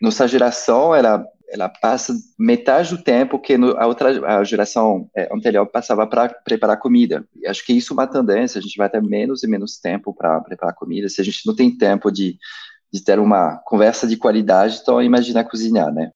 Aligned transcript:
nossa 0.00 0.28
geração, 0.28 0.94
ela, 0.94 1.24
ela 1.50 1.68
passa 1.68 2.14
metade 2.38 2.94
do 2.94 3.02
tempo 3.02 3.38
que 3.38 3.58
no, 3.58 3.76
a 3.78 3.86
outra 3.86 4.38
a 4.38 4.44
geração 4.44 5.08
é, 5.16 5.28
anterior 5.34 5.66
passava 5.66 6.06
para 6.06 6.28
preparar 6.28 6.78
comida. 6.78 7.24
E 7.36 7.46
acho 7.46 7.64
que 7.64 7.72
isso 7.72 7.92
é 7.92 7.94
uma 7.94 8.06
tendência, 8.06 8.58
a 8.58 8.62
gente 8.62 8.76
vai 8.76 8.88
ter 8.88 9.02
menos 9.02 9.42
e 9.42 9.48
menos 9.48 9.78
tempo 9.78 10.14
para 10.14 10.40
preparar 10.40 10.74
comida. 10.74 11.08
Se 11.08 11.20
a 11.20 11.24
gente 11.24 11.46
não 11.46 11.54
tem 11.54 11.76
tempo 11.76 12.10
de, 12.10 12.38
de 12.92 13.02
ter 13.02 13.18
uma 13.18 13.56
conversa 13.64 14.06
de 14.06 14.16
qualidade, 14.16 14.78
então 14.80 15.02
imagina 15.02 15.44
cozinhar, 15.44 15.92
né? 15.92 16.10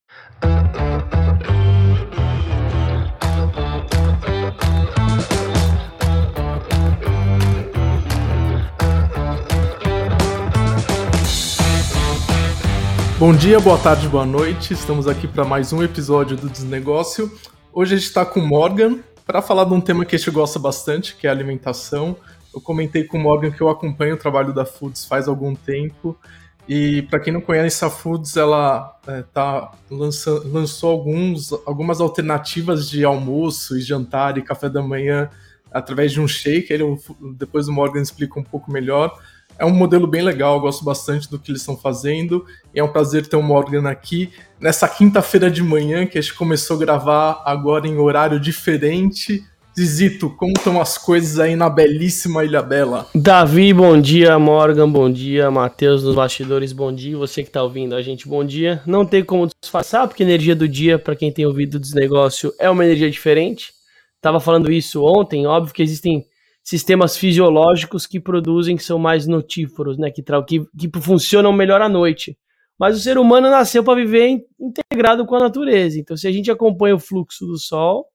Bom 13.22 13.32
dia, 13.32 13.60
boa 13.60 13.78
tarde, 13.78 14.08
boa 14.08 14.26
noite. 14.26 14.74
Estamos 14.74 15.06
aqui 15.06 15.28
para 15.28 15.44
mais 15.44 15.72
um 15.72 15.80
episódio 15.80 16.36
do 16.36 16.48
Desnegócio. 16.48 17.30
Hoje 17.72 17.94
a 17.94 17.96
gente 17.96 18.08
está 18.08 18.26
com 18.26 18.40
o 18.40 18.44
Morgan 18.44 18.98
para 19.24 19.40
falar 19.40 19.62
de 19.62 19.72
um 19.72 19.80
tema 19.80 20.04
que 20.04 20.16
a 20.16 20.18
gente 20.18 20.28
gosta 20.32 20.58
bastante, 20.58 21.14
que 21.14 21.28
é 21.28 21.30
alimentação. 21.30 22.16
Eu 22.52 22.60
comentei 22.60 23.04
com 23.04 23.18
o 23.18 23.20
Morgan 23.20 23.52
que 23.52 23.60
eu 23.60 23.68
acompanho 23.68 24.16
o 24.16 24.18
trabalho 24.18 24.52
da 24.52 24.64
Foods 24.64 25.04
faz 25.04 25.28
algum 25.28 25.54
tempo. 25.54 26.18
E 26.68 27.02
para 27.02 27.20
quem 27.20 27.32
não 27.32 27.40
conhece 27.40 27.84
a 27.84 27.90
Foods, 27.90 28.36
ela 28.36 28.98
é, 29.06 29.22
tá, 29.32 29.70
lançou 29.88 30.90
alguns, 30.90 31.52
algumas 31.64 32.00
alternativas 32.00 32.90
de 32.90 33.04
almoço 33.04 33.78
e 33.78 33.82
jantar 33.82 34.36
e 34.36 34.42
café 34.42 34.68
da 34.68 34.82
manhã 34.82 35.30
através 35.70 36.10
de 36.10 36.20
um 36.20 36.26
shake. 36.26 36.72
Ele, 36.72 36.82
depois 37.36 37.68
o 37.68 37.72
Morgan 37.72 38.02
explica 38.02 38.40
um 38.40 38.42
pouco 38.42 38.68
melhor. 38.68 39.16
É 39.58 39.64
um 39.64 39.70
modelo 39.70 40.06
bem 40.06 40.22
legal, 40.22 40.56
eu 40.56 40.60
gosto 40.60 40.84
bastante 40.84 41.30
do 41.30 41.38
que 41.38 41.50
eles 41.50 41.60
estão 41.60 41.76
fazendo. 41.76 42.44
E 42.74 42.80
é 42.80 42.84
um 42.84 42.92
prazer 42.92 43.26
ter 43.26 43.36
o 43.36 43.42
Morgan 43.42 43.88
aqui 43.88 44.30
nessa 44.60 44.88
quinta-feira 44.88 45.50
de 45.50 45.62
manhã 45.62 46.06
que 46.06 46.18
a 46.18 46.20
gente 46.20 46.34
começou 46.34 46.76
a 46.76 46.80
gravar 46.80 47.42
agora 47.44 47.86
em 47.86 47.96
horário 47.98 48.40
diferente. 48.40 49.44
Zizito, 49.78 50.28
como 50.36 50.52
estão 50.54 50.78
as 50.80 50.98
coisas 50.98 51.38
aí 51.38 51.56
na 51.56 51.70
belíssima 51.70 52.44
Ilha 52.44 52.60
Bela? 52.60 53.06
Davi, 53.14 53.72
bom 53.72 53.98
dia. 53.98 54.38
Morgan, 54.38 54.90
bom 54.90 55.10
dia. 55.10 55.50
Matheus 55.50 56.02
nos 56.02 56.14
bastidores, 56.14 56.72
bom 56.72 56.92
dia. 56.92 57.16
Você 57.16 57.42
que 57.42 57.48
está 57.48 57.62
ouvindo 57.62 57.94
a 57.94 58.02
gente, 58.02 58.28
bom 58.28 58.44
dia. 58.44 58.82
Não 58.84 59.06
tem 59.06 59.24
como 59.24 59.48
disfarçar, 59.62 60.06
porque 60.06 60.22
a 60.22 60.26
energia 60.26 60.54
do 60.54 60.68
dia, 60.68 60.98
para 60.98 61.16
quem 61.16 61.32
tem 61.32 61.46
ouvido 61.46 61.76
o 61.76 61.94
negócio, 61.94 62.52
é 62.58 62.68
uma 62.68 62.84
energia 62.84 63.10
diferente. 63.10 63.72
Tava 64.20 64.40
falando 64.40 64.70
isso 64.70 65.02
ontem, 65.02 65.46
óbvio 65.46 65.74
que 65.74 65.82
existem 65.82 66.26
sistemas 66.62 67.16
fisiológicos 67.16 68.06
que 68.06 68.20
produzem, 68.20 68.76
que 68.76 68.84
são 68.84 68.98
mais 68.98 69.26
notíferos, 69.26 69.98
né? 69.98 70.10
Que, 70.10 70.22
que, 70.46 70.64
que 70.88 71.00
funcionam 71.00 71.52
melhor 71.52 71.82
à 71.82 71.88
noite. 71.88 72.36
Mas 72.78 72.96
o 72.96 73.00
ser 73.00 73.18
humano 73.18 73.50
nasceu 73.50 73.84
para 73.84 73.94
viver 73.94 74.44
integrado 74.58 75.26
com 75.26 75.36
a 75.36 75.40
natureza. 75.40 75.98
Então, 75.98 76.16
se 76.16 76.26
a 76.26 76.32
gente 76.32 76.50
acompanha 76.50 76.94
o 76.94 77.00
fluxo 77.00 77.46
do 77.46 77.58
Sol 77.58 78.06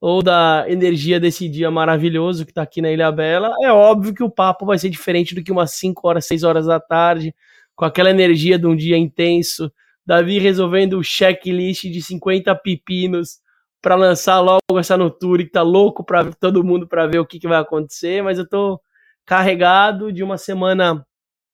ou 0.00 0.22
da 0.22 0.66
energia 0.68 1.18
desse 1.18 1.48
dia 1.48 1.70
maravilhoso 1.70 2.44
que 2.44 2.50
está 2.50 2.62
aqui 2.62 2.82
na 2.82 2.92
Ilha 2.92 3.10
Bela, 3.10 3.52
é 3.62 3.72
óbvio 3.72 4.14
que 4.14 4.22
o 4.22 4.30
papo 4.30 4.66
vai 4.66 4.78
ser 4.78 4.90
diferente 4.90 5.34
do 5.34 5.42
que 5.42 5.50
umas 5.50 5.72
5 5.72 6.06
horas, 6.06 6.26
6 6.26 6.42
horas 6.42 6.66
da 6.66 6.78
tarde, 6.78 7.34
com 7.74 7.84
aquela 7.84 8.10
energia 8.10 8.58
de 8.58 8.66
um 8.66 8.76
dia 8.76 8.96
intenso. 8.96 9.72
Davi 10.04 10.38
resolvendo 10.38 10.98
o 10.98 11.02
checklist 11.02 11.84
de 11.84 12.02
50 12.02 12.54
pepinos 12.56 13.38
para 13.84 13.96
lançar 13.96 14.40
logo 14.40 14.78
essa 14.78 14.96
Noture 14.96 15.44
que 15.44 15.50
tá 15.50 15.60
louco 15.60 16.02
para 16.02 16.32
todo 16.32 16.64
mundo 16.64 16.88
para 16.88 17.06
ver 17.06 17.18
o 17.18 17.26
que, 17.26 17.38
que 17.38 17.46
vai 17.46 17.58
acontecer, 17.58 18.22
mas 18.22 18.38
eu 18.38 18.48
tô 18.48 18.80
carregado 19.26 20.10
de 20.10 20.22
uma 20.22 20.38
semana 20.38 21.06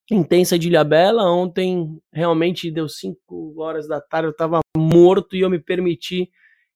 intensa 0.09 0.57
de 0.57 0.69
Ilhabela. 0.69 1.25
Ontem 1.25 2.01
realmente 2.13 2.71
deu 2.71 2.89
5 2.89 3.61
horas 3.61 3.89
da 3.89 4.01
tarde, 4.01 4.29
eu 4.29 4.33
tava 4.33 4.61
morto 4.77 5.35
e 5.35 5.41
eu 5.41 5.51
me 5.51 5.59
permiti 5.59 6.31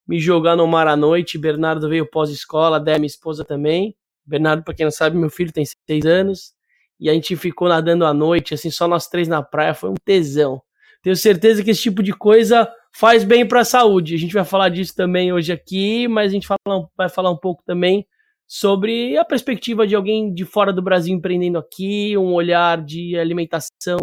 me 0.05 0.19
jogar 0.19 0.57
no 0.57 0.67
mar 0.67 0.89
à 0.89 0.97
noite. 0.97 1.39
Bernardo 1.39 1.89
veio 1.89 2.11
pós-escola, 2.11 2.81
Dé, 2.81 2.99
minha 2.99 3.07
esposa 3.07 3.45
também. 3.45 3.95
Bernardo, 4.27 4.65
para 4.65 4.75
quem 4.75 4.85
não 4.85 4.91
sabe, 4.91 5.17
meu 5.17 5.31
filho 5.31 5.53
tem 5.53 5.65
6 5.89 6.05
anos. 6.05 6.53
E 6.99 7.09
a 7.09 7.13
gente 7.13 7.37
ficou 7.37 7.69
nadando 7.69 8.05
à 8.05 8.13
noite, 8.13 8.55
assim, 8.55 8.73
só 8.73 8.89
nós 8.89 9.07
três 9.07 9.29
na 9.29 9.41
praia, 9.41 9.73
foi 9.73 9.91
um 9.91 9.95
tesão. 10.05 10.61
Tenho 11.01 11.15
certeza 11.15 11.63
que 11.63 11.71
esse 11.71 11.83
tipo 11.83 12.03
de 12.03 12.13
coisa 12.13 12.69
faz 12.97 13.25
bem 13.25 13.47
para 13.47 13.61
a 13.61 13.65
saúde. 13.65 14.15
A 14.15 14.19
gente 14.19 14.35
vai 14.35 14.45
falar 14.45 14.69
disso 14.69 14.95
também 14.95 15.33
hoje 15.33 15.53
aqui, 15.53 16.07
mas 16.07 16.31
a 16.31 16.35
gente 16.35 16.47
fala, 16.47 16.89
vai 16.97 17.09
falar 17.09 17.31
um 17.31 17.37
pouco 17.37 17.63
também 17.65 18.07
sobre 18.47 19.17
a 19.17 19.25
perspectiva 19.25 19.87
de 19.87 19.97
alguém 19.97 20.33
de 20.33 20.45
fora 20.45 20.73
do 20.73 20.83
Brasil 20.83 21.15
empreendendo 21.15 21.59
aqui, 21.59 22.17
um 22.17 22.33
olhar 22.33 22.81
de 22.81 23.19
alimentação 23.19 23.99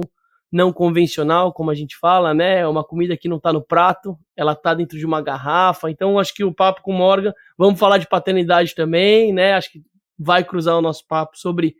não 0.51 0.74
convencional, 0.74 1.53
como 1.53 1.72
a 1.72 1.74
gente 1.74 1.97
fala, 1.97 2.34
né? 2.34 2.59
É 2.59 2.68
uma 2.68 2.84
comida 2.84 3.16
que 3.16 3.30
não 3.30 3.38
está 3.38 3.53
no 3.53 3.62
prato, 3.62 4.18
ela 4.35 4.51
está 4.51 4.74
dentro 4.74 4.97
de 4.97 5.06
uma 5.06 5.22
garrafa. 5.22 5.90
Então, 5.90 6.19
acho 6.19 6.34
que 6.34 6.44
o 6.44 6.53
papo 6.53 6.81
com 6.81 6.91
o 6.91 6.97
Morgan, 6.97 7.34
vamos 7.57 7.80
falar 7.80 7.97
de 7.97 8.09
paternidade 8.09 8.75
também, 8.75 9.31
né? 9.31 9.53
Acho 9.53 9.72
que 9.72 9.81
vai 10.19 10.44
cruzar 10.44 10.78
o 10.78 10.81
nosso 10.81 11.07
papo 11.07 11.38
sobre 11.38 11.75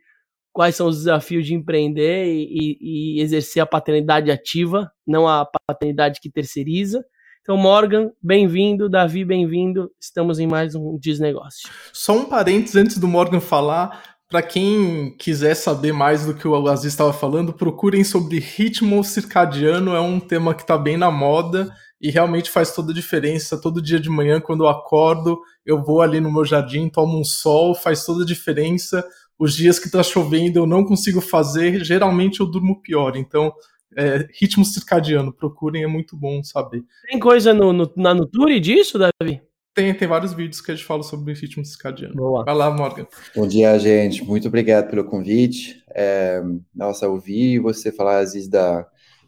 quais 0.52 0.76
são 0.76 0.86
os 0.86 0.98
desafios 0.98 1.46
de 1.46 1.54
empreender 1.54 2.26
e, 2.26 2.78
e, 2.80 3.20
exercer 3.22 3.62
a 3.62 3.66
paternidade 3.66 4.30
ativa, 4.30 4.90
não 5.06 5.26
a 5.26 5.48
paternidade 5.66 6.20
que 6.20 6.30
terceiriza. 6.30 7.02
Então, 7.40 7.56
Morgan, 7.56 8.10
bem-vindo, 8.22 8.88
Davi, 8.88 9.24
bem-vindo. 9.24 9.90
Estamos 10.00 10.38
em 10.38 10.46
mais 10.46 10.74
um 10.76 10.96
Desnegócio. 11.00 11.68
Só 11.92 12.16
um 12.16 12.24
parênteses 12.26 12.76
antes 12.76 12.98
do 12.98 13.08
Morgan 13.08 13.40
falar. 13.40 14.12
Para 14.28 14.42
quem 14.42 15.14
quiser 15.18 15.54
saber 15.54 15.92
mais 15.92 16.24
do 16.24 16.34
que 16.34 16.46
o 16.46 16.68
Aziz 16.68 16.92
estava 16.92 17.12
falando, 17.12 17.52
procurem 17.52 18.04
sobre 18.04 18.38
ritmo 18.38 19.02
circadiano, 19.02 19.94
é 19.94 20.00
um 20.00 20.18
tema 20.20 20.54
que 20.54 20.62
está 20.62 20.78
bem 20.78 20.96
na 20.96 21.10
moda 21.10 21.70
e 22.00 22.10
realmente 22.10 22.50
faz 22.50 22.72
toda 22.72 22.92
a 22.92 22.94
diferença. 22.94 23.60
Todo 23.60 23.82
dia 23.82 24.00
de 24.00 24.08
manhã, 24.08 24.40
quando 24.40 24.64
eu 24.64 24.68
acordo, 24.68 25.38
eu 25.66 25.82
vou 25.82 26.00
ali 26.00 26.20
no 26.20 26.32
meu 26.32 26.44
jardim, 26.44 26.88
tomo 26.88 27.18
um 27.18 27.24
sol, 27.24 27.74
faz 27.74 28.06
toda 28.06 28.22
a 28.22 28.26
diferença 28.26 29.04
os 29.42 29.56
dias 29.56 29.80
que 29.80 29.86
está 29.86 30.04
chovendo 30.04 30.60
eu 30.60 30.66
não 30.66 30.84
consigo 30.84 31.20
fazer, 31.20 31.84
geralmente 31.84 32.38
eu 32.38 32.46
durmo 32.46 32.80
pior. 32.80 33.16
Então, 33.16 33.52
é, 33.96 34.28
ritmo 34.40 34.64
circadiano, 34.64 35.32
procurem, 35.32 35.82
é 35.82 35.86
muito 35.88 36.16
bom 36.16 36.44
saber. 36.44 36.84
Tem 37.10 37.18
coisa 37.18 37.52
no, 37.52 37.72
no, 37.72 37.92
na 37.96 38.14
Nuturi 38.14 38.60
disso, 38.60 39.00
Davi? 39.00 39.42
Tem, 39.74 39.92
tem 39.94 40.06
vários 40.06 40.32
vídeos 40.32 40.60
que 40.60 40.70
a 40.70 40.74
gente 40.76 40.86
fala 40.86 41.02
sobre 41.02 41.34
ritmo 41.34 41.64
circadiano. 41.64 42.14
Boa. 42.14 42.44
Vai 42.44 42.54
lá, 42.54 42.70
Morgan. 42.70 43.04
Bom 43.34 43.44
dia, 43.48 43.76
gente. 43.80 44.22
Muito 44.22 44.46
obrigado 44.46 44.88
pelo 44.88 45.02
convite. 45.02 45.82
É, 45.92 46.40
nossa, 46.72 47.08
ouvir 47.08 47.58
você 47.58 47.90
falar 47.90 48.18
às 48.18 48.34
vezes 48.34 48.48
da 48.48 48.86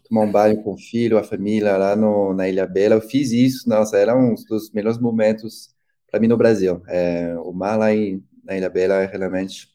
tomar 0.09 0.21
um 0.21 0.31
banho 0.31 0.63
com 0.63 0.75
o 0.75 0.79
filho, 0.79 1.19
a 1.19 1.25
família 1.25 1.77
lá 1.77 1.97
no, 1.97 2.33
na 2.33 2.49
Ilha 2.49 2.69
Bela. 2.69 2.95
Eu 2.95 3.01
fiz 3.01 3.33
isso, 3.33 3.69
nossa, 3.69 3.97
era 3.97 4.17
um 4.17 4.37
dos 4.49 4.71
melhores 4.71 4.99
momentos 5.01 5.75
para 6.09 6.21
mim 6.21 6.29
no 6.29 6.37
Brasil. 6.37 6.81
É, 6.87 7.35
o 7.43 7.53
mar 7.53 7.77
lá 7.77 7.93
em, 7.93 8.23
na 8.45 8.57
Ilha 8.57 8.71
Bela 8.71 9.03
é 9.03 9.07
realmente 9.07 9.74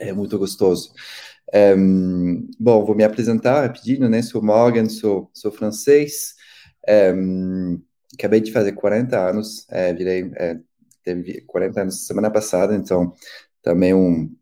é 0.00 0.12
muito 0.12 0.38
gostoso. 0.38 0.92
Um, 1.54 2.48
bom, 2.58 2.84
vou 2.84 2.94
me 2.94 3.04
apresentar 3.04 3.62
rapidinho, 3.62 4.08
né? 4.08 4.22
Sou 4.22 4.42
Morgan, 4.42 4.88
sou, 4.88 5.30
sou 5.32 5.52
francês, 5.52 6.34
um, 7.14 7.80
acabei 8.14 8.40
de 8.40 8.52
fazer 8.52 8.72
40 8.72 9.18
anos, 9.18 9.66
é, 9.68 9.92
virei, 9.92 10.30
é, 10.36 10.58
teve 11.04 11.42
40 11.42 11.82
anos 11.82 12.06
semana 12.06 12.30
passada, 12.30 12.74
então 12.74 13.12
também 13.62 13.94
um, 13.94 14.34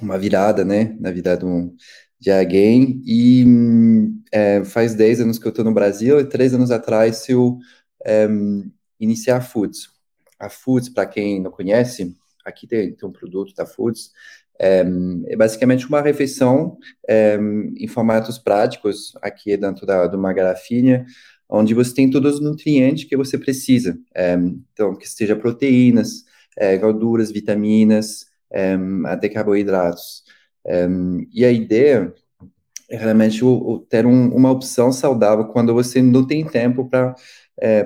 uma 0.00 0.18
virada, 0.18 0.64
né, 0.64 0.96
na 1.00 1.10
vida 1.10 1.36
de, 1.36 1.44
um, 1.44 1.74
de 2.18 2.30
alguém, 2.30 3.02
e 3.04 3.44
é, 4.32 4.64
faz 4.64 4.94
10 4.94 5.20
anos 5.20 5.38
que 5.38 5.46
eu 5.46 5.50
estou 5.50 5.64
no 5.64 5.74
Brasil, 5.74 6.18
e 6.20 6.24
3 6.24 6.54
anos 6.54 6.70
atrás 6.70 7.28
eu 7.28 7.58
é, 8.04 8.26
iniciei 8.98 9.34
a 9.34 9.40
Foods. 9.40 9.88
A 10.38 10.48
Foods, 10.48 10.88
para 10.88 11.06
quem 11.06 11.40
não 11.40 11.50
conhece, 11.50 12.14
aqui 12.44 12.66
tem, 12.66 12.94
tem 12.94 13.08
um 13.08 13.12
produto 13.12 13.54
da 13.54 13.66
Foods, 13.66 14.12
é, 14.58 14.84
é 15.28 15.36
basicamente 15.36 15.86
uma 15.86 16.00
refeição 16.00 16.76
é, 17.08 17.38
em 17.76 17.86
formatos 17.86 18.38
práticos, 18.38 19.12
aqui 19.22 19.56
dentro 19.56 19.86
da, 19.86 20.06
de 20.06 20.16
uma 20.16 20.32
garrafinha, 20.32 21.06
onde 21.48 21.74
você 21.74 21.94
tem 21.94 22.10
todos 22.10 22.34
os 22.34 22.40
nutrientes 22.40 23.04
que 23.04 23.16
você 23.16 23.38
precisa. 23.38 23.98
É, 24.14 24.34
então, 24.72 24.94
que 24.94 25.08
seja 25.08 25.36
proteínas, 25.36 26.24
é, 26.56 26.76
gorduras, 26.76 27.30
vitaminas, 27.30 28.26
é, 28.52 28.76
até 29.06 29.28
carboidratos. 29.28 30.24
É, 30.66 30.86
e 31.32 31.44
a 31.44 31.52
ideia 31.52 32.12
é 32.90 32.96
realmente 32.96 33.44
o, 33.44 33.48
o 33.48 33.78
ter 33.78 34.06
um, 34.06 34.34
uma 34.34 34.50
opção 34.50 34.90
saudável 34.92 35.46
quando 35.46 35.72
você 35.72 36.02
não 36.02 36.26
tem 36.26 36.44
tempo 36.44 36.88
para 36.88 37.14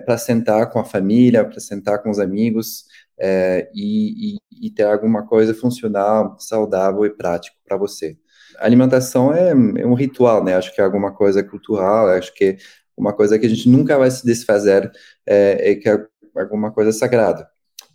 para 0.04 0.18
sentar 0.18 0.70
com 0.70 0.78
a 0.78 0.84
família, 0.84 1.46
para 1.46 1.58
sentar 1.58 2.02
com 2.02 2.10
os 2.10 2.18
amigos, 2.18 2.84
é, 3.24 3.70
e, 3.72 4.34
e, 4.34 4.66
e, 4.66 4.70
ter 4.70 4.82
alguma 4.82 5.24
coisa 5.24 5.54
funcional, 5.54 6.36
saudável 6.40 7.06
e 7.06 7.10
prático 7.10 7.56
para 7.64 7.76
você. 7.76 8.16
A 8.58 8.66
alimentação 8.66 9.32
é, 9.32 9.50
é, 9.50 9.86
um 9.86 9.94
ritual, 9.94 10.42
né? 10.42 10.56
Acho 10.56 10.74
que 10.74 10.80
é 10.80 10.84
alguma 10.84 11.12
coisa 11.14 11.40
cultural, 11.44 12.08
acho 12.08 12.34
que 12.34 12.44
é 12.44 12.56
uma 12.96 13.12
coisa 13.12 13.38
que 13.38 13.46
a 13.46 13.48
gente 13.48 13.68
nunca 13.68 13.96
vai 13.96 14.10
se 14.10 14.26
desfazer, 14.26 14.90
é, 15.24 15.70
é 15.70 15.74
que 15.76 15.88
é 15.88 16.04
alguma 16.34 16.72
coisa 16.72 16.90
sagrada. 16.90 17.48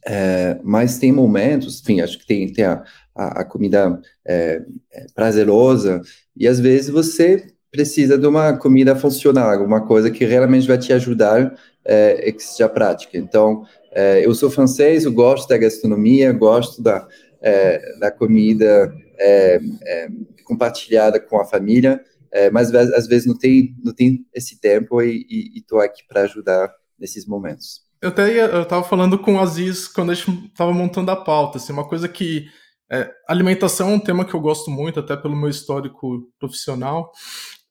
É, 0.06 0.58
mas 0.64 0.98
tem 0.98 1.12
momentos, 1.12 1.82
enfim, 1.82 2.00
acho 2.00 2.18
que 2.20 2.26
tem, 2.26 2.52
tem 2.54 2.64
a, 2.64 2.82
a, 3.14 3.42
a 3.42 3.46
comida 3.46 4.00
é, 4.26 4.62
é, 4.94 5.06
prazerosa, 5.14 6.02
e 6.38 6.48
às 6.48 6.58
vezes 6.58 6.90
você 6.90 7.54
precisa 7.70 8.18
de 8.18 8.26
uma 8.26 8.58
comida 8.58 8.96
funcional, 8.96 9.50
alguma 9.50 9.86
coisa 9.86 10.10
que 10.10 10.24
realmente 10.24 10.68
vai 10.68 10.78
te 10.78 10.94
ajudar 10.94 11.54
é, 11.88 12.32
que 12.32 12.44
seja 12.44 12.68
prática. 12.68 13.18
Então, 13.18 13.64
é, 13.92 14.26
eu 14.26 14.36
sou 14.36 14.50
francês, 14.50 15.06
eu 15.06 15.12
gosto 15.12 15.48
da 15.48 15.58
gastronomia, 15.58 16.34
gosto 16.34 16.84
da, 16.84 17.08
é, 17.42 17.98
da 18.00 18.12
comida 18.12 18.94
é, 19.18 19.60
é, 19.86 20.08
compartilhada 20.44 21.20
com 21.20 21.40
a 21.40 21.46
família, 21.46 22.02
é, 22.32 22.52
mas 22.52 22.74
às 22.76 23.08
vezes 23.08 23.26
não 23.26 23.38
tem, 23.38 23.74
não 23.84 23.94
tem 23.94 24.26
esse 24.34 24.60
tempo 24.60 25.02
e 25.02 25.26
estou 25.56 25.80
aqui 25.80 26.06
para 26.08 26.22
ajudar 26.22 26.70
nesses 27.00 27.26
momentos. 27.26 27.82
Eu 28.02 28.10
até 28.10 28.32
ia, 28.32 28.46
eu 28.46 28.62
estava 28.62 28.84
falando 28.84 29.18
com 29.18 29.36
o 29.36 29.40
Aziz 29.40 29.88
quando 29.88 30.12
a 30.12 30.14
gente 30.14 30.30
estava 30.46 30.72
montando 30.72 31.10
a 31.10 31.16
pauta, 31.16 31.58
assim, 31.58 31.74
uma 31.74 31.88
coisa 31.88 32.08
que 32.08 32.46
é, 32.92 33.10
alimentação 33.28 33.90
é 33.90 33.94
um 33.94 34.00
tema 34.00 34.24
que 34.24 34.34
eu 34.34 34.40
gosto 34.40 34.70
muito, 34.70 35.00
até 35.00 35.16
pelo 35.16 35.36
meu 35.36 35.50
histórico 35.50 36.30
profissional, 36.40 37.12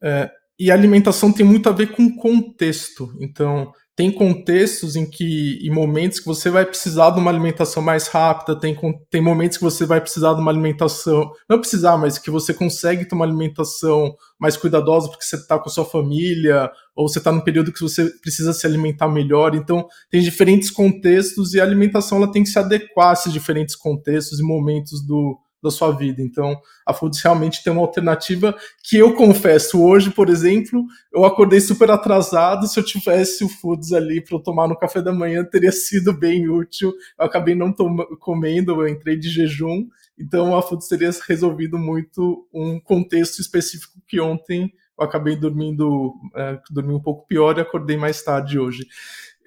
é, 0.03 0.31
e 0.59 0.71
alimentação 0.71 1.33
tem 1.33 1.45
muito 1.45 1.69
a 1.69 1.73
ver 1.73 1.93
com 1.93 2.17
contexto. 2.17 3.13
Então, 3.21 3.73
tem 3.97 4.13
contextos 4.13 4.95
em 4.95 5.09
que, 5.09 5.59
em 5.67 5.71
momentos 5.71 6.21
que 6.21 6.27
você 6.27 6.51
vai 6.51 6.67
precisar 6.67 7.11
de 7.11 7.19
uma 7.19 7.31
alimentação 7.31 7.83
mais 7.83 8.09
rápida, 8.09 8.55
tem, 8.61 8.77
tem 9.11 9.23
momentos 9.23 9.57
que 9.57 9.65
você 9.65 9.87
vai 9.87 10.03
precisar 10.03 10.35
de 10.35 10.41
uma 10.43 10.51
alimentação, 10.51 11.33
não 11.49 11.59
precisar, 11.59 11.97
mas 11.97 12.19
que 12.19 12.31
você 12.31 12.53
consegue 12.53 13.07
ter 13.07 13.15
uma 13.15 13.25
alimentação 13.25 14.15
mais 14.39 14.55
cuidadosa 14.55 15.09
porque 15.09 15.25
você 15.25 15.37
está 15.37 15.59
com 15.59 15.71
a 15.71 15.73
sua 15.73 15.87
família, 15.87 16.71
ou 16.95 17.09
você 17.09 17.17
está 17.17 17.33
num 17.33 17.41
período 17.41 17.73
que 17.73 17.81
você 17.81 18.05
precisa 18.21 18.53
se 18.53 18.67
alimentar 18.67 19.09
melhor. 19.09 19.55
Então, 19.55 19.87
tem 20.11 20.21
diferentes 20.21 20.71
contextos 20.71 21.55
e 21.55 21.61
a 21.61 21.65
alimentação 21.65 22.19
ela 22.19 22.31
tem 22.31 22.43
que 22.43 22.51
se 22.51 22.59
adequar 22.59 23.09
a 23.09 23.13
esses 23.15 23.33
diferentes 23.33 23.75
contextos 23.75 24.39
e 24.39 24.43
momentos 24.43 25.07
do, 25.07 25.39
da 25.67 25.71
sua 25.71 25.91
vida. 25.93 26.23
Então, 26.23 26.59
a 26.87 26.93
Foods 26.93 27.21
realmente 27.21 27.63
tem 27.63 27.73
uma 27.73 27.83
alternativa 27.83 28.57
que 28.83 28.97
eu 28.97 29.15
confesso, 29.15 29.83
hoje, 29.83 30.11
por 30.11 30.29
exemplo, 30.29 30.85
eu 31.13 31.25
acordei 31.25 31.61
super 31.61 31.91
atrasado, 31.91 32.67
se 32.67 32.79
eu 32.79 32.85
tivesse 32.85 33.45
o 33.45 33.49
Foods 33.49 33.93
ali 33.93 34.21
para 34.21 34.37
eu 34.37 34.41
tomar 34.41 34.69
no 34.69 34.79
café 34.79 35.03
da 35.03 35.13
manhã, 35.13 35.45
teria 35.45 35.73
sido 35.73 36.13
bem 36.13 36.49
útil. 36.49 36.93
Eu 37.19 37.27
acabei 37.27 37.55
não 37.55 37.75
comendo, 38.19 38.81
eu 38.81 38.89
entrei 38.89 39.17
de 39.17 39.29
jejum, 39.29 39.87
então 40.19 40.57
a 40.57 40.63
Foods 40.63 40.89
teria 40.89 41.11
resolvido 41.27 41.79
muito 41.79 42.47
um 42.53 42.81
contexto 42.81 43.41
específico 43.41 44.01
que 44.07 44.21
ontem 44.21 44.73
eu 44.99 45.05
acabei 45.05 45.37
dormindo, 45.37 46.15
é, 46.35 46.59
dormi 46.71 46.95
um 46.95 47.03
pouco 47.03 47.27
pior 47.27 47.59
e 47.59 47.61
acordei 47.61 47.97
mais 47.97 48.23
tarde 48.23 48.59
hoje. 48.59 48.87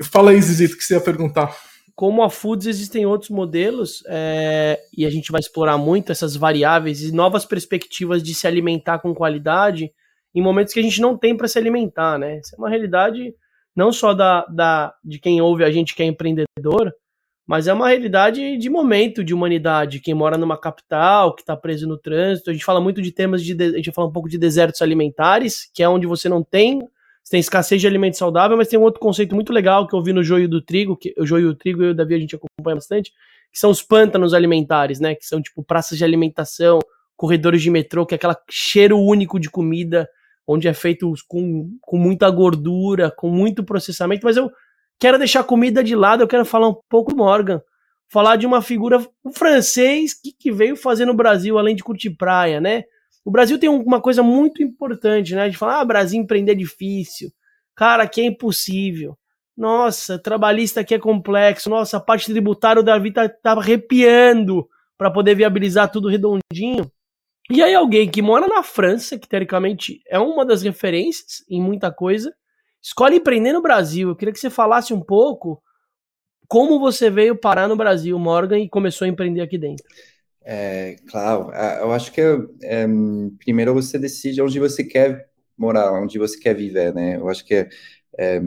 Fala 0.04 0.32
aí, 0.32 0.42
Zizito, 0.42 0.76
o 0.76 0.78
que 0.78 0.84
você 0.84 0.94
ia 0.94 1.02
perguntar 1.02 1.54
como 2.00 2.24
a 2.24 2.30
Foods 2.30 2.66
existem 2.66 3.06
outros 3.06 3.30
modelos 3.30 4.02
é, 4.08 4.80
e 4.98 5.06
a 5.06 5.10
gente 5.10 5.34
vai 5.34 5.40
explorar 5.42 5.78
muito 5.78 6.14
essas 6.14 6.34
variáveis 6.34 7.04
e 7.04 7.12
novas 7.12 7.44
perspectivas 7.44 8.24
de 8.24 8.34
se 8.34 8.48
alimentar 8.48 9.00
com 9.00 9.14
qualidade 9.14 9.92
em 10.34 10.42
momentos 10.42 10.74
que 10.74 10.80
a 10.80 10.84
gente 10.84 11.02
não 11.02 11.18
tem 11.18 11.36
para 11.36 11.50
se 11.50 11.60
alimentar, 11.60 12.18
né? 12.18 12.40
Isso 12.40 12.56
é 12.56 12.58
uma 12.58 12.70
realidade 12.70 13.34
não 13.76 13.92
só 13.92 14.14
da, 14.14 14.46
da, 14.46 14.94
de 15.04 15.20
quem 15.20 15.42
ouve 15.42 15.66
a 15.66 15.70
gente 15.70 15.94
que 15.94 16.02
é 16.02 16.06
empreendedor, 16.06 16.90
mas 17.46 17.68
é 17.68 17.74
uma 17.74 17.90
realidade 17.90 18.56
de 18.58 18.70
momento 18.70 19.22
de 19.22 19.34
humanidade. 19.34 20.00
Quem 20.00 20.14
mora 20.14 20.38
numa 20.38 20.58
capital, 20.58 21.36
que 21.36 21.42
está 21.42 21.58
preso 21.58 21.86
no 21.86 21.98
trânsito, 21.98 22.50
a 22.50 22.54
gente 22.54 22.64
fala 22.64 22.80
muito 22.80 23.02
de 23.02 23.12
temas 23.12 23.44
de, 23.44 23.62
a 23.62 23.76
gente 23.76 23.92
fala 23.92 24.08
um 24.08 24.14
pouco 24.14 24.30
de 24.30 24.38
desertos 24.38 24.82
alimentares, 24.82 25.70
que 25.74 25.84
é 25.84 25.90
onde 25.90 26.08
você 26.08 26.30
não 26.30 26.46
tem 26.46 26.80
você 27.30 27.34
tem 27.34 27.40
escassez 27.42 27.80
de 27.80 27.86
alimento 27.86 28.18
saudável, 28.18 28.58
mas 28.58 28.68
tem 28.68 28.80
um 28.80 28.82
outro 28.82 29.00
conceito 29.00 29.36
muito 29.36 29.54
legal 29.54 29.88
que 29.88 29.96
eu 29.96 30.02
vi 30.02 30.12
no 30.12 30.24
joio 30.24 30.50
do 30.50 30.60
trigo, 30.60 30.98
que 30.98 31.14
o 31.16 31.28
joio 31.28 31.50
do 31.50 31.56
trigo 31.56 31.84
e 31.84 31.90
o 31.92 31.94
Davi 31.94 32.16
a 32.16 32.20
gente 32.20 32.36
acompanha 32.36 32.76
bastante, 32.76 33.12
que 33.52 33.60
são 33.60 33.70
os 33.70 33.84
pântanos 33.84 34.34
alimentares, 34.34 35.00
né? 35.00 35.14
Que 35.14 35.24
são 35.24 35.40
tipo 35.40 35.64
praças 35.64 35.96
de 35.96 36.04
alimentação, 36.04 36.80
corredores 37.16 37.62
de 37.62 37.70
metrô, 37.70 38.04
que 38.04 38.16
é 38.16 38.18
aquele 38.18 38.34
cheiro 38.50 38.98
único 38.98 39.40
de 39.40 39.48
comida, 39.48 40.10
onde 40.48 40.68
é 40.68 40.74
feito 40.74 41.14
com, 41.28 41.70
com 41.80 41.98
muita 42.00 42.28
gordura, 42.32 43.12
com 43.12 43.30
muito 43.30 43.64
processamento. 43.64 44.26
Mas 44.26 44.36
eu 44.36 44.50
quero 45.00 45.20
deixar 45.20 45.42
a 45.42 45.44
comida 45.44 45.84
de 45.84 45.96
lado, 45.96 46.24
eu 46.24 46.28
quero 46.28 46.46
falar 46.46 46.68
um 46.68 46.76
pouco 46.90 47.12
do 47.12 47.18
Morgan. 47.18 47.62
Falar 48.12 48.38
de 48.38 48.48
uma 48.48 48.60
figura, 48.60 49.06
francês 49.36 50.20
que, 50.20 50.32
que 50.32 50.52
veio 50.52 50.76
fazer 50.76 51.06
no 51.06 51.14
Brasil, 51.14 51.60
além 51.60 51.76
de 51.76 51.84
curtir 51.84 52.10
praia, 52.10 52.60
né? 52.60 52.86
O 53.30 53.32
Brasil 53.32 53.60
tem 53.60 53.70
uma 53.70 54.02
coisa 54.02 54.24
muito 54.24 54.64
importante, 54.64 55.36
né? 55.36 55.50
De 55.50 55.56
falar, 55.56 55.82
ah, 55.82 55.86
Brasil 55.86 56.20
empreender 56.20 56.54
é 56.54 56.56
difícil. 56.56 57.32
Cara, 57.76 58.02
aqui 58.02 58.22
é 58.22 58.26
impossível. 58.26 59.16
Nossa, 59.56 60.18
trabalhista 60.18 60.80
aqui 60.82 60.96
é 60.96 61.00
complexo. 61.00 61.70
Nossa, 61.70 61.98
a 61.98 62.00
parte 62.00 62.26
tributária 62.26 62.80
o 62.80 62.84
Davi 62.84 63.14
tá, 63.14 63.30
tá 63.30 63.52
arrepiando 63.52 64.68
para 64.98 65.12
poder 65.12 65.36
viabilizar 65.36 65.92
tudo 65.92 66.08
redondinho. 66.10 66.92
E 67.52 67.62
aí 67.62 67.76
alguém 67.76 68.10
que 68.10 68.20
mora 68.20 68.48
na 68.48 68.64
França, 68.64 69.16
que 69.16 69.30
teoricamente 69.30 70.02
é 70.08 70.18
uma 70.18 70.44
das 70.44 70.64
referências 70.64 71.46
em 71.48 71.62
muita 71.62 71.92
coisa, 71.92 72.34
escolhe 72.82 73.18
empreender 73.18 73.54
no 73.54 73.62
Brasil. 73.62 74.10
Eu 74.10 74.16
queria 74.16 74.34
que 74.34 74.40
você 74.40 74.50
falasse 74.50 74.92
um 74.92 75.02
pouco 75.02 75.62
como 76.48 76.80
você 76.80 77.12
veio 77.12 77.38
parar 77.38 77.68
no 77.68 77.76
Brasil, 77.76 78.18
Morgan, 78.18 78.58
e 78.58 78.68
começou 78.68 79.06
a 79.06 79.08
empreender 79.08 79.42
aqui 79.42 79.60
dentro. 79.60 79.86
É, 80.42 80.96
claro, 81.08 81.52
eu 81.82 81.92
acho 81.92 82.12
que 82.12 82.22
é, 82.64 82.88
primeiro 83.40 83.74
você 83.74 84.00
decide 84.00 84.42
onde 84.42 84.60
você 84.60 84.84
quer 84.84 85.30
morar, 85.58 85.92
onde 85.92 86.18
você 86.18 86.40
quer 86.40 86.56
viver, 86.56 86.94
né? 86.94 87.18
Eu 87.18 87.30
acho 87.30 87.46
que 87.46 87.68
é, 88.18 88.42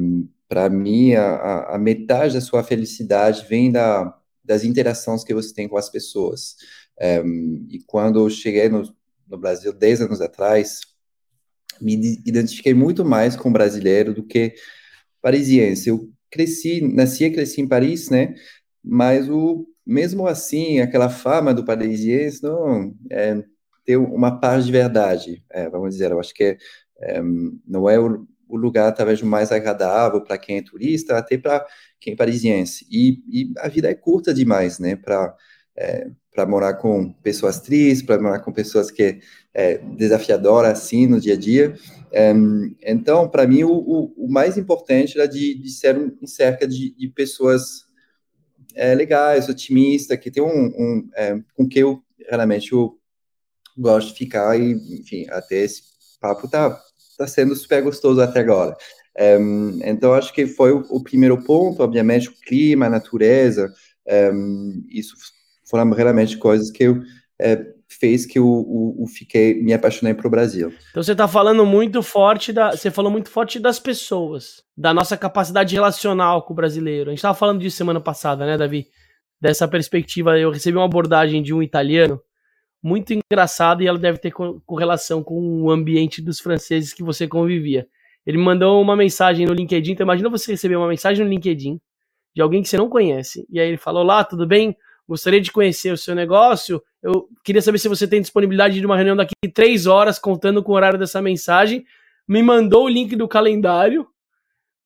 para 0.48 0.68
mim 0.68 1.14
a, 1.14 1.74
a, 1.74 1.78
metade 1.78 2.34
da 2.34 2.40
sua 2.40 2.64
felicidade 2.64 3.46
vem 3.48 3.70
da, 3.70 4.18
das 4.44 4.64
interações 4.64 5.22
que 5.24 5.34
você 5.34 5.54
tem 5.54 5.68
com 5.68 5.76
as 5.76 5.90
pessoas. 5.90 6.56
É, 6.98 7.22
e 7.68 7.80
quando 7.86 8.20
eu 8.20 8.30
cheguei 8.30 8.68
no, 8.68 8.82
no 9.28 9.38
Brasil 9.38 9.72
10 9.72 10.02
anos 10.02 10.20
atrás, 10.20 10.80
me 11.80 11.94
identifiquei 12.26 12.74
muito 12.74 13.04
mais 13.04 13.36
com 13.36 13.52
brasileiro 13.52 14.14
do 14.14 14.24
que 14.24 14.54
parisiense. 15.20 15.88
Eu 15.88 16.10
cresci, 16.30 16.80
nasci 16.80 17.24
e 17.24 17.30
cresci 17.32 17.60
em 17.60 17.68
Paris, 17.68 18.10
né? 18.10 18.34
Mas 18.82 19.28
o 19.28 19.66
mesmo 19.86 20.26
assim, 20.26 20.80
aquela 20.80 21.08
fama 21.08 21.52
do 21.52 21.64
parisiense 21.64 22.42
não 22.42 22.94
é, 23.10 23.42
tem 23.84 23.96
uma 23.96 24.38
parte 24.40 24.66
de 24.66 24.72
verdade, 24.72 25.44
é, 25.50 25.68
vamos 25.68 25.90
dizer. 25.90 26.10
Eu 26.10 26.20
acho 26.20 26.34
que 26.34 26.56
é, 27.00 27.20
não 27.66 27.88
é 27.88 27.98
o, 27.98 28.26
o, 28.48 28.56
lugar 28.56 28.92
talvez 28.92 29.20
mais 29.22 29.50
agradável 29.50 30.22
para 30.22 30.38
quem 30.38 30.58
é 30.58 30.62
turista, 30.62 31.18
até 31.18 31.36
para 31.38 31.66
quem 32.00 32.14
é 32.14 32.16
parisiense. 32.16 32.86
E, 32.90 33.22
e, 33.28 33.52
a 33.58 33.68
vida 33.68 33.88
é 33.90 33.94
curta 33.94 34.32
demais, 34.32 34.78
né? 34.78 34.96
Para 34.96 35.34
é, 35.76 36.10
para 36.34 36.46
morar 36.46 36.74
com 36.74 37.12
pessoas 37.12 37.60
tristes, 37.60 38.02
para 38.02 38.20
morar 38.20 38.40
com 38.40 38.52
pessoas 38.52 38.90
que 38.90 39.20
é 39.52 39.78
desafiadoras 39.78 40.72
assim 40.72 41.06
no 41.06 41.20
dia 41.20 41.34
a 41.34 41.36
dia. 41.36 41.74
É, 42.10 42.32
então, 42.86 43.28
para 43.28 43.46
mim, 43.46 43.64
o, 43.64 43.72
o, 43.72 44.24
o, 44.24 44.28
mais 44.30 44.56
importante 44.56 45.18
era 45.18 45.28
de, 45.28 45.54
de 45.54 45.70
ser 45.70 45.96
um, 45.96 46.26
cerca 46.26 46.66
de, 46.66 46.94
de 46.94 47.08
pessoas 47.08 47.86
é, 48.74 48.94
legais, 48.94 49.48
otimista, 49.48 50.16
que 50.16 50.30
tem 50.30 50.42
um, 50.42 50.66
um 50.66 51.10
é, 51.14 51.38
com 51.54 51.68
que 51.68 51.78
eu 51.78 52.02
realmente 52.28 52.72
eu 52.72 52.98
gosto 53.76 54.08
de 54.08 54.18
ficar 54.18 54.58
e, 54.58 54.72
enfim, 55.00 55.26
até 55.30 55.56
esse 55.56 55.82
papo 56.20 56.48
tá, 56.48 56.80
tá 57.18 57.26
sendo 57.26 57.54
super 57.56 57.82
gostoso 57.82 58.20
até 58.20 58.40
agora. 58.40 58.76
É, 59.16 59.38
então, 59.84 60.14
acho 60.14 60.32
que 60.32 60.46
foi 60.46 60.72
o, 60.72 60.86
o, 60.88 61.02
primeiro 61.02 61.42
ponto, 61.42 61.82
obviamente, 61.82 62.28
o 62.28 62.34
clima, 62.46 62.86
a 62.86 62.90
natureza, 62.90 63.72
é, 64.06 64.30
isso 64.88 65.14
foram 65.68 65.90
realmente 65.90 66.36
coisas 66.38 66.70
que 66.70 66.84
eu 66.84 67.02
é, 67.38 67.56
fez 67.92 68.26
que 68.26 68.38
eu, 68.38 68.96
eu, 68.98 69.06
fiquei 69.06 69.62
me 69.62 69.72
apaixonei 69.72 70.14
pro 70.14 70.30
Brasil. 70.30 70.72
Então 70.90 71.02
você 71.02 71.12
está 71.12 71.28
falando 71.28 71.64
muito 71.64 72.02
forte 72.02 72.52
da, 72.52 72.70
você 72.70 72.90
falou 72.90 73.10
muito 73.10 73.28
forte 73.28 73.58
das 73.58 73.78
pessoas, 73.78 74.62
da 74.76 74.92
nossa 74.92 75.16
capacidade 75.16 75.74
relacional 75.74 76.42
com 76.42 76.52
o 76.52 76.56
brasileiro. 76.56 77.10
A 77.10 77.12
gente 77.12 77.18
estava 77.18 77.34
falando 77.34 77.60
disso 77.60 77.76
semana 77.76 78.00
passada, 78.00 78.46
né, 78.46 78.56
Davi? 78.56 78.86
Dessa 79.40 79.66
perspectiva, 79.66 80.38
eu 80.38 80.50
recebi 80.50 80.76
uma 80.76 80.84
abordagem 80.84 81.42
de 81.42 81.52
um 81.52 81.62
italiano 81.62 82.20
muito 82.82 83.12
engraçada 83.12 83.82
e 83.82 83.86
ela 83.86 83.98
deve 83.98 84.18
ter 84.18 84.32
correlação 84.66 85.22
com 85.22 85.62
o 85.62 85.70
ambiente 85.70 86.20
dos 86.20 86.40
franceses 86.40 86.92
que 86.92 87.02
você 87.02 87.28
convivia. 87.28 87.86
Ele 88.26 88.38
mandou 88.38 88.80
uma 88.80 88.96
mensagem 88.96 89.46
no 89.46 89.52
LinkedIn, 89.52 89.92
então 89.92 90.04
imagina 90.04 90.28
você 90.28 90.52
receber 90.52 90.76
uma 90.76 90.88
mensagem 90.88 91.24
no 91.24 91.30
LinkedIn 91.30 91.80
de 92.34 92.42
alguém 92.42 92.62
que 92.62 92.68
você 92.68 92.76
não 92.76 92.88
conhece. 92.88 93.46
E 93.50 93.60
aí 93.60 93.68
ele 93.68 93.76
falou: 93.76 94.02
"Olá, 94.02 94.24
tudo 94.24 94.46
bem? 94.46 94.76
Gostaria 95.08 95.40
de 95.40 95.52
conhecer 95.52 95.92
o 95.92 95.96
seu 95.96 96.14
negócio. 96.14 96.82
Eu 97.02 97.28
queria 97.42 97.60
saber 97.60 97.78
se 97.78 97.88
você 97.88 98.06
tem 98.06 98.20
disponibilidade 98.20 98.78
de 98.78 98.86
uma 98.86 98.96
reunião 98.96 99.16
daqui 99.16 99.34
três 99.52 99.86
horas, 99.86 100.18
contando 100.18 100.62
com 100.62 100.72
o 100.72 100.74
horário 100.74 100.98
dessa 100.98 101.20
mensagem. 101.20 101.84
Me 102.28 102.42
mandou 102.42 102.84
o 102.84 102.88
link 102.88 103.16
do 103.16 103.26
calendário 103.26 104.06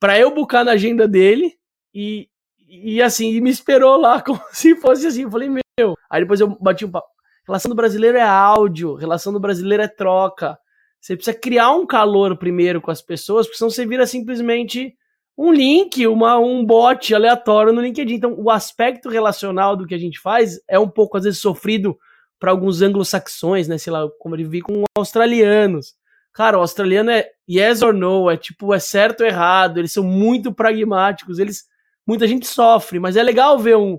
para 0.00 0.18
eu 0.18 0.35
buscar 0.35 0.64
na 0.64 0.73
agenda 0.73 1.06
dele 1.06 1.54
e, 1.94 2.28
e 2.66 3.02
assim, 3.02 3.38
me 3.40 3.50
esperou 3.50 3.96
lá 3.96 4.20
como 4.25 4.40
se 4.50 4.75
fosse 4.76 5.06
assim. 5.06 5.23
Eu 5.23 5.30
falei, 5.30 5.49
meu. 5.49 5.94
Aí 6.08 6.23
depois 6.23 6.40
eu 6.40 6.56
bati 6.61 6.85
um 6.85 6.90
papo. 6.90 7.08
Relação 7.46 7.68
do 7.68 7.76
brasileiro 7.76 8.18
é 8.18 8.23
áudio, 8.23 8.94
relação 8.94 9.32
do 9.32 9.38
brasileiro 9.38 9.82
é 9.82 9.88
troca. 9.88 10.58
Você 11.00 11.14
precisa 11.14 11.38
criar 11.38 11.70
um 11.70 11.87
calor 11.87 12.37
primeiro 12.37 12.80
com 12.80 12.90
as 12.90 13.00
pessoas, 13.00 13.46
porque 13.46 13.58
senão 13.58 13.70
você 13.70 13.87
vira 13.87 14.06
simplesmente 14.06 14.96
um 15.37 15.52
link, 15.52 16.07
uma, 16.07 16.38
um 16.38 16.64
bot 16.64 17.14
aleatório 17.14 17.73
no 17.73 17.83
LinkedIn. 17.83 18.14
Então, 18.14 18.35
o 18.38 18.50
aspecto 18.50 19.09
relacional 19.09 19.76
do 19.76 19.87
que 19.87 19.95
a 19.95 19.99
gente 19.99 20.19
faz 20.19 20.59
é 20.69 20.78
um 20.78 20.88
pouco, 20.88 21.16
às 21.16 21.25
vezes, 21.25 21.40
sofrido 21.40 21.97
para 22.38 22.50
alguns 22.50 22.81
anglo-saxões, 22.83 23.69
né? 23.69 23.76
Sei 23.78 23.93
lá, 23.93 24.09
como 24.19 24.37
eu 24.37 24.49
vi 24.49 24.61
com 24.61 24.85
australianos. 24.97 25.95
Cara, 26.33 26.59
o 26.59 26.61
australiano 26.61 27.11
é 27.11 27.31
yes 27.49 27.83
or 27.83 27.93
no, 27.93 28.31
é 28.31 28.37
tipo, 28.37 28.73
é 28.75 28.78
certo 28.78 29.23
ou 29.23 29.26
errado, 29.26 29.78
eles 29.78 29.93
são 29.93 30.05
muito 30.05 30.52
pragmáticos, 30.52 31.38
eles. 31.38 31.64
Muita 32.07 32.26
gente 32.28 32.47
sofre, 32.47 33.00
mas 33.00 33.16
é 33.16 33.23
legal 33.23 33.59
ver 33.59 33.76
um, 33.76 33.99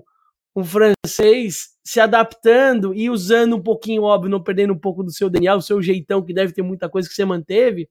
um 0.56 0.64
francês 0.64 1.68
se 1.84 2.00
adaptando 2.00 2.94
e 2.94 3.10
usando 3.10 3.56
um 3.56 3.62
pouquinho, 3.62 4.02
óbvio, 4.02 4.30
não 4.30 4.42
perdendo 4.42 4.72
um 4.72 4.78
pouco 4.78 5.02
do 5.02 5.10
seu 5.10 5.28
DNA, 5.28 5.54
o 5.54 5.60
seu 5.60 5.82
jeitão, 5.82 6.22
que 6.24 6.32
deve 6.32 6.52
ter 6.52 6.62
muita 6.62 6.88
coisa 6.88 7.08
que 7.08 7.14
você 7.14 7.24
manteve, 7.24 7.88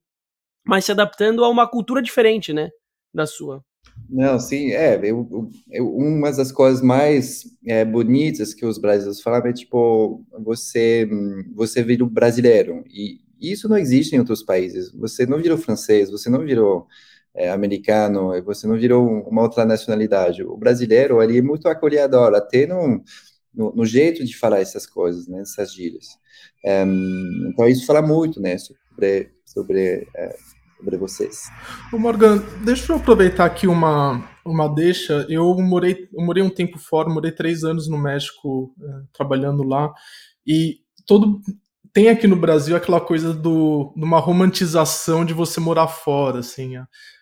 mas 0.66 0.84
se 0.84 0.92
adaptando 0.92 1.44
a 1.44 1.48
uma 1.48 1.68
cultura 1.68 2.02
diferente, 2.02 2.52
né? 2.52 2.70
Da 3.12 3.26
sua. 3.26 3.64
Não, 4.08 4.38
sim, 4.38 4.72
é. 4.72 4.96
Eu, 5.02 5.50
eu, 5.70 5.96
uma 5.96 6.30
das 6.32 6.52
coisas 6.52 6.82
mais 6.82 7.44
é, 7.66 7.84
bonitas 7.84 8.54
que 8.54 8.64
os 8.64 8.78
brasileiros 8.78 9.20
falam 9.20 9.46
é 9.46 9.52
tipo, 9.52 10.24
você, 10.44 11.08
você 11.54 11.82
vira 11.82 12.04
o 12.04 12.10
brasileiro. 12.10 12.84
E 12.88 13.20
isso 13.40 13.68
não 13.68 13.76
existe 13.76 14.14
em 14.14 14.18
outros 14.18 14.42
países. 14.42 14.90
Você 14.92 15.26
não 15.26 15.38
virou 15.38 15.58
francês, 15.58 16.10
você 16.10 16.30
não 16.30 16.44
virou 16.44 16.86
é, 17.34 17.50
americano, 17.50 18.30
você 18.42 18.66
não 18.66 18.76
virou 18.78 19.06
uma 19.28 19.42
outra 19.42 19.64
nacionalidade. 19.64 20.42
O 20.42 20.56
brasileiro, 20.56 21.22
ele 21.22 21.38
é 21.38 21.42
muito 21.42 21.68
acolhedor, 21.68 22.34
até 22.34 22.66
no, 22.66 23.02
no, 23.54 23.72
no 23.74 23.86
jeito 23.86 24.24
de 24.24 24.36
falar 24.36 24.60
essas 24.60 24.86
coisas, 24.86 25.28
né, 25.28 25.40
essas 25.40 25.72
gírias. 25.72 26.06
É, 26.64 26.82
então, 27.48 27.68
isso 27.68 27.86
fala 27.86 28.02
muito, 28.02 28.40
né, 28.40 28.56
sobre, 28.58 29.30
sobre 29.44 30.08
é, 30.16 30.36
sobre 30.78 30.96
vocês. 30.96 31.50
Ô 31.92 31.98
Morgan, 31.98 32.42
deixa 32.64 32.92
eu 32.92 32.96
aproveitar 32.96 33.44
aqui 33.44 33.66
uma, 33.66 34.24
uma 34.44 34.72
deixa. 34.72 35.26
Eu 35.28 35.54
morei, 35.56 36.08
eu 36.14 36.24
morei 36.24 36.42
um 36.42 36.50
tempo 36.50 36.78
fora, 36.78 37.10
morei 37.10 37.32
três 37.32 37.64
anos 37.64 37.88
no 37.88 37.98
México, 37.98 38.72
é, 38.80 38.86
trabalhando 39.12 39.62
lá, 39.62 39.92
e 40.46 40.76
todo 41.06 41.40
tem 41.92 42.08
aqui 42.08 42.26
no 42.26 42.36
Brasil 42.36 42.76
aquela 42.76 43.00
coisa 43.00 43.34
do, 43.34 43.92
de 43.96 44.04
uma 44.04 44.20
romantização 44.20 45.24
de 45.24 45.34
você 45.34 45.58
morar 45.58 45.88
fora, 45.88 46.40
assim. 46.40 46.74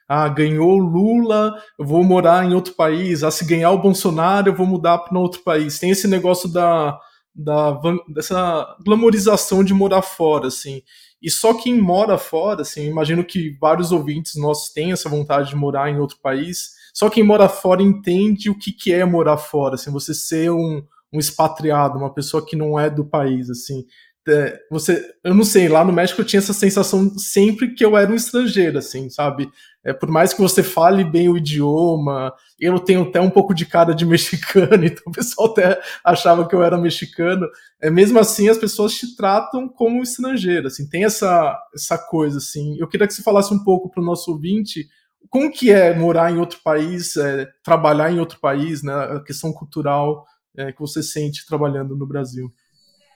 Ah, 0.08 0.28
ganhou 0.28 0.76
Lula, 0.76 1.54
eu 1.78 1.86
vou 1.86 2.04
morar 2.04 2.44
em 2.44 2.54
outro 2.54 2.74
país. 2.74 3.24
Ah, 3.24 3.30
se 3.30 3.44
ganhar 3.44 3.70
o 3.70 3.80
Bolsonaro, 3.80 4.48
eu 4.48 4.54
vou 4.54 4.66
mudar 4.66 4.98
para 4.98 5.18
outro 5.18 5.42
país. 5.42 5.78
Tem 5.78 5.90
esse 5.90 6.06
negócio 6.06 6.48
da, 6.52 6.98
da 7.34 7.80
dessa 8.08 8.76
glamorização 8.84 9.64
de 9.64 9.74
morar 9.74 10.02
fora, 10.02 10.48
assim. 10.48 10.82
E 11.22 11.30
só 11.30 11.54
quem 11.54 11.80
mora 11.80 12.18
fora, 12.18 12.62
assim, 12.62 12.86
imagino 12.86 13.24
que 13.24 13.56
vários 13.60 13.92
ouvintes 13.92 14.36
nossos 14.36 14.72
têm 14.72 14.92
essa 14.92 15.08
vontade 15.08 15.50
de 15.50 15.56
morar 15.56 15.90
em 15.90 15.98
outro 15.98 16.18
país. 16.22 16.70
Só 16.94 17.08
quem 17.10 17.22
mora 17.22 17.48
fora 17.48 17.82
entende 17.82 18.50
o 18.50 18.58
que, 18.58 18.72
que 18.72 18.92
é 18.92 19.04
morar 19.04 19.36
fora, 19.38 19.74
assim, 19.74 19.90
você 19.90 20.14
ser 20.14 20.50
um, 20.50 20.82
um 21.12 21.18
expatriado, 21.18 21.98
uma 21.98 22.12
pessoa 22.12 22.44
que 22.44 22.56
não 22.56 22.78
é 22.78 22.90
do 22.90 23.04
país, 23.04 23.50
assim. 23.50 23.84
É, 24.28 24.60
você, 24.70 25.14
eu 25.22 25.34
não 25.34 25.44
sei, 25.44 25.68
lá 25.68 25.84
no 25.84 25.92
México 25.92 26.20
eu 26.20 26.24
tinha 26.24 26.38
essa 26.38 26.52
sensação 26.52 27.16
sempre 27.16 27.74
que 27.74 27.84
eu 27.84 27.96
era 27.96 28.10
um 28.10 28.14
estrangeiro, 28.14 28.78
assim, 28.78 29.08
sabe? 29.08 29.48
É, 29.84 29.92
por 29.92 30.08
mais 30.08 30.34
que 30.34 30.40
você 30.40 30.62
fale 30.62 31.04
bem 31.04 31.28
o 31.28 31.36
idioma, 31.36 32.34
eu 32.58 32.78
tenho 32.80 33.02
até 33.02 33.20
um 33.20 33.30
pouco 33.30 33.54
de 33.54 33.64
cara 33.64 33.94
de 33.94 34.04
mexicano, 34.06 34.84
então 34.84 35.04
o 35.06 35.12
pessoal 35.12 35.50
até 35.50 35.80
achava 36.04 36.46
que 36.48 36.54
eu 36.54 36.62
era 36.62 36.76
mexicano. 36.76 37.46
É, 37.80 37.88
mesmo 37.88 38.18
assim, 38.18 38.48
as 38.48 38.58
pessoas 38.58 38.94
te 38.94 39.14
tratam 39.14 39.68
como 39.68 40.02
estrangeiro, 40.02 40.66
assim, 40.66 40.88
tem 40.88 41.04
essa, 41.04 41.56
essa 41.74 41.96
coisa, 41.96 42.38
assim. 42.38 42.76
Eu 42.80 42.88
queria 42.88 43.06
que 43.06 43.14
você 43.14 43.22
falasse 43.22 43.54
um 43.54 43.62
pouco 43.62 43.90
para 43.90 44.02
o 44.02 44.06
nosso 44.06 44.32
ouvinte 44.32 44.88
como 45.30 45.50
que 45.50 45.70
é 45.70 45.94
morar 45.94 46.32
em 46.32 46.38
outro 46.38 46.60
país, 46.62 47.16
é, 47.16 47.46
trabalhar 47.62 48.10
em 48.12 48.18
outro 48.18 48.38
país, 48.40 48.82
né, 48.82 48.92
a 48.92 49.20
questão 49.20 49.52
cultural 49.52 50.24
é, 50.56 50.72
que 50.72 50.80
você 50.80 51.02
sente 51.02 51.46
trabalhando 51.46 51.96
no 51.96 52.06
Brasil. 52.06 52.50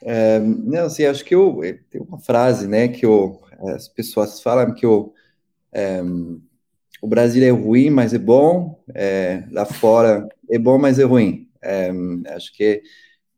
É, 0.03 0.39
não, 0.41 0.87
assim, 0.87 1.05
acho 1.05 1.25
que 1.25 1.35
eu, 1.35 1.61
tem 1.91 2.01
uma 2.01 2.19
frase, 2.19 2.67
né, 2.67 2.89
que 2.89 3.05
eu, 3.05 3.41
as 3.75 3.89
pessoas 3.89 4.41
falam 4.41 4.75
que 4.75 4.87
eu, 4.87 5.13
é, 5.73 6.01
o 7.03 7.07
Brasil 7.07 7.45
é 7.45 7.51
ruim, 7.51 7.91
mas 7.91 8.15
é 8.15 8.19
bom, 8.19 8.83
é, 8.95 9.45
lá 9.51 9.65
fora 9.65 10.29
é 10.51 10.59
bom, 10.59 10.79
mas 10.79 10.99
é 10.99 11.05
ruim. 11.05 11.49
Acho 12.35 12.53
que, 12.55 12.83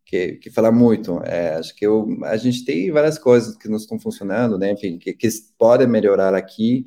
que, 0.05 0.33
que 0.37 0.51
fala 0.51 0.71
muito. 0.71 1.21
Acho 1.59 1.75
que 1.75 1.87
eu, 1.87 2.07
a 2.25 2.37
gente 2.37 2.65
tem 2.65 2.91
várias 2.91 3.19
coisas 3.19 3.57
que 3.57 3.69
não 3.69 3.77
estão 3.77 3.99
funcionando, 3.99 4.59
né, 4.59 4.73
enfim, 4.73 4.99
que, 4.99 5.13
que 5.13 5.29
podem 5.59 5.87
melhorar 5.89 6.35
aqui, 6.35 6.85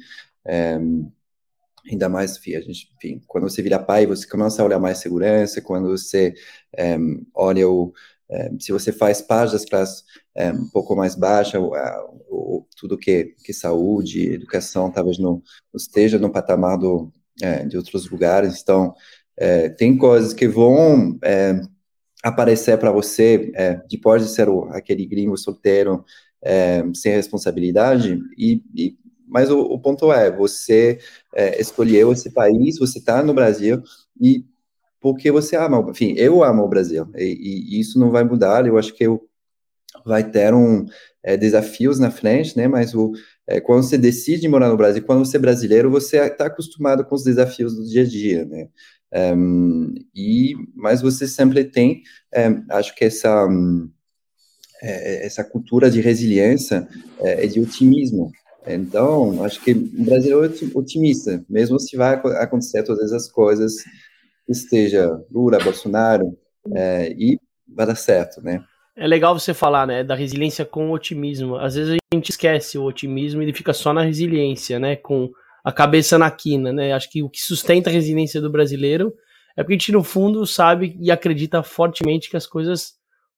ainda 1.89 2.10
mais, 2.10 2.38
a 2.38 2.62
gente, 2.62 2.89
enfim, 2.98 3.22
quando 3.27 3.50
você 3.50 3.62
vira 3.62 3.77
pai, 3.77 4.05
você 4.05 4.27
começa 4.27 4.62
a 4.62 4.65
olhar 4.65 4.79
mais 4.79 5.00
segurança, 5.00 5.62
quando 5.62 5.89
você 5.89 6.34
olha 7.34 7.70
o 7.70 7.94
se 8.60 8.72
você 8.72 8.91
faz 8.91 9.22
páginas 9.22 9.65
para 9.65 9.84
é, 10.36 10.51
um 10.51 10.67
pouco 10.70 10.96
mais 10.96 11.15
baixa, 11.15 11.60
o, 11.60 11.74
o, 12.29 12.65
tudo 12.75 12.98
que, 12.98 13.36
que 13.44 13.53
saúde, 13.53 14.34
educação, 14.34 14.91
talvez 14.91 15.17
não, 15.20 15.34
não 15.34 15.77
esteja 15.77 16.17
no 16.17 16.32
patamar 16.32 16.77
do, 16.77 17.12
é, 17.41 17.65
de 17.65 17.77
outros 17.77 18.10
lugares. 18.10 18.62
Então, 18.62 18.94
é, 19.38 19.70
tem 19.70 19.98
coisas 19.98 20.34
que 20.34 20.48
vão 20.48 21.17
é, 21.24 21.60
aparecer 22.24 22.77
para 22.77 22.91
você 22.91 23.51
é, 23.55 23.82
depois 23.89 24.24
de 24.24 24.29
ser 24.29 24.50
o, 24.50 24.65
aquele 24.72 25.05
gringo 25.05 25.38
solteiro 25.38 26.03
sem 26.94 27.12
responsabilidade. 27.12 28.22
E, 28.38 28.62
e 28.75 28.96
mas 29.27 29.50
o, 29.50 29.62
o, 29.62 29.79
ponto 29.79 30.13
é, 30.13 30.29
você 30.29 31.00
escolheu 31.58 32.12
esse 32.12 32.32
país, 32.32 32.77
você 32.77 33.00
está 33.00 33.24
no 33.24 33.34
Brasil 33.34 33.82
e 34.22 34.46
porque 35.00 35.32
você 35.32 35.56
ama, 35.56 35.86
enfim, 35.90 36.14
eu 36.18 36.44
amo 36.44 36.64
o 36.64 36.68
Brasil, 36.68 37.08
e, 37.16 37.75
e 37.75 37.80
isso 37.80 38.00
não 38.00 38.12
vai 38.12 38.24
mudar, 38.24 38.66
eu 38.66 38.78
acho 38.78 38.94
que 38.94 39.04
eu 39.04 39.28
vai 40.06 40.24
ter 40.30 40.54
um 40.54 40.86
é, 41.24 41.38
desafios 41.38 41.98
na 41.98 42.12
frente, 42.12 42.58
né, 42.58 42.68
mas 42.68 42.94
o, 42.94 43.14
é, 43.48 43.60
quando 43.60 43.84
você 43.84 43.98
decide 43.98 44.48
morar 44.48 44.70
no 44.70 44.78
Brasil, 44.78 45.04
quando 45.04 45.25
você 45.25 45.38
é 45.38 45.40
brasileiro, 45.40 45.90
você 45.90 46.18
está 46.18 46.48
acostumado 46.48 47.04
com 47.06 47.16
os 47.16 47.24
desafios 47.24 47.75
do 47.75 47.86
dia 47.86 48.04
a 48.04 48.06
dia, 48.06 48.46
né, 48.46 48.68
um, 49.36 49.94
e, 50.14 50.54
mas 50.75 51.02
você 51.02 51.28
sempre 51.28 51.64
tem, 51.64 52.04
é, 52.34 52.48
acho 52.70 52.94
que 52.96 53.06
essa, 53.06 53.48
é, 54.82 55.25
essa 55.25 55.44
cultura 55.44 55.90
de 55.90 56.02
resiliência 56.02 56.88
é, 57.20 57.48
de 57.48 57.60
otimismo, 57.60 58.32
então, 58.68 59.44
acho 59.44 59.62
que 59.64 59.72
o 59.74 60.04
Brasil 60.04 60.44
é 60.44 60.50
otimista, 60.74 61.46
mesmo 61.48 61.80
se 61.80 61.96
vai 61.96 62.16
acontecer 62.16 62.82
todas 62.84 63.14
as 63.14 63.30
coisas 63.30 63.75
esteja 64.48 65.10
Lula, 65.32 65.58
Bolsonaro, 65.60 66.38
é, 66.74 67.12
e 67.12 67.40
vai 67.68 67.86
dar 67.86 67.96
certo, 67.96 68.42
né? 68.42 68.64
É 68.96 69.06
legal 69.06 69.38
você 69.38 69.54
falar, 69.54 69.86
né, 69.86 70.04
da 70.04 70.16
resiliência 70.16 70.64
com 70.64 70.92
otimismo. 70.92 71.58
Às 71.58 71.75
vezes 71.75 71.94
a 71.94 72.16
gente 72.16 72.30
esquece 72.30 72.78
o 72.78 72.84
otimismo 72.84 73.42
e 73.42 73.46
ele 73.46 73.54
fica 73.54 73.74
só 73.74 73.92
na 73.92 74.02
resiliência, 74.02 74.80
né, 74.80 74.96
com 74.96 75.30
a 75.64 75.72
cabeça 75.72 76.18
na 76.18 76.30
quina, 76.30 76.72
né? 76.72 76.94
Acho 76.94 77.10
que 77.10 77.24
o 77.24 77.30
que 77.30 77.42
sustenta 77.42 77.90
a 77.90 77.94
resiliência 77.94 78.40
do 78.40 78.52
brasileiro 78.52 79.14
é 79.58 79.64
porque 79.64 79.74
a 79.74 79.78
gente 79.78 79.92
no 79.92 80.04
fundo 80.04 80.46
sabe 80.46 80.96
e 81.00 81.10
acredita 81.10 81.64
fortemente 81.64 82.30
que 82.30 82.38
as 82.38 82.46
coisas 82.46 82.94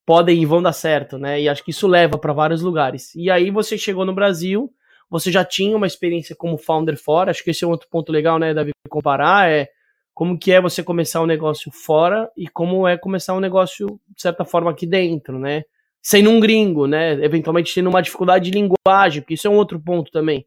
podem 0.05 0.41
e 0.41 0.45
vão 0.45 0.61
dar 0.61 0.73
certo, 0.73 1.17
né? 1.17 1.41
E 1.41 1.47
acho 1.47 1.63
que 1.63 1.71
isso 1.71 1.87
leva 1.87 2.17
para 2.17 2.33
vários 2.33 2.61
lugares. 2.61 3.15
E 3.15 3.31
aí 3.31 3.49
você 3.49 3.77
chegou 3.77 4.05
no 4.05 4.13
Brasil, 4.13 4.71
você 5.09 5.31
já 5.31 5.43
tinha 5.43 5.75
uma 5.75 5.87
experiência 5.87 6.35
como 6.35 6.57
founder 6.57 6.97
fora, 6.97 7.31
acho 7.31 7.43
que 7.43 7.51
esse 7.51 7.63
é 7.63 7.67
um 7.67 7.71
outro 7.71 7.87
ponto 7.89 8.11
legal, 8.11 8.37
né, 8.37 8.53
Davi, 8.53 8.71
comparar, 8.89 9.49
é 9.49 9.69
como 10.17 10.35
que 10.35 10.51
é 10.51 10.59
você 10.59 10.81
começar 10.81 11.21
um 11.21 11.27
negócio 11.27 11.71
fora 11.71 12.27
e 12.35 12.47
como 12.47 12.87
é 12.87 12.97
começar 12.97 13.35
um 13.35 13.39
negócio, 13.39 13.85
de 14.15 14.19
certa 14.19 14.43
forma, 14.43 14.71
aqui 14.71 14.87
dentro, 14.87 15.37
né? 15.37 15.63
Sendo 16.01 16.31
um 16.31 16.39
gringo, 16.39 16.87
né? 16.87 17.23
Eventualmente 17.23 17.71
tendo 17.71 17.87
uma 17.87 18.01
dificuldade 18.01 18.49
de 18.49 18.49
linguagem, 18.49 19.21
porque 19.21 19.35
isso 19.35 19.45
é 19.45 19.49
um 19.51 19.57
outro 19.57 19.79
ponto 19.79 20.11
também. 20.11 20.43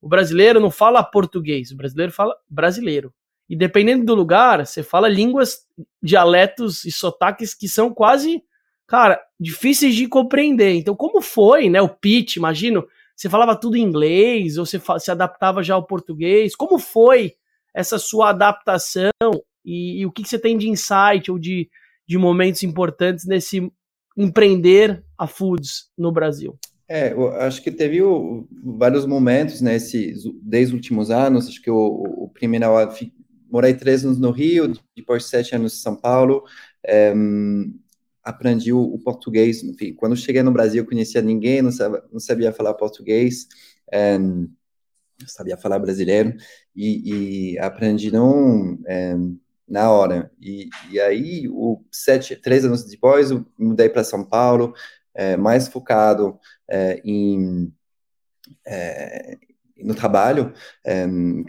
O 0.00 0.08
brasileiro 0.08 0.60
não 0.60 0.70
fala 0.70 1.02
português, 1.02 1.72
o 1.72 1.76
brasileiro 1.76 2.12
fala 2.12 2.32
brasileiro. 2.48 3.12
E 3.48 3.56
dependendo 3.56 4.04
do 4.04 4.14
lugar, 4.14 4.64
você 4.64 4.84
fala 4.84 5.08
línguas, 5.08 5.66
dialetos 6.00 6.84
e 6.84 6.92
sotaques 6.92 7.54
que 7.54 7.66
são 7.66 7.92
quase, 7.92 8.40
cara, 8.86 9.20
difíceis 9.40 9.96
de 9.96 10.06
compreender. 10.06 10.74
Então, 10.74 10.94
como 10.94 11.20
foi, 11.20 11.68
né? 11.68 11.82
O 11.82 11.88
pitch, 11.88 12.36
imagino, 12.36 12.86
você 13.16 13.28
falava 13.28 13.56
tudo 13.56 13.76
em 13.76 13.82
inglês 13.82 14.58
ou 14.58 14.64
você 14.64 14.80
se 15.00 15.10
adaptava 15.10 15.60
já 15.60 15.74
ao 15.74 15.82
português? 15.82 16.54
Como 16.54 16.78
foi 16.78 17.34
essa 17.78 17.96
sua 17.96 18.30
adaptação 18.30 19.12
e, 19.64 20.00
e 20.00 20.06
o 20.06 20.10
que, 20.10 20.24
que, 20.24 20.28
você 20.28 20.38
tem 20.38 20.58
de 20.58 20.68
insight 20.68 21.30
ou 21.30 21.38
de, 21.38 21.70
de 22.08 22.18
momentos 22.18 22.64
importantes 22.64 23.24
nesse 23.24 23.70
empreender 24.16 25.04
a 25.16 25.28
foods 25.28 25.88
no 25.96 26.10
Brasil? 26.10 26.58
É, 26.88 27.12
eu 27.12 27.28
acho 27.34 27.62
que 27.62 27.70
teve 27.70 28.02
o, 28.02 28.48
vários 28.64 29.06
momentos, 29.06 29.60
né, 29.60 29.76
esses, 29.76 30.24
desde 30.42 30.74
os 30.74 30.78
últimos 30.78 31.08
anos, 31.08 31.46
acho 31.46 31.62
que 31.62 31.70
o, 31.70 31.76
o 31.76 32.28
primeiro, 32.28 32.66
morei 33.48 33.74
três 33.74 34.04
anos 34.04 34.18
no 34.18 34.32
Rio, 34.32 34.72
depois 34.96 35.26
sete 35.26 35.54
anos 35.54 35.74
em 35.74 35.80
São 35.80 35.94
Paulo, 35.94 36.42
é, 36.84 37.14
aprendi 38.24 38.72
o, 38.72 38.80
o, 38.80 38.98
português, 38.98 39.62
enfim, 39.62 39.94
quando 39.94 40.16
cheguei 40.16 40.42
no 40.42 40.50
Brasil, 40.50 40.84
conhecia 40.84 41.22
ninguém, 41.22 41.62
não 41.62 41.70
sabia, 41.70 42.02
não 42.10 42.18
sabia 42.18 42.52
falar 42.52 42.74
português, 42.74 43.46
é, 45.22 45.26
sabia 45.26 45.56
falar 45.56 45.78
brasileiro 45.78 46.36
e, 46.74 47.52
e 47.52 47.58
aprendi 47.58 48.10
não 48.10 48.78
é, 48.86 49.14
na 49.68 49.90
hora. 49.90 50.30
E, 50.40 50.68
e 50.90 51.00
aí, 51.00 51.48
o 51.48 51.82
sete, 51.90 52.36
três 52.36 52.64
anos 52.64 52.84
depois, 52.84 53.30
eu 53.30 53.46
mudei 53.58 53.88
para 53.88 54.04
São 54.04 54.24
Paulo, 54.24 54.72
é, 55.14 55.36
mais 55.36 55.68
focado 55.68 56.38
é, 56.68 57.00
em, 57.04 57.72
é, 58.66 59.36
no 59.76 59.94
trabalho, 59.94 60.52
é, 60.84 61.06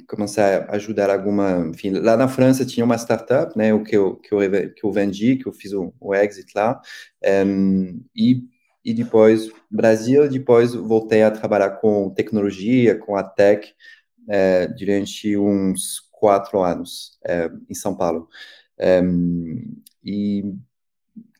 começar 0.07 0.69
a 0.69 0.75
ajudar 0.75 1.09
alguma, 1.09 1.67
enfim, 1.69 1.91
lá 1.91 2.15
na 2.15 2.27
França 2.27 2.65
tinha 2.65 2.85
uma 2.85 2.97
startup, 2.97 3.57
né, 3.57 3.73
o 3.73 3.83
que 3.83 3.95
eu, 3.95 4.15
que 4.17 4.33
eu, 4.33 4.39
que 4.73 4.83
eu 4.83 4.91
vendi, 4.91 5.35
que 5.35 5.47
eu 5.47 5.53
fiz 5.53 5.73
o, 5.73 5.93
o 5.99 6.13
exit 6.13 6.51
lá, 6.55 6.79
é, 7.23 7.43
e, 8.15 8.43
e 8.83 8.93
depois 8.93 9.51
Brasil, 9.69 10.27
depois 10.29 10.73
voltei 10.73 11.23
a 11.23 11.31
trabalhar 11.31 11.71
com 11.71 12.09
tecnologia, 12.11 12.97
com 12.97 13.15
a 13.15 13.23
tech, 13.23 13.73
é, 14.27 14.67
durante 14.67 15.37
uns 15.37 16.01
quatro 16.11 16.61
anos 16.61 17.17
é, 17.25 17.49
em 17.69 17.73
São 17.73 17.95
Paulo. 17.95 18.27
É, 18.77 19.01
e 20.03 20.43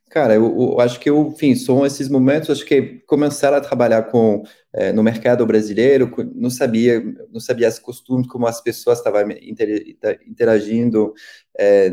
Cara, 0.10 0.34
eu, 0.34 0.44
eu, 0.44 0.80
acho 0.80 1.00
que 1.00 1.08
eu, 1.08 1.28
enfim, 1.28 1.54
são 1.56 1.86
esses 1.86 2.10
momentos, 2.10 2.50
acho 2.50 2.66
que 2.66 3.00
começar 3.06 3.54
a 3.54 3.62
trabalhar 3.62 4.04
com 4.04 4.44
é, 4.74 4.92
no 4.92 5.04
mercado 5.04 5.46
brasileiro, 5.46 6.12
não 6.34 6.50
sabia, 6.50 7.00
não 7.32 7.40
sabia 7.40 7.68
as 7.68 7.78
costumes, 7.78 8.28
como 8.28 8.48
as 8.48 8.60
pessoas 8.60 8.98
estavam 8.98 9.22
interagindo 10.26 11.14
é, 11.58 11.92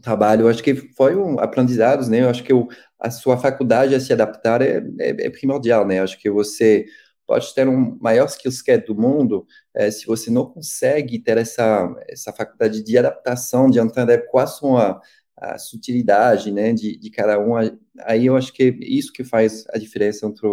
trabalho. 0.00 0.42
Eu 0.42 0.48
acho 0.48 0.62
que 0.62 0.74
foi 0.74 1.16
um 1.16 1.38
aprendizado, 1.38 2.08
né? 2.08 2.22
Eu 2.22 2.28
acho 2.30 2.42
que 2.42 2.52
eu, 2.52 2.68
a 2.98 3.10
sua 3.10 3.36
faculdade 3.36 3.94
a 3.94 4.00
se 4.00 4.12
adaptar 4.12 4.62
é, 4.62 4.82
é, 5.00 5.26
é 5.26 5.30
primordial, 5.30 5.86
né? 5.86 5.98
Eu 5.98 6.04
acho 6.04 6.18
que 6.18 6.30
você 6.30 6.86
pode 7.26 7.54
ter 7.54 7.68
um 7.68 7.96
maior 8.00 8.26
skill 8.26 8.52
set 8.52 8.86
do 8.86 8.94
mundo, 8.94 9.46
é, 9.74 9.90
se 9.90 10.06
você 10.06 10.30
não 10.30 10.46
consegue 10.46 11.18
ter 11.18 11.38
essa 11.38 11.94
essa 12.08 12.32
faculdade 12.32 12.82
de 12.82 12.98
adaptação, 12.98 13.70
de 13.70 13.78
entender 13.78 14.26
quais 14.30 14.58
são 14.58 14.76
a 14.76 15.00
a 15.42 15.58
sutilidade, 15.58 16.52
né, 16.52 16.72
de, 16.72 16.96
de 16.96 17.10
cada 17.10 17.38
um. 17.38 17.54
Aí 18.02 18.26
eu 18.26 18.36
acho 18.36 18.52
que 18.52 18.62
é 18.62 18.76
isso 18.80 19.12
que 19.12 19.24
faz 19.24 19.64
a 19.74 19.78
diferença 19.78 20.24
entre, 20.24 20.46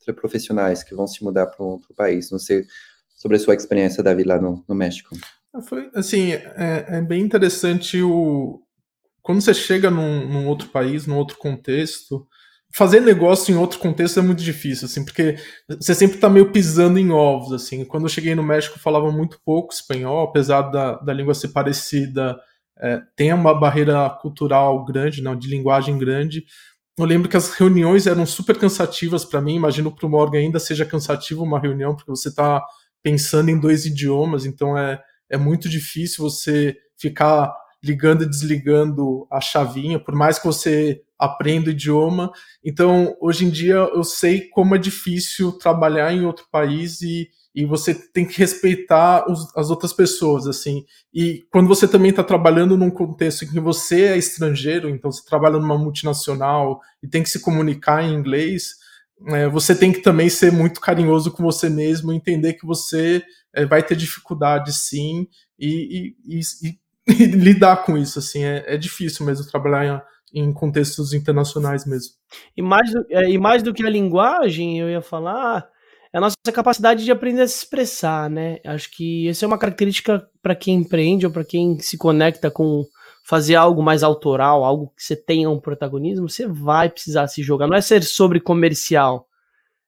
entre 0.00 0.12
profissionais 0.12 0.84
que 0.84 0.94
vão 0.94 1.06
se 1.06 1.22
mudar 1.24 1.46
para 1.46 1.64
o 1.64 1.80
país. 1.96 2.30
Não 2.30 2.38
sei 2.38 2.64
sobre 3.16 3.38
a 3.38 3.40
sua 3.40 3.54
experiência, 3.54 4.04
Davi, 4.04 4.22
lá 4.22 4.40
no, 4.40 4.64
no 4.68 4.74
México. 4.74 5.16
Ah, 5.52 5.60
foi, 5.60 5.90
assim, 5.94 6.32
é, 6.32 6.86
é, 6.88 7.02
bem 7.02 7.22
interessante 7.22 8.00
o... 8.00 8.62
Quando 9.26 9.40
você 9.40 9.52
chega 9.52 9.90
num, 9.90 10.24
num 10.28 10.46
outro 10.46 10.68
país, 10.68 11.04
num 11.04 11.16
outro 11.16 11.36
contexto, 11.36 12.24
fazer 12.72 13.00
negócio 13.00 13.52
em 13.52 13.58
outro 13.58 13.80
contexto 13.80 14.20
é 14.20 14.22
muito 14.22 14.40
difícil, 14.40 14.86
assim, 14.86 15.04
porque 15.04 15.34
você 15.68 15.96
sempre 15.96 16.18
tá 16.18 16.30
meio 16.30 16.52
pisando 16.52 16.96
em 16.96 17.10
ovos, 17.10 17.52
assim. 17.52 17.84
Quando 17.84 18.04
eu 18.04 18.08
cheguei 18.08 18.36
no 18.36 18.42
México, 18.44 18.78
falava 18.78 19.10
muito 19.10 19.40
pouco 19.44 19.74
espanhol, 19.74 20.28
apesar 20.28 20.62
da, 20.70 20.92
da 20.98 21.12
língua 21.12 21.34
ser 21.34 21.48
parecida 21.48 22.38
é, 22.78 23.02
tem 23.16 23.32
uma 23.32 23.52
barreira 23.52 24.08
cultural 24.22 24.84
grande, 24.84 25.20
não, 25.20 25.34
de 25.34 25.48
linguagem 25.48 25.98
grande. 25.98 26.44
Eu 26.96 27.04
lembro 27.04 27.28
que 27.28 27.36
as 27.36 27.52
reuniões 27.52 28.06
eram 28.06 28.24
super 28.24 28.56
cansativas 28.56 29.24
para 29.24 29.40
mim. 29.40 29.56
Imagino 29.56 29.90
para 29.90 30.06
o 30.06 30.08
Morgan 30.08 30.38
ainda 30.38 30.60
seja 30.60 30.86
cansativo 30.86 31.42
uma 31.42 31.58
reunião, 31.58 31.96
porque 31.96 32.12
você 32.12 32.28
está 32.28 32.62
pensando 33.02 33.48
em 33.48 33.58
dois 33.58 33.86
idiomas, 33.86 34.46
então 34.46 34.78
é, 34.78 35.02
é 35.28 35.36
muito 35.36 35.68
difícil 35.68 36.22
você 36.22 36.76
ficar 36.96 37.52
ligando 37.82 38.22
e 38.22 38.28
desligando 38.28 39.26
a 39.30 39.40
chavinha, 39.40 39.98
por 39.98 40.14
mais 40.14 40.38
que 40.38 40.46
você 40.46 41.02
aprenda 41.18 41.68
o 41.68 41.72
idioma. 41.72 42.30
Então, 42.64 43.16
hoje 43.20 43.44
em 43.44 43.50
dia, 43.50 43.76
eu 43.76 44.04
sei 44.04 44.48
como 44.50 44.74
é 44.74 44.78
difícil 44.78 45.52
trabalhar 45.52 46.12
em 46.12 46.24
outro 46.24 46.46
país 46.50 47.00
e, 47.00 47.28
e 47.54 47.64
você 47.64 47.94
tem 47.94 48.26
que 48.26 48.38
respeitar 48.38 49.30
os, 49.30 49.54
as 49.56 49.70
outras 49.70 49.92
pessoas, 49.92 50.46
assim. 50.46 50.84
E 51.12 51.44
quando 51.50 51.68
você 51.68 51.88
também 51.88 52.10
está 52.10 52.22
trabalhando 52.22 52.76
num 52.76 52.90
contexto 52.90 53.44
em 53.44 53.48
que 53.48 53.60
você 53.60 54.02
é 54.02 54.18
estrangeiro, 54.18 54.88
então 54.88 55.10
você 55.10 55.24
trabalha 55.24 55.58
numa 55.58 55.78
multinacional 55.78 56.80
e 57.02 57.08
tem 57.08 57.22
que 57.22 57.30
se 57.30 57.40
comunicar 57.40 58.02
em 58.02 58.14
inglês, 58.14 58.74
é, 59.28 59.48
você 59.48 59.74
tem 59.74 59.92
que 59.92 60.02
também 60.02 60.28
ser 60.28 60.52
muito 60.52 60.80
carinhoso 60.80 61.30
com 61.30 61.42
você 61.42 61.70
mesmo, 61.70 62.12
entender 62.12 62.54
que 62.54 62.66
você 62.66 63.24
é, 63.54 63.64
vai 63.64 63.82
ter 63.82 63.96
dificuldade, 63.96 64.74
sim, 64.74 65.26
e, 65.58 66.14
e, 66.26 66.40
e, 66.62 66.78
lidar 67.34 67.84
com 67.84 67.96
isso, 67.96 68.18
assim. 68.18 68.44
É, 68.44 68.74
é 68.74 68.76
difícil 68.76 69.24
mesmo 69.24 69.46
trabalhar 69.46 70.04
em, 70.32 70.42
em, 70.42 70.52
contextos 70.52 71.12
internacionais 71.12 71.86
mesmo. 71.86 72.14
E 72.56 72.62
mais, 72.62 72.90
do, 72.90 73.06
é, 73.10 73.30
e 73.30 73.38
mais 73.38 73.62
do 73.62 73.72
que 73.72 73.84
a 73.84 73.90
linguagem, 73.90 74.78
eu 74.78 74.90
ia 74.90 75.02
falar 75.02 75.68
é 76.12 76.18
a 76.18 76.20
nossa 76.20 76.36
capacidade 76.52 77.04
de 77.04 77.10
aprender 77.12 77.42
a 77.42 77.48
se 77.48 77.58
expressar, 77.58 78.30
né? 78.30 78.58
Acho 78.64 78.90
que 78.90 79.28
essa 79.28 79.44
é 79.44 79.46
uma 79.46 79.58
característica 79.58 80.26
para 80.42 80.54
quem 80.54 80.76
empreende 80.76 81.26
ou 81.26 81.32
para 81.32 81.44
quem 81.44 81.78
se 81.78 81.98
conecta 81.98 82.50
com 82.50 82.84
fazer 83.22 83.56
algo 83.56 83.82
mais 83.82 84.02
autoral, 84.02 84.64
algo 84.64 84.92
que 84.96 85.02
você 85.02 85.16
tenha 85.16 85.50
um 85.50 85.60
protagonismo, 85.60 86.28
você 86.28 86.46
vai 86.46 86.88
precisar 86.88 87.26
se 87.26 87.42
jogar. 87.42 87.66
Não 87.66 87.76
é 87.76 87.80
ser 87.80 88.02
sobre 88.04 88.40
comercial, 88.40 89.26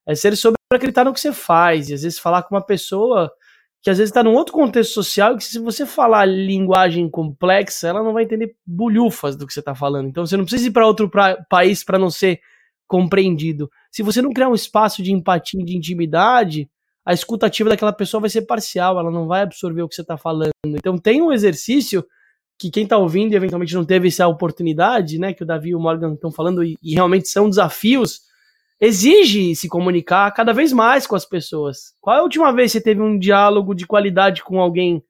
é 0.07 0.15
ser 0.15 0.37
sobre 0.37 0.59
acreditar 0.71 1.05
no 1.05 1.15
que 1.15 1.21
você 1.21 1.33
faz. 1.33 1.89
E 1.89 1.95
às 1.95 2.03
vezes 2.03 2.19
falar 2.19 2.43
com 2.43 2.55
uma 2.55 2.67
pessoa 2.67 3.33
que 3.83 3.91
às 3.91 3.99
vezes 3.99 4.11
está 4.11 4.23
num 4.23 4.35
outro 4.35 4.53
contexto 4.53 4.93
social 4.93 5.37
que 5.37 5.45
se 5.45 5.59
você 5.59 5.87
falar 5.87 6.25
linguagem 6.25 7.09
complexa, 7.09 7.89
ela 7.89 8.03
não 8.03 8.13
vai 8.13 8.25
entender 8.25 8.57
bulhufas 8.67 9.37
do 9.37 9.47
que 9.47 9.53
você 9.53 9.61
está 9.61 9.75
falando. 9.75 10.09
Então 10.09 10.27
você 10.27 10.37
não 10.37 10.45
precisa 10.45 10.69
ir 10.69 10.73
para 10.73 10.87
outro 10.87 11.09
pra, 11.09 11.37
país 11.49 11.85
para 11.85 11.99
não 11.99 12.11
ser 12.11 12.41
compreendido. 12.87 13.71
Se 13.91 14.03
você 14.03 14.21
não 14.21 14.33
criar 14.33 14.49
um 14.49 14.55
espaço 14.55 15.03
de 15.03 15.13
empatia, 15.13 15.65
de 15.65 15.77
intimidade, 15.77 16.69
a 17.05 17.13
escutativa 17.13 17.71
daquela 17.71 17.93
pessoa 17.93 18.21
vai 18.21 18.31
ser 18.31 18.43
parcial, 18.43 18.99
ela 18.99 19.11
não 19.11 19.27
vai 19.27 19.43
absorver 19.43 19.83
o 19.83 19.89
que 19.89 19.95
você 19.95 20.03
está 20.03 20.17
falando. 20.17 20.51
Então 20.67 20.99
tem 20.99 21.23
um 21.23 21.33
exercício 21.33 22.05
que 22.59 22.71
quem 22.71 22.83
está 22.83 22.99
ouvindo 22.99 23.33
e 23.33 23.37
eventualmente 23.37 23.75
não 23.75 23.85
teve 23.85 24.09
essa 24.09 24.27
oportunidade, 24.27 25.19
né, 25.19 25.33
que 25.33 25.45
o 25.45 25.47
Davi 25.47 25.71
e 25.71 25.75
o 25.77 25.81
Morgan 25.81 26.15
estão 26.15 26.33
falando, 26.33 26.65
e, 26.65 26.77
e 26.83 26.95
realmente 26.95 27.29
são 27.29 27.49
desafios, 27.49 28.23
exige 28.81 29.55
se 29.57 29.69
comunicar 29.69 30.31
cada 30.33 30.53
vez 30.53 30.73
mais 30.73 31.07
com 31.07 31.17
as 31.17 31.25
pessoas. 31.25 31.93
Qual 32.01 32.17
é 32.17 32.21
a 32.21 32.23
última 32.23 32.53
vez 32.53 32.73
que 32.73 32.79
você 32.79 32.85
teve 32.85 33.03
um 33.03 33.19
diálogo 33.19 33.75
de 33.75 33.87
qualidade 33.87 34.43
com 34.43 34.61
alguém? 34.61 35.03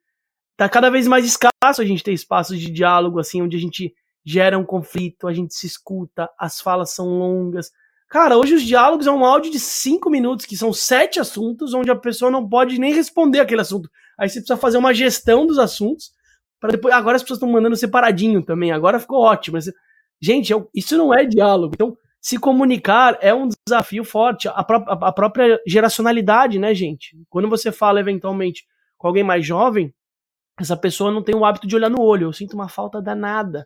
Tá 0.57 0.69
cada 0.69 0.91
vez 0.91 1.07
mais 1.07 1.25
escasso 1.25 1.81
a 1.81 1.85
gente 1.85 2.03
ter 2.03 2.13
espaços 2.13 2.59
de 2.59 2.71
diálogo 2.71 3.19
assim, 3.19 3.43
onde 3.43 3.57
a 3.57 3.61
gente 3.61 3.95
gera 4.25 4.59
um 4.59 4.65
conflito, 4.65 5.29
a 5.29 5.33
gente 5.33 5.55
se 5.55 5.67
escuta, 5.67 6.29
as 6.39 6.61
falas 6.61 6.91
são 6.91 7.07
longas. 7.07 7.71
Cara, 8.09 8.37
hoje 8.37 8.55
os 8.55 8.63
diálogos 8.63 9.07
é 9.07 9.11
um 9.11 9.25
áudio 9.25 9.53
de 9.53 9.61
cinco 9.61 10.09
minutos, 10.11 10.47
que 10.47 10.57
são 10.57 10.73
sete 10.73 11.21
assuntos, 11.21 11.75
onde 11.75 11.91
a 11.91 11.97
pessoa 11.97 12.31
não 12.31 12.49
pode 12.49 12.79
nem 12.79 12.93
responder 12.93 13.41
aquele 13.41 13.61
assunto. 13.61 13.91
Aí 14.19 14.29
você 14.29 14.41
precisa 14.41 14.59
fazer 14.59 14.79
uma 14.79 14.95
gestão 14.95 15.47
dos 15.47 15.59
assuntos, 15.59 16.13
para 16.59 16.73
depois. 16.73 16.95
Agora 16.95 17.17
as 17.17 17.23
pessoas 17.23 17.37
estão 17.37 17.51
mandando 17.51 17.77
separadinho 17.77 18.43
também, 18.43 18.73
agora 18.73 18.99
ficou 18.99 19.21
ótimo. 19.21 19.59
Gente, 20.21 20.53
isso 20.75 20.97
não 20.97 21.15
é 21.15 21.25
diálogo. 21.25 21.75
Então, 21.75 21.97
se 22.21 22.39
comunicar 22.39 23.19
é 23.21 23.33
um 23.33 23.49
desafio 23.67 24.05
forte. 24.05 24.49
A, 24.49 24.65
pró 24.65 24.85
a 24.89 25.13
própria 25.13 25.61
geracionalidade, 25.67 26.59
né, 26.59 26.75
gente? 26.75 27.17
Quando 27.29 27.49
você 27.49 27.71
fala 27.73 28.01
eventualmente 28.01 28.65
com 28.97 29.07
alguém 29.07 29.23
mais 29.23 29.47
jovem, 29.47 29.95
essa 30.61 30.77
pessoa 30.77 31.11
não 31.11 31.23
tem 31.23 31.35
o 31.35 31.45
hábito 31.45 31.67
de 31.67 31.77
olhar 31.77 31.91
no 31.91 32.03
olho. 32.03 32.29
Eu 32.29 32.33
sinto 32.33 32.55
uma 32.55 32.69
falta 32.69 33.01
danada 33.01 33.65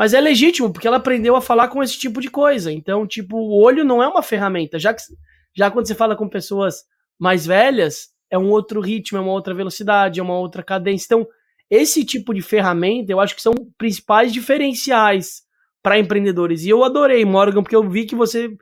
mas 0.00 0.14
é 0.14 0.20
legítimo, 0.20 0.72
porque 0.72 0.86
ela 0.86 0.96
aprendeu 0.96 1.36
a 1.36 1.42
falar 1.42 1.68
com 1.68 1.82
esse 1.82 1.98
tipo 1.98 2.22
de 2.22 2.30
coisa. 2.30 2.72
Então, 2.72 3.06
tipo, 3.06 3.36
o 3.36 3.62
olho 3.62 3.84
não 3.84 4.02
é 4.02 4.08
uma 4.08 4.22
ferramenta. 4.22 4.78
Já, 4.78 4.94
que, 4.94 5.02
já 5.54 5.70
quando 5.70 5.86
você 5.86 5.94
fala 5.94 6.16
com 6.16 6.26
pessoas 6.28 6.84
mais 7.18 7.44
velhas, 7.44 8.08
é 8.30 8.38
um 8.38 8.48
outro 8.48 8.80
ritmo, 8.80 9.18
é 9.18 9.20
uma 9.20 9.32
outra 9.32 9.52
velocidade, 9.52 10.18
é 10.20 10.22
uma 10.22 10.38
outra 10.38 10.62
cadência. 10.62 11.04
Então, 11.04 11.28
esse 11.68 12.02
tipo 12.02 12.32
de 12.32 12.40
ferramenta, 12.40 13.12
eu 13.12 13.20
acho 13.20 13.34
que 13.34 13.42
são 13.42 13.52
principais 13.76 14.32
diferenciais 14.32 15.42
para 15.82 15.98
empreendedores. 15.98 16.64
E 16.64 16.68
eu 16.68 16.84
adorei, 16.84 17.24
Morgan, 17.24 17.62
porque 17.62 17.76
eu 17.76 17.88
vi 17.88 18.04
que 18.04 18.14
você 18.14 18.56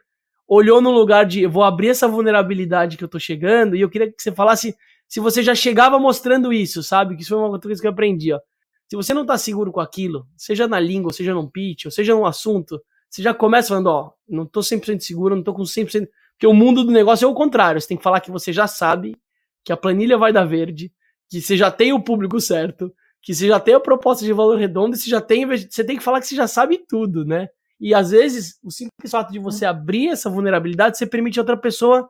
olhou 0.47 0.81
no 0.81 0.91
lugar 0.91 1.27
de 1.27 1.47
vou 1.47 1.63
abrir 1.63 1.89
essa 1.89 2.09
vulnerabilidade 2.09 2.97
que 2.97 3.05
eu 3.05 3.09
tô 3.09 3.19
chegando, 3.19 3.77
e 3.77 3.81
eu 3.81 3.91
queria 3.91 4.11
que 4.11 4.23
você 4.23 4.33
falasse 4.33 4.75
se 5.07 5.21
você 5.21 5.43
já 5.43 5.55
chegava 5.55 5.99
mostrando 5.99 6.53
isso, 6.53 6.83
sabe? 6.83 7.17
Que 7.17 7.23
isso 7.23 7.31
foi 7.31 7.39
uma 7.39 7.61
coisa 7.61 7.81
que 7.81 7.87
eu 7.87 7.93
aprendi, 7.93 8.33
ó. 8.33 8.41
Se 8.89 8.97
você 8.97 9.13
não 9.13 9.23
está 9.23 9.37
seguro 9.37 9.71
com 9.71 9.81
aquilo, 9.81 10.27
seja 10.37 10.67
na 10.67 10.81
língua, 10.81 11.13
seja 11.13 11.35
num 11.35 11.47
pitch, 11.47 11.87
ou 11.87 11.91
seja 11.91 12.15
num 12.15 12.25
assunto, 12.25 12.81
você 13.11 13.23
já 13.23 13.35
começa 13.35 13.69
falando, 13.69 13.89
ó, 13.89 14.13
não 14.29 14.45
estou 14.45 14.63
100% 14.63 15.01
seguro, 15.01 15.35
não 15.35 15.41
estou 15.41 15.55
com 15.55 15.63
100%... 15.63 16.09
Porque 16.35 16.47
o 16.47 16.55
mundo 16.55 16.85
do 16.85 16.93
negócio 16.93 17.27
é 17.27 17.29
o 17.29 17.35
contrário, 17.35 17.81
você 17.81 17.89
tem 17.89 17.97
que 17.97 18.03
falar 18.03 18.21
que 18.21 18.31
você 18.31 18.53
já 18.53 18.67
sabe, 18.67 19.17
que 19.65 19.73
a 19.73 19.77
planilha 19.77 20.17
vai 20.17 20.33
dar 20.33 20.45
verde, 20.45 20.93
que 21.29 21.41
você 21.41 21.57
já 21.57 21.71
tem 21.71 21.93
o 21.93 22.01
público 22.01 22.41
certo, 22.41 22.93
que 23.23 23.35
você 23.35 23.49
já 23.49 23.61
tem 23.61 23.75
a 23.75 23.81
proposta 23.81 24.25
de 24.25 24.33
valor 24.33 24.59
redondo, 24.59 24.97
e 24.97 24.99
você 24.99 25.11
já 25.11 25.21
tem, 25.21 25.47
você 25.47 25.85
tem 25.85 25.97
que 25.97 26.03
falar 26.03 26.21
que 26.21 26.27
você 26.27 26.37
já 26.37 26.47
sabe 26.47 26.85
tudo, 26.89 27.25
né? 27.25 27.49
E 27.81 27.95
às 27.95 28.11
vezes, 28.11 28.59
o 28.63 28.71
simples 28.71 29.11
fato 29.11 29.31
de 29.31 29.39
você 29.39 29.65
abrir 29.65 30.09
essa 30.09 30.29
vulnerabilidade, 30.29 30.99
você 30.99 31.07
permite 31.07 31.39
a 31.39 31.43
outra 31.43 31.57
pessoa 31.57 32.09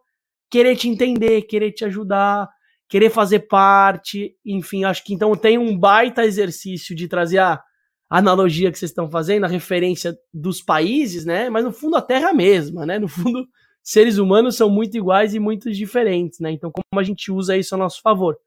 querer 0.50 0.76
te 0.76 0.88
entender, 0.88 1.42
querer 1.42 1.72
te 1.72 1.84
ajudar, 1.84 2.48
querer 2.88 3.10
fazer 3.10 3.40
parte, 3.40 4.34
enfim, 4.44 4.84
acho 4.84 5.04
que 5.04 5.12
então 5.12 5.36
tem 5.36 5.58
um 5.58 5.78
baita 5.78 6.24
exercício 6.24 6.96
de 6.96 7.06
trazer 7.06 7.38
a 7.38 7.62
analogia 8.08 8.72
que 8.72 8.78
vocês 8.78 8.90
estão 8.90 9.10
fazendo, 9.10 9.44
a 9.44 9.48
referência 9.48 10.16
dos 10.32 10.62
países, 10.62 11.26
né? 11.26 11.50
Mas 11.50 11.64
no 11.64 11.72
fundo 11.72 11.96
a 11.96 12.02
Terra 12.02 12.28
é 12.28 12.30
a 12.30 12.34
mesma, 12.34 12.86
né? 12.86 12.98
No 12.98 13.08
fundo, 13.08 13.46
seres 13.82 14.16
humanos 14.16 14.56
são 14.56 14.70
muito 14.70 14.96
iguais 14.96 15.34
e 15.34 15.38
muito 15.38 15.70
diferentes, 15.70 16.40
né? 16.40 16.50
Então, 16.50 16.70
como 16.70 16.98
a 16.98 17.04
gente 17.04 17.30
usa 17.30 17.56
isso 17.56 17.74
a 17.74 17.78
nosso 17.78 18.00
favor? 18.00 18.38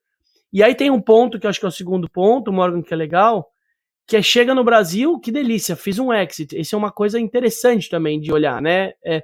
E 0.51 0.61
aí 0.63 0.75
tem 0.75 0.89
um 0.89 1.01
ponto 1.01 1.39
que 1.39 1.45
eu 1.45 1.49
acho 1.49 1.59
que 1.59 1.65
é 1.65 1.69
o 1.69 1.71
segundo 1.71 2.09
ponto, 2.09 2.51
Morgan, 2.51 2.81
que 2.81 2.93
é 2.93 2.97
legal, 2.97 3.47
que 4.07 4.17
é 4.17 4.21
chega 4.21 4.53
no 4.53 4.63
Brasil, 4.63 5.19
que 5.19 5.31
delícia, 5.31 5.75
fiz 5.75 5.97
um 5.97 6.11
exit. 6.11 6.59
Isso 6.59 6.75
é 6.75 6.77
uma 6.77 6.91
coisa 6.91 7.19
interessante 7.19 7.89
também 7.89 8.19
de 8.19 8.31
olhar, 8.31 8.61
né? 8.61 8.93
É, 9.05 9.23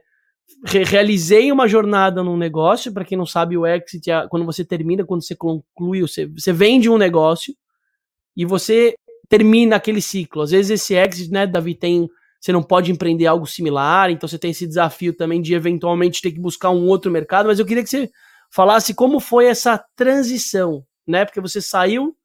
re 0.65 0.83
realizei 0.83 1.51
uma 1.51 1.67
jornada 1.67 2.23
num 2.23 2.37
negócio. 2.37 2.93
Para 2.93 3.03
quem 3.03 3.17
não 3.17 3.25
sabe, 3.25 3.57
o 3.57 3.65
exit 3.65 4.09
é 4.09 4.27
quando 4.29 4.45
você 4.45 4.63
termina, 4.63 5.05
quando 5.05 5.23
você 5.23 5.35
conclui, 5.35 6.01
você, 6.01 6.25
você 6.25 6.53
vende 6.53 6.89
um 6.89 6.97
negócio 6.97 7.53
e 8.35 8.45
você 8.45 8.95
termina 9.27 9.75
aquele 9.75 10.01
ciclo. 10.01 10.41
Às 10.41 10.51
vezes 10.51 10.71
esse 10.71 10.95
exit, 10.95 11.31
né, 11.31 11.45
Davi, 11.45 11.75
tem 11.75 12.07
você 12.39 12.51
não 12.51 12.63
pode 12.63 12.91
empreender 12.91 13.25
algo 13.25 13.45
similar, 13.45 14.11
então 14.11 14.27
você 14.27 14.37
tem 14.37 14.51
esse 14.51 14.67
desafio 14.67 15.13
também 15.13 15.41
de 15.41 15.53
eventualmente 15.53 16.21
ter 16.21 16.31
que 16.31 16.39
buscar 16.39 16.69
um 16.69 16.85
outro 16.87 17.11
mercado, 17.11 17.47
mas 17.47 17.59
eu 17.59 17.65
queria 17.65 17.83
que 17.83 17.89
você 17.89 18.09
falasse 18.51 18.93
como 18.93 19.19
foi 19.19 19.47
essa 19.47 19.83
transição, 19.95 20.83
né? 21.07 21.25
Porque 21.25 21.41
você 21.41 21.61
saiu 21.61 22.15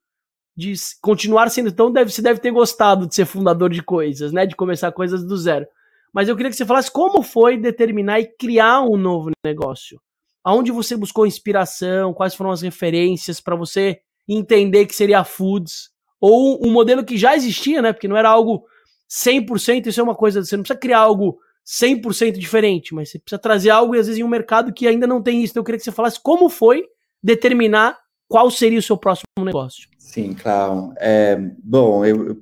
de 0.57 0.75
continuar 1.01 1.49
sendo, 1.51 1.68
então 1.68 1.90
deve, 1.90 2.11
você 2.11 2.21
deve 2.21 2.40
ter 2.40 2.51
gostado 2.51 3.07
de 3.07 3.14
ser 3.14 3.25
fundador 3.25 3.71
de 3.71 3.83
coisas, 3.83 4.33
né? 4.33 4.45
De 4.45 4.55
começar 4.55 4.92
coisas 4.92 5.25
do 5.25 5.37
zero. 5.37 5.66
Mas 6.12 6.29
eu 6.29 6.37
queria 6.37 6.51
que 6.51 6.57
você 6.57 6.66
falasse 6.66 6.90
como 6.90 7.23
foi 7.23 7.57
determinar 7.57 8.21
e 8.21 8.27
criar 8.27 8.83
um 8.83 8.97
novo 8.97 9.31
negócio. 9.45 10.01
Aonde 10.45 10.71
você 10.71 10.97
buscou 10.97 11.27
inspiração, 11.27 12.12
quais 12.12 12.35
foram 12.35 12.51
as 12.51 12.61
referências 12.61 13.40
para 13.40 13.57
você 13.57 14.01
entender 14.29 14.87
que 14.87 14.95
seria 14.95 15.21
a 15.21 15.25
Foods, 15.25 15.90
ou 16.21 16.64
um 16.64 16.71
modelo 16.71 17.05
que 17.05 17.16
já 17.16 17.35
existia, 17.35 17.81
né? 17.81 17.92
Porque 17.92 18.09
não 18.09 18.16
era 18.16 18.29
algo 18.29 18.64
100%, 19.11 19.87
isso 19.87 20.01
é 20.01 20.03
uma 20.03 20.14
coisa, 20.14 20.45
você 20.45 20.57
não 20.57 20.62
precisa 20.62 20.79
criar 20.79 21.01
algo 21.01 21.38
100% 21.66 22.38
diferente, 22.38 22.95
mas 22.95 23.11
você 23.11 23.18
precisa 23.18 23.40
trazer 23.40 23.71
algo, 23.71 23.95
e 23.95 23.99
às 23.99 24.07
vezes, 24.07 24.21
em 24.21 24.25
um 24.25 24.29
mercado 24.29 24.73
que 24.73 24.87
ainda 24.87 25.07
não 25.07 25.23
tem 25.23 25.42
isso. 25.42 25.53
Então, 25.53 25.61
eu 25.61 25.64
queria 25.64 25.79
que 25.79 25.85
você 25.85 25.92
falasse 25.92 26.21
como 26.21 26.49
foi 26.49 26.85
determinar 27.23 27.99
qual 28.33 28.51
seria 28.51 28.79
o 28.79 28.83
seu 28.83 28.97
próximo 28.97 29.27
negócio. 29.40 29.87
Sim, 29.99 30.33
claro. 30.33 30.95
É, 30.97 31.38
bom, 31.62 32.03
eu, 32.03 32.29
eu, 32.29 32.37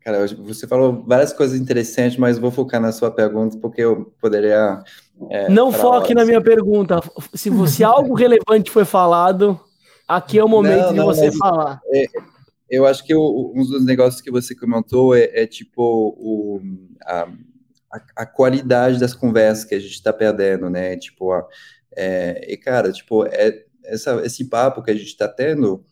cara, 0.00 0.24
você 0.28 0.64
falou 0.64 1.02
várias 1.04 1.32
coisas 1.32 1.58
interessantes, 1.60 2.16
mas 2.16 2.38
vou 2.38 2.52
focar 2.52 2.80
na 2.80 2.92
sua 2.92 3.10
pergunta, 3.10 3.58
porque 3.58 3.80
eu 3.80 4.14
poderia. 4.20 4.80
É, 5.28 5.48
não 5.48 5.72
foque 5.72 6.14
na 6.14 6.24
minha 6.24 6.40
pergunta. 6.40 7.00
Se 7.34 7.50
você 7.50 7.82
algo 7.82 8.14
relevante 8.14 8.70
foi 8.70 8.84
falado, 8.84 9.58
aqui 10.06 10.38
é 10.38 10.44
o 10.44 10.48
momento 10.48 10.92
não, 10.92 10.92
de 10.92 11.00
você 11.00 11.32
falar. 11.32 11.80
É, 11.92 12.04
eu 12.70 12.86
acho 12.86 13.04
que 13.04 13.14
um 13.16 13.64
dos 13.68 13.84
negócios 13.84 14.22
que 14.22 14.30
você 14.30 14.54
comentou 14.54 15.16
é, 15.16 15.30
é 15.34 15.48
tipo 15.48 16.14
o, 16.16 16.60
a, 17.04 17.28
a, 18.14 18.24
qualidade 18.24 19.00
das 19.00 19.14
conversas 19.14 19.64
que 19.64 19.74
a 19.74 19.80
gente 19.80 19.94
está 19.94 20.12
perdendo, 20.12 20.70
né? 20.70 20.96
Tipo, 20.96 21.32
a, 21.32 21.44
é, 21.96 22.52
e 22.52 22.56
cara, 22.56 22.92
tipo, 22.92 23.26
é, 23.26 23.64
essa, 23.84 24.20
esse 24.24 24.44
papo 24.46 24.82
que 24.82 24.90
a 24.90 24.94
gente 24.94 25.06
está 25.06 25.28
tendo, 25.28 25.84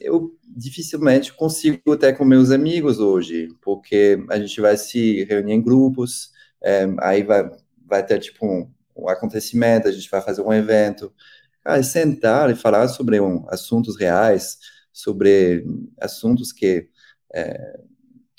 eu 0.00 0.36
dificilmente 0.44 1.32
consigo 1.32 1.96
ter 1.96 2.16
com 2.16 2.24
meus 2.24 2.50
amigos 2.50 2.98
hoje, 2.98 3.48
porque 3.60 4.24
a 4.30 4.38
gente 4.38 4.60
vai 4.60 4.76
se 4.76 5.24
reunir 5.24 5.52
em 5.52 5.62
grupos, 5.62 6.30
é, 6.62 6.86
aí 7.00 7.22
vai, 7.22 7.50
vai 7.86 8.04
ter 8.04 8.18
tipo 8.18 8.46
um, 8.46 8.70
um, 8.96 9.08
acontecimento, 9.08 9.88
a 9.88 9.92
gente 9.92 10.10
vai 10.10 10.20
fazer 10.20 10.42
um 10.42 10.52
evento, 10.52 11.12
cara, 11.62 11.82
sentar 11.82 12.50
e 12.50 12.54
falar 12.54 12.88
sobre 12.88 13.20
um, 13.20 13.44
assuntos 13.48 13.96
reais, 13.96 14.58
sobre 14.92 15.64
assuntos 16.00 16.52
que 16.52 16.88
é, 17.34 17.80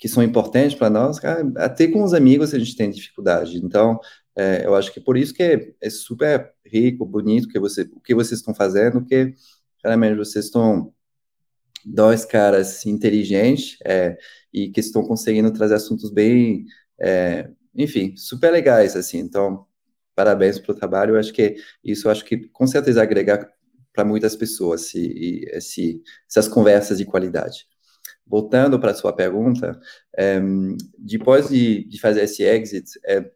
que 0.04 0.08
são 0.08 0.22
importantes 0.22 0.76
para 0.76 0.90
nós, 0.90 1.18
até 1.56 1.88
com 1.88 2.02
os 2.02 2.12
amigos 2.12 2.52
a 2.52 2.58
gente 2.58 2.76
tem 2.76 2.90
dificuldade. 2.90 3.56
Então, 3.56 3.98
é, 4.36 4.66
eu 4.66 4.74
acho 4.74 4.92
que 4.92 5.00
por 5.00 5.16
isso 5.16 5.32
que 5.32 5.74
é, 5.80 5.90
super 5.90 6.52
rico, 6.66 7.06
bonito 7.06 7.48
que 7.48 7.58
você, 7.58 7.82
o 7.82 8.00
que 8.00 8.14
vocês 8.14 8.40
estão 8.40 8.54
fazendo, 8.54 9.04
que 9.04 9.34
realmente 9.82 10.16
vocês 10.16 10.46
estão 10.46 10.92
dois 11.84 12.24
caras 12.24 12.84
inteligentes 12.86 13.76
é, 13.84 14.16
e 14.52 14.70
que 14.70 14.80
estão 14.80 15.02
conseguindo 15.04 15.52
trazer 15.52 15.74
assuntos 15.74 16.10
bem, 16.10 16.64
é, 16.98 17.50
enfim, 17.74 18.16
super 18.16 18.50
legais, 18.50 18.96
assim. 18.96 19.18
Então, 19.18 19.66
parabéns 20.14 20.58
pelo 20.58 20.78
trabalho. 20.78 21.14
Eu 21.14 21.20
acho 21.20 21.32
que 21.32 21.56
isso, 21.84 22.08
acho 22.08 22.24
que 22.24 22.48
com 22.48 22.66
certeza 22.66 23.02
agrega 23.02 23.48
para 23.92 24.04
muitas 24.04 24.34
pessoas 24.34 24.94
e, 24.94 25.44
esse, 25.52 26.02
essas 26.28 26.48
conversas 26.48 26.98
de 26.98 27.04
qualidade 27.04 27.66
voltando 28.26 28.80
para 28.80 28.92
a 28.92 28.94
sua 28.94 29.12
pergunta, 29.12 29.78
é, 30.16 30.40
depois 30.98 31.48
de, 31.48 31.84
de, 31.84 32.00
fazer 32.00 32.22
esse 32.22 32.42
exit 32.42 32.98
é, 33.04 33.30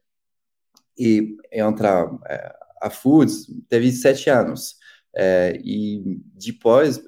e 0.99 1.37
entrar 1.53 2.11
é, 2.29 2.53
a 2.83 2.91
Foods, 2.91 3.47
teve 3.69 3.93
sete 3.93 4.31
anos. 4.31 4.77
É, 5.17 5.59
e 5.65 6.21
depois 6.35 7.01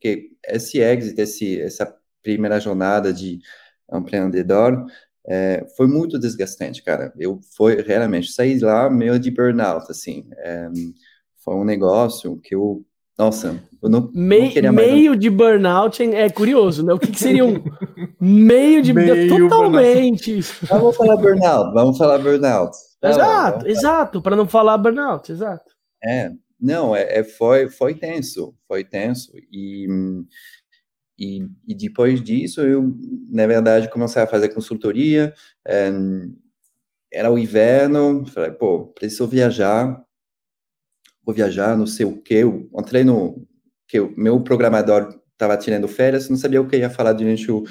que 0.00 0.30
esse 0.48 0.78
exit, 0.78 1.20
esse, 1.20 1.60
essa 1.60 1.94
primeira 2.22 2.58
jornada 2.60 3.12
de 3.12 3.38
empreendedor, 3.92 4.84
é, 5.26 5.66
foi 5.76 5.86
muito 5.86 6.18
desgastante, 6.18 6.82
cara. 6.82 7.12
Eu 7.18 7.40
foi 7.56 7.82
realmente 7.82 8.32
saí 8.32 8.58
lá 8.58 8.88
meio 8.88 9.18
de 9.18 9.30
burnout, 9.30 9.90
assim. 9.90 10.28
É, 10.38 10.68
foi 11.44 11.54
um 11.54 11.64
negócio 11.64 12.38
que 12.38 12.54
eu 12.54 12.84
nossa, 13.18 13.62
eu 13.82 13.90
não, 13.90 14.10
Me, 14.14 14.40
não 14.40 14.48
queria 14.48 14.72
mais. 14.72 14.90
Meio 14.90 15.14
de 15.14 15.28
burnout 15.28 16.02
é 16.02 16.30
curioso, 16.30 16.82
né? 16.82 16.94
O 16.94 16.98
que, 16.98 17.08
que 17.08 17.18
seria 17.18 17.44
um 17.44 17.62
meio 18.18 18.80
de 18.80 18.94
meio 18.94 19.28
totalmente. 19.28 20.32
Burnout. 20.32 20.66
Vamos 20.66 20.96
falar 20.96 21.16
burnout, 21.16 21.74
vamos 21.74 21.98
falar 21.98 22.18
burnout. 22.18 22.74
Exato, 23.02 23.66
exato, 23.66 24.22
para 24.22 24.36
não 24.36 24.46
falar 24.46 24.76
burnout, 24.76 25.32
exato. 25.32 25.74
É, 26.04 26.32
não, 26.60 26.94
é, 26.94 27.20
é, 27.20 27.24
foi, 27.24 27.70
foi 27.70 27.94
tenso, 27.94 28.54
foi 28.68 28.84
tenso. 28.84 29.32
E, 29.50 29.86
e, 31.18 31.46
e, 31.66 31.74
depois 31.74 32.22
disso, 32.22 32.60
eu, 32.60 32.94
na 33.30 33.46
verdade, 33.46 33.88
comecei 33.88 34.22
a 34.22 34.26
fazer 34.26 34.50
consultoria. 34.50 35.34
É, 35.66 35.90
era 37.12 37.30
o 37.30 37.38
inverno, 37.38 38.26
falei, 38.26 38.52
pô, 38.52 38.86
preciso 38.88 39.26
viajar, 39.26 40.04
vou 41.24 41.34
viajar, 41.34 41.76
não 41.76 41.86
sei 41.86 42.06
o 42.06 42.20
que. 42.20 42.34
Eu 42.34 42.68
entrei 42.78 43.04
no. 43.04 43.46
que 43.88 44.00
o 44.00 44.14
meu 44.16 44.42
programador 44.42 45.20
estava 45.32 45.56
tirando 45.56 45.88
férias, 45.88 46.28
não 46.28 46.36
sabia 46.36 46.60
o 46.60 46.68
que 46.68 46.76
ia 46.76 46.90
falar 46.90 47.14
durante 47.14 47.50
o, 47.50 47.64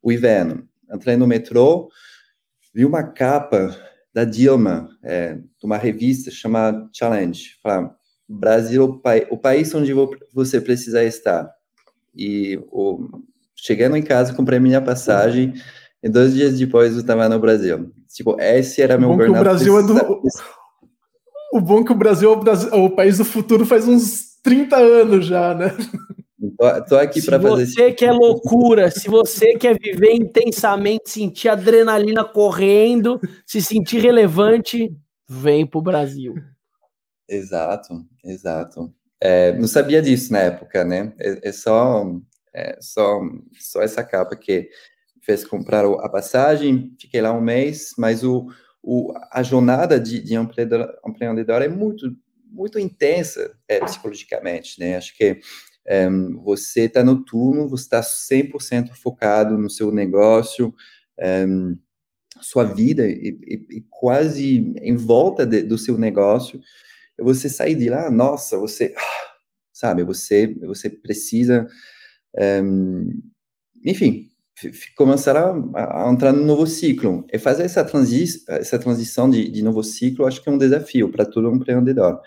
o 0.00 0.12
inverno. 0.12 0.68
Entrei 0.92 1.16
no 1.16 1.26
metrô, 1.26 1.90
vi 2.72 2.84
uma 2.84 3.02
capa 3.02 3.76
da 4.16 4.24
Dilma, 4.24 4.88
é, 5.02 5.34
de 5.34 5.66
uma 5.66 5.76
revista 5.76 6.30
chamada 6.30 6.88
Challenge. 6.90 7.50
Fala, 7.62 7.94
Brasil, 8.26 8.82
o, 8.82 9.34
o 9.34 9.36
país 9.36 9.74
onde 9.74 9.92
você 10.32 10.58
precisa 10.58 11.04
estar. 11.04 11.46
E 12.14 12.58
o, 12.72 13.10
chegando 13.54 13.94
em 13.94 14.02
casa, 14.02 14.32
comprei 14.32 14.58
minha 14.58 14.80
passagem. 14.80 15.52
E 16.02 16.08
dois 16.08 16.32
dias 16.32 16.58
depois 16.58 16.94
eu 16.94 17.00
estava 17.00 17.28
no 17.28 17.38
Brasil. 17.38 17.92
Tipo, 18.08 18.40
esse 18.40 18.80
era 18.80 18.96
meu 18.96 19.10
burnout. 19.10 19.38
O 19.38 19.42
Brasil 19.42 19.78
é 19.78 19.82
do, 19.82 20.22
o 21.52 21.60
bom 21.60 21.84
que 21.84 21.92
o 21.92 21.96
Brasil 21.96 22.32
é 22.32 22.32
o, 22.32 22.40
Brasil, 22.40 22.70
é 22.72 22.74
o 22.74 22.88
país 22.88 23.18
do 23.18 23.24
futuro 23.24 23.66
faz 23.66 23.86
uns 23.86 24.40
30 24.42 24.76
anos 24.76 25.26
já, 25.26 25.52
né? 25.52 25.76
Tô, 26.56 26.84
tô 26.84 26.96
aqui 26.96 27.22
para 27.22 27.40
fazer. 27.40 27.66
Se 27.66 27.74
você 27.74 27.92
quer 27.92 28.12
loucura, 28.12 28.90
se 28.90 29.08
você 29.08 29.56
quer 29.56 29.78
viver 29.78 30.12
intensamente, 30.14 31.10
sentir 31.10 31.48
adrenalina 31.48 32.24
correndo, 32.24 33.20
se 33.44 33.60
sentir 33.60 34.00
relevante, 34.00 34.94
vem 35.28 35.66
pro 35.66 35.82
Brasil. 35.82 36.34
Exato, 37.28 38.04
exato. 38.24 38.92
É, 39.20 39.52
não 39.58 39.66
sabia 39.66 40.00
disso 40.00 40.32
na 40.32 40.40
época, 40.40 40.84
né? 40.84 41.12
É, 41.18 41.48
é 41.48 41.52
só, 41.52 42.04
é 42.54 42.78
só, 42.80 43.20
só 43.58 43.82
essa 43.82 44.04
capa 44.04 44.36
que 44.36 44.68
fez 45.22 45.44
comprar 45.44 45.84
a 45.84 46.08
passagem. 46.08 46.94
Fiquei 47.00 47.20
lá 47.20 47.32
um 47.32 47.40
mês, 47.40 47.94
mas 47.98 48.22
o 48.22 48.46
o, 48.86 49.12
a 49.32 49.42
jornada 49.42 49.98
de, 49.98 50.22
de 50.22 50.36
empreendedor, 50.36 50.96
empreendedor, 51.04 51.60
é 51.60 51.66
muito, 51.68 52.16
muito 52.44 52.78
intensa 52.78 53.52
é, 53.66 53.80
psicologicamente, 53.80 54.78
né? 54.78 54.96
Acho 54.96 55.16
que 55.16 55.40
é, 55.86 56.08
você 56.42 56.82
está 56.82 57.04
no 57.04 57.24
turno, 57.24 57.68
você 57.68 57.84
está 57.84 58.00
100% 58.00 58.90
focado 58.94 59.56
no 59.56 59.70
seu 59.70 59.92
negócio, 59.92 60.74
é, 61.18 61.46
sua 62.40 62.64
vida 62.64 63.06
e, 63.06 63.38
e, 63.46 63.76
e, 63.78 63.80
quase 63.88 64.74
em 64.82 64.96
volta 64.96 65.46
de, 65.46 65.62
do 65.62 65.78
seu 65.78 65.96
negócio, 65.96 66.60
você 67.18 67.48
sair 67.48 67.74
de 67.74 67.88
lá, 67.88 68.10
nossa, 68.10 68.58
você, 68.58 68.94
sabe, 69.72 70.04
você, 70.04 70.54
você 70.60 70.90
precisa, 70.90 71.66
é, 72.36 72.60
enfim, 73.84 74.28
começaram 74.96 75.70
a, 75.74 76.08
a, 76.08 76.12
entrar 76.12 76.32
no 76.32 76.44
novo 76.44 76.66
ciclo. 76.66 77.26
E 77.32 77.38
fazer 77.38 77.64
essa, 77.64 77.84
transi 77.84 78.24
essa 78.48 78.78
transição 78.78 79.28
de, 79.28 79.48
de 79.50 79.62
novo 79.62 79.82
ciclo, 79.82 80.26
acho 80.26 80.42
que 80.42 80.48
é 80.48 80.52
um 80.52 80.58
desafio 80.58 81.10
para 81.10 81.24
todo 81.24 81.54
empreendedor. 81.54 82.20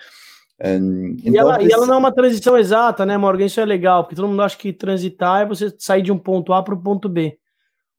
Um, 0.61 1.15
então, 1.23 1.33
e, 1.33 1.37
ela, 1.37 1.63
e, 1.63 1.71
ela, 1.71 1.85
não 1.85 1.95
é 1.95 1.97
uma 1.97 2.11
transição 2.11 2.57
exata, 2.57 3.05
né, 3.05 3.17
Morgan? 3.17 3.45
Isso 3.45 3.61
é 3.61 3.65
legal, 3.65 4.03
porque 4.03 4.15
todo 4.15 4.27
mundo 4.27 4.41
acha 4.41 4.57
que 4.57 4.73
transitar 4.73 5.41
é 5.41 5.45
você 5.45 5.73
sair 5.77 6.01
de 6.01 6.11
um 6.11 6.17
ponto 6.17 6.51
A 6.51 6.61
para 6.61 6.73
o 6.73 6.81
ponto 6.81 7.07
B. 7.07 7.37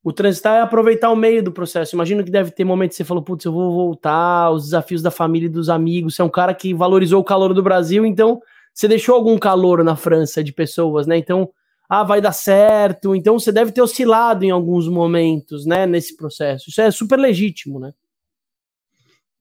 O 0.02 0.12
transitar 0.12 0.56
é 0.56 0.60
aproveitar 0.60 1.10
o 1.10 1.16
meio 1.16 1.42
do 1.42 1.52
processo. 1.52 1.94
Imagino 1.94 2.24
que 2.24 2.30
deve 2.30 2.50
ter 2.50 2.64
momentos 2.64 2.96
que 2.96 3.02
você 3.02 3.06
falou, 3.06 3.22
putz, 3.22 3.44
eu 3.44 3.52
vou 3.52 3.72
voltar, 3.72 4.50
os 4.50 4.64
desafios 4.64 5.02
da 5.02 5.10
família 5.10 5.46
e 5.46 5.50
dos 5.50 5.68
amigos. 5.68 6.14
Você 6.14 6.22
é 6.22 6.24
um 6.24 6.30
cara 6.30 6.54
que 6.54 6.72
valorizou 6.72 7.20
o 7.20 7.24
calor 7.24 7.52
do 7.52 7.62
Brasil, 7.62 8.06
então 8.06 8.40
você 8.72 8.88
deixou 8.88 9.14
algum 9.14 9.38
calor 9.38 9.84
na 9.84 9.96
França 9.96 10.42
de 10.42 10.52
pessoas, 10.52 11.06
né? 11.06 11.18
Então, 11.18 11.50
ah, 11.88 12.04
vai 12.04 12.20
dar 12.20 12.32
certo. 12.32 13.14
Então 13.14 13.38
você 13.38 13.50
deve 13.50 13.72
ter 13.72 13.82
oscilado 13.82 14.44
em 14.44 14.50
alguns 14.50 14.88
momentos, 14.88 15.66
né, 15.66 15.86
nesse 15.86 16.16
processo. 16.16 16.70
Isso 16.70 16.80
é 16.80 16.90
super 16.90 17.18
legítimo, 17.18 17.80
né? 17.80 17.92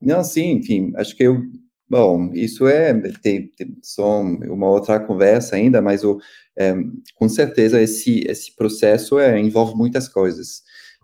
Não, 0.00 0.24
sim, 0.24 0.52
enfim, 0.52 0.92
acho 0.96 1.14
que 1.14 1.22
eu, 1.22 1.42
bom, 1.90 2.30
isso 2.32 2.68
é, 2.68 2.94
tem, 3.20 3.48
tem 3.48 3.76
só 3.82 4.20
uma 4.20 4.68
outra 4.68 5.00
conversa 5.00 5.56
ainda, 5.56 5.82
mas 5.82 6.04
o, 6.04 6.20
é, 6.56 6.72
com 7.16 7.28
certeza 7.28 7.82
esse, 7.82 8.20
esse 8.28 8.54
processo 8.54 9.18
é, 9.18 9.38
envolve 9.40 9.74
muitas 9.74 10.08
coisas. 10.08 10.62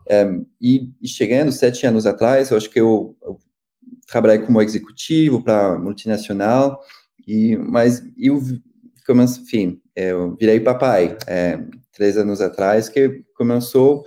É, 0.08 0.24
e, 0.60 0.92
e, 1.02 1.08
chegando 1.08 1.50
sete 1.50 1.84
anos 1.84 2.06
atrás, 2.06 2.50
eu 2.50 2.56
acho 2.56 2.70
que 2.70 2.80
eu, 2.80 3.16
eu 3.20 3.36
trabalhei 4.06 4.38
como 4.38 4.62
executivo 4.62 5.42
para 5.42 5.76
multinacional, 5.76 6.80
e, 7.26 7.56
mas 7.56 8.04
eu, 8.16 8.40
enfim, 9.08 9.80
eu 9.96 10.36
virei 10.36 10.60
papai 10.60 11.18
é, 11.26 11.58
três 11.92 12.16
anos 12.16 12.40
atrás, 12.40 12.88
que 12.88 13.24
começou 13.34 14.04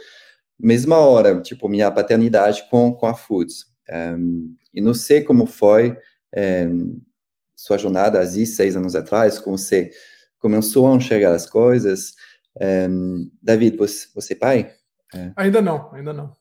mesma 0.58 0.98
hora, 0.98 1.42
tipo, 1.42 1.68
minha 1.68 1.92
paternidade 1.92 2.66
com, 2.70 2.94
com 2.94 3.06
a 3.06 3.14
Foods. 3.14 3.66
Um, 3.92 4.56
e 4.74 4.80
não 4.80 4.94
sei 4.94 5.24
como 5.24 5.46
foi 5.46 5.98
um, 6.36 7.02
sua 7.56 7.78
jornada, 7.78 8.20
há 8.20 8.26
seis 8.26 8.76
anos 8.76 8.96
atrás, 8.96 9.40
como 9.40 9.58
você 9.58 9.92
começou 10.40 10.92
a 10.92 10.96
enxergar 10.96 11.34
as 11.34 11.50
coisas. 11.50 12.14
Um, 12.60 13.30
David, 13.42 13.78
você, 13.78 14.08
você 14.16 14.34
é 14.34 14.38
pai? 14.38 14.72
É. 15.14 15.32
Ainda 15.36 15.62
não, 15.62 15.94
ainda 15.94 16.14
não. 16.14 16.34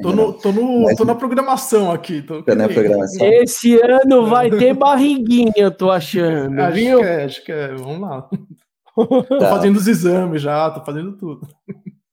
Tô, 0.00 0.12
no, 0.12 0.32
tô, 0.32 0.50
no, 0.50 0.82
Mas, 0.84 0.96
tô 0.96 1.04
na 1.04 1.14
programação 1.14 1.92
aqui. 1.92 2.22
Tô 2.22 2.42
tá 2.42 2.54
na 2.54 2.68
programação. 2.68 3.24
Esse 3.26 3.80
ano 3.80 4.26
vai 4.26 4.50
ter 4.50 4.74
barriguinha, 4.74 5.52
eu 5.56 5.70
tô 5.70 5.90
achando. 5.90 6.60
Acho 6.60 6.74
viu? 6.74 6.98
que 6.98 7.04
é, 7.04 7.24
acho 7.24 7.44
que 7.44 7.52
é. 7.52 7.74
Vamos 7.74 8.00
lá. 8.00 8.28
Tá. 8.94 9.24
Tô 9.24 9.40
fazendo 9.40 9.76
os 9.78 9.88
exames 9.88 10.42
já, 10.42 10.70
tô 10.70 10.84
fazendo 10.84 11.16
tudo. 11.16 11.48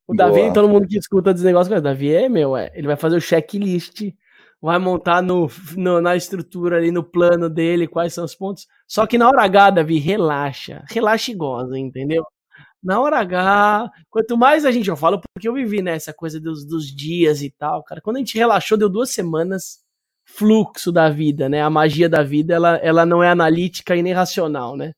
O 0.07 0.15
Davi, 0.15 0.39
Boa. 0.39 0.53
todo 0.53 0.69
mundo 0.69 0.87
que 0.87 0.97
escuta 0.97 1.33
desse 1.33 1.45
negócio, 1.45 1.75
o 1.75 1.81
Davi 1.81 2.13
é 2.13 2.29
meu, 2.29 2.55
é. 2.55 2.71
Ele 2.73 2.87
vai 2.87 2.95
fazer 2.95 3.17
o 3.17 3.21
checklist, 3.21 4.01
vai 4.61 4.77
montar 4.77 5.21
no, 5.21 5.49
no, 5.75 6.01
na 6.01 6.15
estrutura 6.15 6.77
ali, 6.77 6.91
no 6.91 7.03
plano 7.03 7.49
dele, 7.49 7.87
quais 7.87 8.13
são 8.13 8.25
os 8.25 8.35
pontos. 8.35 8.67
Só 8.87 9.07
que 9.07 9.17
na 9.17 9.27
hora 9.27 9.43
H, 9.43 9.69
Davi, 9.71 9.99
relaxa. 9.99 10.83
Relaxa 10.89 11.31
e 11.31 11.35
goza, 11.35 11.77
entendeu? 11.77 12.23
Na 12.81 12.99
hora 12.99 13.19
H, 13.19 13.89
quanto 14.09 14.37
mais 14.37 14.65
a 14.65 14.71
gente, 14.71 14.89
eu 14.89 14.95
falo 14.95 15.21
porque 15.33 15.47
eu 15.47 15.53
vivi 15.53 15.81
né, 15.81 15.97
coisa 16.15 16.39
dos, 16.39 16.65
dos 16.65 16.85
dias 16.87 17.41
e 17.41 17.51
tal, 17.51 17.83
cara. 17.83 18.01
Quando 18.01 18.17
a 18.17 18.19
gente 18.19 18.37
relaxou, 18.37 18.77
deu 18.77 18.89
duas 18.89 19.11
semanas, 19.11 19.79
fluxo 20.25 20.91
da 20.91 21.09
vida, 21.09 21.49
né? 21.49 21.61
A 21.61 21.69
magia 21.69 22.07
da 22.07 22.23
vida, 22.23 22.53
ela, 22.53 22.77
ela 22.77 23.05
não 23.05 23.23
é 23.23 23.29
analítica 23.29 23.95
e 23.95 24.03
nem 24.03 24.13
racional, 24.13 24.77
né? 24.77 24.93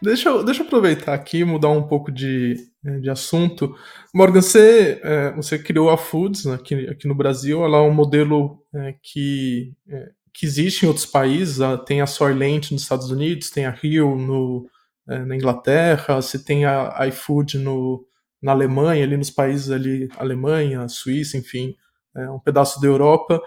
Deixa 0.00 0.28
eu, 0.28 0.44
deixa 0.44 0.62
eu 0.62 0.66
aproveitar 0.66 1.14
aqui 1.14 1.42
mudar 1.44 1.70
um 1.70 1.82
pouco 1.82 2.12
de, 2.12 2.54
é, 2.84 2.98
de 2.98 3.08
assunto. 3.08 3.74
Morgan, 4.14 4.42
você, 4.42 5.00
é, 5.02 5.32
você 5.32 5.58
criou 5.58 5.88
a 5.88 5.96
Foods 5.96 6.46
aqui, 6.46 6.86
aqui 6.86 7.08
no 7.08 7.14
Brasil. 7.14 7.64
Ela 7.64 7.78
é 7.78 7.80
um 7.80 7.94
modelo 7.94 8.62
é, 8.74 8.94
que, 9.02 9.72
é, 9.88 10.10
que 10.34 10.44
existe 10.44 10.84
em 10.84 10.88
outros 10.88 11.06
países. 11.06 11.58
Tem 11.86 12.02
a 12.02 12.06
Soylent 12.06 12.70
nos 12.70 12.82
Estados 12.82 13.10
Unidos, 13.10 13.50
tem 13.50 13.64
a 13.64 13.70
Rio 13.70 14.16
no, 14.16 14.68
na 15.06 15.34
Inglaterra, 15.34 16.16
você 16.16 16.38
tem 16.38 16.66
a 16.66 17.06
iFood 17.08 17.58
no, 17.58 18.06
na 18.42 18.52
Alemanha, 18.52 19.02
ali 19.02 19.16
nos 19.16 19.30
países 19.30 19.70
ali, 19.70 20.08
Alemanha, 20.18 20.88
Suíça, 20.88 21.38
enfim, 21.38 21.74
é, 22.14 22.28
um 22.30 22.38
pedaço 22.38 22.80
da 22.80 22.86
Europa. 22.86 23.40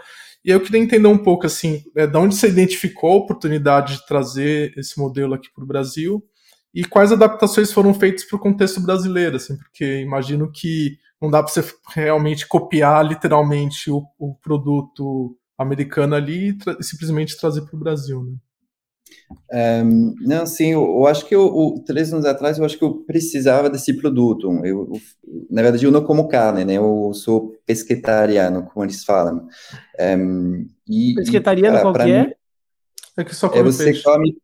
E 0.43 0.49
eu 0.49 0.59
queria 0.61 0.79
entender 0.79 1.07
um 1.07 1.17
pouco 1.17 1.45
assim, 1.45 1.83
é, 1.95 2.07
de 2.07 2.17
onde 2.17 2.35
você 2.35 2.47
identificou 2.47 3.11
a 3.11 3.17
oportunidade 3.17 3.97
de 3.97 4.07
trazer 4.07 4.73
esse 4.77 4.97
modelo 4.97 5.35
aqui 5.35 5.49
para 5.53 5.63
o 5.63 5.67
Brasil 5.67 6.23
e 6.73 6.83
quais 6.83 7.11
adaptações 7.11 7.71
foram 7.71 7.93
feitas 7.93 8.23
para 8.23 8.37
o 8.37 8.39
contexto 8.39 8.81
brasileiro, 8.81 9.37
assim, 9.37 9.57
porque 9.57 10.01
imagino 10.01 10.51
que 10.51 10.97
não 11.21 11.29
dá 11.29 11.43
para 11.43 11.51
você 11.51 11.63
realmente 11.89 12.47
copiar 12.47 13.05
literalmente 13.05 13.91
o, 13.91 14.03
o 14.17 14.35
produto 14.35 15.35
americano 15.57 16.15
ali 16.15 16.49
e 16.49 16.57
tra 16.57 16.81
simplesmente 16.81 17.37
trazer 17.37 17.61
para 17.61 17.75
o 17.75 17.79
Brasil, 17.79 18.23
né? 18.23 18.35
Um, 19.51 20.15
não, 20.21 20.45
sim, 20.45 20.71
eu, 20.73 20.81
eu, 20.81 21.07
acho 21.07 21.25
que 21.25 21.35
eu, 21.35 21.41
eu, 21.41 21.83
três 21.83 22.13
anos 22.13 22.25
atrás 22.25 22.57
eu 22.57 22.65
acho 22.65 22.77
que 22.77 22.83
eu 22.83 22.95
precisava 23.05 23.69
desse 23.69 23.93
produto. 23.93 24.47
Eu, 24.63 24.91
eu, 24.91 25.01
na 25.49 25.61
verdade, 25.61 25.85
eu 25.85 25.91
não 25.91 26.03
como 26.03 26.27
carne, 26.27 26.63
né? 26.63 26.73
Eu 26.73 27.11
sou 27.13 27.55
pesquetariano, 27.65 28.63
como 28.67 28.85
eles 28.85 29.03
falam. 29.03 29.47
Um, 29.99 30.67
e, 30.87 31.15
pesquetariano 31.15 31.77
e, 31.77 31.81
qual 31.81 31.93
que 31.93 32.11
é? 32.11 32.35
É 33.17 33.23
que 33.23 33.35
só 33.35 33.49
come 33.49 33.59
é 33.59 33.63
você 33.63 33.85
peixe. 33.85 34.03
come 34.03 34.37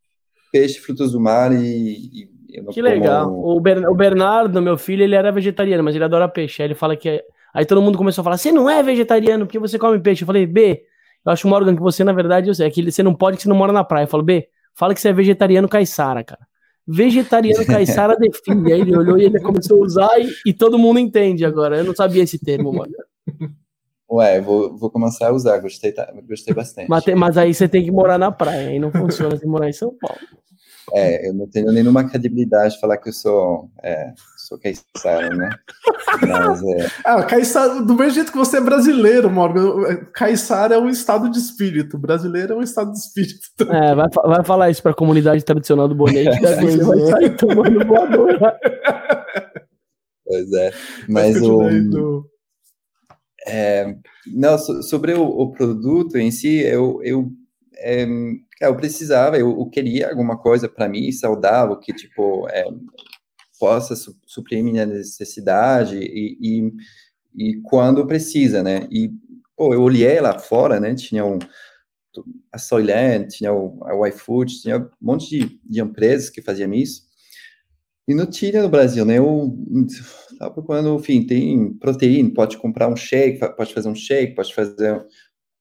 peixe, 0.56 0.80
frutos 0.80 1.12
do 1.12 1.20
mar 1.20 1.52
e. 1.52 2.30
e 2.48 2.64
que 2.72 2.82
legal. 2.82 3.30
O, 3.30 3.58
o 3.58 3.96
Bernardo, 3.96 4.62
meu 4.62 4.78
filho, 4.78 5.04
ele 5.04 5.14
era 5.14 5.30
vegetariano, 5.30 5.84
mas 5.84 5.94
ele 5.94 6.06
adora 6.06 6.30
peixe. 6.30 6.62
Aí 6.62 6.68
ele 6.68 6.76
fala 6.76 6.96
que. 6.96 7.22
Aí 7.54 7.66
todo 7.66 7.82
mundo 7.82 7.98
começou 7.98 8.22
a 8.22 8.24
falar: 8.24 8.38
você 8.38 8.54
não 8.54 8.70
é 8.70 8.82
vegetariano 8.82 9.46
porque 9.46 9.60
você 9.60 9.78
come 9.78 10.00
peixe. 10.00 10.24
Eu 10.24 10.28
falei: 10.28 10.46
B, 10.46 10.84
eu 11.26 11.32
acho, 11.32 11.46
Morgan, 11.48 11.76
que 11.76 11.82
você, 11.82 12.06
na 12.06 12.14
verdade, 12.14 12.48
eu 12.48 12.56
sei, 12.56 12.68
é 12.68 12.70
que 12.70 12.90
você 12.90 13.04
não 13.04 13.14
pode 13.14 13.36
que 13.36 13.44
você 13.44 13.50
não 13.50 13.58
mora 13.58 13.74
na 13.74 13.84
praia. 13.84 14.06
Eu 14.06 14.08
falo: 14.08 14.24
B, 14.24 14.48
fala 14.74 14.94
que 14.94 15.02
você 15.02 15.10
é 15.10 15.14
vegetariano 15.14 15.68
caiçara, 15.68 16.24
cara. 16.24 16.48
Vegetariano 16.88 17.66
caiçara 17.68 18.16
define. 18.16 18.72
Aí 18.72 18.80
ele 18.80 18.96
olhou 18.96 19.18
e 19.18 19.26
ele 19.26 19.42
começou 19.42 19.82
a 19.82 19.86
usar 19.86 20.20
e, 20.20 20.30
e 20.46 20.54
todo 20.54 20.80
mundo 20.80 21.00
entende 21.00 21.44
agora. 21.44 21.80
Eu 21.80 21.84
não 21.84 21.94
sabia 21.94 22.24
esse 22.24 22.40
termo, 22.40 22.72
Morgan. 22.72 23.04
Ué, 24.10 24.40
vou, 24.40 24.78
vou 24.78 24.90
começar 24.92 25.30
a 25.30 25.34
usar, 25.34 25.58
gostei, 25.58 25.92
tá, 25.92 26.14
gostei 26.28 26.54
bastante. 26.54 26.88
Mas, 26.88 27.04
mas, 27.18 27.38
aí 27.38 27.54
você 27.54 27.68
tem 27.68 27.84
que 27.84 27.92
morar 27.92 28.20
na 28.20 28.32
praia, 28.32 28.70
aí 28.70 28.80
não 28.80 28.92
funciona 28.92 29.36
se 29.36 29.48
morar 29.48 29.68
em 29.68 29.74
São 29.74 29.94
Paulo. 30.00 30.20
É, 30.94 31.28
eu 31.28 31.34
não 31.34 31.48
tenho 31.48 31.72
nenhuma 31.72 32.08
credibilidade 32.08 32.76
de 32.76 32.80
falar 32.80 32.98
que 32.98 33.10
eu 33.10 33.14
sou, 33.14 33.70
é, 33.82 34.14
sou 34.38 34.60
caiçara, 34.60 35.30
né? 35.30 35.50
Mas, 36.22 36.62
é... 36.64 36.92
Ah, 37.04 37.24
caiçara, 37.24 37.82
do 37.82 37.96
mesmo 37.96 38.14
jeito 38.14 38.32
que 38.32 38.38
você 38.38 38.58
é 38.58 38.62
brasileiro, 38.62 39.30
Morgan, 39.30 40.06
caiçara 40.14 40.76
é 40.76 40.78
um 40.78 40.90
estado 40.90 41.30
de 41.30 41.40
espírito, 41.40 41.98
brasileiro 41.98 42.54
é 42.54 42.58
um 42.58 42.62
estado 42.62 42.92
de 42.92 43.00
espírito. 43.00 43.40
É, 43.62 43.96
vai, 43.96 44.08
vai 44.10 44.44
falar 44.44 44.70
isso 44.70 44.84
para 44.84 44.92
a 44.92 44.96
comunidade 44.96 45.44
tradicional 45.44 45.88
do 45.88 45.96
Bonete, 45.96 46.38
que 46.40 46.46
ele 46.46 46.84
vai 46.84 47.00
sair 47.00 47.36
tomando 47.36 47.86
voadora. 47.86 48.60
Pois 50.24 50.54
é, 50.54 50.72
mas 51.08 51.42
o... 51.42 52.26
É, 53.48 53.96
não, 54.34 54.58
sobre 54.58 55.14
o, 55.14 55.24
o, 55.24 55.52
produto 55.52 56.18
em 56.18 56.32
si, 56.32 56.62
eu, 56.62 57.00
eu 57.04 57.32
é, 57.78 58.06
eu 58.62 58.76
precisava, 58.76 59.38
eu, 59.38 59.50
eu 59.50 59.66
queria 59.68 60.10
alguma 60.10 60.38
coisa 60.38 60.68
para 60.70 60.88
mim 60.88 61.12
saudável 61.12 61.78
que 61.78 61.94
tipo 61.94 62.48
é, 62.50 62.66
possa 63.60 63.96
su 63.96 64.16
suprir 64.26 64.64
minha 64.64 64.86
necessidade 64.86 65.98
e, 65.98 66.38
e, 66.42 66.74
e, 67.36 67.62
quando 67.62 68.06
precisa, 68.08 68.64
né? 68.64 68.88
E 68.92 69.12
pô, 69.56 69.74
eu 69.74 69.82
olhei 69.82 70.20
lá 70.20 70.38
fora, 70.40 70.80
né? 70.80 70.94
Tinha 70.96 71.26
um 71.26 71.40
a 72.52 72.58
Soylent, 72.58 73.30
tinha 73.30 73.54
o, 73.54 73.84
a 73.84 74.10
iFood, 74.10 74.62
tinha 74.62 74.78
um 74.78 74.90
monte 75.02 75.30
de, 75.30 75.60
de 75.64 75.82
empresas 75.82 76.30
que 76.30 76.42
faziam 76.42 76.74
isso. 76.74 77.04
E 78.08 78.14
não 78.14 78.26
tinha 78.26 78.62
no 78.62 78.70
Brasil, 78.70 79.04
né? 79.04 79.18
Eu 79.18 79.58
estava 80.32 80.54
procurando, 80.54 80.96
enfim, 80.96 81.26
tem 81.26 81.74
proteína, 81.74 82.34
pode 82.34 82.58
comprar 82.58 82.88
um 82.88 82.96
shake, 82.96 83.40
pode 83.56 83.74
fazer 83.74 83.90
um 83.90 83.96
shake, 83.96 84.36
pode 84.36 84.54
fazer 84.54 85.04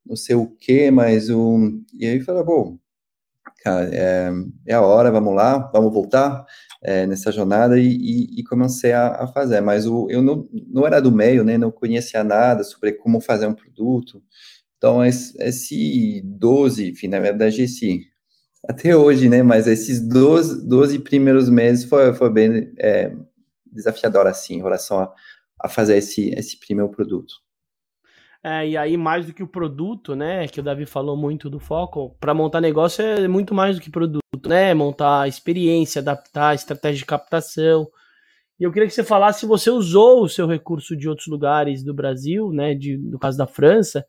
não 0.07 0.17
sei 0.17 0.37
o 0.37 0.47
que, 0.47 0.91
mas 0.91 1.31
um. 1.31 1.83
E 1.93 2.07
aí 2.07 2.21
fala, 2.21 2.45
bom, 2.45 2.79
cara, 3.63 3.89
é, 3.93 4.31
é, 4.67 4.75
a 4.75 4.83
hora, 4.83 5.11
vamos 5.11 5.35
lá, 5.35 5.59
vamos 5.73 5.93
voltar 5.93 6.45
é, 6.83 7.07
nessa 7.07 7.33
jornada 7.33 7.79
e, 7.79 7.87
e, 7.87 8.41
e 8.41 8.45
comecei 8.45 8.93
a, 8.93 9.09
a, 9.25 9.27
fazer. 9.27 9.61
Mas 9.61 9.87
o, 9.87 10.09
eu 10.11 10.23
não, 10.23 10.47
não 10.69 10.87
era 10.87 11.01
do 11.01 11.11
meio, 11.11 11.45
né? 11.45 11.57
Não 11.59 11.71
conhecia 11.71 12.23
nada 12.23 12.63
sobre 12.65 12.93
como 12.93 13.21
fazer 13.21 13.47
um 13.47 13.55
produto. 13.55 14.23
Então, 14.77 15.03
esse 15.05 16.23
12, 16.25 16.91
enfim, 16.91 17.09
na 17.09 17.19
verdade, 17.21 17.63
esse 17.63 18.07
até 18.69 18.97
hoje, 18.97 19.29
né? 19.29 19.43
Mas 19.43 19.67
esses 19.67 20.01
12, 20.01 20.67
12 20.67 20.99
primeiros 21.01 21.49
meses 21.49 21.85
foi, 21.85 22.13
foi 22.15 22.31
bem 22.31 22.73
é, 22.79 23.15
desafiador, 23.67 24.27
assim, 24.27 24.57
em 24.57 24.63
relação 24.63 25.01
a, 25.01 25.13
a 25.61 25.69
fazer 25.69 25.97
esse, 25.97 26.31
esse 26.31 26.59
primeiro 26.59 26.91
produto. 26.91 27.44
É, 28.47 28.69
e 28.69 28.77
aí, 28.77 28.95
mais 28.95 29.25
do 29.25 29.33
que 29.33 29.43
o 29.43 29.49
produto, 29.49 30.15
né? 30.15 30.47
Que 30.47 30.61
o 30.61 30.63
Davi 30.63 30.85
falou 30.85 31.17
muito 31.17 31.49
do 31.49 31.59
foco, 31.59 32.15
para 32.21 32.35
montar 32.35 32.61
negócio 32.61 33.03
é 33.03 33.27
muito 33.27 33.55
mais 33.55 33.77
do 33.77 33.83
que 33.83 33.91
produto, 33.91 34.21
né? 34.47 34.75
Montar 34.75 35.27
experiência, 35.27 36.03
adaptar 36.03 36.55
estratégia 36.55 36.99
de 36.99 37.07
captação. 37.07 37.89
E 38.61 38.65
eu 38.65 38.71
queria 38.71 38.87
que 38.87 38.93
você 38.93 39.03
falasse 39.03 39.41
se 39.41 39.47
você 39.47 39.71
usou 39.71 40.23
o 40.23 40.29
seu 40.29 40.47
recurso 40.47 40.95
de 40.95 41.09
outros 41.09 41.27
lugares 41.27 41.83
do 41.83 41.95
Brasil, 41.95 42.53
né? 42.53 42.75
De, 42.75 42.99
no 42.99 43.19
caso 43.19 43.39
da 43.39 43.47
França, 43.47 44.05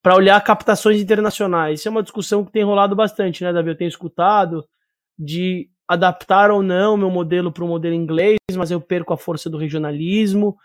para 0.00 0.14
olhar 0.14 0.40
captações 0.44 1.00
internacionais. 1.00 1.80
Isso 1.80 1.88
é 1.88 1.90
uma 1.90 2.02
discussão 2.02 2.44
que 2.44 2.52
tem 2.52 2.62
rolado 2.62 2.94
bastante, 2.94 3.42
né, 3.42 3.52
Davi? 3.52 3.70
Eu 3.70 3.76
tenho 3.76 3.88
escutado 3.88 4.64
de 5.18 5.68
adaptar 5.88 6.52
ou 6.52 6.62
não 6.62 6.96
meu 6.96 7.10
modelo 7.10 7.50
para 7.50 7.64
o 7.64 7.68
modelo 7.68 7.94
inglês, 7.94 8.38
mas 8.56 8.70
eu 8.70 8.80
perco 8.80 9.12
a 9.12 9.18
força 9.18 9.50
do 9.50 9.58
regionalismo 9.58 10.56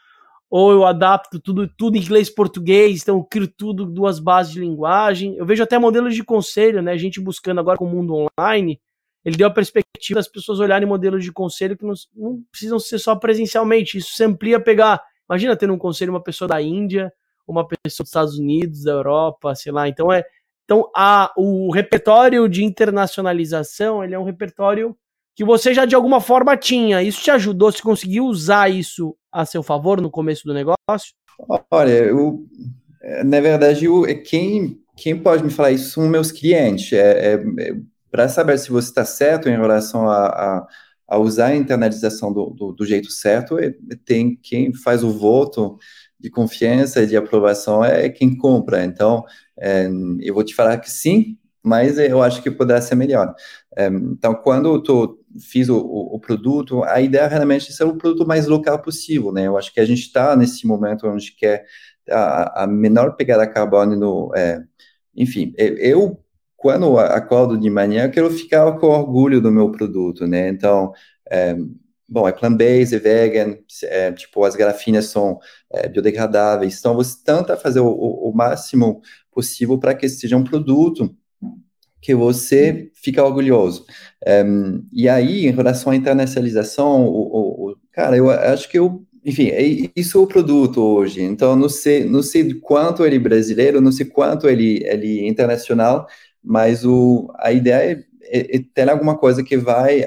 ou 0.56 0.72
eu 0.72 0.86
adapto 0.86 1.40
tudo, 1.40 1.68
tudo 1.68 1.98
em 1.98 2.00
inglês 2.00 2.30
português, 2.30 3.02
então 3.02 3.18
eu 3.18 3.24
crio 3.24 3.48
tudo 3.48 3.88
duas 3.88 4.20
bases 4.20 4.54
de 4.54 4.60
linguagem. 4.60 5.36
Eu 5.36 5.48
vejo 5.48 5.64
até 5.64 5.80
modelos 5.80 6.14
de 6.14 6.24
conselho, 6.24 6.80
né? 6.80 6.92
A 6.92 6.96
gente 6.98 7.20
buscando 7.20 7.60
agora 7.60 7.76
com 7.76 7.86
o 7.86 7.90
mundo 7.90 8.14
online, 8.14 8.80
ele 9.26 9.36
deu 9.36 9.48
a 9.48 9.50
perspectiva 9.50 10.20
das 10.20 10.28
pessoas 10.28 10.60
olharem 10.60 10.88
modelos 10.88 11.24
de 11.24 11.32
conselho 11.32 11.76
que 11.76 11.84
não, 11.84 11.96
não 12.16 12.44
precisam 12.52 12.78
ser 12.78 13.00
só 13.00 13.16
presencialmente. 13.16 13.98
Isso 13.98 14.16
se 14.16 14.24
amplia 14.24 14.58
a 14.58 14.60
pegar. 14.60 15.02
Imagina 15.28 15.56
tendo 15.56 15.74
um 15.74 15.78
conselho 15.80 16.12
uma 16.12 16.22
pessoa 16.22 16.48
da 16.48 16.62
Índia, 16.62 17.12
uma 17.48 17.68
pessoa 17.68 18.04
dos 18.04 18.10
Estados 18.10 18.38
Unidos, 18.38 18.84
da 18.84 18.92
Europa, 18.92 19.56
sei 19.56 19.72
lá. 19.72 19.90
Então 19.90 20.14
é, 20.14 20.24
então 20.66 20.88
a, 20.96 21.34
o 21.36 21.72
repertório 21.72 22.48
de 22.48 22.64
internacionalização 22.64 24.04
ele 24.04 24.14
é 24.14 24.20
um 24.20 24.24
repertório 24.24 24.96
que 25.36 25.44
você 25.44 25.74
já 25.74 25.84
de 25.86 25.96
alguma 25.96 26.22
forma 26.22 26.56
tinha. 26.56 27.02
Isso 27.02 27.24
te 27.24 27.32
ajudou? 27.32 27.72
Você 27.72 27.82
conseguiu 27.82 28.26
usar 28.26 28.70
isso 28.70 29.18
a 29.34 29.46
seu 29.46 29.64
favor 29.64 30.00
no 30.00 30.12
começo 30.12 30.44
do 30.46 30.54
negócio? 30.54 31.14
Olha, 31.72 31.92
eu, 31.92 32.46
na 33.26 33.42
verdade, 33.42 33.86
eu, 33.86 34.04
quem, 34.24 34.80
quem 34.96 35.20
pode 35.20 35.44
me 35.44 35.50
falar 35.50 35.72
isso 35.72 35.92
são 35.92 36.08
meus 36.08 36.32
clientes. 36.32 36.94
É, 36.94 37.34
é, 37.34 37.34
é 37.34 37.76
Para 38.12 38.30
saber 38.30 38.58
se 38.60 38.70
você 38.70 38.90
está 38.90 39.04
certo 39.04 39.50
em 39.50 39.58
relação 39.58 40.08
a, 40.08 40.28
a, 40.28 40.68
a, 41.08 41.18
usar 41.18 41.48
a 41.48 41.56
internalização 41.56 42.32
do, 42.32 42.52
do, 42.52 42.72
do 42.72 42.86
jeito 42.86 43.10
certo, 43.12 43.58
é, 43.58 43.74
tem 44.06 44.38
quem 44.42 44.74
faz 44.74 45.04
o 45.04 45.12
voto 45.12 45.78
de 46.20 46.30
confiança 46.30 47.04
e 47.04 47.08
de 47.08 47.18
aprovação 47.18 47.84
é 47.84 48.08
quem 48.10 48.38
compra. 48.38 48.86
Então, 48.86 49.26
é, 49.60 49.90
eu 50.22 50.34
vou 50.34 50.44
te 50.44 50.56
falar 50.56 50.78
que 50.78 50.90
sim, 50.90 51.38
mas 51.62 51.98
eu 51.98 52.22
acho 52.22 52.42
que 52.42 52.52
poderá 52.52 52.82
ser 52.82 52.96
melhor. 52.96 53.34
É, 53.78 53.88
então, 53.88 54.36
quando 54.36 54.82
tô, 54.82 55.20
fiz 55.40 55.70
o, 55.70 55.78
o, 55.78 56.20
produto, 56.20 56.84
a 56.84 57.02
ideia 57.02 57.28
realmente 57.28 57.70
é 57.70 57.74
ser 57.74 57.86
o 57.86 57.98
produto 57.98 58.28
mais 58.28 58.48
local 58.48 58.80
possível, 58.82 59.32
né? 59.32 59.48
Eu 59.48 59.58
acho 59.58 59.74
que 59.74 59.80
a 59.80 59.86
gente 59.86 60.02
está 60.02 60.36
nesse 60.36 60.68
momento 60.68 61.08
onde 61.08 61.32
quer 61.32 61.66
a, 62.10 62.64
a 62.64 62.68
menor 62.68 63.16
pegada 63.16 63.48
carbônica 63.48 64.00
no... 64.00 64.32
É, 64.36 64.64
enfim, 65.16 65.54
eu, 65.58 66.20
quando 66.58 66.98
acordo 66.98 67.58
de 67.58 67.70
manhã, 67.70 68.06
eu 68.06 68.12
quero 68.12 68.30
ficar 68.32 68.72
com 68.80 68.88
orgulho 68.88 69.42
do 69.42 69.52
meu 69.52 69.72
produto, 69.72 70.26
né? 70.28 70.50
Então, 70.50 70.92
é, 71.30 71.56
bom, 72.08 72.28
é 72.28 72.32
plant-based, 72.32 72.96
é 72.96 73.00
vegan, 73.00 73.58
é, 73.84 74.12
tipo, 74.12 74.44
as 74.44 74.56
garrafinhas 74.56 75.06
são 75.06 75.40
é, 75.72 75.88
biodegradáveis, 75.90 76.80
então 76.80 76.96
você 76.96 77.18
tenta 77.24 77.58
fazer 77.58 77.80
o, 77.80 77.90
o 77.90 78.32
máximo 78.34 79.02
possível 79.32 79.78
para 79.80 79.96
que 79.96 80.08
seja 80.08 80.38
um 80.38 80.44
produto 80.44 81.16
que 82.04 82.14
você 82.14 82.92
fica 82.94 83.24
orgulhoso. 83.24 83.86
Um, 84.46 84.84
e 84.92 85.08
aí, 85.08 85.48
em 85.48 85.52
relação 85.52 85.94
à 85.94 85.96
internacionalização, 85.96 87.06
o, 87.06 87.08
o, 87.08 87.72
o, 87.72 87.76
cara, 87.94 88.18
eu 88.18 88.30
acho 88.30 88.70
que 88.70 88.78
eu, 88.78 89.02
enfim, 89.26 89.48
é, 89.48 89.90
isso 89.96 90.18
é 90.18 90.22
o 90.22 90.28
produto 90.28 90.82
hoje. 90.82 91.22
Então, 91.22 91.56
não 91.56 91.70
sei, 91.70 92.04
não 92.04 92.22
sei 92.22 92.54
quanto 92.56 93.06
ele 93.06 93.16
é 93.16 93.20
brasileiro, 93.20 93.80
não 93.80 93.92
sei 93.92 94.06
quanto 94.06 94.50
ele, 94.50 94.84
ele 94.86 95.22
é 95.22 95.28
internacional, 95.28 96.06
mas 96.44 96.86
o, 96.86 97.34
a 97.40 97.54
ideia 97.54 98.06
é, 98.24 98.40
é, 98.40 98.58
é 98.58 98.64
ter 98.74 98.90
alguma 98.90 99.18
coisa 99.18 99.42
que 99.42 99.56
vai 99.56 100.06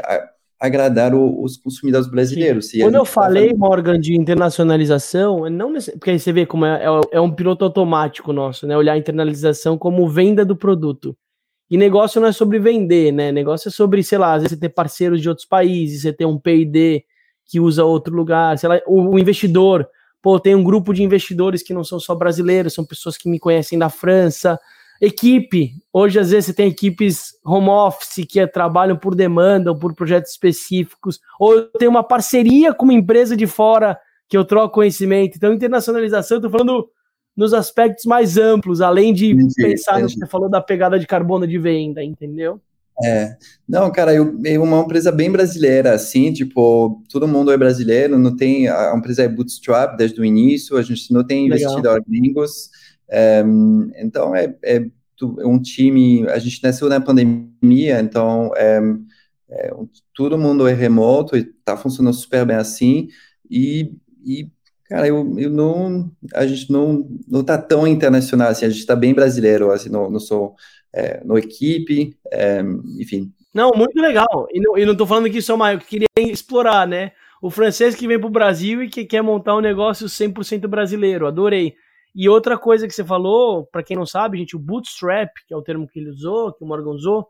agradar 0.60 1.14
o, 1.14 1.42
os 1.42 1.56
consumidores 1.56 2.08
brasileiros. 2.08 2.72
Quando 2.72 2.94
eu 2.94 3.04
tá 3.04 3.10
falei, 3.10 3.52
tá 3.52 3.56
Morgan, 3.56 3.98
de 3.98 4.14
internacionalização, 4.14 5.48
não 5.48 5.72
porque 5.72 6.10
aí 6.10 6.18
você 6.18 6.30
vê 6.30 6.44
como 6.44 6.66
é, 6.66 6.84
é, 6.84 7.00
é 7.12 7.20
um 7.20 7.30
piloto 7.30 7.64
automático 7.64 8.34
nosso, 8.34 8.66
né? 8.66 8.76
Olhar 8.76 8.92
a 8.92 8.98
internalização 8.98 9.78
como 9.78 10.06
venda 10.06 10.44
do 10.44 10.56
produto. 10.56 11.16
E 11.70 11.76
negócio 11.76 12.20
não 12.20 12.28
é 12.28 12.32
sobre 12.32 12.58
vender, 12.58 13.12
né? 13.12 13.32
Negócio 13.32 13.68
é 13.68 13.72
sobre, 13.72 14.02
sei 14.02 14.18
lá, 14.18 14.34
às 14.34 14.42
vezes 14.42 14.56
você 14.56 14.60
ter 14.60 14.68
parceiros 14.68 15.20
de 15.20 15.28
outros 15.28 15.46
países, 15.46 16.02
você 16.02 16.12
ter 16.12 16.24
um 16.24 16.38
P&D 16.38 17.04
que 17.44 17.60
usa 17.60 17.84
outro 17.84 18.14
lugar, 18.14 18.58
sei 18.58 18.68
lá, 18.68 18.80
o, 18.86 19.14
o, 19.14 19.18
investidor, 19.18 19.88
pô, 20.20 20.38
tem 20.38 20.54
um 20.54 20.64
grupo 20.64 20.92
de 20.92 21.02
investidores 21.02 21.62
que 21.62 21.74
não 21.74 21.84
são 21.84 21.98
só 21.98 22.14
brasileiros, 22.14 22.74
são 22.74 22.84
pessoas 22.84 23.16
que 23.16 23.28
me 23.28 23.38
conhecem 23.38 23.78
da 23.78 23.88
França. 23.88 24.58
Equipe, 25.00 25.72
hoje 25.92 26.18
às 26.18 26.30
vezes 26.30 26.46
você 26.46 26.54
tem 26.54 26.68
equipes 26.68 27.34
home 27.44 27.68
office 27.68 28.24
que 28.28 28.40
é, 28.40 28.46
trabalham 28.46 28.96
por 28.96 29.14
demanda 29.14 29.70
ou 29.70 29.78
por 29.78 29.94
projetos 29.94 30.30
específicos, 30.32 31.20
ou 31.38 31.54
eu 31.54 31.68
tenho 31.78 31.90
uma 31.90 32.02
parceria 32.02 32.72
com 32.72 32.84
uma 32.84 32.94
empresa 32.94 33.36
de 33.36 33.46
fora 33.46 33.98
que 34.28 34.36
eu 34.36 34.44
troco 34.44 34.74
conhecimento. 34.74 35.36
Então, 35.36 35.52
internacionalização, 35.52 36.38
eu 36.38 36.42
tô 36.42 36.50
falando 36.50 36.88
nos 37.36 37.52
aspectos 37.52 38.06
mais 38.06 38.38
amplos, 38.38 38.80
além 38.80 39.12
de 39.12 39.32
entendi, 39.32 39.54
pensar 39.56 39.92
entendi. 39.92 40.02
no 40.02 40.08
que 40.08 40.18
você 40.18 40.30
falou 40.30 40.48
da 40.48 40.60
pegada 40.60 40.98
de 40.98 41.06
carbono 41.06 41.46
de 41.46 41.58
venda, 41.58 42.02
entendeu? 42.02 42.60
É, 43.04 43.36
não, 43.68 43.92
cara, 43.92 44.14
eu, 44.14 44.40
eu 44.42 44.62
uma 44.62 44.80
empresa 44.80 45.12
bem 45.12 45.30
brasileira, 45.30 45.92
assim, 45.92 46.32
tipo, 46.32 47.02
todo 47.10 47.28
mundo 47.28 47.52
é 47.52 47.56
brasileiro, 47.56 48.18
não 48.18 48.34
tem, 48.34 48.68
a 48.68 48.94
empresa 48.96 49.22
é 49.22 49.28
bootstrap 49.28 49.98
desde 49.98 50.18
o 50.18 50.24
início, 50.24 50.78
a 50.78 50.82
gente 50.82 51.12
não 51.12 51.22
tem 51.22 51.46
investidor 51.46 52.02
gringos, 52.08 52.70
é, 53.06 53.44
então 53.98 54.34
é, 54.34 54.56
é, 54.64 54.76
é, 54.76 55.46
um 55.46 55.60
time, 55.60 56.26
a 56.28 56.38
gente 56.38 56.62
nasceu 56.62 56.88
na 56.88 56.98
pandemia, 56.98 58.00
então 58.00 58.50
é, 58.56 58.80
é, 59.50 59.70
todo 60.14 60.38
mundo 60.38 60.66
é 60.66 60.72
remoto 60.72 61.36
e 61.36 61.44
tá 61.44 61.76
funcionando 61.76 62.14
super 62.14 62.46
bem 62.46 62.56
assim, 62.56 63.08
e, 63.50 63.92
e 64.24 64.48
Cara, 64.88 65.08
eu, 65.08 65.34
eu 65.38 65.50
não. 65.50 66.10
A 66.34 66.46
gente 66.46 66.70
não, 66.70 67.08
não 67.26 67.42
tá 67.42 67.58
tão 67.58 67.86
internacional 67.86 68.48
assim, 68.48 68.66
a 68.66 68.70
gente 68.70 68.86
tá 68.86 68.94
bem 68.94 69.12
brasileiro, 69.12 69.70
assim, 69.70 69.88
no, 69.88 70.08
no, 70.08 70.20
sou, 70.20 70.54
é, 70.92 71.22
no 71.24 71.36
equipe, 71.36 72.16
é, 72.30 72.60
enfim. 72.98 73.32
Não, 73.52 73.70
muito 73.74 74.00
legal. 74.00 74.46
E 74.52 74.60
não, 74.60 74.76
não 74.76 74.96
tô 74.96 75.06
falando 75.06 75.30
que 75.30 75.38
isso 75.38 75.50
é 75.50 75.54
uma. 75.54 75.72
Eu 75.72 75.78
queria 75.78 76.08
explorar, 76.18 76.86
né? 76.86 77.12
O 77.42 77.50
francês 77.50 77.94
que 77.94 78.06
vem 78.06 78.18
pro 78.18 78.30
Brasil 78.30 78.82
e 78.82 78.88
que 78.88 79.04
quer 79.04 79.22
montar 79.22 79.56
um 79.56 79.60
negócio 79.60 80.06
100% 80.06 80.66
brasileiro, 80.68 81.26
adorei. 81.26 81.74
E 82.14 82.28
outra 82.28 82.56
coisa 82.56 82.86
que 82.86 82.94
você 82.94 83.04
falou, 83.04 83.66
para 83.66 83.82
quem 83.82 83.96
não 83.96 84.06
sabe, 84.06 84.38
gente, 84.38 84.56
o 84.56 84.58
bootstrap, 84.58 85.30
que 85.46 85.52
é 85.52 85.56
o 85.56 85.62
termo 85.62 85.86
que 85.86 85.98
ele 85.98 86.10
usou, 86.10 86.52
que 86.52 86.64
o 86.64 86.66
Morgan 86.66 86.92
usou, 86.92 87.28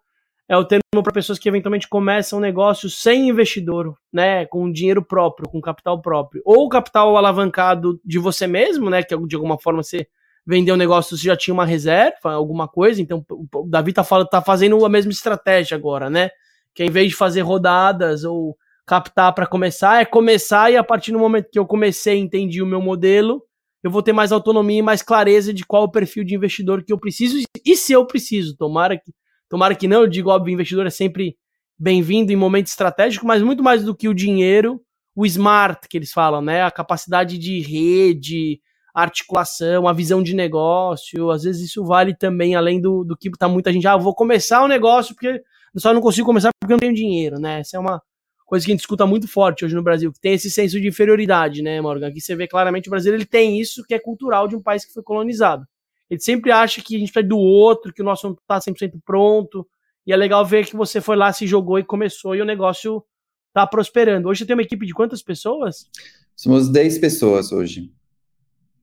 é 0.48 0.56
o 0.56 0.64
termo 0.64 0.82
para 1.02 1.12
pessoas 1.12 1.38
que 1.38 1.48
eventualmente 1.48 1.88
começam 1.88 2.38
um 2.38 2.42
negócio 2.42 2.88
sem 2.88 3.28
investidor, 3.28 3.96
né, 4.12 4.46
com 4.46 4.70
dinheiro 4.70 5.04
próprio, 5.04 5.48
com 5.48 5.60
capital 5.60 6.00
próprio, 6.00 6.40
ou 6.44 6.68
capital 6.68 7.16
alavancado 7.16 8.00
de 8.04 8.18
você 8.18 8.46
mesmo, 8.46 8.88
né, 8.88 9.02
que 9.02 9.16
de 9.26 9.34
alguma 9.34 9.58
forma 9.58 9.82
você 9.82 10.06
vendeu 10.46 10.76
um 10.76 10.78
negócio, 10.78 11.16
você 11.16 11.24
já 11.24 11.36
tinha 11.36 11.52
uma 11.52 11.66
reserva, 11.66 12.32
alguma 12.32 12.68
coisa, 12.68 13.02
então 13.02 13.24
o 13.28 13.66
Davi 13.68 13.92
tá, 13.92 14.04
tá 14.24 14.40
fazendo 14.40 14.84
a 14.84 14.88
mesma 14.88 15.10
estratégia 15.10 15.76
agora, 15.76 16.08
né, 16.08 16.30
que 16.72 16.84
em 16.84 16.90
vez 16.90 17.10
de 17.10 17.16
fazer 17.16 17.40
rodadas 17.40 18.22
ou 18.22 18.56
captar 18.86 19.34
para 19.34 19.46
começar, 19.46 20.00
é 20.00 20.04
começar 20.04 20.70
e 20.70 20.76
a 20.76 20.84
partir 20.84 21.10
do 21.10 21.18
momento 21.18 21.48
que 21.50 21.58
eu 21.58 21.66
comecei, 21.66 22.18
entendi 22.18 22.62
o 22.62 22.66
meu 22.66 22.80
modelo, 22.80 23.42
eu 23.82 23.90
vou 23.90 24.02
ter 24.02 24.12
mais 24.12 24.30
autonomia 24.30 24.78
e 24.78 24.82
mais 24.82 25.02
clareza 25.02 25.52
de 25.52 25.64
qual 25.64 25.84
o 25.84 25.90
perfil 25.90 26.22
de 26.22 26.34
investidor 26.34 26.84
que 26.84 26.92
eu 26.92 26.98
preciso 26.98 27.36
e 27.64 27.76
se 27.76 27.92
eu 27.92 28.04
preciso. 28.04 28.56
Tomara 28.56 28.96
que 28.96 29.12
Tomara 29.48 29.74
que 29.74 29.86
não, 29.86 30.02
eu 30.02 30.06
digo, 30.06 30.30
óbvio, 30.30 30.52
investidor 30.52 30.86
é 30.86 30.90
sempre 30.90 31.36
bem-vindo 31.78 32.32
em 32.32 32.36
momento 32.36 32.66
estratégico, 32.66 33.26
mas 33.26 33.42
muito 33.42 33.62
mais 33.62 33.84
do 33.84 33.94
que 33.94 34.08
o 34.08 34.14
dinheiro, 34.14 34.80
o 35.14 35.24
smart 35.26 35.88
que 35.88 35.96
eles 35.96 36.12
falam, 36.12 36.40
né? 36.40 36.62
A 36.62 36.70
capacidade 36.70 37.38
de 37.38 37.60
rede, 37.60 38.60
articulação, 38.94 39.86
a 39.86 39.92
visão 39.92 40.22
de 40.22 40.34
negócio. 40.34 41.30
Às 41.30 41.44
vezes 41.44 41.68
isso 41.68 41.84
vale 41.84 42.14
também, 42.14 42.54
além 42.54 42.80
do, 42.80 43.04
do 43.04 43.16
que 43.16 43.30
tá 43.30 43.46
muita 43.48 43.72
gente, 43.72 43.86
ah, 43.86 43.96
vou 43.96 44.14
começar 44.14 44.64
um 44.64 44.68
negócio 44.68 45.14
porque 45.14 45.42
só 45.76 45.92
não 45.92 46.00
consigo 46.00 46.26
começar 46.26 46.48
porque 46.58 46.72
eu 46.72 46.76
não 46.76 46.80
tenho 46.80 46.94
dinheiro, 46.94 47.38
né? 47.38 47.60
Essa 47.60 47.76
é 47.76 47.80
uma 47.80 48.00
coisa 48.46 48.64
que 48.64 48.72
a 48.72 48.74
gente 48.74 48.80
escuta 48.80 49.06
muito 49.06 49.28
forte 49.28 49.64
hoje 49.64 49.74
no 49.74 49.82
Brasil, 49.82 50.12
que 50.12 50.20
tem 50.20 50.32
esse 50.32 50.50
senso 50.50 50.80
de 50.80 50.88
inferioridade, 50.88 51.62
né, 51.62 51.80
Morgan? 51.80 52.08
Aqui 52.08 52.20
você 52.20 52.34
vê 52.34 52.48
claramente 52.48 52.88
o 52.88 52.90
Brasil 52.90 53.12
ele 53.12 53.26
tem 53.26 53.60
isso 53.60 53.84
que 53.84 53.92
é 53.92 53.98
cultural 53.98 54.48
de 54.48 54.56
um 54.56 54.62
país 54.62 54.84
que 54.84 54.92
foi 54.92 55.02
colonizado. 55.02 55.66
Ele 56.10 56.20
sempre 56.20 56.52
acha 56.52 56.80
que 56.82 56.96
a 56.96 56.98
gente 56.98 57.12
precisa 57.12 57.28
do 57.28 57.38
outro, 57.38 57.92
que 57.92 58.02
o 58.02 58.04
nosso 58.04 58.28
não 58.28 58.34
está 58.34 58.58
100% 58.58 59.00
pronto. 59.04 59.66
E 60.06 60.12
é 60.12 60.16
legal 60.16 60.44
ver 60.46 60.66
que 60.66 60.76
você 60.76 61.00
foi 61.00 61.16
lá, 61.16 61.32
se 61.32 61.46
jogou 61.46 61.78
e 61.78 61.84
começou 61.84 62.34
e 62.34 62.40
o 62.40 62.44
negócio 62.44 63.02
está 63.48 63.66
prosperando. 63.66 64.28
Hoje 64.28 64.40
você 64.40 64.46
tem 64.46 64.54
uma 64.54 64.62
equipe 64.62 64.86
de 64.86 64.94
quantas 64.94 65.22
pessoas? 65.22 65.88
Somos 66.36 66.70
10 66.70 66.98
pessoas 66.98 67.50
hoje. 67.50 67.90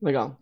Legal. 0.02 0.38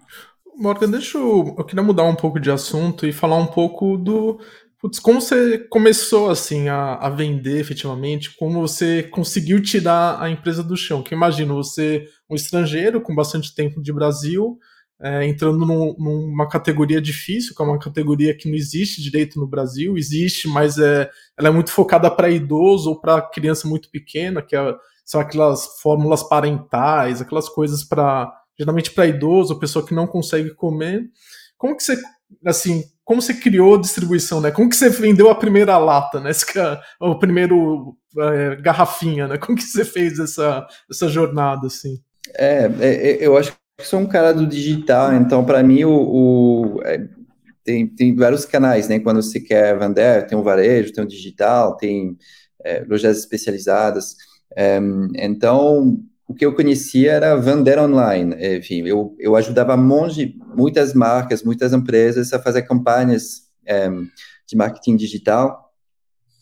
Morgan, 0.57 0.91
deixa 0.91 1.19
eu. 1.19 1.55
Eu 1.57 1.65
queria 1.65 1.83
mudar 1.83 2.05
um 2.05 2.17
pouco 2.17 2.41
de 2.41 2.51
assunto 2.51 3.07
e 3.07 3.13
falar 3.13 3.37
um 3.37 3.47
pouco 3.47 3.97
do. 3.97 4.41
Putz, 4.81 4.99
como 4.99 5.21
você 5.21 5.59
começou 5.59 6.29
assim 6.29 6.69
a, 6.69 6.95
a, 6.95 7.09
vender 7.09 7.61
efetivamente? 7.61 8.35
Como 8.37 8.61
você 8.61 9.05
conseguiu 9.05 9.63
tirar 9.63 10.21
a 10.21 10.29
empresa 10.29 10.63
do 10.63 10.77
chão? 10.77 11.03
Que 11.03 11.15
imagino 11.15 11.55
você, 11.55 12.09
um 12.29 12.35
estrangeiro 12.35 13.01
com 13.01 13.15
bastante 13.15 13.55
tempo 13.55 13.81
de 13.81 13.93
Brasil, 13.93 14.59
é, 15.03 15.27
entrando 15.27 15.67
num, 15.67 15.97
numa 15.99 16.49
categoria 16.49 17.01
difícil, 17.01 17.55
que 17.55 17.61
é 17.61 17.65
uma 17.65 17.79
categoria 17.79 18.37
que 18.37 18.49
não 18.49 18.57
existe 18.57 19.03
direito 19.03 19.41
no 19.41 19.49
Brasil, 19.49 19.99
existe, 19.99 20.47
mas 20.47 20.79
é, 20.79 21.11
ela 21.37 21.49
é 21.49 21.51
muito 21.51 21.73
focada 21.73 22.09
para 22.09 22.31
idoso 22.31 22.91
ou 22.91 23.01
para 23.01 23.21
criança 23.21 23.67
muito 23.67 23.91
pequena, 23.91 24.41
que 24.41 24.55
é, 24.55 24.75
são 25.05 25.21
aquelas 25.21 25.67
fórmulas 25.83 26.23
parentais, 26.23 27.21
aquelas 27.21 27.49
coisas 27.49 27.83
para 27.83 28.33
geralmente 28.57 28.93
para 28.93 29.07
idoso, 29.07 29.59
pessoa 29.59 29.85
que 29.85 29.95
não 29.95 30.07
consegue 30.07 30.55
comer. 30.55 31.03
Como 31.59 31.77
que 31.77 31.83
você, 31.83 32.01
assim, 32.47 32.85
como 33.05 33.21
você 33.21 33.35
criou 33.35 33.75
a 33.75 33.81
distribuição, 33.81 34.41
né? 34.41 34.51
Como 34.51 34.69
que 34.69 34.77
você 34.77 34.89
vendeu 34.89 35.29
a 35.31 35.35
primeira 35.35 35.77
lata, 35.79 36.21
né? 36.21 36.31
Esse, 36.31 36.47
é 36.59 36.79
o 37.01 37.19
primeiro 37.19 37.97
é, 38.19 38.57
garrafinha, 38.57 39.27
né? 39.27 39.37
Como 39.39 39.57
que 39.57 39.65
você 39.65 39.85
fez 39.85 40.19
essa, 40.21 40.67
essa 40.89 41.09
jornada, 41.09 41.67
assim? 41.67 41.99
É, 42.37 42.71
é 42.81 43.27
eu 43.27 43.37
acho 43.37 43.53
sou 43.81 44.01
um 44.01 44.07
cara 44.07 44.33
do 44.33 44.47
digital, 44.47 45.15
então 45.15 45.45
para 45.45 45.63
mim 45.63 45.85
o, 45.85 45.93
o 45.93 46.83
é, 46.85 47.09
tem, 47.65 47.87
tem 47.87 48.15
vários 48.15 48.45
canais, 48.45 48.89
né? 48.89 48.99
Quando 48.99 49.23
você 49.23 49.41
quer 49.41 49.79
vender, 49.79 50.27
tem 50.27 50.37
o 50.37 50.43
varejo, 50.43 50.93
tem 50.93 51.05
o 51.05 51.09
digital, 51.09 51.77
tem 51.77 52.17
é, 52.65 52.85
lojas 52.85 53.19
especializadas. 53.19 54.17
É, 54.57 54.81
então, 55.17 55.99
o 56.27 56.35
que 56.35 56.45
eu 56.45 56.55
conhecia 56.55 57.13
era 57.13 57.37
vender 57.37 57.79
online. 57.79 58.35
Enfim, 58.59 58.87
eu, 58.87 59.15
eu 59.19 59.37
ajudava 59.37 59.77
monte, 59.77 60.37
muitas 60.57 60.93
marcas, 60.93 61.43
muitas 61.43 61.73
empresas 61.73 62.33
a 62.33 62.41
fazer 62.41 62.63
campanhas 62.63 63.43
é, 63.65 63.89
de 64.47 64.57
marketing 64.57 64.97
digital, 64.97 65.73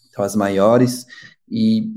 então 0.09 0.25
as 0.25 0.35
maiores, 0.35 1.07
e 1.49 1.89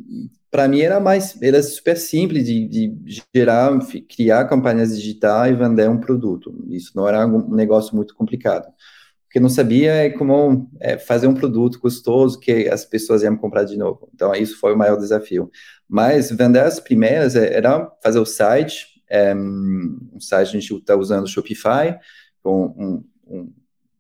para 0.54 0.68
mim 0.68 0.82
era 0.82 1.00
mais, 1.00 1.36
era 1.42 1.64
super 1.64 1.98
simples 1.98 2.46
de, 2.46 2.68
de 2.68 3.24
gerar, 3.34 3.76
criar 4.08 4.46
campanhas 4.46 4.96
digitais 4.96 5.52
e 5.52 5.58
vender 5.58 5.90
um 5.90 6.00
produto. 6.00 6.64
Isso 6.70 6.92
não 6.96 7.08
era 7.08 7.26
um 7.26 7.56
negócio 7.56 7.96
muito 7.96 8.14
complicado. 8.14 8.68
O 8.68 9.30
que 9.32 9.40
eu 9.40 9.42
não 9.42 9.50
sabia 9.50 9.92
é 9.92 10.12
como 10.12 10.70
é, 10.80 10.96
fazer 11.00 11.26
um 11.26 11.34
produto 11.34 11.80
gostoso 11.80 12.40
que 12.40 12.70
as 12.70 12.86
pessoas 12.86 13.24
iam 13.24 13.36
comprar 13.36 13.64
de 13.64 13.76
novo. 13.76 14.08
Então, 14.14 14.32
isso 14.36 14.60
foi 14.60 14.76
o 14.76 14.78
maior 14.78 14.96
desafio. 14.96 15.50
Mas 15.90 16.30
vender 16.30 16.60
as 16.60 16.80
primeiras 16.80 17.36
é, 17.36 17.52
era 17.52 17.92
fazer 18.04 18.20
o 18.20 18.26
site, 18.26 19.02
é, 19.10 19.34
um 19.34 20.20
site 20.20 20.50
a 20.50 20.52
gente 20.52 20.72
está 20.72 20.96
usando 20.96 21.24
o 21.24 21.28
Shopify, 21.28 21.98
um, 22.46 23.04
um, 23.28 23.54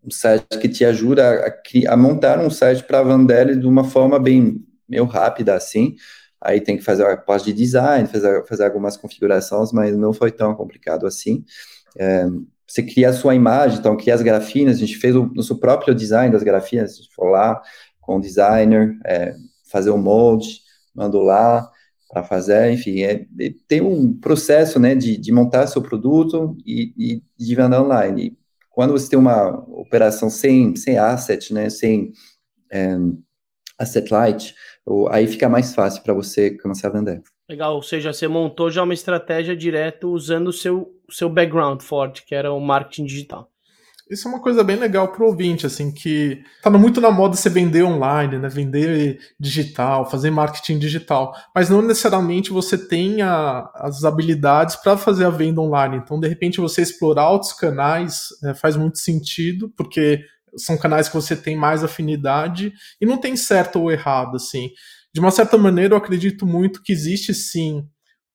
um, 0.03 0.11
site 0.11 0.59
que 0.61 0.69
te 0.69 0.85
ajuda 0.85 1.47
a, 1.47 1.93
a 1.93 1.97
montar 1.97 2.37
um 2.37 2.51
site 2.51 2.83
para 2.83 3.01
vender 3.01 3.57
de 3.57 3.65
uma 3.65 3.85
forma 3.85 4.19
bem 4.19 4.63
meio 4.87 5.05
rápida 5.05 5.55
assim. 5.55 5.95
Aí 6.43 6.59
tem 6.59 6.77
que 6.77 6.83
fazer 6.83 7.05
a 7.05 7.15
parte 7.15 7.45
de 7.45 7.53
design, 7.53 8.07
fazer, 8.07 8.45
fazer 8.45 8.65
algumas 8.65 8.97
configurações, 8.97 9.71
mas 9.71 9.95
não 9.95 10.11
foi 10.13 10.31
tão 10.31 10.53
complicado 10.53 11.07
assim. 11.07 11.45
É, 11.97 12.25
você 12.67 12.83
cria 12.83 13.09
a 13.09 13.13
sua 13.13 13.35
imagem, 13.35 13.79
então 13.79 13.95
cria 13.95 14.15
as 14.15 14.21
grafinas, 14.21 14.77
a 14.77 14.79
gente 14.79 14.97
fez 14.97 15.15
o 15.15 15.25
nosso 15.33 15.59
próprio 15.59 15.95
design 15.95 16.31
das 16.31 16.43
grafinas, 16.43 16.91
a 16.91 16.95
gente 16.95 17.13
foi 17.13 17.29
lá 17.29 17.61
com 18.01 18.17
o 18.17 18.21
designer, 18.21 18.97
é, 19.05 19.35
fazer 19.71 19.89
o 19.91 19.97
molde, 19.97 20.59
mandou 20.93 21.21
lá 21.21 21.69
para 22.09 22.23
fazer, 22.23 22.71
enfim, 22.71 23.01
é, 23.01 23.25
é, 23.39 23.53
tem 23.67 23.81
um 23.81 24.13
processo, 24.13 24.79
né, 24.79 24.93
de, 24.93 25.17
de 25.17 25.31
montar 25.31 25.65
seu 25.67 25.81
produto 25.81 26.55
e, 26.65 26.93
e 26.97 27.23
de 27.37 27.55
vender 27.55 27.79
online. 27.79 28.37
Quando 28.69 28.91
você 28.91 29.09
tem 29.09 29.17
uma 29.17 29.49
operação 29.69 30.29
sem, 30.29 30.75
sem 30.75 30.97
asset, 30.97 31.53
né, 31.53 31.69
sem 31.69 32.11
é, 32.71 32.97
asset 33.79 34.11
light, 34.11 34.55
aí 35.09 35.27
fica 35.27 35.47
mais 35.47 35.73
fácil 35.73 36.03
para 36.03 36.13
você 36.13 36.57
começar 36.57 36.89
a 36.89 36.91
vender. 36.91 37.21
Legal, 37.49 37.75
ou 37.75 37.81
seja, 37.81 38.13
você 38.13 38.27
montou 38.27 38.69
já 38.69 38.83
uma 38.83 38.93
estratégia 38.93 39.55
direto 39.55 40.09
usando 40.09 40.47
o 40.47 40.53
seu, 40.53 40.91
seu 41.09 41.29
background 41.29 41.81
forte, 41.81 42.25
que 42.25 42.33
era 42.33 42.51
o 42.51 42.59
marketing 42.59 43.05
digital. 43.05 43.49
Isso 44.09 44.27
é 44.27 44.31
uma 44.31 44.41
coisa 44.41 44.63
bem 44.63 44.75
legal 44.75 45.11
pro 45.11 45.25
ouvinte, 45.25 45.65
assim, 45.65 45.91
que 45.91 46.43
tá 46.61 46.69
muito 46.69 46.99
na 46.99 47.09
moda 47.09 47.35
você 47.35 47.49
vender 47.49 47.83
online, 47.83 48.37
né? 48.37 48.49
Vender 48.49 49.17
digital, 49.39 50.09
fazer 50.09 50.29
marketing 50.29 50.77
digital. 50.77 51.33
Mas 51.55 51.69
não 51.69 51.81
necessariamente 51.81 52.51
você 52.51 52.77
tenha 52.77 53.69
as 53.73 54.03
habilidades 54.03 54.75
para 54.75 54.97
fazer 54.97 55.25
a 55.25 55.29
venda 55.29 55.61
online. 55.61 55.97
Então, 55.97 56.19
de 56.19 56.27
repente, 56.27 56.59
você 56.59 56.81
explorar 56.81 57.29
outros 57.29 57.53
canais 57.53 58.27
é, 58.43 58.53
faz 58.53 58.75
muito 58.75 58.99
sentido, 58.99 59.71
porque 59.75 60.21
são 60.57 60.77
canais 60.77 61.07
que 61.07 61.15
você 61.15 61.35
tem 61.35 61.55
mais 61.55 61.83
afinidade 61.83 62.73
e 62.99 63.05
não 63.05 63.17
tem 63.17 63.35
certo 63.35 63.79
ou 63.79 63.91
errado, 63.91 64.35
assim. 64.35 64.69
De 65.13 65.19
uma 65.19 65.31
certa 65.31 65.57
maneira, 65.57 65.93
eu 65.93 65.97
acredito 65.97 66.45
muito 66.45 66.81
que 66.81 66.91
existe 66.91 67.33
sim 67.33 67.87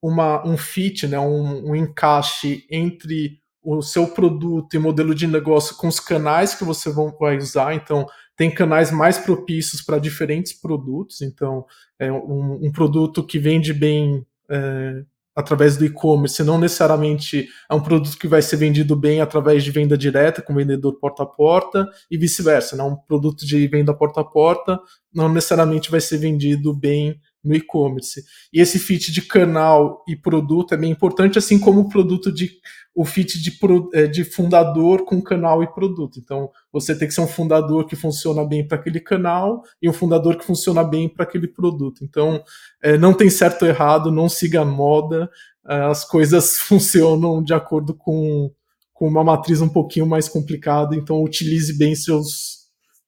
uma, 0.02 0.46
um 0.46 0.56
fit, 0.56 1.06
né, 1.06 1.18
um, 1.18 1.70
um 1.70 1.74
encaixe 1.74 2.64
entre 2.70 3.40
o 3.62 3.82
seu 3.82 4.06
produto 4.06 4.74
e 4.74 4.78
modelo 4.78 5.14
de 5.14 5.26
negócio 5.26 5.76
com 5.76 5.88
os 5.88 6.00
canais 6.00 6.54
que 6.54 6.64
você 6.64 6.90
vai 7.18 7.36
usar. 7.36 7.74
Então, 7.74 8.06
tem 8.36 8.54
canais 8.54 8.92
mais 8.92 9.18
propícios 9.18 9.82
para 9.82 9.98
diferentes 9.98 10.52
produtos. 10.52 11.20
Então, 11.20 11.66
é 11.98 12.10
um, 12.10 12.66
um 12.66 12.72
produto 12.72 13.26
que 13.26 13.38
vende 13.38 13.74
bem 13.74 14.24
é, 14.48 15.02
através 15.38 15.76
do 15.76 15.84
e-commerce, 15.84 16.42
não 16.42 16.58
necessariamente 16.58 17.48
é 17.70 17.72
um 17.72 17.80
produto 17.80 18.18
que 18.18 18.26
vai 18.26 18.42
ser 18.42 18.56
vendido 18.56 18.96
bem 18.96 19.20
através 19.20 19.62
de 19.62 19.70
venda 19.70 19.96
direta 19.96 20.42
com 20.42 20.52
vendedor 20.52 20.98
porta 20.98 21.22
a 21.22 21.26
porta 21.26 21.88
e 22.10 22.18
vice-versa, 22.18 22.74
né? 22.76 22.82
Um 22.82 22.96
produto 22.96 23.46
de 23.46 23.68
venda 23.68 23.94
porta 23.94 24.20
a 24.20 24.24
porta 24.24 24.80
não 25.14 25.32
necessariamente 25.32 25.92
vai 25.92 26.00
ser 26.00 26.18
vendido 26.18 26.74
bem 26.74 27.20
no 27.48 27.54
e-commerce. 27.54 28.22
E 28.52 28.60
esse 28.60 28.78
fit 28.78 29.10
de 29.10 29.22
canal 29.22 30.04
e 30.06 30.14
produto 30.14 30.74
é 30.74 30.76
bem 30.76 30.90
importante, 30.90 31.38
assim 31.38 31.58
como 31.58 31.80
o 31.80 31.88
produto 31.88 32.30
de 32.30 32.50
o 32.94 33.04
fit 33.04 33.40
de, 33.40 33.56
é, 33.94 34.08
de 34.08 34.24
fundador 34.24 35.04
com 35.04 35.22
canal 35.22 35.62
e 35.62 35.72
produto. 35.72 36.18
Então, 36.18 36.50
você 36.72 36.98
tem 36.98 37.06
que 37.06 37.14
ser 37.14 37.20
um 37.20 37.28
fundador 37.28 37.86
que 37.86 37.94
funciona 37.94 38.44
bem 38.44 38.66
para 38.66 38.76
aquele 38.76 38.98
canal 38.98 39.62
e 39.80 39.88
um 39.88 39.92
fundador 39.92 40.36
que 40.36 40.44
funciona 40.44 40.82
bem 40.82 41.08
para 41.08 41.22
aquele 41.22 41.46
produto. 41.46 42.02
Então, 42.02 42.42
é, 42.82 42.98
não 42.98 43.14
tem 43.14 43.30
certo 43.30 43.62
ou 43.62 43.68
errado, 43.68 44.10
não 44.10 44.28
siga 44.28 44.62
a 44.62 44.64
moda, 44.64 45.30
é, 45.68 45.76
as 45.82 46.04
coisas 46.04 46.58
funcionam 46.66 47.40
de 47.40 47.54
acordo 47.54 47.94
com, 47.94 48.50
com 48.92 49.06
uma 49.06 49.22
matriz 49.22 49.60
um 49.60 49.68
pouquinho 49.68 50.06
mais 50.06 50.28
complicada, 50.28 50.96
então 50.96 51.22
utilize 51.22 51.78
bem 51.78 51.94
seus, 51.94 52.66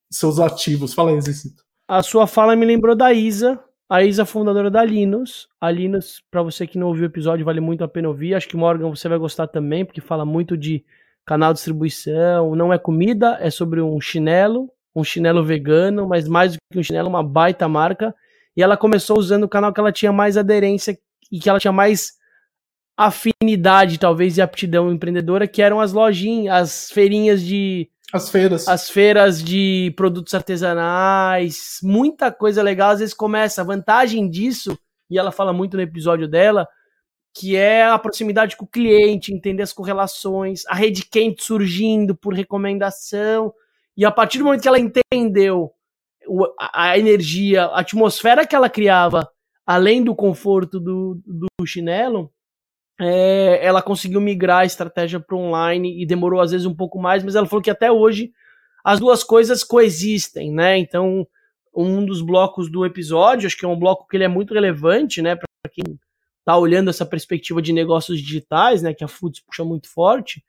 seus 0.09 0.39
ativos. 0.39 0.93
Fala 0.93 1.11
aí, 1.11 1.19
Zecito. 1.19 1.63
A 1.85 2.01
sua 2.01 2.25
fala 2.27 2.55
me 2.55 2.65
lembrou 2.65 2.95
da 2.95 3.11
Isa, 3.11 3.59
a 3.91 4.01
Isa, 4.01 4.25
fundadora 4.25 4.71
da 4.71 4.85
Linus. 4.85 5.49
A 5.59 5.69
Linus, 5.69 6.23
para 6.31 6.41
você 6.41 6.65
que 6.65 6.77
não 6.77 6.87
ouviu 6.87 7.03
o 7.03 7.07
episódio, 7.07 7.43
vale 7.43 7.59
muito 7.59 7.83
a 7.83 7.89
pena 7.89 8.07
ouvir. 8.07 8.33
Acho 8.33 8.47
que 8.47 8.55
Morgan 8.55 8.89
você 8.89 9.09
vai 9.09 9.17
gostar 9.17 9.47
também, 9.47 9.83
porque 9.83 9.99
fala 9.99 10.23
muito 10.23 10.55
de 10.55 10.85
canal 11.25 11.51
de 11.51 11.57
distribuição. 11.57 12.55
Não 12.55 12.71
é 12.71 12.77
comida, 12.77 13.37
é 13.41 13.49
sobre 13.49 13.81
um 13.81 13.99
chinelo, 13.99 14.71
um 14.95 15.03
chinelo 15.03 15.43
vegano, 15.43 16.07
mas 16.07 16.25
mais 16.25 16.53
do 16.53 16.57
que 16.71 16.79
um 16.79 16.83
chinelo, 16.83 17.09
uma 17.09 17.21
baita 17.21 17.67
marca. 17.67 18.15
E 18.55 18.63
ela 18.63 18.77
começou 18.77 19.19
usando 19.19 19.43
o 19.43 19.49
canal 19.49 19.73
que 19.73 19.79
ela 19.81 19.91
tinha 19.91 20.13
mais 20.13 20.37
aderência 20.37 20.97
e 21.29 21.37
que 21.37 21.49
ela 21.49 21.59
tinha 21.59 21.73
mais 21.73 22.13
afinidade, 22.95 23.99
talvez, 23.99 24.37
e 24.37 24.41
aptidão 24.41 24.89
empreendedora, 24.89 25.45
que 25.45 25.61
eram 25.61 25.81
as 25.81 25.91
lojinhas, 25.91 26.55
as 26.55 26.91
feirinhas 26.91 27.43
de 27.43 27.89
as 28.13 28.29
feiras. 28.29 28.67
As 28.67 28.89
feiras 28.89 29.43
de 29.43 29.93
produtos 29.95 30.33
artesanais, 30.33 31.79
muita 31.81 32.31
coisa 32.31 32.61
legal. 32.61 32.91
Às 32.91 32.99
vezes 32.99 33.13
começa. 33.13 33.61
A 33.61 33.65
vantagem 33.65 34.29
disso, 34.29 34.77
e 35.09 35.17
ela 35.17 35.31
fala 35.31 35.53
muito 35.53 35.77
no 35.77 35.83
episódio 35.83 36.27
dela, 36.27 36.67
que 37.33 37.55
é 37.55 37.83
a 37.83 37.97
proximidade 37.97 38.57
com 38.57 38.65
o 38.65 38.67
cliente, 38.67 39.33
entender 39.33 39.63
as 39.63 39.73
correlações, 39.73 40.65
a 40.67 40.75
rede 40.75 41.05
quente 41.05 41.43
surgindo 41.43 42.15
por 42.15 42.33
recomendação. 42.33 43.53
E 43.95 44.05
a 44.05 44.11
partir 44.11 44.37
do 44.39 44.45
momento 44.45 44.61
que 44.61 44.67
ela 44.67 44.79
entendeu 44.79 45.71
a 46.59 46.97
energia, 46.97 47.65
a 47.65 47.79
atmosfera 47.79 48.45
que 48.45 48.55
ela 48.55 48.69
criava, 48.69 49.29
além 49.65 50.03
do 50.03 50.15
conforto 50.15 50.79
do, 50.79 51.21
do 51.25 51.47
chinelo, 51.65 52.31
é, 52.99 53.59
ela 53.65 53.81
conseguiu 53.81 54.21
migrar 54.21 54.59
a 54.59 54.65
estratégia 54.65 55.19
para 55.19 55.35
online 55.35 56.01
e 56.01 56.05
demorou 56.05 56.39
às 56.39 56.51
vezes 56.51 56.65
um 56.65 56.75
pouco 56.75 56.99
mais, 56.99 57.23
mas 57.23 57.35
ela 57.35 57.47
falou 57.47 57.61
que 57.61 57.71
até 57.71 57.91
hoje 57.91 58.31
as 58.83 58.99
duas 58.99 59.23
coisas 59.23 59.63
coexistem, 59.63 60.51
né? 60.51 60.77
Então, 60.77 61.27
um 61.75 62.05
dos 62.05 62.21
blocos 62.21 62.69
do 62.69 62.85
episódio, 62.85 63.47
acho 63.47 63.57
que 63.57 63.65
é 63.65 63.67
um 63.67 63.79
bloco 63.79 64.07
que 64.07 64.17
ele 64.17 64.23
é 64.23 64.27
muito 64.27 64.53
relevante, 64.53 65.21
né, 65.21 65.35
para 65.35 65.71
quem 65.71 65.97
está 66.39 66.57
olhando 66.57 66.89
essa 66.89 67.05
perspectiva 67.05 67.61
de 67.61 67.71
negócios 67.71 68.19
digitais, 68.19 68.81
né, 68.81 68.93
que 68.93 69.03
a 69.03 69.07
Foods 69.07 69.41
puxa 69.41 69.63
muito 69.63 69.87
forte, 69.87 70.43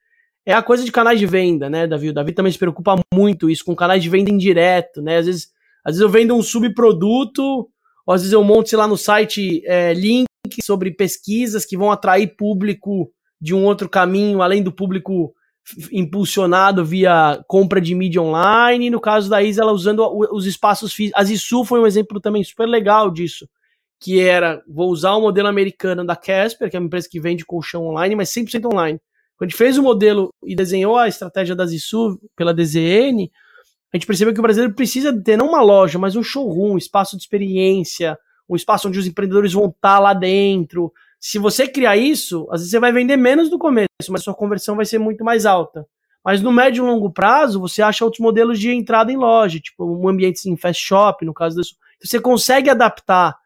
é 0.45 0.53
a 0.53 0.63
coisa 0.63 0.85
de 0.85 0.91
canais 0.91 1.21
de 1.21 1.27
venda, 1.27 1.71
né, 1.71 1.87
Davi? 1.87 2.09
O 2.09 2.13
Davi 2.13 2.33
também 2.33 2.51
se 2.51 2.59
preocupa 2.59 2.97
muito 3.15 3.49
isso 3.49 3.65
com 3.65 3.77
canais 3.77 4.03
de 4.03 4.09
venda 4.09 4.31
indireto, 4.31 5.01
né? 5.01 5.19
Às 5.19 5.27
vezes, 5.27 5.49
às 5.85 5.93
vezes 5.93 6.01
eu 6.01 6.09
vendo 6.09 6.35
um 6.35 6.43
subproduto, 6.43 7.69
ou 8.05 8.15
às 8.15 8.23
vezes 8.23 8.33
eu 8.33 8.43
monto, 8.43 8.69
sei 8.69 8.77
lá, 8.77 8.89
no 8.89 8.97
site 8.97 9.63
é, 9.65 9.95
link 9.95 10.27
sobre 10.63 10.91
pesquisas 10.91 11.65
que 11.65 11.77
vão 11.77 11.91
atrair 11.91 12.37
público 12.37 13.11
de 13.41 13.55
um 13.55 13.65
outro 13.65 13.89
caminho, 13.89 14.43
além 14.43 14.63
do 14.63 14.73
público 14.73 15.35
impulsionado 15.93 16.85
via 16.85 17.43
compra 17.47 17.81
de 17.81 17.95
mídia 17.95 18.21
online. 18.21 18.87
E 18.87 18.91
no 18.91 19.01
caso 19.01 19.31
da 19.31 19.43
Isa, 19.43 19.63
ela 19.63 19.73
usando 19.73 20.05
os 20.33 20.47
espaços 20.47 20.93
físicos. 20.93 21.21
A 21.21 21.25
Zisu 21.25 21.65
foi 21.65 21.81
um 21.81 21.87
exemplo 21.87 22.21
também 22.21 22.43
super 22.43 22.67
legal 22.67 23.11
disso. 23.11 23.49
Que 24.01 24.21
era, 24.21 24.61
vou 24.69 24.91
usar 24.91 25.15
o 25.15 25.21
modelo 25.21 25.47
americano 25.47 26.05
da 26.05 26.17
Casper, 26.17 26.69
que 26.69 26.77
é 26.77 26.81
uma 26.81 26.87
empresa 26.87 27.09
que 27.09 27.21
vende 27.21 27.45
colchão 27.45 27.87
online, 27.87 28.17
mas 28.17 28.31
100% 28.31 28.73
online. 28.73 29.01
Quando 29.37 29.49
a 29.49 29.51
gente 29.51 29.59
fez 29.59 29.79
o 29.79 29.83
modelo 29.83 30.31
e 30.45 30.57
desenhou 30.57 30.97
a 30.97 31.07
estratégia 31.07 31.55
da 31.55 31.67
Zisu 31.67 32.19
pela 32.35 32.53
DZN, 32.53 33.31
a 33.93 33.97
gente 33.97 34.07
percebeu 34.07 34.35
que 34.35 34.41
o 34.41 34.43
brasileiro 34.43 34.75
precisa 34.75 35.17
ter 35.23 35.37
não 35.37 35.49
uma 35.49 35.63
loja, 35.63 35.99
mas 36.01 36.17
um 36.17 36.23
showroom, 36.23 36.77
espaço 36.77 37.17
de 37.17 37.23
experiência, 37.23 38.19
um 38.49 38.57
espaço 38.57 38.89
onde 38.89 38.99
os 38.99 39.07
empreendedores 39.07 39.53
vão 39.53 39.67
estar 39.67 39.99
lá 39.99 40.15
dentro. 40.15 40.93
Se 41.21 41.39
você 41.39 41.69
criar 41.69 41.97
isso, 41.97 42.47
às 42.51 42.61
vezes 42.61 42.71
você 42.71 42.81
vai 42.81 42.93
vender 42.93 43.17
menos 43.17 43.51
no 43.51 43.59
começo, 43.59 43.89
mas 44.11 44.23
sua 44.23 44.35
conversão 44.35 44.77
vai 44.77 44.85
ser 44.85 44.99
muito 44.99 45.25
mais 45.25 45.47
alta. 45.47 45.87
Mas 46.25 46.41
no 46.41 46.53
médio 46.53 46.85
e 46.85 46.87
longo 46.87 47.11
prazo, 47.11 47.61
você 47.61 47.83
acha 47.83 48.05
outros 48.05 48.21
modelos 48.21 48.59
de 48.59 48.71
entrada 48.71 49.11
em 49.11 49.17
loja, 49.17 49.59
tipo 49.59 49.85
um 49.85 50.09
ambiente 50.09 50.49
em 50.49 50.57
fast 50.57 50.85
shop, 50.85 51.25
no 51.25 51.35
caso 51.35 51.57
disso. 51.57 51.75
Você 52.03 52.21
consegue 52.21 52.71
adaptar, 52.71 53.37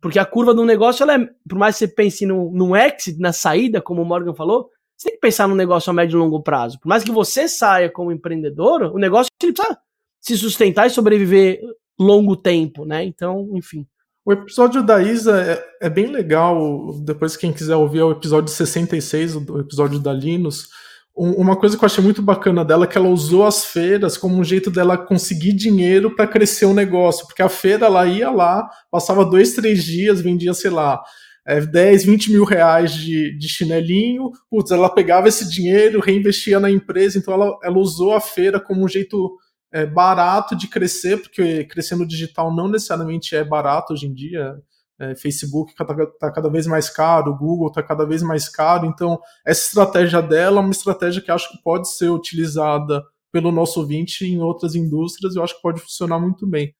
porque 0.00 0.18
a 0.18 0.24
curva 0.24 0.52
do 0.52 0.64
negócio, 0.64 1.02
ela 1.02 1.14
é, 1.14 1.28
por 1.48 1.58
mais 1.58 1.76
que 1.76 1.80
você 1.80 1.88
pense 1.88 2.26
no, 2.26 2.50
no 2.52 2.76
exit, 2.76 3.18
na 3.18 3.32
saída, 3.32 3.80
como 3.80 4.02
o 4.02 4.04
Morgan 4.04 4.34
falou, 4.34 4.70
você 4.96 5.08
tem 5.08 5.14
que 5.14 5.20
pensar 5.20 5.46
no 5.46 5.54
negócio 5.54 5.90
a 5.90 5.92
médio 5.92 6.16
e 6.16 6.20
longo 6.20 6.42
prazo. 6.42 6.78
Por 6.80 6.88
mais 6.88 7.04
que 7.04 7.10
você 7.10 7.48
saia 7.48 7.90
como 7.90 8.12
empreendedor, 8.12 8.94
o 8.94 8.98
negócio 8.98 9.30
ele 9.42 9.52
precisa 9.52 9.78
se 10.20 10.36
sustentar 10.36 10.86
e 10.86 10.90
sobreviver 10.90 11.60
longo 11.98 12.36
tempo, 12.36 12.84
né? 12.84 13.04
Então, 13.04 13.50
enfim. 13.52 13.86
O 14.26 14.32
episódio 14.32 14.82
da 14.82 15.00
Isa 15.00 15.40
é, 15.40 15.86
é, 15.86 15.88
bem 15.88 16.08
legal. 16.08 16.92
Depois, 17.04 17.36
quem 17.36 17.52
quiser 17.52 17.76
ouvir, 17.76 18.00
é 18.00 18.04
o 18.04 18.10
episódio 18.10 18.52
66, 18.52 19.36
o 19.36 19.60
episódio 19.60 20.00
da 20.00 20.12
Linus. 20.12 20.68
Um, 21.16 21.30
uma 21.34 21.54
coisa 21.54 21.78
que 21.78 21.84
eu 21.84 21.86
achei 21.86 22.02
muito 22.02 22.20
bacana 22.20 22.64
dela 22.64 22.86
é 22.86 22.88
que 22.88 22.98
ela 22.98 23.08
usou 23.08 23.46
as 23.46 23.66
feiras 23.66 24.16
como 24.16 24.34
um 24.34 24.42
jeito 24.42 24.68
dela 24.68 24.98
conseguir 24.98 25.52
dinheiro 25.52 26.16
para 26.16 26.26
crescer 26.26 26.64
o 26.64 26.74
negócio. 26.74 27.24
Porque 27.24 27.40
a 27.40 27.48
feira, 27.48 27.86
ela 27.86 28.04
ia 28.04 28.28
lá, 28.28 28.68
passava 28.90 29.24
dois, 29.24 29.54
três 29.54 29.84
dias, 29.84 30.20
vendia, 30.20 30.52
sei 30.54 30.72
lá, 30.72 31.00
é, 31.46 31.60
10, 31.60 32.04
20 32.04 32.32
mil 32.32 32.42
reais 32.42 32.92
de, 32.94 33.38
de 33.38 33.48
chinelinho. 33.48 34.32
Putz, 34.50 34.72
ela 34.72 34.88
pegava 34.92 35.28
esse 35.28 35.48
dinheiro, 35.48 36.00
reinvestia 36.00 36.58
na 36.58 36.68
empresa. 36.68 37.16
Então, 37.16 37.32
ela, 37.32 37.56
ela 37.62 37.78
usou 37.78 38.12
a 38.12 38.20
feira 38.20 38.58
como 38.58 38.84
um 38.84 38.88
jeito 38.88 39.36
é, 39.72 39.84
barato 39.84 40.56
de 40.56 40.68
crescer, 40.68 41.18
porque 41.18 41.64
crescer 41.64 41.96
no 41.96 42.06
digital 42.06 42.54
não 42.54 42.68
necessariamente 42.68 43.34
é 43.34 43.44
barato 43.44 43.92
hoje 43.92 44.06
em 44.06 44.14
dia. 44.14 44.56
É, 44.98 45.14
Facebook 45.14 45.72
está 45.72 45.84
tá 45.84 46.32
cada 46.32 46.48
vez 46.48 46.66
mais 46.66 46.88
caro, 46.88 47.36
Google 47.36 47.68
está 47.68 47.82
cada 47.82 48.06
vez 48.06 48.22
mais 48.22 48.48
caro, 48.48 48.86
então 48.86 49.20
essa 49.44 49.66
estratégia 49.66 50.22
dela 50.22 50.58
é 50.58 50.64
uma 50.64 50.70
estratégia 50.70 51.20
que 51.20 51.30
acho 51.30 51.50
que 51.50 51.62
pode 51.62 51.90
ser 51.94 52.08
utilizada 52.08 53.04
pelo 53.30 53.52
nosso 53.52 53.80
ouvinte 53.80 54.24
em 54.24 54.40
outras 54.40 54.74
indústrias 54.74 55.36
eu 55.36 55.44
acho 55.44 55.56
que 55.56 55.60
pode 55.60 55.80
funcionar 55.80 56.18
muito 56.18 56.46
bem. 56.46 56.74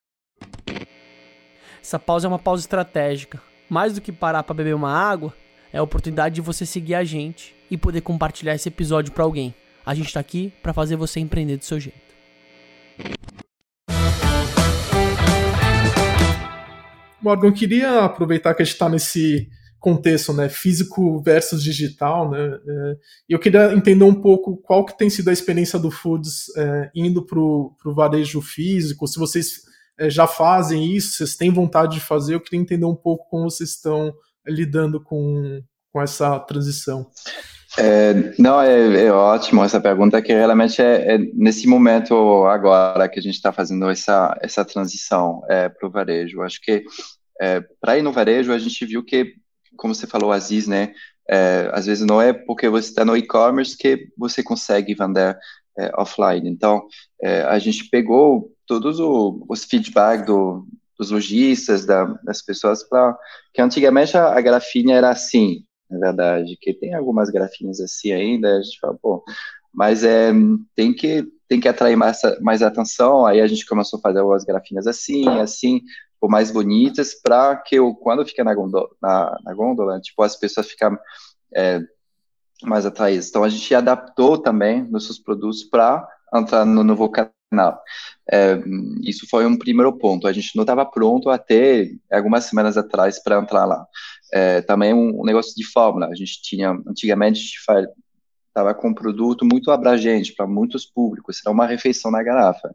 Essa 1.83 1.99
pausa 1.99 2.27
é 2.27 2.29
uma 2.29 2.39
pausa 2.39 2.63
estratégica. 2.63 3.41
Mais 3.69 3.95
do 3.95 4.01
que 4.01 4.11
parar 4.11 4.43
para 4.43 4.55
beber 4.55 4.75
uma 4.75 4.91
água, 4.91 5.35
é 5.73 5.79
a 5.79 5.83
oportunidade 5.83 6.37
de 6.37 6.41
você 6.41 6.65
seguir 6.65 6.95
a 6.95 7.05
gente 7.05 7.55
e 7.71 7.77
poder 7.77 8.01
compartilhar 8.01 8.55
esse 8.55 8.69
episódio 8.69 9.13
para 9.13 9.25
alguém. 9.25 9.55
A 9.85 9.95
gente 9.95 10.07
está 10.07 10.21
aqui 10.21 10.53
para 10.63 10.73
fazer 10.73 10.97
você 10.97 11.21
empreender 11.21 11.59
do 11.59 11.65
seu 11.65 11.79
jeito. 11.79 12.06
Morgan, 17.27 17.49
eu 17.49 17.53
queria 17.53 18.05
aproveitar 18.05 18.55
que 18.55 18.63
a 18.63 18.65
gente 18.65 18.75
está 18.75 18.89
nesse 18.89 19.49
contexto, 19.81 20.33
né, 20.33 20.49
físico 20.49 21.21
versus 21.23 21.63
digital, 21.63 22.31
né, 22.31 22.39
é, 22.39 22.97
e 23.29 23.33
eu 23.33 23.39
queria 23.39 23.73
entender 23.73 24.05
um 24.05 24.15
pouco 24.15 24.57
qual 24.57 24.85
que 24.85 24.97
tem 24.97 25.11
sido 25.11 25.29
a 25.29 25.33
experiência 25.33 25.79
do 25.79 25.91
Foods 25.91 26.47
é, 26.57 26.91
indo 26.95 27.25
para 27.25 27.39
o 27.39 27.95
varejo 27.95 28.41
físico, 28.41 29.07
se 29.07 29.19
vocês 29.19 29.63
é, 29.99 30.09
já 30.09 30.27
fazem 30.27 30.95
isso, 30.95 31.17
vocês 31.17 31.37
têm 31.37 31.51
vontade 31.51 31.95
de 31.95 32.01
fazer, 32.01 32.35
eu 32.35 32.41
queria 32.41 32.61
entender 32.61 32.85
um 32.85 32.95
pouco 32.95 33.29
como 33.29 33.51
vocês 33.51 33.71
estão 33.71 34.15
lidando 34.47 35.03
com, 35.03 35.61
com 35.93 36.01
essa 36.01 36.39
transição. 36.41 37.11
É, 37.79 38.33
não, 38.39 38.61
é, 38.61 39.05
é, 39.05 39.13
ótimo 39.13 39.63
essa 39.63 39.81
pergunta, 39.81 40.23
que 40.23 40.33
realmente 40.33 40.81
é, 40.81 41.15
é 41.15 41.19
nesse 41.35 41.67
momento 41.67 42.47
agora 42.47 43.09
que 43.09 43.19
a 43.19 43.23
gente 43.23 43.35
está 43.35 43.53
fazendo 43.53 43.89
essa, 43.91 44.37
essa 44.41 44.65
transição 44.65 45.43
é, 45.49 45.69
para 45.69 45.87
o 45.87 45.91
varejo. 45.91 46.43
Acho 46.43 46.61
que 46.61 46.85
é, 47.41 47.63
para 47.81 47.99
ir 47.99 48.03
no 48.03 48.13
varejo, 48.13 48.53
a 48.53 48.59
gente 48.59 48.87
viu 48.87 49.05
que, 49.05 49.35
como 49.77 49.95
você 49.95 50.07
falou, 50.07 50.33
Aziz, 50.33 50.67
né, 50.67 50.95
é, 51.29 51.69
às 51.73 51.85
vezes 51.85 52.07
não 52.07 52.21
é 52.21 52.33
porque 52.33 52.69
você 52.69 52.89
está 52.89 53.05
no 53.05 53.17
e-commerce 53.17 53.77
que 53.77 54.09
você 54.17 54.43
consegue 54.43 54.95
vender 54.95 55.37
offline. 55.99 56.49
Então, 56.49 56.87
a 57.51 57.59
gente 57.59 57.91
pegou 57.91 58.51
todos 58.67 58.99
o, 58.99 59.45
os 59.47 59.65
feedback 59.65 60.25
do, 60.25 60.67
dos 60.99 61.11
lojistas, 61.11 61.85
da, 61.85 62.05
das 62.25 62.41
pessoas, 62.41 62.83
para 62.83 63.15
que 63.53 63.61
antigamente 63.61 64.17
a, 64.17 64.29
a 64.29 64.41
grafinha 64.41 64.97
era 64.97 65.11
assim, 65.11 65.67
na 65.91 65.99
verdade, 65.99 66.57
que 66.61 66.75
tem 66.75 66.95
algumas 66.95 67.31
grafinhas 67.31 67.81
assim 67.81 68.13
ainda, 68.13 68.57
a 68.57 68.63
gente 68.63 68.79
fala, 68.81 68.95
pô, 69.01 69.23
mas 69.73 70.05
é, 70.05 70.33
tem 70.75 70.95
que 70.95 71.27
tem 71.49 71.61
que 71.61 71.69
atrair 71.69 71.97
mais, 71.97 72.21
mais 72.41 72.61
atenção, 72.61 73.25
aí 73.25 73.41
a 73.41 73.47
gente 73.47 73.67
começou 73.67 73.99
a 73.99 74.03
fazer 74.03 74.21
as 74.35 74.45
grafinhas 74.45 74.87
assim, 74.87 75.29
assim, 75.39 75.81
por 76.21 76.29
mais 76.29 76.51
bonitas, 76.51 77.15
para 77.15 77.57
que 77.57 77.77
eu, 77.77 77.95
quando 77.95 78.27
fica 78.27 78.43
na 78.43 78.55
gôndola, 78.55 78.89
na, 79.01 79.39
na 79.45 79.55
gôndola, 79.55 80.01
tipo, 80.01 80.23
as 80.23 80.35
pessoas 80.35 80.69
ficam 80.69 80.99
é, 81.55 81.81
mais 82.63 82.87
atraídas. 82.87 83.29
Então, 83.29 83.45
a 83.45 83.49
gente 83.49 83.73
adaptou 83.75 84.39
também 84.39 84.83
nossos 84.91 85.19
produtos 85.19 85.63
para 85.63 86.07
entrar 86.35 86.65
no 86.65 86.83
novo 86.83 87.09
canal. 87.51 87.81
É, 88.31 88.59
isso 89.03 89.27
foi 89.29 89.47
um 89.47 89.57
primeiro 89.57 89.93
ponto. 89.93 90.27
A 90.27 90.33
gente 90.33 90.55
não 90.57 90.63
estava 90.63 90.85
pronto 90.85 91.31
até 91.31 91.91
algumas 92.11 92.45
semanas 92.45 92.77
atrás 92.77 93.23
para 93.23 93.39
entrar 93.39 93.65
lá. 93.65 93.87
É, 94.33 94.61
também 94.63 94.93
um, 94.93 95.21
um, 95.21 95.25
negócio 95.25 95.55
de 95.55 95.65
fórmula. 95.65 96.09
A 96.09 96.15
gente 96.15 96.43
tinha, 96.43 96.71
antigamente, 96.87 97.57
estava 98.49 98.75
com 98.75 98.89
um 98.89 98.95
produto 98.95 99.45
muito 99.45 99.71
abrangente 99.71 100.35
para 100.35 100.47
muitos 100.47 100.85
públicos, 100.85 101.41
era 101.45 101.53
uma 101.53 101.67
refeição 101.67 102.11
na 102.11 102.23
garrafa. 102.23 102.75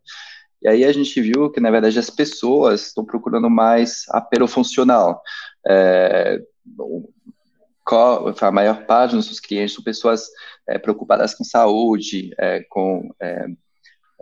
E 0.61 0.67
aí 0.67 0.85
a 0.85 0.93
gente 0.93 1.19
viu 1.19 1.49
que, 1.49 1.59
na 1.59 1.71
verdade, 1.71 1.97
as 1.97 2.09
pessoas 2.09 2.87
estão 2.87 3.03
procurando 3.03 3.49
mais 3.49 4.05
apelo 4.09 4.47
funcional. 4.47 5.21
É, 5.67 6.39
a 8.39 8.51
maior 8.51 8.85
parte 8.85 9.15
dos 9.15 9.25
nossos 9.25 9.39
clientes 9.39 9.73
são 9.73 9.83
pessoas 9.83 10.29
é, 10.67 10.77
preocupadas 10.77 11.33
com 11.33 11.43
saúde, 11.43 12.29
é, 12.37 12.63
com, 12.69 13.09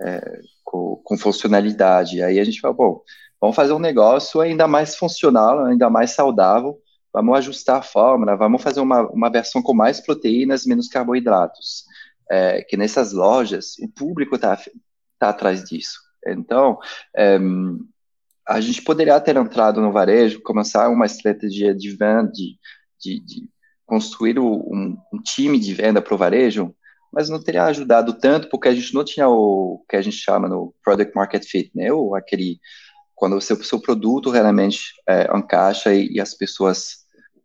é, 0.01 0.41
com, 0.63 1.01
com, 1.03 1.17
funcionalidade. 1.17 2.21
Aí 2.21 2.39
a 2.39 2.43
gente 2.43 2.59
fala, 2.59 2.73
bom, 2.73 3.01
vamos 3.39 3.55
fazer 3.55 3.73
um 3.73 3.79
negócio 3.79 4.41
ainda 4.41 4.67
mais 4.67 4.95
funcional, 4.95 5.65
ainda 5.65 5.89
mais 5.89 6.11
saudável, 6.11 6.79
vamos 7.13 7.37
ajustar 7.37 7.77
a 7.77 7.83
fórmula, 7.83 8.35
vamos 8.35 8.61
fazer 8.61 8.79
uma, 8.79 9.01
uma 9.09 9.29
versão 9.29 9.61
com 9.61 9.73
mais 9.73 9.99
proteínas, 9.99 10.65
menos 10.65 10.87
carboidratos. 10.87 11.85
É, 12.31 12.61
que 12.61 12.77
nessas 12.77 13.11
lojas, 13.11 13.73
o 13.79 13.89
público 13.89 14.35
está 14.35 14.55
tá 15.17 15.29
atrás 15.29 15.63
disso. 15.63 15.99
Então, 16.27 16.77
é, 17.15 17.39
a 18.47 18.59
gente 18.59 18.81
poderia 18.81 19.19
ter 19.19 19.35
entrado 19.37 19.79
no 19.79 19.91
varejo, 19.91 20.41
começar 20.41 20.89
uma 20.89 21.05
estratégia 21.05 21.73
de 21.73 21.91
venda, 21.91 22.31
de, 22.31 22.57
de, 22.99 23.19
de 23.19 23.49
construir 23.85 24.39
um, 24.39 24.97
um, 25.13 25.21
time 25.23 25.59
de 25.59 25.73
venda 25.73 26.01
para 26.01 26.13
o 26.13 26.17
varejo, 26.17 26.75
mas 27.11 27.29
não 27.29 27.41
teria 27.41 27.65
ajudado 27.65 28.13
tanto, 28.13 28.49
porque 28.49 28.67
a 28.67 28.73
gente 28.73 28.93
não 28.93 29.03
tinha 29.03 29.27
o 29.27 29.83
que 29.89 29.95
a 29.95 30.01
gente 30.01 30.17
chama 30.17 30.47
no 30.47 30.73
Product 30.83 31.13
Market 31.15 31.43
Fit, 31.45 31.71
né? 31.75 31.91
Ou 31.91 32.15
aquele 32.15 32.59
quando 33.15 33.35
o 33.35 33.41
seu, 33.41 33.61
seu 33.63 33.81
produto 33.81 34.29
realmente 34.29 34.93
é, 35.07 35.27
encaixa 35.35 35.93
e, 35.93 36.07
e, 36.13 36.21
as 36.21 36.33
pessoas 36.33 36.99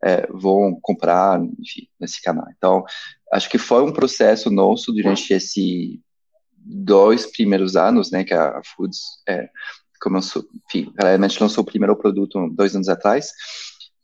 é, 0.04 0.24
vão 0.30 0.78
comprar, 0.80 1.40
enfim, 1.58 1.88
nesse 1.98 2.22
canal. 2.22 2.46
Então, 2.56 2.84
acho 3.32 3.50
que 3.50 3.58
foi 3.58 3.82
um 3.82 3.92
processo 3.92 4.50
nosso 4.50 4.92
durante 4.92 5.34
esse 5.34 6.00
dois 6.56 7.26
primeiros 7.26 7.76
anos, 7.76 8.10
né, 8.10 8.22
que 8.22 8.32
a 8.32 8.62
Foods 8.64 9.00
é, 9.28 9.48
começou, 10.00 10.44
enfim, 10.66 10.92
realmente 10.98 11.42
lançou 11.42 11.62
o 11.62 11.66
primeiro 11.66 11.96
produto 11.96 12.48
dois 12.50 12.74
anos 12.76 12.88
atrás, 12.88 13.32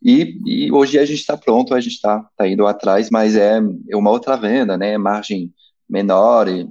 e, 0.02 0.38
e 0.46 0.72
hoje 0.72 0.98
a 0.98 1.04
gente 1.04 1.20
está 1.20 1.36
pronto, 1.36 1.74
a 1.74 1.80
gente 1.80 1.94
está 1.94 2.24
tá 2.36 2.48
indo 2.48 2.66
atrás, 2.66 3.10
mas 3.10 3.36
é, 3.36 3.60
é 3.90 3.96
uma 3.96 4.10
outra 4.10 4.36
venda, 4.36 4.76
né, 4.76 4.96
margem 4.98 5.52
menor 5.88 6.48
e 6.48 6.68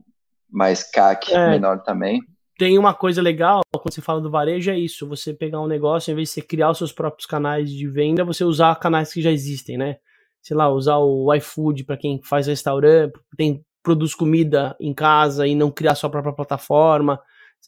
mais 0.49 0.83
CAC 0.83 1.33
é. 1.33 1.49
menor 1.49 1.83
também 1.83 2.21
tem 2.59 2.77
uma 2.77 2.93
coisa 2.93 3.21
legal 3.21 3.61
quando 3.71 3.93
você 3.93 4.01
fala 4.01 4.19
do 4.19 4.29
varejo 4.29 4.69
é 4.69 4.77
isso, 4.77 5.07
você 5.07 5.33
pegar 5.33 5.61
um 5.61 5.67
negócio, 5.67 6.11
em 6.11 6.15
vez 6.15 6.27
de 6.27 6.33
você 6.33 6.41
criar 6.41 6.69
os 6.69 6.77
seus 6.77 6.91
próprios 6.91 7.25
canais 7.25 7.71
de 7.71 7.87
venda, 7.87 8.25
você 8.25 8.43
usar 8.43 8.75
canais 8.75 9.13
que 9.13 9.21
já 9.21 9.31
existem, 9.31 9.77
né? 9.77 9.95
Sei 10.41 10.57
lá, 10.57 10.69
usar 10.69 10.97
o 10.97 11.33
iFood 11.35 11.85
para 11.85 11.95
quem 11.95 12.19
faz 12.21 12.47
restaurante, 12.47 13.13
tem 13.37 13.63
produz 13.81 14.13
comida 14.13 14.75
em 14.77 14.93
casa 14.93 15.47
e 15.47 15.55
não 15.55 15.71
criar 15.71 15.95
sua 15.95 16.09
própria 16.09 16.33
plataforma. 16.33 17.19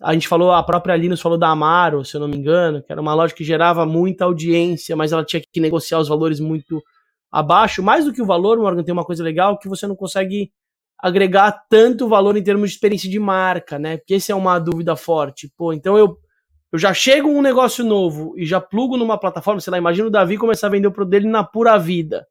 A 0.01 0.13
gente 0.13 0.27
falou, 0.27 0.51
a 0.51 0.63
própria 0.63 0.95
Linus 0.95 1.21
falou 1.21 1.37
da 1.37 1.49
Amaro, 1.49 2.05
se 2.05 2.15
eu 2.15 2.21
não 2.21 2.27
me 2.27 2.37
engano, 2.37 2.81
que 2.81 2.91
era 2.91 3.01
uma 3.01 3.13
loja 3.13 3.33
que 3.33 3.43
gerava 3.43 3.85
muita 3.85 4.25
audiência, 4.25 4.95
mas 4.95 5.11
ela 5.11 5.23
tinha 5.23 5.41
que 5.41 5.59
negociar 5.59 5.99
os 5.99 6.07
valores 6.07 6.39
muito 6.39 6.81
abaixo. 7.31 7.83
Mais 7.83 8.05
do 8.05 8.13
que 8.13 8.21
o 8.21 8.25
valor, 8.25 8.57
Morgan, 8.57 8.83
tem 8.83 8.93
uma 8.93 9.05
coisa 9.05 9.23
legal 9.23 9.57
que 9.57 9.69
você 9.69 9.85
não 9.85 9.95
consegue 9.95 10.51
agregar 11.01 11.65
tanto 11.69 12.07
valor 12.07 12.37
em 12.37 12.43
termos 12.43 12.69
de 12.69 12.75
experiência 12.75 13.09
de 13.09 13.19
marca, 13.19 13.79
né? 13.79 13.97
Porque 13.97 14.15
essa 14.15 14.31
é 14.31 14.35
uma 14.35 14.59
dúvida 14.59 14.95
forte. 14.95 15.51
Pô, 15.57 15.73
então 15.73 15.97
eu, 15.97 16.17
eu 16.71 16.77
já 16.77 16.93
chego 16.93 17.27
um 17.27 17.41
negócio 17.41 17.83
novo 17.83 18.33
e 18.37 18.45
já 18.45 18.61
plugo 18.61 18.97
numa 18.97 19.17
plataforma, 19.17 19.59
sei 19.59 19.71
lá, 19.71 19.77
imagina 19.77 20.07
o 20.07 20.11
Davi 20.11 20.37
começar 20.37 20.67
a 20.67 20.69
vender 20.69 20.87
o 20.87 20.91
produto 20.91 21.11
dele 21.11 21.27
na 21.27 21.43
pura 21.43 21.77
vida. 21.77 22.25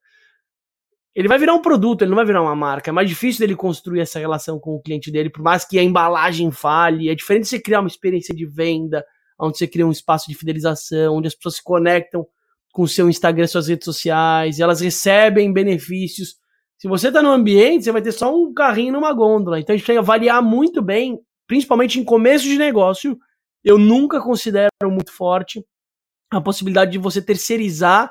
Ele 1.15 1.29
vai 1.29 1.39
virar 1.39 1.55
um 1.55 1.63
produto, 1.63 2.03
ele 2.03 2.11
não 2.11 2.17
vai 2.17 2.25
virar 2.25 2.43
uma 2.43 2.55
marca. 2.55 2.91
É 2.91 2.93
mais 2.93 3.09
difícil 3.09 3.41
dele 3.41 3.57
construir 3.57 4.01
essa 4.01 4.19
relação 4.19 4.59
com 4.59 4.77
o 4.77 4.81
cliente 4.81 5.11
dele, 5.11 5.29
por 5.29 5.43
mais 5.43 5.65
que 5.65 5.79
a 5.79 5.83
embalagem 5.83 6.51
fale. 6.51 7.09
É 7.09 7.15
diferente 7.15 7.49
você 7.49 7.61
criar 7.61 7.81
uma 7.81 7.89
experiência 7.89 8.35
de 8.35 8.47
venda, 8.47 9.05
onde 9.39 9.59
você 9.59 9.67
cria 9.67 9.87
um 9.87 9.91
espaço 9.91 10.29
de 10.29 10.37
fidelização, 10.37 11.17
onde 11.17 11.29
as 11.29 11.35
pessoas 11.35 11.57
se 11.57 11.65
conectam 11.65 12.27
com 12.73 12.83
o 12.83 12.89
seu 12.89 13.11
Instagram, 13.11 13.47
suas 13.47 13.67
redes 13.67 13.85
sociais, 13.85 14.61
elas 14.61 14.81
recebem 14.81 15.53
benefícios 15.53 16.41
se 16.81 16.89
você 16.89 17.09
está 17.09 17.23
no 17.23 17.31
ambiente, 17.31 17.85
você 17.85 17.93
vai 17.93 18.01
ter 18.01 18.11
só 18.11 18.35
um 18.35 18.55
carrinho 18.55 18.95
numa 18.95 19.13
gôndola. 19.13 19.61
Então 19.61 19.75
a 19.75 19.77
gente 19.77 19.87
tem 19.87 19.97
que 19.97 19.99
avaliar 19.99 20.43
muito 20.43 20.81
bem, 20.81 21.21
principalmente 21.47 22.01
em 22.01 22.05
começo 22.05 22.45
de 22.45 22.57
negócio. 22.57 23.19
Eu 23.63 23.77
nunca 23.77 24.19
considero 24.19 24.71
muito 24.85 25.13
forte 25.13 25.63
a 26.33 26.41
possibilidade 26.41 26.93
de 26.93 26.99
você 26.99 27.21
terceirizar 27.21 28.11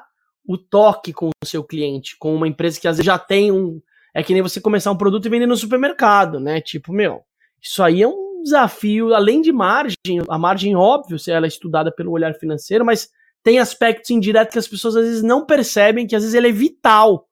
o 0.49 0.57
toque 0.57 1.13
com 1.13 1.27
o 1.27 1.45
seu 1.45 1.63
cliente, 1.63 2.17
com 2.17 2.33
uma 2.33 2.47
empresa 2.47 2.81
que 2.81 2.87
às 2.87 2.97
vezes 2.97 3.05
já 3.05 3.19
tem 3.19 3.51
um. 3.51 3.79
É 4.15 4.23
que 4.23 4.33
nem 4.33 4.41
você 4.41 4.59
começar 4.59 4.89
um 4.89 4.97
produto 4.97 5.27
e 5.27 5.29
vender 5.29 5.45
no 5.45 5.55
supermercado, 5.55 6.39
né? 6.39 6.59
Tipo, 6.59 6.91
meu, 6.91 7.21
isso 7.61 7.83
aí 7.83 8.01
é 8.01 8.07
um 8.07 8.41
desafio, 8.41 9.13
além 9.13 9.43
de 9.43 9.51
margem, 9.51 9.95
a 10.27 10.39
margem, 10.39 10.75
óbvio, 10.75 11.19
se 11.19 11.29
ela 11.29 11.45
é 11.45 11.47
estudada 11.47 11.91
pelo 11.91 12.11
olhar 12.11 12.33
financeiro, 12.33 12.83
mas 12.83 13.11
tem 13.43 13.59
aspectos 13.59 14.09
indiretos 14.09 14.53
que 14.53 14.57
as 14.57 14.67
pessoas 14.67 14.95
às 14.95 15.05
vezes 15.05 15.21
não 15.21 15.45
percebem, 15.45 16.07
que 16.07 16.15
às 16.15 16.23
vezes 16.23 16.33
ele 16.33 16.49
é 16.49 16.51
vital 16.51 17.27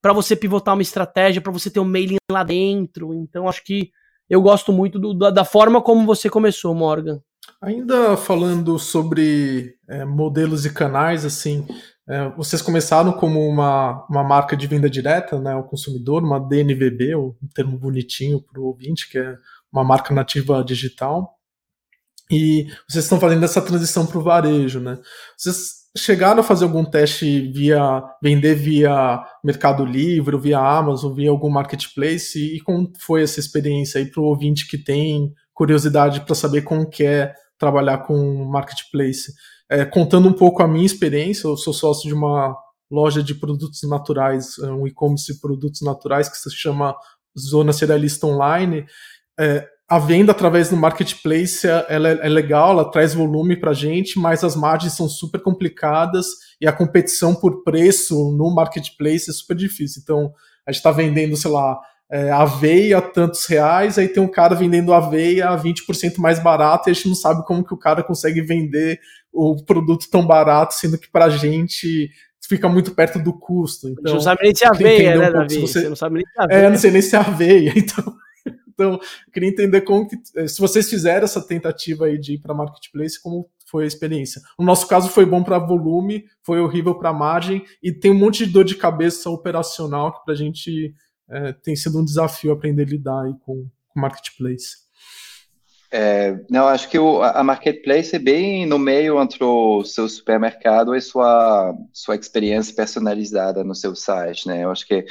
para 0.00 0.12
você 0.12 0.36
pivotar 0.36 0.74
uma 0.74 0.82
estratégia, 0.82 1.42
para 1.42 1.52
você 1.52 1.68
ter 1.68 1.80
um 1.80 1.84
mailing 1.84 2.18
lá 2.30 2.44
dentro. 2.44 3.12
Então, 3.14 3.48
acho 3.48 3.64
que 3.64 3.90
eu 4.30 4.40
gosto 4.40 4.72
muito 4.72 4.96
do, 4.96 5.12
da, 5.12 5.30
da, 5.30 5.44
forma 5.44 5.82
como 5.82 6.06
você 6.06 6.30
começou, 6.30 6.72
Morgan. 6.72 7.20
Ainda 7.60 8.16
falando 8.16 8.78
sobre 8.78 9.74
é, 9.88 10.04
modelos 10.04 10.64
e 10.64 10.72
canais, 10.72 11.24
assim, 11.24 11.66
é, 12.06 12.28
vocês 12.36 12.60
começaram 12.60 13.12
como 13.12 13.40
uma, 13.48 14.06
uma 14.10 14.22
marca 14.22 14.56
de 14.56 14.66
venda 14.66 14.90
direta 14.90 15.38
né, 15.40 15.52
ao 15.52 15.64
consumidor, 15.64 16.22
uma 16.22 16.38
DNVB, 16.38 17.16
um 17.16 17.34
termo 17.54 17.78
bonitinho 17.78 18.42
para 18.42 18.60
o 18.60 18.66
ouvinte, 18.66 19.08
que 19.08 19.18
é 19.18 19.36
uma 19.72 19.82
marca 19.82 20.12
nativa 20.12 20.62
digital. 20.62 21.38
E 22.30 22.66
vocês 22.88 23.04
estão 23.04 23.18
fazendo 23.18 23.44
essa 23.44 23.60
transição 23.60 24.06
para 24.06 24.18
o 24.18 24.22
varejo, 24.22 24.80
né? 24.80 24.98
Vocês 25.36 25.84
chegaram 25.96 26.40
a 26.40 26.44
fazer 26.44 26.64
algum 26.64 26.84
teste 26.84 27.52
via 27.52 28.02
vender 28.22 28.54
via 28.54 29.22
Mercado 29.42 29.84
Livre, 29.84 30.38
via 30.38 30.58
Amazon, 30.58 31.12
via 31.12 31.30
algum 31.30 31.50
marketplace? 31.50 32.38
E 32.38 32.60
como 32.60 32.92
foi 32.98 33.22
essa 33.22 33.40
experiência 33.40 33.98
aí 33.98 34.10
para 34.10 34.22
o 34.22 34.26
ouvinte 34.26 34.66
que 34.66 34.78
tem 34.78 35.32
curiosidade 35.52 36.22
para 36.22 36.34
saber 36.34 36.62
como 36.62 36.88
que 36.88 37.04
é 37.04 37.34
trabalhar 37.64 37.98
com 37.98 38.44
marketplace? 38.44 39.32
É, 39.70 39.84
contando 39.84 40.28
um 40.28 40.32
pouco 40.32 40.62
a 40.62 40.68
minha 40.68 40.84
experiência, 40.84 41.48
eu 41.48 41.56
sou 41.56 41.72
sócio 41.72 42.06
de 42.06 42.14
uma 42.14 42.54
loja 42.90 43.22
de 43.22 43.34
produtos 43.34 43.80
naturais, 43.88 44.58
é, 44.58 44.66
um 44.66 44.86
e-commerce 44.86 45.32
de 45.32 45.40
produtos 45.40 45.80
naturais 45.80 46.28
que 46.28 46.36
se 46.36 46.50
chama 46.50 46.94
Zona 47.38 47.72
Cerealista 47.72 48.26
Online. 48.26 48.84
É, 49.40 49.66
a 49.88 49.98
venda 49.98 50.32
através 50.32 50.68
do 50.68 50.76
marketplace 50.76 51.66
ela 51.66 52.08
é, 52.08 52.26
é 52.26 52.28
legal, 52.28 52.72
ela 52.72 52.90
traz 52.90 53.14
volume 53.14 53.56
para 53.56 53.70
a 53.70 53.74
gente, 53.74 54.18
mas 54.18 54.44
as 54.44 54.54
margens 54.54 54.92
são 54.92 55.08
super 55.08 55.40
complicadas 55.40 56.26
e 56.60 56.66
a 56.66 56.72
competição 56.72 57.34
por 57.34 57.62
preço 57.62 58.14
no 58.36 58.54
marketplace 58.54 59.30
é 59.30 59.32
super 59.32 59.56
difícil. 59.56 60.00
Então, 60.02 60.32
a 60.66 60.72
gente 60.72 60.78
está 60.78 60.90
vendendo, 60.90 61.36
sei 61.36 61.50
lá, 61.50 61.78
é, 62.10 62.30
aveia 62.30 62.98
a 62.98 63.02
tantos 63.02 63.46
reais, 63.46 63.98
aí 63.98 64.08
tem 64.08 64.22
um 64.22 64.30
cara 64.30 64.54
vendendo 64.54 64.92
aveia 64.92 65.48
a 65.48 65.58
20% 65.58 66.18
mais 66.18 66.38
barato 66.38 66.88
e 66.88 66.90
a 66.90 66.94
gente 66.94 67.08
não 67.08 67.14
sabe 67.14 67.44
como 67.44 67.64
que 67.64 67.74
o 67.74 67.78
cara 67.78 68.02
consegue 68.02 68.40
vender 68.40 69.00
o 69.32 69.56
produto 69.64 70.08
tão 70.10 70.24
barato, 70.26 70.74
sendo 70.74 70.98
que 70.98 71.10
para 71.10 71.26
a 71.26 71.30
gente 71.30 72.10
fica 72.46 72.68
muito 72.68 72.94
perto 72.94 73.18
do 73.18 73.32
custo. 73.38 73.88
Então, 73.88 74.04
a 74.04 74.08
gente 74.08 74.16
não 74.16 74.20
sabe 74.20 74.42
nem 74.42 74.54
se 74.54 74.64
é 74.64 74.68
aveia, 74.68 75.16
né, 75.16 75.28
um 75.28 75.32
Davi? 75.32 75.60
Você... 75.60 75.80
você... 75.80 75.88
não 75.88 75.96
sabe 75.96 76.16
nem 76.16 76.24
se 76.24 76.40
é 76.40 76.44
aveia. 76.44 76.66
É, 76.66 76.70
não 76.70 76.76
sei 76.76 76.90
nem 76.90 77.02
se 77.02 77.16
é 77.16 77.18
aveia, 77.18 77.72
então... 77.76 78.16
Então, 78.74 78.98
queria 79.32 79.48
entender 79.48 79.82
como 79.82 80.08
que, 80.08 80.16
eh, 80.34 80.48
se 80.48 80.60
vocês 80.60 80.90
fizeram 80.90 81.22
essa 81.22 81.40
tentativa 81.40 82.06
aí 82.06 82.18
de 82.18 82.34
ir 82.34 82.40
para 82.40 82.52
marketplace, 82.52 83.22
como 83.22 83.48
foi 83.70 83.84
a 83.84 83.86
experiência. 83.86 84.42
No 84.58 84.64
nosso 84.64 84.88
caso 84.88 85.08
foi 85.08 85.24
bom 85.24 85.44
para 85.44 85.60
volume, 85.60 86.24
foi 86.42 86.60
horrível 86.60 86.96
para 86.96 87.12
margem 87.12 87.64
e 87.80 87.92
tem 87.92 88.10
um 88.10 88.18
monte 88.18 88.44
de 88.44 88.52
dor 88.52 88.64
de 88.64 88.74
cabeça 88.74 89.30
operacional 89.30 90.12
que 90.12 90.24
para 90.24 90.34
a 90.34 90.36
gente 90.36 90.92
é, 91.28 91.52
tem 91.52 91.74
sido 91.74 92.00
um 92.00 92.04
desafio 92.04 92.52
aprender 92.52 92.82
a 92.82 92.90
lidar 92.90 93.24
com 93.44 93.66
o 93.94 94.00
marketplace. 94.00 94.84
É, 95.90 96.40
não, 96.50 96.66
acho 96.66 96.88
que 96.88 96.98
o, 96.98 97.22
a 97.22 97.44
marketplace 97.44 98.16
é 98.16 98.18
bem 98.18 98.66
no 98.66 98.80
meio 98.80 99.22
entre 99.22 99.44
o 99.44 99.84
seu 99.84 100.08
supermercado 100.08 100.92
e 100.94 101.00
sua 101.00 101.72
sua 101.92 102.16
experiência 102.16 102.74
personalizada 102.74 103.62
no 103.62 103.76
seu 103.76 103.94
site, 103.94 104.48
né? 104.48 104.64
Eu 104.64 104.72
acho 104.72 104.84
que 104.86 105.06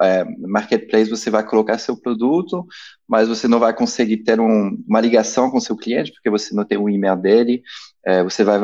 é, 0.00 0.24
marketplace 0.46 1.08
você 1.08 1.30
vai 1.30 1.42
colocar 1.42 1.78
seu 1.78 1.96
produto, 1.96 2.66
mas 3.08 3.28
você 3.28 3.48
não 3.48 3.58
vai 3.58 3.74
conseguir 3.74 4.18
ter 4.18 4.38
um, 4.38 4.76
uma 4.86 5.00
ligação 5.00 5.50
com 5.50 5.58
seu 5.58 5.74
cliente, 5.74 6.12
porque 6.12 6.28
você 6.28 6.54
não 6.54 6.64
tem 6.64 6.76
o 6.76 6.90
e-mail 6.90 7.16
dele, 7.16 7.62
é, 8.04 8.22
você 8.22 8.44
vai 8.44 8.58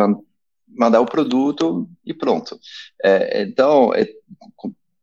mandar 0.68 1.00
o 1.00 1.06
produto 1.06 1.88
e 2.04 2.12
pronto. 2.12 2.58
É, 3.02 3.42
então, 3.42 3.94
é, 3.94 4.06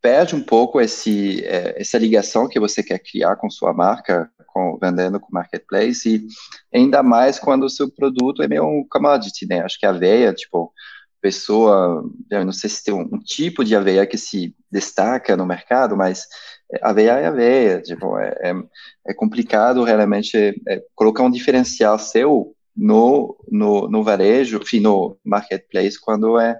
perde 0.02 0.36
um 0.36 0.42
pouco 0.42 0.80
esse, 0.80 1.44
é, 1.46 1.80
essa 1.80 1.98
ligação 1.98 2.48
que 2.48 2.60
você 2.60 2.82
quer 2.82 3.00
criar 3.00 3.36
com 3.36 3.50
sua 3.50 3.74
marca, 3.74 4.30
com, 4.48 4.78
vendendo 4.82 5.20
com 5.20 5.28
marketplace, 5.32 6.28
e 6.74 6.78
ainda 6.78 7.04
mais 7.04 7.40
quando 7.40 7.64
o 7.64 7.70
seu 7.70 7.92
produto 7.92 8.42
é 8.42 8.48
meio 8.48 8.66
um 8.66 8.86
commodity, 8.90 9.46
né? 9.46 9.62
Acho 9.62 9.80
que 9.80 9.86
a 9.86 9.92
veia, 9.92 10.34
tipo, 10.34 10.74
pessoa, 11.22 12.04
eu 12.32 12.46
não 12.46 12.52
sei 12.52 12.70
se 12.70 12.84
tem 12.84 12.94
um, 12.94 13.02
um, 13.02 13.20
tipo 13.20 13.64
de 13.64 13.76
aveia 13.76 14.08
que 14.08 14.18
se 14.18 14.56
destaca 14.72 15.36
no 15.36 15.46
mercado, 15.46 15.96
mas 15.98 16.26
aveia 16.82 17.12
é 17.12 17.26
aveia, 17.28 17.82
tipo, 17.82 18.18
é, 18.18 18.30
é, 18.42 18.54
é 19.08 19.14
complicado 19.14 19.84
realmente 19.84 20.38
é, 20.68 20.84
colocar 20.96 21.24
um 21.24 21.32
diferencial 21.32 22.00
seu 22.00 22.56
no, 22.76 23.38
no, 23.52 23.90
no 23.90 24.04
varejo, 24.04 24.60
enfim, 24.62 24.80
no 24.80 25.18
marketplace, 25.26 26.00
quando 26.00 26.40
é 26.40 26.58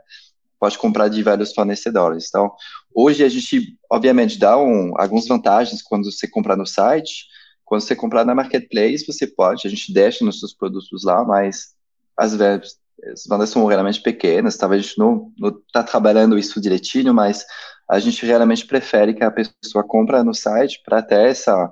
pode 0.60 0.78
comprar 0.78 1.08
de 1.08 1.24
vários 1.24 1.54
fornecedores. 1.54 2.28
Então, 2.28 2.52
hoje 2.94 3.24
a 3.24 3.30
gente, 3.30 3.78
obviamente, 3.90 4.38
dá 4.38 4.58
um, 4.58 4.92
algumas 4.98 5.28
vantagens 5.28 5.82
quando 5.82 6.12
você 6.12 6.28
comprar 6.28 6.56
no 6.56 6.66
site, 6.66 7.26
quando 7.64 7.82
você 7.82 7.96
comprar 7.96 8.26
na 8.26 8.36
marketplace, 8.36 9.06
você 9.06 9.28
pode, 9.28 9.68
a 9.68 9.70
gente 9.70 9.94
deixa 9.94 10.26
nos 10.26 10.40
seus 10.40 10.54
produtos 10.54 11.04
lá, 11.04 11.24
mas 11.24 11.76
às 12.18 12.36
vezes 12.36 12.78
as 13.14 13.26
bandas 13.26 13.50
são 13.50 13.66
realmente 13.66 14.02
pequenas, 14.02 14.58
talvez 14.58 14.84
a 14.84 14.88
gente 14.88 15.00
não 15.00 15.32
está 15.68 15.84
trabalhando 15.84 16.38
isso 16.38 16.60
direitinho, 16.60 17.14
mas 17.14 17.46
a 17.90 18.00
gente 18.00 18.26
realmente 18.26 18.66
prefere 18.66 19.14
que 19.14 19.24
a 19.24 19.32
pessoa 19.32 19.84
compra 19.88 20.24
no 20.24 20.34
site 20.34 20.82
para 20.84 21.00
até 21.00 21.30
essa 21.30 21.72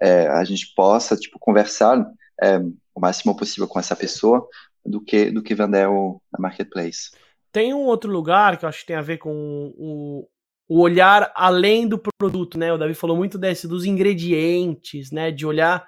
é, 0.00 0.28
a 0.28 0.44
gente 0.44 0.72
possa 0.74 1.16
tipo 1.16 1.38
conversar 1.38 2.06
é, 2.40 2.58
o 2.94 3.00
máximo 3.00 3.36
possível 3.36 3.66
com 3.66 3.78
essa 3.78 3.96
pessoa 3.96 4.46
do 4.84 5.00
que 5.00 5.30
do 5.30 5.42
que 5.42 5.54
vender 5.54 5.88
o 5.88 6.20
na 6.32 6.38
marketplace. 6.38 7.10
Tem 7.52 7.74
um 7.74 7.86
outro 7.86 8.10
lugar 8.10 8.56
que 8.56 8.64
eu 8.64 8.68
acho 8.68 8.80
que 8.80 8.86
tem 8.86 8.96
a 8.96 9.02
ver 9.02 9.18
com 9.18 9.74
o, 9.76 10.28
o 10.68 10.80
olhar 10.80 11.32
além 11.34 11.88
do 11.88 11.98
produto, 11.98 12.58
né? 12.58 12.72
O 12.72 12.78
Davi 12.78 12.94
falou 12.94 13.16
muito 13.16 13.36
desse 13.36 13.66
dos 13.66 13.84
ingredientes, 13.84 15.10
né? 15.10 15.30
De 15.30 15.44
olhar 15.44 15.86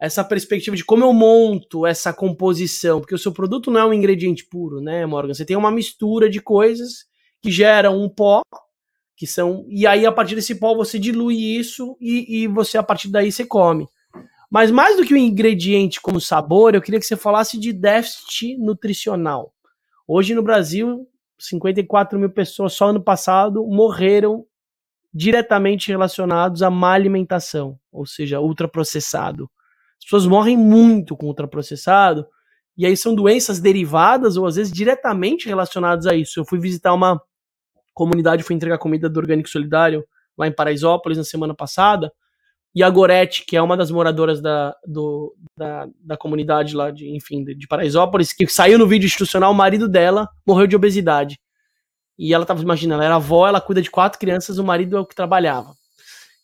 essa 0.00 0.24
perspectiva 0.24 0.74
de 0.74 0.84
como 0.84 1.04
eu 1.04 1.12
monto 1.12 1.86
essa 1.86 2.12
composição, 2.12 3.00
porque 3.00 3.14
o 3.14 3.18
seu 3.18 3.30
produto 3.30 3.70
não 3.70 3.80
é 3.80 3.86
um 3.86 3.92
ingrediente 3.92 4.44
puro, 4.44 4.80
né, 4.80 5.06
Morgan? 5.06 5.32
Você 5.32 5.44
tem 5.44 5.56
uma 5.56 5.70
mistura 5.70 6.28
de 6.28 6.40
coisas 6.40 7.04
que 7.40 7.50
geram 7.52 8.02
um 8.02 8.08
pó, 8.08 8.42
que 9.16 9.26
são. 9.26 9.64
E 9.68 9.86
aí, 9.86 10.04
a 10.04 10.10
partir 10.10 10.34
desse 10.34 10.56
pó, 10.56 10.74
você 10.74 10.98
dilui 10.98 11.36
isso 11.36 11.96
e, 12.00 12.42
e 12.42 12.48
você, 12.48 12.78
a 12.78 12.82
partir 12.82 13.08
daí, 13.08 13.30
você 13.30 13.44
come. 13.44 13.86
Mas 14.50 14.70
mais 14.70 14.96
do 14.96 15.04
que 15.04 15.14
o 15.14 15.16
ingrediente 15.16 16.00
como 16.00 16.20
sabor, 16.20 16.74
eu 16.74 16.82
queria 16.82 16.98
que 16.98 17.06
você 17.06 17.16
falasse 17.16 17.58
de 17.58 17.72
déficit 17.72 18.56
nutricional. 18.58 19.52
Hoje 20.06 20.34
no 20.34 20.42
Brasil, 20.42 21.08
54 21.38 22.18
mil 22.18 22.30
pessoas 22.30 22.72
só 22.72 22.88
ano 22.88 23.02
passado 23.02 23.64
morreram 23.66 24.44
diretamente 25.12 25.88
relacionados 25.88 26.62
à 26.62 26.70
má 26.70 26.92
alimentação, 26.92 27.78
ou 27.90 28.06
seja, 28.06 28.40
ultraprocessado. 28.40 29.50
As 29.98 30.04
pessoas 30.04 30.26
morrem 30.26 30.56
muito 30.56 31.16
com 31.16 31.26
ultraprocessado, 31.26 32.26
e 32.76 32.86
aí 32.86 32.96
são 32.96 33.14
doenças 33.14 33.60
derivadas 33.60 34.36
ou 34.36 34.46
às 34.46 34.56
vezes 34.56 34.72
diretamente 34.72 35.46
relacionadas 35.46 36.06
a 36.06 36.14
isso. 36.14 36.40
Eu 36.40 36.44
fui 36.44 36.58
visitar 36.58 36.94
uma 36.94 37.20
comunidade, 37.92 38.42
fui 38.42 38.56
entregar 38.56 38.78
comida 38.78 39.08
do 39.08 39.18
Orgânico 39.18 39.48
Solidário 39.48 40.04
lá 40.36 40.46
em 40.46 40.52
Paraisópolis 40.52 41.18
na 41.18 41.24
semana 41.24 41.54
passada, 41.54 42.10
e 42.74 42.82
a 42.82 42.88
Gorete, 42.88 43.44
que 43.44 43.56
é 43.56 43.62
uma 43.62 43.76
das 43.76 43.90
moradoras 43.90 44.40
da, 44.40 44.74
do, 44.86 45.34
da, 45.56 45.86
da 46.00 46.16
comunidade 46.16 46.74
lá, 46.74 46.90
de, 46.90 47.14
enfim, 47.14 47.44
de, 47.44 47.54
de 47.54 47.66
Paraisópolis, 47.66 48.32
que 48.32 48.46
saiu 48.46 48.78
no 48.78 48.86
vídeo 48.86 49.06
institucional, 49.06 49.52
o 49.52 49.54
marido 49.54 49.86
dela 49.86 50.28
morreu 50.46 50.66
de 50.66 50.76
obesidade. 50.76 51.38
E 52.18 52.32
ela 52.32 52.46
tava, 52.46 52.62
imagina, 52.62 52.94
ela 52.94 53.04
era 53.04 53.16
avó, 53.16 53.46
ela 53.46 53.60
cuida 53.60 53.82
de 53.82 53.90
quatro 53.90 54.18
crianças, 54.18 54.58
o 54.58 54.64
marido 54.64 54.96
é 54.96 55.00
o 55.00 55.06
que 55.06 55.14
trabalhava. 55.14 55.74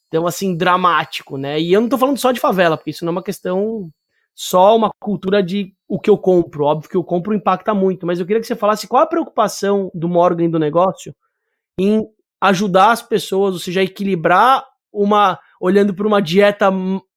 Então, 0.08 0.26
assim, 0.26 0.56
dramático, 0.56 1.36
né? 1.36 1.60
E 1.60 1.72
eu 1.72 1.80
não 1.80 1.88
tô 1.88 1.96
falando 1.96 2.18
só 2.18 2.32
de 2.32 2.40
favela, 2.40 2.76
porque 2.76 2.90
isso 2.90 3.04
não 3.04 3.10
é 3.10 3.16
uma 3.16 3.22
questão 3.22 3.90
só 4.34 4.76
uma 4.76 4.90
cultura 5.00 5.42
de 5.42 5.74
o 5.88 5.98
que 5.98 6.08
eu 6.08 6.16
compro. 6.16 6.64
Óbvio 6.64 6.88
que 6.88 6.96
eu 6.96 7.04
compro 7.04 7.34
impacta 7.34 7.74
muito, 7.74 8.06
mas 8.06 8.20
eu 8.20 8.26
queria 8.26 8.40
que 8.40 8.46
você 8.46 8.54
falasse 8.54 8.86
qual 8.86 9.02
a 9.02 9.06
preocupação 9.06 9.90
do 9.94 10.08
Morgan 10.08 10.48
do 10.48 10.58
negócio 10.58 11.14
em 11.78 12.06
ajudar 12.40 12.92
as 12.92 13.02
pessoas, 13.02 13.54
ou 13.54 13.60
seja, 13.60 13.82
equilibrar 13.82 14.64
uma 14.92 15.38
olhando 15.60 15.94
para 15.94 16.06
uma 16.06 16.20
dieta 16.20 16.70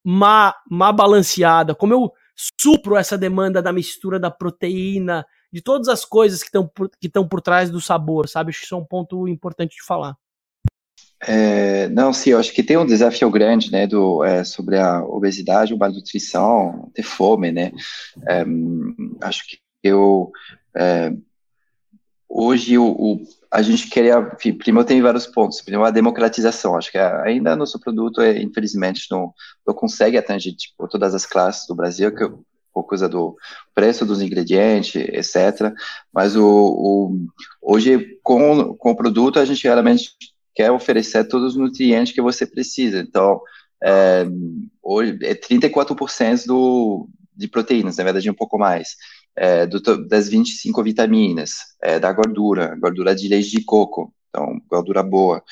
má, 0.03 0.55
má 0.69 0.91
balanceada, 0.91 1.75
como 1.75 1.93
eu 1.93 2.11
supro 2.59 2.95
essa 2.95 3.17
demanda 3.17 3.61
da 3.61 3.71
mistura 3.71 4.19
da 4.19 4.31
proteína, 4.31 5.25
de 5.51 5.61
todas 5.61 5.87
as 5.87 6.05
coisas 6.05 6.41
que 6.41 6.47
estão 6.47 6.69
estão 7.01 7.27
por 7.27 7.41
trás 7.41 7.69
do 7.69 7.81
sabor, 7.81 8.27
sabe? 8.27 8.49
Acho 8.49 8.59
que 8.59 8.65
isso 8.65 8.75
é 8.75 8.77
um 8.77 8.85
ponto 8.85 9.27
importante 9.27 9.75
de 9.75 9.83
falar. 9.85 10.15
É, 11.23 11.87
não, 11.89 12.11
sim, 12.11 12.31
eu 12.31 12.39
acho 12.39 12.51
que 12.51 12.63
tem 12.63 12.77
um 12.77 12.85
desafio 12.85 13.29
grande, 13.29 13.71
né, 13.71 13.85
do, 13.85 14.23
é, 14.23 14.43
sobre 14.43 14.79
a 14.79 15.03
obesidade, 15.03 15.71
a 15.71 15.77
malnutrição, 15.77 16.89
ter 16.95 17.03
fome, 17.03 17.51
né, 17.51 17.71
é, 18.27 18.43
acho 19.21 19.47
que 19.47 19.59
eu, 19.83 20.31
é, 20.75 21.13
hoje 22.31 22.77
o, 22.77 22.85
o, 22.85 23.21
a 23.51 23.61
gente 23.61 23.89
queria, 23.89 24.31
enfim, 24.33 24.53
primeiro 24.53 24.87
tem 24.87 25.01
vários 25.01 25.27
pontos, 25.27 25.61
primeiro 25.61 25.85
a 25.85 25.91
democratização, 25.91 26.77
acho 26.77 26.91
que 26.91 26.97
ainda 26.97 27.55
nosso 27.55 27.79
produto, 27.79 28.21
é, 28.21 28.41
infelizmente, 28.41 29.07
não, 29.11 29.33
não 29.67 29.73
consegue 29.73 30.17
atingir, 30.17 30.53
tipo, 30.53 30.87
todas 30.87 31.13
as 31.13 31.25
classes 31.25 31.67
do 31.67 31.75
Brasil, 31.75 32.15
que 32.15 32.29
por 32.73 32.83
causa 32.85 33.09
do 33.09 33.35
preço 33.75 34.05
dos 34.05 34.21
ingredientes, 34.21 34.95
etc. 34.95 35.73
Mas 36.13 36.37
o, 36.37 36.45
o, 36.45 37.27
hoje, 37.61 38.17
com, 38.23 38.73
com 38.75 38.91
o 38.91 38.95
produto, 38.95 39.39
a 39.39 39.45
gente 39.45 39.63
realmente 39.63 40.11
quer 40.55 40.71
oferecer 40.71 41.27
todos 41.27 41.55
os 41.55 41.59
nutrientes 41.59 42.13
que 42.13 42.21
você 42.21 42.45
precisa. 42.45 42.99
Então, 42.99 43.41
é, 43.83 44.25
hoje 44.81 45.17
é 45.23 45.35
34% 45.35 46.45
do, 46.45 47.09
de 47.35 47.47
proteínas, 47.47 47.97
na 47.97 48.03
verdade 48.03 48.29
um 48.29 48.35
pouco 48.35 48.57
mais, 48.57 48.95
é, 49.35 49.65
do, 49.65 49.79
das 50.07 50.27
25 50.27 50.83
vitaminas, 50.83 51.59
é, 51.81 51.99
da 51.99 52.11
gordura, 52.11 52.75
gordura 52.79 53.15
de 53.15 53.27
leite 53.27 53.51
de 53.51 53.63
coco, 53.63 54.13
então 54.29 54.61
gordura 54.69 55.03
boa, 55.03 55.43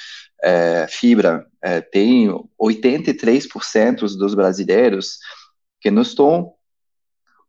é, 0.44 0.88
fibra, 0.90 1.46
é, 1.62 1.82
tem 1.82 2.30
83% 2.60 4.18
dos 4.18 4.34
brasileiros 4.34 5.18
que 5.82 5.92
não 5.92 6.02
estão 6.02 6.54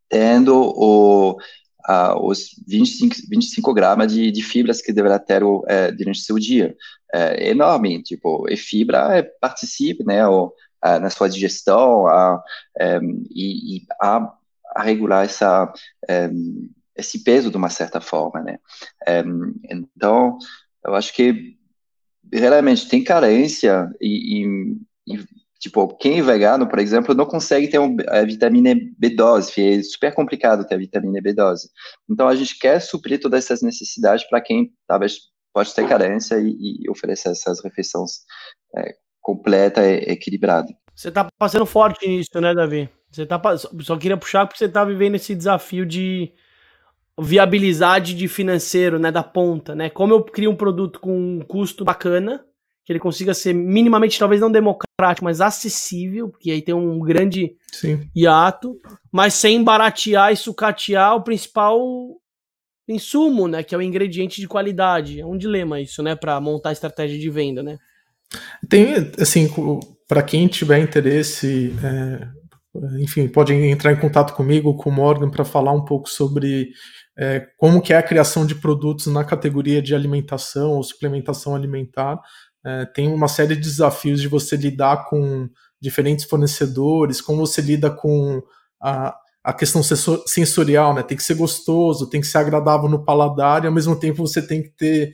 tendo 0.08 0.56
o, 0.56 1.36
a, 1.84 2.20
os 2.20 2.50
25, 2.66 3.16
25 3.28 3.72
gramas 3.74 4.12
de, 4.12 4.30
de 4.30 4.42
fibras 4.42 4.82
que 4.82 4.92
deverá 4.92 5.18
ter 5.18 5.44
o, 5.44 5.64
é, 5.68 5.92
durante 5.92 6.20
o 6.20 6.24
seu 6.24 6.38
dia. 6.38 6.76
É 7.12 7.50
enorme, 7.50 8.02
tipo, 8.02 8.48
e 8.48 8.56
fibra 8.56 9.16
é, 9.16 9.22
participe, 9.22 10.04
né, 10.04 10.26
o, 10.26 10.52
a, 10.80 10.98
na 11.00 11.10
sua 11.10 11.28
digestão 11.28 12.06
a, 12.06 12.42
e, 13.30 13.78
e 13.78 13.86
a, 14.00 14.32
a, 14.80 14.82
regular 14.82 15.24
essa, 15.24 15.72
é, 16.08 16.30
esse 16.96 17.22
peso 17.22 17.50
de 17.50 17.56
uma 17.56 17.70
certa 17.70 18.00
forma, 18.00 18.40
né. 18.42 18.58
É, 19.06 19.22
então, 19.70 20.38
eu 20.84 20.94
acho 20.94 21.14
que 21.14 21.56
realmente 22.32 22.88
tem 22.88 23.02
carência 23.02 23.90
e, 24.00 24.44
e, 24.44 25.14
e 25.14 25.24
Tipo, 25.60 25.94
quem 25.98 26.18
é 26.18 26.22
vegano, 26.22 26.66
por 26.66 26.78
exemplo, 26.78 27.14
não 27.14 27.26
consegue 27.26 27.68
ter 27.68 27.78
um, 27.78 27.94
a 28.08 28.22
vitamina 28.22 28.74
B12, 28.98 29.78
é 29.78 29.82
super 29.82 30.14
complicado 30.14 30.66
ter 30.66 30.74
a 30.74 30.78
vitamina 30.78 31.20
B12. 31.20 31.68
Então, 32.08 32.26
a 32.26 32.34
gente 32.34 32.58
quer 32.58 32.80
suprir 32.80 33.20
todas 33.20 33.44
essas 33.44 33.60
necessidades 33.60 34.26
para 34.26 34.40
quem 34.40 34.72
talvez 34.88 35.18
pode 35.52 35.74
ter 35.74 35.86
carência 35.86 36.36
e, 36.40 36.80
e 36.80 36.88
oferecer 36.88 37.28
essas 37.28 37.62
refeições 37.62 38.20
é, 38.74 38.94
completa 39.20 39.86
e 39.86 40.12
equilibrada. 40.12 40.68
Você 40.94 41.08
está 41.08 41.28
passando 41.38 41.66
forte 41.66 42.08
nisso, 42.08 42.40
né, 42.40 42.54
Davi? 42.54 42.88
Você 43.10 43.26
tá, 43.26 43.40
só 43.80 43.96
queria 43.96 44.16
puxar 44.16 44.46
porque 44.46 44.58
você 44.58 44.66
está 44.66 44.84
vivendo 44.84 45.16
esse 45.16 45.34
desafio 45.34 45.84
de 45.84 46.32
viabilidade 47.18 48.14
de 48.14 48.28
financeiro, 48.28 48.98
né, 48.98 49.10
da 49.10 49.22
ponta, 49.22 49.74
né? 49.74 49.90
Como 49.90 50.14
eu 50.14 50.22
crio 50.22 50.50
um 50.50 50.56
produto 50.56 51.00
com 51.00 51.38
um 51.38 51.40
custo 51.40 51.84
bacana, 51.84 52.44
que 52.84 52.92
ele 52.92 53.00
consiga 53.00 53.34
ser 53.34 53.52
minimamente, 53.52 54.18
talvez 54.18 54.40
não 54.40 54.50
democrático, 54.50 55.24
mas 55.24 55.40
acessível, 55.40 56.28
porque 56.28 56.50
aí 56.50 56.62
tem 56.62 56.74
um 56.74 56.98
grande 57.00 57.54
Sim. 57.72 58.08
hiato, 58.16 58.76
mas 59.12 59.34
sem 59.34 59.62
baratear 59.62 60.32
e 60.32 60.36
sucatear 60.36 61.14
o 61.16 61.22
principal 61.22 61.78
insumo, 62.88 63.46
né, 63.46 63.62
que 63.62 63.74
é 63.74 63.78
o 63.78 63.82
ingrediente 63.82 64.40
de 64.40 64.48
qualidade. 64.48 65.20
É 65.20 65.26
um 65.26 65.36
dilema 65.36 65.80
isso, 65.80 66.02
né, 66.02 66.14
para 66.14 66.40
montar 66.40 66.70
a 66.70 66.72
estratégia 66.72 67.18
de 67.18 67.30
venda, 67.30 67.62
né? 67.62 67.78
Tem, 68.68 68.94
assim, 69.20 69.48
para 70.08 70.22
quem 70.22 70.46
tiver 70.48 70.78
interesse, 70.78 71.74
é, 71.84 72.28
enfim, 73.00 73.28
pode 73.28 73.52
entrar 73.52 73.92
em 73.92 74.00
contato 74.00 74.34
comigo, 74.34 74.76
com 74.76 74.90
o 74.90 74.92
Morgan, 74.92 75.30
para 75.30 75.44
falar 75.44 75.72
um 75.72 75.84
pouco 75.84 76.08
sobre 76.08 76.70
é, 77.18 77.46
como 77.58 77.82
que 77.82 77.92
é 77.92 77.96
a 77.96 78.02
criação 78.02 78.46
de 78.46 78.54
produtos 78.54 79.06
na 79.06 79.24
categoria 79.24 79.82
de 79.82 79.94
alimentação 79.94 80.72
ou 80.72 80.82
suplementação 80.82 81.54
alimentar 81.54 82.20
é, 82.64 82.84
tem 82.86 83.08
uma 83.08 83.28
série 83.28 83.54
de 83.56 83.62
desafios 83.62 84.20
de 84.20 84.28
você 84.28 84.56
lidar 84.56 85.08
com 85.08 85.48
diferentes 85.80 86.24
fornecedores, 86.26 87.20
como 87.20 87.46
você 87.46 87.62
lida 87.62 87.90
com 87.90 88.42
a, 88.82 89.16
a 89.42 89.52
questão 89.52 89.82
sensorial, 89.82 90.94
né? 90.94 91.02
Tem 91.02 91.16
que 91.16 91.22
ser 91.22 91.34
gostoso, 91.34 92.08
tem 92.08 92.20
que 92.20 92.26
ser 92.26 92.38
agradável 92.38 92.88
no 92.88 93.04
paladar 93.04 93.64
e 93.64 93.66
ao 93.66 93.72
mesmo 93.72 93.98
tempo 93.98 94.26
você 94.26 94.42
tem 94.46 94.62
que 94.62 94.70
ter 94.70 95.12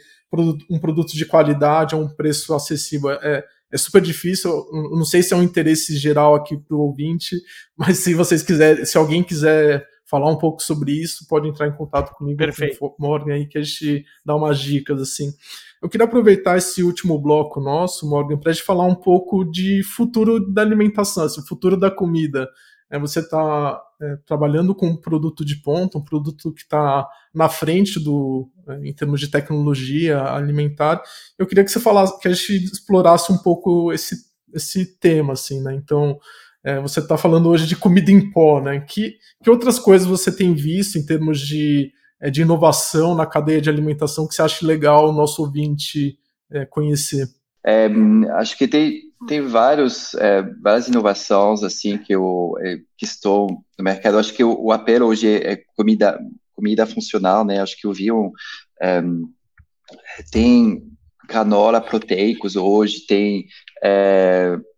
um 0.69 0.79
produto 0.79 1.15
de 1.15 1.25
qualidade 1.25 1.95
a 1.95 1.99
um 1.99 2.09
preço 2.09 2.53
acessível. 2.53 3.11
É, 3.13 3.45
é 3.77 3.79
super 3.79 4.03
difícil. 4.03 4.51
Não 4.73 5.05
sei 5.05 5.23
se 5.23 5.33
é 5.33 5.37
um 5.37 5.43
interesse 5.43 5.97
geral 5.97 6.35
aqui 6.35 6.57
para 6.57 6.77
o 6.77 6.81
ouvinte, 6.81 7.37
mas 7.77 7.99
se 7.99 8.15
vocês 8.15 8.43
quiserem, 8.43 8.85
se 8.85 8.99
alguém 8.99 9.23
quiser 9.23 9.87
falar 10.05 10.31
um 10.31 10.39
pouco 10.39 10.63
sobre 10.63 10.93
isso, 10.93 11.27
pode 11.29 11.49
entrar 11.49 11.67
em 11.67 11.77
contato 11.77 12.15
comigo, 12.15 12.39
Perfeito. 12.39 12.79
com 12.79 12.95
Morgan 12.99 13.35
aí, 13.35 13.47
que 13.47 13.59
a 13.59 13.63
gente 13.63 14.05
dá 14.25 14.37
umas 14.37 14.59
dicas 14.59 15.01
assim. 15.01 15.33
Eu 15.83 15.89
queria 15.89 16.07
aproveitar 16.07 16.57
esse 16.57 16.83
último 16.83 17.19
bloco 17.19 17.61
nosso, 17.61 18.09
Morgan, 18.09 18.39
para 18.39 18.51
a 18.51 18.53
gente 18.55 18.65
falar 18.65 18.85
um 18.85 18.95
pouco 18.95 19.45
de 19.45 19.83
futuro 19.83 20.41
da 20.41 20.63
alimentação, 20.63 21.25
assim, 21.25 21.45
futuro 21.47 21.77
da 21.77 21.91
comida. 21.91 22.49
É, 22.91 22.99
você 22.99 23.21
está 23.21 23.83
é, 24.01 24.17
trabalhando 24.27 24.75
com 24.75 24.87
um 24.87 24.97
produto 24.97 25.45
de 25.45 25.57
ponta, 25.57 25.99
um 25.99 26.05
produto 26.05 26.53
que 26.53 26.63
está 26.63 27.07
na 27.35 27.49
frente 27.49 27.99
do, 27.99 28.49
é, 28.69 28.89
em 28.89 28.93
termos 28.93 29.21
de 29.21 29.29
tecnologia 29.29 30.23
alimentar. 30.23 31.03
Eu 31.39 31.47
queria 31.47 31.65
que 31.65 31.71
você 31.71 31.81
falasse, 31.81 32.19
que 32.21 32.29
a 32.29 32.33
gente 32.33 32.65
explorasse 32.65 33.33
um 33.33 33.39
pouco 33.39 33.93
esse, 33.93 34.17
esse 34.55 34.99
tema, 34.99 35.33
assim, 35.33 35.61
né? 35.63 35.75
Então, 35.75 36.19
é, 36.63 36.81
você 36.81 37.01
está 37.01 37.17
falando 37.17 37.49
hoje 37.49 37.67
de 37.67 37.77
comida 37.77 38.11
em 38.11 38.31
pó, 38.31 38.61
né? 38.61 38.81
Que, 38.81 39.17
que 39.43 39.51
outras 39.51 39.79
coisas 39.79 40.07
você 40.07 40.31
tem 40.31 40.55
visto 40.55 40.97
em 40.99 41.05
termos 41.05 41.41
de 41.41 41.93
é, 42.21 42.31
de 42.31 42.43
inovação 42.43 43.15
na 43.15 43.27
cadeia 43.27 43.61
de 43.61 43.69
alimentação 43.69 44.27
que 44.27 44.35
você 44.35 44.43
acha 44.43 44.67
legal 44.67 45.09
o 45.09 45.13
nosso 45.13 45.43
ouvinte 45.43 46.19
é, 46.51 46.65
conhecer? 46.65 47.29
Acho 48.37 48.57
que 48.57 48.67
tem, 48.67 49.06
tem 49.27 49.41
vários, 49.41 50.15
é, 50.15 50.43
várias 50.63 50.89
inovações 50.89 51.63
assim 51.63 51.99
que 51.99 52.15
eu 52.15 52.55
é, 52.61 52.79
que 52.97 53.05
estou 53.05 53.49
no 53.79 53.85
mercado. 53.85 54.19
Acho 54.19 54.33
que 54.33 54.45
o, 54.45 54.59
o 54.61 54.73
apelo 54.73 55.07
hoje 55.07 55.29
é, 55.29 55.53
é 55.53 55.63
comida 55.77 56.19
comida 56.55 56.87
funcional, 56.87 57.45
né? 57.45 57.61
Acho 57.61 57.79
que 57.79 57.87
eu 57.87 57.93
vi 57.93 58.11
um, 58.11 58.33
é, 58.81 59.03
tem 60.31 60.83
canola 61.29 61.81
proteicos 61.81 62.57
hoje, 62.57 63.07
tem 63.07 63.47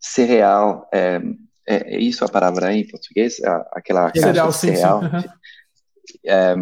cereal, 0.00 0.88
é, 0.92 1.20
isso 1.98 2.24
a 2.24 2.28
palavra 2.28 2.72
em 2.74 2.86
português? 2.86 3.36
Aquela 3.72 4.10
cereal, 4.12 4.52
sim, 4.52 4.74
cereal. 4.74 5.00
Sim 5.02 5.28
é, 6.24 6.54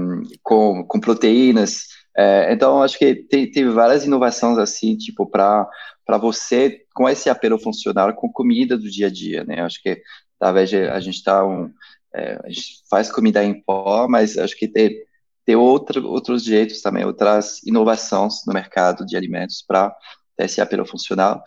com, 0.42 0.84
com 0.84 1.00
proteínas. 1.00 1.86
É, 2.16 2.52
então, 2.52 2.82
acho 2.82 2.98
que 2.98 3.14
tem, 3.14 3.50
tem 3.50 3.68
várias 3.68 4.04
inovações 4.04 4.58
assim, 4.58 4.96
tipo, 4.96 5.26
para 5.26 5.68
você, 6.16 6.84
com 6.94 7.08
esse 7.08 7.28
apelo 7.28 7.58
funcional, 7.58 8.14
com 8.14 8.32
comida 8.32 8.78
do 8.78 8.88
dia 8.88 9.08
a 9.08 9.10
dia, 9.10 9.44
né? 9.44 9.60
Acho 9.62 9.82
que 9.82 10.00
talvez 10.38 10.72
a 10.72 11.00
gente 11.00 11.22
tá 11.22 11.44
um, 11.44 11.72
é, 12.14 12.40
a 12.44 12.48
gente 12.48 12.82
faz 12.88 13.10
comida 13.10 13.44
em 13.44 13.60
pó, 13.60 14.06
mas 14.08 14.38
acho 14.38 14.56
que 14.56 14.66
tem, 14.66 15.04
tem 15.44 15.56
outro, 15.56 16.06
outros 16.08 16.44
jeitos 16.44 16.80
também, 16.80 17.04
outras 17.04 17.62
inovações 17.62 18.46
no 18.46 18.54
mercado 18.54 19.04
de 19.04 19.16
alimentos 19.16 19.62
para 19.66 19.94
ter 20.36 20.44
esse 20.44 20.60
apelo 20.60 20.86
funcional. 20.86 21.42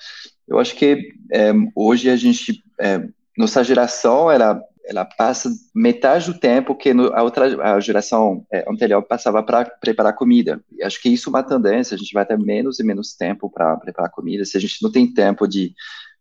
Eu 0.48 0.60
acho 0.60 0.76
que 0.76 1.12
é, 1.32 1.52
hoje 1.76 2.10
a 2.10 2.16
gente, 2.16 2.64
é, 2.80 3.08
nossa 3.38 3.64
geração, 3.64 4.30
era 4.30 4.62
ela 4.90 5.06
passa 5.06 5.52
metade 5.74 6.26
do 6.26 6.40
tempo 6.40 6.76
que 6.76 6.96
no, 6.96 7.14
a 7.14 7.22
outra 7.22 7.76
a 7.76 7.80
geração 7.80 8.44
é, 8.52 8.66
anterior 8.68 9.04
passava 9.04 9.44
para 9.44 9.64
preparar 9.64 10.16
comida. 10.16 10.60
E 10.72 10.84
acho 10.84 11.00
que 11.00 11.10
isso 11.10 11.30
é 11.30 11.32
uma 11.32 11.44
tendência, 11.44 11.94
a 11.94 11.98
gente 11.98 12.12
vai 12.12 12.26
ter 12.26 12.40
menos 12.40 12.80
e 12.80 12.84
menos 12.84 13.16
tempo 13.16 13.52
para 13.52 13.78
preparar 13.78 14.10
comida. 14.10 14.44
Se 14.44 14.58
a 14.58 14.60
gente 14.60 14.82
não 14.82 14.92
tem 14.92 15.14
tempo 15.14 15.48
de, 15.48 15.76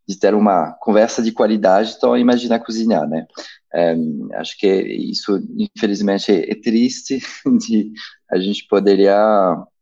de 0.06 0.18
ter 0.18 0.34
uma 0.34 0.72
conversa 0.80 1.22
de 1.22 1.32
qualidade, 1.32 1.94
então 1.96 2.14
imagina 2.14 2.60
cozinhar, 2.60 3.08
né? 3.08 3.26
É, 3.72 3.96
acho 4.34 4.58
que 4.58 4.66
isso, 4.66 5.40
infelizmente, 5.56 6.30
é, 6.30 6.54
triste 6.54 7.20
de 7.66 7.90
a 8.30 8.38
gente 8.38 8.66
poderia 8.68 9.16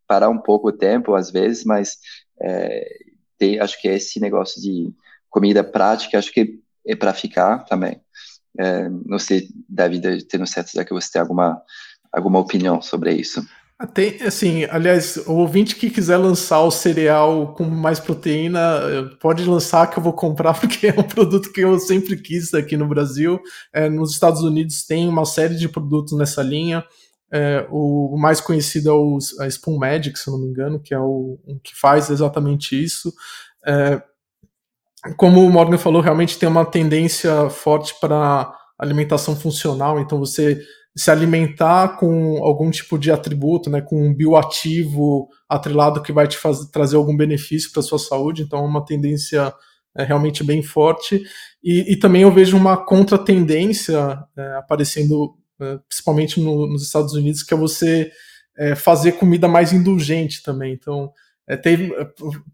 parar 0.06 0.28
um 0.28 0.38
pouco 0.38 0.68
o 0.68 0.72
tempo, 0.72 1.16
às 1.16 1.28
vezes, 1.32 1.64
mas 1.64 1.98
é, 2.40 2.88
tem, 3.36 3.58
acho 3.58 3.80
que 3.80 3.88
esse 3.88 4.20
negócio 4.20 4.62
de 4.62 4.94
comida 5.28 5.64
prática, 5.64 6.18
acho 6.18 6.32
que 6.32 6.60
é 6.86 6.94
para 6.94 7.12
ficar 7.12 7.64
também. 7.64 8.00
É, 8.58 8.88
não 9.04 9.18
sei, 9.18 9.48
David, 9.68 10.24
tendo 10.24 10.46
certeza 10.46 10.84
que 10.84 10.92
você 10.92 11.12
tem 11.12 11.20
alguma, 11.20 11.60
alguma 12.12 12.38
opinião 12.38 12.80
sobre 12.80 13.12
isso. 13.12 13.46
Ah, 13.78 13.86
assim, 14.26 14.64
aliás, 14.70 15.18
o 15.26 15.34
ouvinte 15.34 15.76
que 15.76 15.90
quiser 15.90 16.16
lançar 16.16 16.62
o 16.62 16.70
cereal 16.70 17.52
com 17.52 17.64
mais 17.64 18.00
proteína, 18.00 18.60
pode 19.20 19.44
lançar 19.44 19.86
que 19.90 19.98
eu 19.98 20.02
vou 20.02 20.14
comprar, 20.14 20.54
porque 20.58 20.86
é 20.86 20.98
um 20.98 21.02
produto 21.02 21.52
que 21.52 21.60
eu 21.60 21.78
sempre 21.78 22.16
quis 22.16 22.54
aqui 22.54 22.74
no 22.76 22.88
Brasil. 22.88 23.38
É, 23.74 23.88
nos 23.90 24.12
Estados 24.12 24.40
Unidos 24.40 24.86
tem 24.86 25.06
uma 25.06 25.26
série 25.26 25.56
de 25.56 25.68
produtos 25.68 26.16
nessa 26.16 26.42
linha. 26.42 26.82
É, 27.30 27.66
o 27.70 28.16
mais 28.16 28.40
conhecido 28.40 28.88
é 28.88 28.92
o 28.92 29.18
a 29.40 29.46
Spoon 29.46 29.76
Magic, 29.78 30.18
se 30.18 30.30
não 30.30 30.38
me 30.38 30.46
engano, 30.46 30.80
que 30.80 30.94
é 30.94 30.98
o, 30.98 31.38
o 31.46 31.58
que 31.62 31.78
faz 31.78 32.08
exatamente 32.08 32.82
isso. 32.82 33.12
É, 33.66 34.00
como 35.16 35.44
o 35.44 35.50
Morgan 35.50 35.78
falou, 35.78 36.00
realmente 36.00 36.38
tem 36.38 36.48
uma 36.48 36.64
tendência 36.64 37.48
forte 37.50 37.94
para 38.00 38.52
alimentação 38.78 39.34
funcional, 39.36 40.00
então 40.00 40.18
você 40.18 40.60
se 40.96 41.10
alimentar 41.10 41.96
com 41.98 42.42
algum 42.42 42.70
tipo 42.70 42.98
de 42.98 43.12
atributo, 43.12 43.68
né, 43.68 43.82
com 43.82 44.08
um 44.08 44.14
bioativo 44.14 45.28
atrelado 45.48 46.02
que 46.02 46.12
vai 46.12 46.26
te 46.26 46.38
trazer 46.72 46.96
algum 46.96 47.14
benefício 47.14 47.70
para 47.70 47.82
sua 47.82 47.98
saúde, 47.98 48.42
então 48.42 48.60
é 48.60 48.66
uma 48.66 48.84
tendência 48.84 49.52
é, 49.96 50.04
realmente 50.04 50.42
bem 50.42 50.62
forte. 50.62 51.22
E, 51.62 51.92
e, 51.92 51.96
também 51.96 52.22
eu 52.22 52.32
vejo 52.32 52.56
uma 52.56 52.76
contratendência 52.76 54.18
é, 54.36 54.56
aparecendo 54.56 55.36
né, 55.58 55.78
principalmente 55.88 56.40
no, 56.40 56.66
nos 56.66 56.82
Estados 56.82 57.12
Unidos, 57.12 57.42
que 57.42 57.52
é 57.52 57.56
você 57.56 58.10
é, 58.56 58.74
fazer 58.74 59.12
comida 59.12 59.48
mais 59.48 59.72
indulgente 59.72 60.42
também. 60.42 60.72
Então, 60.72 61.10
é, 61.48 61.56
teve, 61.56 61.94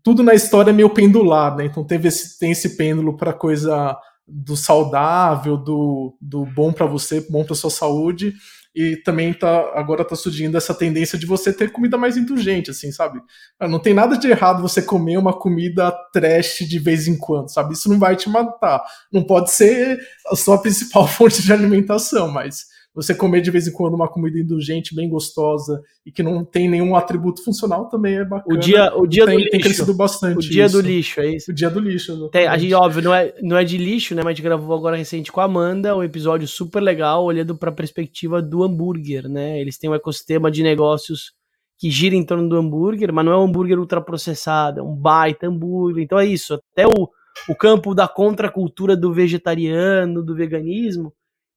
tudo 0.03 0.23
na 0.23 0.35
história 0.35 0.71
é 0.71 0.73
meio 0.73 0.91
pendular, 0.91 1.57
né? 1.57 1.65
Então 1.65 1.85
teve 1.85 2.09
esse, 2.09 2.39
tem 2.39 2.53
esse 2.53 2.77
pêndulo 2.77 3.17
para 3.17 3.33
coisa 3.33 3.97
do 4.27 4.57
saudável, 4.57 5.57
do, 5.57 6.17
do 6.21 6.45
bom 6.45 6.73
para 6.73 6.87
você, 6.87 7.27
bom 7.29 7.45
para 7.45 7.55
sua 7.55 7.71
saúde, 7.71 8.35
e 8.75 8.97
também 8.97 9.35
tá 9.35 9.73
agora 9.75 10.05
tá 10.05 10.17
surgindo 10.17 10.57
essa 10.57 10.75
tendência 10.75 11.19
de 11.19 11.27
você 11.27 11.53
ter 11.53 11.71
comida 11.73 11.99
mais 11.99 12.17
indulgente, 12.17 12.71
assim, 12.71 12.91
sabe? 12.91 13.21
Ah, 13.59 13.69
não 13.69 13.79
tem 13.79 13.93
nada 13.93 14.17
de 14.17 14.29
errado 14.29 14.63
você 14.63 14.81
comer 14.81 15.19
uma 15.19 15.39
comida 15.39 15.93
trash 16.13 16.59
de 16.61 16.79
vez 16.79 17.07
em 17.07 17.19
quando, 17.19 17.53
sabe? 17.53 17.75
Isso 17.75 17.89
não 17.89 17.99
vai 17.99 18.17
te 18.17 18.31
matar. 18.31 18.83
Não 19.13 19.23
pode 19.23 19.51
ser 19.51 20.01
a 20.27 20.37
sua 20.37 20.61
principal 20.61 21.07
fonte 21.09 21.43
de 21.43 21.53
alimentação, 21.53 22.31
mas 22.31 22.72
você 22.95 23.15
comer 23.15 23.41
de 23.41 23.51
vez 23.51 23.67
em 23.67 23.73
quando 23.73 23.95
uma 23.95 24.09
comida 24.09 24.39
indulgente, 24.39 24.95
bem 24.95 25.09
gostosa 25.09 25.83
e 26.05 26.13
que 26.13 26.23
não 26.23 26.45
tem 26.45 26.69
nenhum 26.69 26.95
atributo 26.95 27.43
funcional 27.43 27.89
também 27.89 28.17
é 28.17 28.25
bacana. 28.25 28.55
O 28.55 28.61
dia, 28.61 28.93
o 28.95 29.07
dia 29.07 29.25
tem, 29.25 29.35
do 29.35 29.39
lixo. 29.39 29.51
Tem 29.51 29.61
crescido 29.61 29.95
bastante. 29.95 30.37
O 30.37 30.51
dia 30.51 30.67
isso. 30.67 30.77
do 30.77 30.87
lixo, 30.87 31.21
é 31.21 31.35
isso? 31.35 31.51
O 31.51 31.55
dia 31.55 31.71
do 31.71 31.81
lixo. 31.81 32.29
Tem, 32.29 32.47
a 32.47 32.59
gente, 32.59 32.75
óbvio, 32.75 33.03
não 33.03 33.15
é, 33.15 33.35
não 33.41 33.57
é 33.57 33.65
de 33.65 33.79
lixo, 33.79 34.15
né? 34.15 34.23
Mas 34.23 34.33
a 34.33 34.35
gente 34.35 34.45
gravou 34.45 34.77
agora 34.77 34.97
recente 34.97 35.33
com 35.33 35.41
a 35.41 35.45
Amanda 35.45 35.97
um 35.97 36.03
episódio 36.03 36.47
super 36.47 36.81
legal, 36.81 37.25
olhando 37.25 37.57
para 37.57 37.71
a 37.71 37.75
perspectiva 37.75 38.43
do 38.43 38.63
hambúrguer, 38.63 39.27
né? 39.27 39.59
Eles 39.59 39.79
têm 39.79 39.89
um 39.89 39.95
ecossistema 39.95 40.51
de 40.51 40.63
negócios 40.63 41.33
que 41.79 41.91
gira 41.91 42.15
em 42.15 42.25
torno 42.25 42.49
do 42.49 42.57
hambúrguer, 42.57 43.13
mas 43.13 43.25
não 43.25 43.33
é 43.33 43.39
um 43.39 43.45
hambúrguer 43.45 43.79
ultraprocessado, 43.79 44.81
é 44.81 44.83
um 44.83 44.95
baita 44.95 45.47
hambúrguer. 45.47 46.05
Então 46.05 46.19
é 46.19 46.27
isso. 46.27 46.55
Até 46.73 46.87
o, 46.87 47.09
o 47.49 47.55
campo 47.55 47.95
da 47.95 48.07
contracultura 48.07 48.95
do 48.95 49.13
vegetariano, 49.15 50.23
do 50.23 50.35
veganismo 50.37 51.13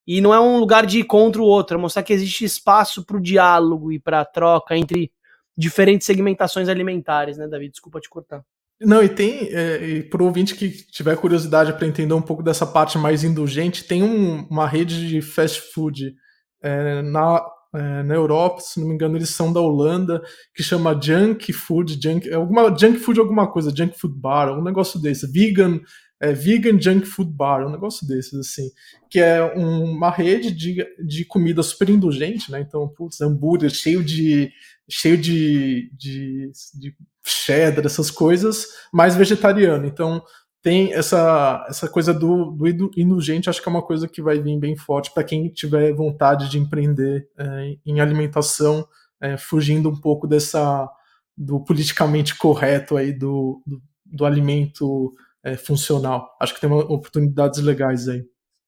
e 0.08 0.22
não 0.22 0.34
é 0.34 0.40
um 0.40 0.58
lugar 0.60 0.86
de 0.86 1.00
ir 1.00 1.04
contra 1.04 1.42
o 1.42 1.46
outro, 1.46 1.78
é 1.78 1.80
mostrar 1.80 2.04
que 2.04 2.14
existe 2.14 2.46
espaço 2.46 3.06
para 3.06 3.18
o 3.18 3.22
diálogo 3.22 3.92
e 3.92 4.00
para 4.00 4.22
a 4.22 4.26
troca 4.26 4.78
entre 4.78 5.12
diferentes 5.58 6.06
segmentações 6.06 6.68
alimentares, 6.68 7.38
né, 7.38 7.48
David? 7.48 7.72
Desculpa 7.72 8.00
te 8.00 8.10
cortar. 8.10 8.44
Não, 8.80 9.02
e 9.02 9.08
tem, 9.08 9.48
é, 9.52 10.02
para 10.04 10.22
o 10.22 10.26
ouvinte 10.26 10.54
que 10.54 10.70
tiver 10.70 11.16
curiosidade 11.16 11.74
para 11.74 11.88
entender 11.88 12.14
um 12.14 12.22
pouco 12.22 12.44
dessa 12.44 12.66
parte 12.66 12.98
mais 12.98 13.24
indulgente, 13.24 13.86
tem 13.86 14.04
um, 14.04 14.46
uma 14.50 14.68
rede 14.68 15.08
de 15.08 15.22
fast 15.22 15.62
food 15.74 16.14
é, 16.62 17.02
na, 17.02 17.42
é, 17.74 18.04
na 18.04 18.14
Europa, 18.14 18.60
se 18.60 18.80
não 18.82 18.90
me 18.90 18.94
engano, 18.94 19.18
eles 19.18 19.30
são 19.30 19.54
da 19.54 19.62
Holanda, 19.62 20.22
que 20.54 20.62
chama 20.62 21.00
Junk 21.02 21.54
Food, 21.54 21.98
Junk, 22.02 22.28
é 22.28 22.36
alguma, 22.36 22.64
Junk 22.78 23.00
Food 23.00 23.18
alguma 23.18 23.50
coisa, 23.50 23.74
Junk 23.74 23.98
Food 23.98 24.20
Bar, 24.20 24.52
um 24.52 24.64
negócio 24.64 25.02
desse, 25.02 25.32
Vegan 25.32 25.80
é, 26.22 26.32
Vegan 26.34 26.80
Junk 26.80 27.06
Food 27.06 27.32
Bar, 27.32 27.66
um 27.66 27.72
negócio 27.72 28.08
desses, 28.08 28.34
assim, 28.34 28.70
que 29.10 29.20
é 29.20 29.44
uma 29.44 30.10
rede 30.10 30.52
de, 30.52 30.86
de 31.06 31.26
comida 31.26 31.62
super 31.62 31.90
indulgente, 31.90 32.52
né? 32.52 32.62
Então, 32.62 32.88
putz, 32.88 33.22
hambúrguer 33.22 33.70
cheio 33.70 34.04
de 34.04 34.52
cheio 34.88 35.18
de, 35.18 35.92
de, 35.98 36.52
de 36.76 36.96
cheddar, 37.26 37.86
essas 37.86 38.12
coisas, 38.12 38.68
mais 38.94 39.16
vegetariano. 39.16 39.86
Então, 39.88 40.24
tem 40.62 40.94
essa, 40.94 41.66
essa 41.70 41.88
coisa 41.88 42.14
do, 42.14 42.52
do 42.52 42.92
indulgente, 42.98 43.50
acho 43.50 43.62
que 43.62 43.70
é 43.70 43.72
uma 43.72 43.82
coisa 43.82 44.08
que 44.08 44.22
vai 44.22 44.40
vir 44.40 44.60
bem 44.60 44.76
forte 44.76 45.12
para 45.14 45.24
quem 45.24 45.50
tiver 45.50 45.94
vontade 45.94 46.50
de 46.50 46.58
empreender 46.58 47.28
é, 47.38 47.76
em 47.86 48.00
alimentação, 48.00 48.88
é, 49.22 49.38
fugindo 49.38 49.90
um 49.90 49.96
pouco 49.96 50.28
dessa 50.28 50.90
do 51.38 51.60
politicamente 51.60 52.36
correto 52.36 52.96
aí 52.96 53.12
do, 53.12 53.62
do, 53.66 53.82
do 54.06 54.26
alimento 54.26 55.14
é, 55.46 55.56
funcional. 55.56 56.36
Acho 56.42 56.56
que 56.56 56.60
tem 56.60 56.70
uma, 56.70 56.84
oportunidades 56.84 57.62
legais 57.62 58.10
aí. 58.10 58.24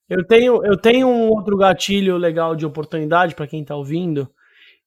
Eu 0.08 0.26
tenho, 0.26 0.64
eu 0.64 0.78
tenho 0.78 1.08
um 1.08 1.30
outro 1.30 1.58
gatilho 1.58 2.16
legal 2.16 2.56
de 2.56 2.66
oportunidade 2.66 3.36
para 3.36 3.48
quem 3.48 3.62
está 3.62 3.76
ouvindo, 3.76 4.30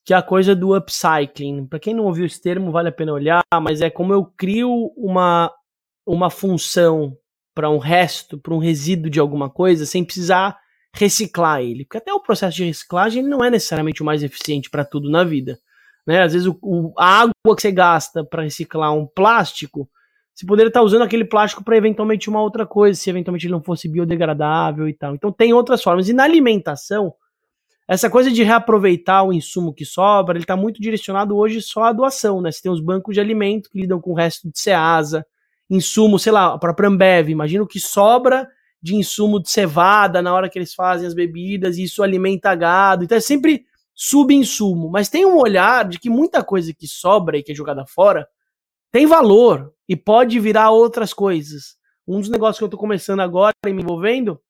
que 0.04 0.14
é 0.14 0.16
a 0.16 0.22
coisa 0.22 0.54
do 0.54 0.74
upcycling. 0.74 1.66
Para 1.66 1.80
quem 1.80 1.92
não 1.92 2.04
ouviu 2.04 2.24
esse 2.24 2.40
termo, 2.40 2.70
vale 2.70 2.88
a 2.88 2.92
pena 2.92 3.12
olhar, 3.12 3.42
mas 3.60 3.82
é 3.82 3.90
como 3.90 4.14
eu 4.14 4.24
crio 4.24 4.70
uma, 4.96 5.52
uma 6.06 6.30
função 6.30 7.14
para 7.54 7.68
um 7.68 7.78
resto, 7.78 8.38
para 8.38 8.54
um 8.54 8.58
resíduo 8.58 9.10
de 9.10 9.20
alguma 9.20 9.50
coisa, 9.50 9.84
sem 9.84 10.04
precisar 10.04 10.56
reciclar 10.94 11.60
ele. 11.60 11.84
Porque 11.84 11.98
até 11.98 12.12
o 12.14 12.22
processo 12.22 12.56
de 12.56 12.64
reciclagem 12.64 13.22
não 13.22 13.44
é 13.44 13.50
necessariamente 13.50 14.00
o 14.00 14.06
mais 14.06 14.22
eficiente 14.22 14.70
para 14.70 14.84
tudo 14.84 15.10
na 15.10 15.24
vida. 15.24 15.58
Né? 16.06 16.22
Às 16.22 16.32
vezes 16.32 16.48
o, 16.48 16.58
o, 16.62 16.94
a 16.96 17.20
água 17.20 17.34
que 17.56 17.62
você 17.62 17.72
gasta 17.72 18.24
para 18.24 18.44
reciclar 18.44 18.94
um 18.94 19.06
plástico 19.06 19.90
você 20.40 20.46
poderia 20.46 20.68
estar 20.68 20.80
usando 20.80 21.02
aquele 21.02 21.24
plástico 21.24 21.62
para 21.62 21.76
eventualmente 21.76 22.30
uma 22.30 22.40
outra 22.40 22.64
coisa, 22.64 22.98
se 22.98 23.10
eventualmente 23.10 23.44
ele 23.44 23.52
não 23.52 23.62
fosse 23.62 23.86
biodegradável 23.86 24.88
e 24.88 24.94
tal. 24.94 25.14
Então 25.14 25.30
tem 25.30 25.52
outras 25.52 25.82
formas. 25.82 26.08
E 26.08 26.14
na 26.14 26.24
alimentação, 26.24 27.12
essa 27.86 28.08
coisa 28.08 28.30
de 28.30 28.42
reaproveitar 28.42 29.22
o 29.22 29.34
insumo 29.34 29.74
que 29.74 29.84
sobra, 29.84 30.38
ele 30.38 30.44
está 30.44 30.56
muito 30.56 30.80
direcionado 30.80 31.36
hoje 31.36 31.60
só 31.60 31.84
à 31.84 31.92
doação, 31.92 32.40
né? 32.40 32.50
Você 32.50 32.62
tem 32.62 32.72
os 32.72 32.80
bancos 32.80 33.12
de 33.14 33.20
alimento 33.20 33.68
que 33.68 33.82
lidam 33.82 34.00
com 34.00 34.12
o 34.12 34.14
resto 34.14 34.50
de 34.50 34.58
Ceasa, 34.58 35.26
insumo, 35.68 36.18
sei 36.18 36.32
lá, 36.32 36.54
a 36.54 36.58
própria 36.58 36.88
Ambev, 36.88 37.28
imagina 37.28 37.62
o 37.62 37.66
que 37.66 37.78
sobra 37.78 38.48
de 38.82 38.96
insumo 38.96 39.42
de 39.42 39.50
cevada 39.50 40.22
na 40.22 40.32
hora 40.32 40.48
que 40.48 40.58
eles 40.58 40.72
fazem 40.72 41.06
as 41.06 41.12
bebidas, 41.12 41.76
e 41.76 41.82
isso 41.82 42.02
alimenta 42.02 42.54
gado. 42.54 43.04
Então 43.04 43.18
é 43.18 43.20
sempre 43.20 43.66
subinsumo, 43.94 44.88
mas 44.88 45.10
tem 45.10 45.26
um 45.26 45.36
olhar 45.36 45.86
de 45.86 45.98
que 45.98 46.08
muita 46.08 46.42
coisa 46.42 46.72
que 46.72 46.86
sobra 46.86 47.36
e 47.36 47.42
que 47.42 47.52
é 47.52 47.54
jogada 47.54 47.84
fora 47.84 48.26
tem 48.90 49.06
valor 49.06 49.72
e 49.90 49.96
pode 49.96 50.38
virar 50.38 50.70
outras 50.70 51.12
coisas. 51.12 51.76
Um 52.06 52.20
dos 52.20 52.30
negócios 52.30 52.58
que 52.58 52.62
eu 52.62 52.68
estou 52.68 52.78
começando 52.78 53.18
agora 53.18 53.52
e 53.66 53.72
me 53.72 53.82
envolvendo 53.82 54.40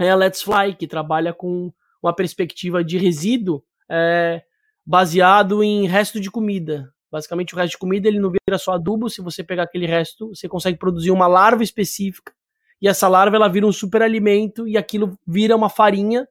é 0.00 0.10
a 0.10 0.16
Let's 0.16 0.40
Fly, 0.40 0.74
que 0.74 0.86
trabalha 0.86 1.34
com 1.34 1.70
uma 2.02 2.16
perspectiva 2.16 2.82
de 2.82 2.96
resíduo 2.96 3.62
é, 3.90 4.42
baseado 4.86 5.62
em 5.62 5.86
resto 5.86 6.18
de 6.18 6.30
comida. 6.30 6.90
Basicamente, 7.12 7.54
o 7.54 7.58
resto 7.58 7.72
de 7.72 7.78
comida 7.78 8.08
ele 8.08 8.18
não 8.18 8.30
vira 8.30 8.56
só 8.56 8.72
adubo. 8.72 9.10
Se 9.10 9.20
você 9.20 9.44
pegar 9.44 9.64
aquele 9.64 9.84
resto, 9.84 10.28
você 10.28 10.48
consegue 10.48 10.78
produzir 10.78 11.10
uma 11.10 11.26
larva 11.26 11.62
específica 11.62 12.32
e 12.80 12.88
essa 12.88 13.06
larva 13.06 13.36
ela 13.36 13.48
vira 13.48 13.66
um 13.66 13.72
superalimento 13.72 14.66
e 14.66 14.78
aquilo 14.78 15.18
vira 15.26 15.54
uma 15.54 15.68
farinha 15.68 16.26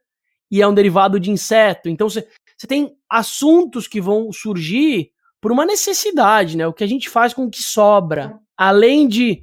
e 0.50 0.60
é 0.60 0.68
um 0.68 0.74
derivado 0.74 1.20
de 1.20 1.30
inseto. 1.30 1.88
Então 1.88 2.10
você, 2.10 2.28
você 2.58 2.66
tem 2.66 2.98
assuntos 3.08 3.88
que 3.88 4.02
vão 4.02 4.32
surgir 4.32 5.12
por 5.42 5.52
uma 5.52 5.66
necessidade, 5.66 6.58
né? 6.58 6.68
O 6.68 6.74
que 6.74 6.84
a 6.84 6.88
gente 6.88 7.10
faz 7.10 7.34
com 7.34 7.46
o 7.46 7.50
que 7.50 7.62
sobra, 7.62 8.38
além 8.58 9.08
de 9.08 9.42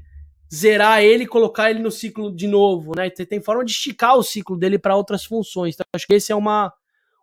zerar 0.55 1.03
ele 1.03 1.25
e 1.25 1.27
colocar 1.27 1.71
ele 1.71 1.81
no 1.81 1.91
ciclo 1.91 2.35
de 2.35 2.47
novo, 2.47 2.93
né? 2.95 3.09
Tem 3.11 3.41
forma 3.41 3.65
de 3.65 3.73
esticar 3.73 4.17
o 4.17 4.23
ciclo 4.23 4.57
dele 4.57 4.79
para 4.79 4.97
outras 4.97 5.25
funções. 5.25 5.75
Então, 5.75 5.87
acho 5.95 6.07
que 6.07 6.15
esse 6.15 6.31
é 6.31 6.37
uma, 6.37 6.73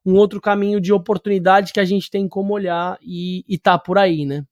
um 0.06 0.16
outro 0.16 0.42
caminho 0.42 0.82
de 0.82 0.92
oportunidade 0.92 1.72
que 1.72 1.80
a 1.80 1.86
gente 1.86 2.10
tem 2.10 2.28
como 2.28 2.54
olhar 2.54 2.98
e, 3.02 3.46
e 3.48 3.58
tá 3.58 3.78
por 3.78 3.98
aí, 3.98 4.26
né? 4.26 4.44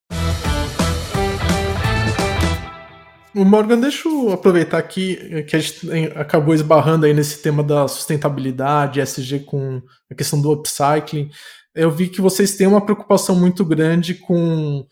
Morgan, 3.34 3.80
deixa 3.80 4.10
eu 4.10 4.34
aproveitar 4.34 4.78
aqui 4.78 5.44
que 5.44 5.56
a 5.56 5.60
gente 5.60 5.88
acabou 6.16 6.54
esbarrando 6.54 7.06
aí 7.06 7.14
nesse 7.14 7.42
tema 7.42 7.64
da 7.64 7.88
sustentabilidade, 7.88 9.00
SG 9.00 9.40
com 9.40 9.82
a 10.12 10.16
questão 10.16 10.42
do 10.42 10.52
upcycling 10.52 11.32
eu 11.74 11.92
vi 11.92 12.10
que 12.10 12.22
vocês 12.22 12.56
têm 12.56 12.68
uma 12.68 12.84
preocupação 12.84 13.36
muito 13.36 13.64
grande 13.64 14.16
com 14.16 14.86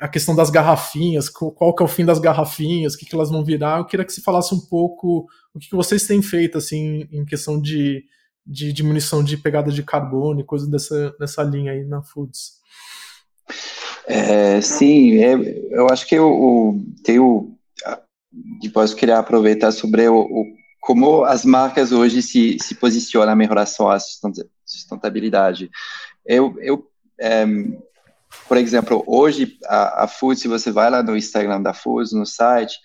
a 0.00 0.08
questão 0.08 0.34
das 0.36 0.50
garrafinhas, 0.50 1.28
qual 1.28 1.74
que 1.74 1.82
é 1.82 1.86
o 1.86 1.88
fim 1.88 2.04
das 2.04 2.18
garrafinhas, 2.18 2.94
o 2.94 2.98
que, 2.98 3.06
que 3.06 3.14
elas 3.14 3.30
vão 3.30 3.44
virar. 3.44 3.78
Eu 3.78 3.84
queria 3.84 4.04
que 4.04 4.12
você 4.12 4.20
falasse 4.20 4.54
um 4.54 4.60
pouco 4.60 5.26
o 5.52 5.58
que, 5.58 5.68
que 5.68 5.76
vocês 5.76 6.06
têm 6.06 6.22
feito 6.22 6.58
assim 6.58 7.08
em 7.10 7.24
questão 7.24 7.60
de, 7.60 8.04
de 8.46 8.72
diminuição 8.72 9.22
de 9.22 9.36
pegada 9.36 9.70
de 9.72 9.82
carbono 9.82 10.40
e 10.40 10.44
coisas 10.44 10.68
dessa, 10.68 11.14
dessa 11.18 11.42
linha 11.42 11.72
aí 11.72 11.84
na 11.84 12.02
Foods. 12.02 12.62
É, 14.06 14.60
sim, 14.60 15.18
é, 15.18 15.34
eu 15.70 15.88
acho 15.88 16.06
que 16.06 16.14
eu, 16.14 16.78
tenho 17.02 17.54
depois 18.60 18.90
eu 18.90 18.96
queria 18.96 19.18
aproveitar 19.18 19.72
sobre 19.72 20.08
o, 20.08 20.20
o, 20.20 20.44
como 20.80 21.24
as 21.24 21.44
marcas 21.44 21.92
hoje 21.92 22.20
se, 22.20 22.56
se 22.60 22.74
posicionam 22.74 23.40
em 23.40 23.46
relação 23.46 23.88
à 23.88 23.98
sustentabilidade. 24.64 25.70
Eu, 26.26 26.56
eu 26.60 26.90
é, 27.18 27.44
por 28.48 28.56
exemplo, 28.56 29.02
hoje 29.06 29.58
a, 29.66 30.04
a 30.04 30.08
Food, 30.08 30.40
se 30.40 30.48
você 30.48 30.70
vai 30.70 30.90
lá 30.90 31.02
no 31.02 31.16
Instagram 31.16 31.62
da 31.62 31.72
Food, 31.72 32.14
no 32.14 32.26
site, 32.26 32.78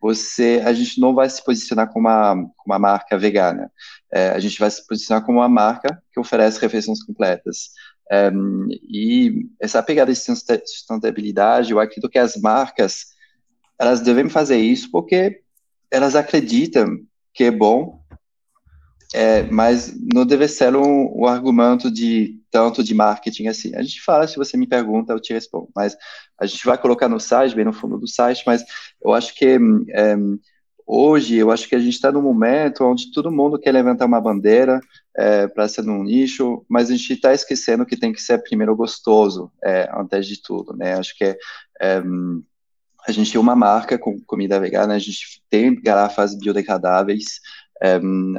você, 0.00 0.60
a 0.64 0.72
gente 0.72 1.00
não 1.00 1.14
vai 1.14 1.30
se 1.30 1.42
posicionar 1.44 1.88
como 1.88 2.08
uma, 2.08 2.34
como 2.34 2.66
uma 2.66 2.78
marca 2.78 3.16
vegana. 3.16 3.70
É, 4.12 4.30
a 4.30 4.38
gente 4.38 4.58
vai 4.58 4.70
se 4.70 4.84
posicionar 4.86 5.24
como 5.24 5.38
uma 5.38 5.48
marca 5.48 6.02
que 6.12 6.20
oferece 6.20 6.60
refeições 6.60 7.02
completas. 7.02 7.70
É, 8.10 8.30
e 8.82 9.48
essa 9.60 9.82
pegada 9.82 10.12
de 10.12 10.18
sustentabilidade, 10.18 11.70
eu 11.70 11.78
acredito 11.78 12.10
que 12.10 12.18
as 12.18 12.36
marcas 12.36 13.12
elas 13.78 14.00
devem 14.00 14.28
fazer 14.28 14.58
isso 14.58 14.90
porque 14.90 15.40
elas 15.90 16.14
acreditam 16.14 16.98
que 17.32 17.44
é 17.44 17.50
bom 17.50 18.01
é, 19.14 19.42
mas 19.44 19.94
não 20.12 20.24
deve 20.24 20.48
ser 20.48 20.74
um, 20.74 21.20
um, 21.20 21.26
argumento 21.26 21.90
de 21.90 22.40
tanto 22.50 22.82
de 22.82 22.94
marketing 22.94 23.46
assim. 23.46 23.74
A 23.74 23.82
gente 23.82 24.00
fala, 24.00 24.26
se 24.26 24.36
você 24.36 24.56
me 24.56 24.66
pergunta, 24.66 25.12
eu 25.12 25.20
te 25.20 25.32
respondo. 25.32 25.68
Mas 25.74 25.96
a 26.38 26.46
gente 26.46 26.64
vai 26.64 26.78
colocar 26.78 27.08
no 27.08 27.20
site, 27.20 27.54
bem 27.54 27.64
no 27.64 27.72
fundo 27.72 27.98
do 27.98 28.08
site, 28.08 28.42
mas 28.46 28.64
eu 29.02 29.12
acho 29.12 29.34
que 29.34 29.58
é, 29.90 30.16
hoje 30.86 31.36
eu 31.36 31.50
acho 31.50 31.68
que 31.68 31.74
a 31.74 31.78
gente 31.78 31.94
está 31.94 32.10
num 32.10 32.22
momento 32.22 32.84
onde 32.84 33.12
todo 33.12 33.30
mundo 33.30 33.58
quer 33.58 33.72
levantar 33.72 34.06
uma 34.06 34.20
bandeira 34.20 34.80
é, 35.16 35.46
para 35.46 35.68
ser 35.68 35.82
num 35.82 36.02
nicho, 36.02 36.64
mas 36.68 36.88
a 36.88 36.92
gente 36.92 37.12
está 37.12 37.34
esquecendo 37.34 37.84
que 37.84 37.96
tem 37.96 38.12
que 38.12 38.22
ser 38.22 38.42
primeiro 38.42 38.74
gostoso, 38.74 39.52
é, 39.62 39.90
antes 39.94 40.26
de 40.26 40.40
tudo, 40.40 40.74
né? 40.74 40.94
Acho 40.94 41.16
que 41.16 41.24
é, 41.24 42.02
a 43.06 43.10
gente 43.12 43.32
tem 43.32 43.40
uma 43.40 43.56
marca 43.56 43.98
com 43.98 44.20
comida 44.20 44.60
vegana, 44.60 44.94
a 44.94 44.98
gente 44.98 45.42
tem 45.50 45.74
garrafas 45.80 46.34
biodegradáveis, 46.38 47.40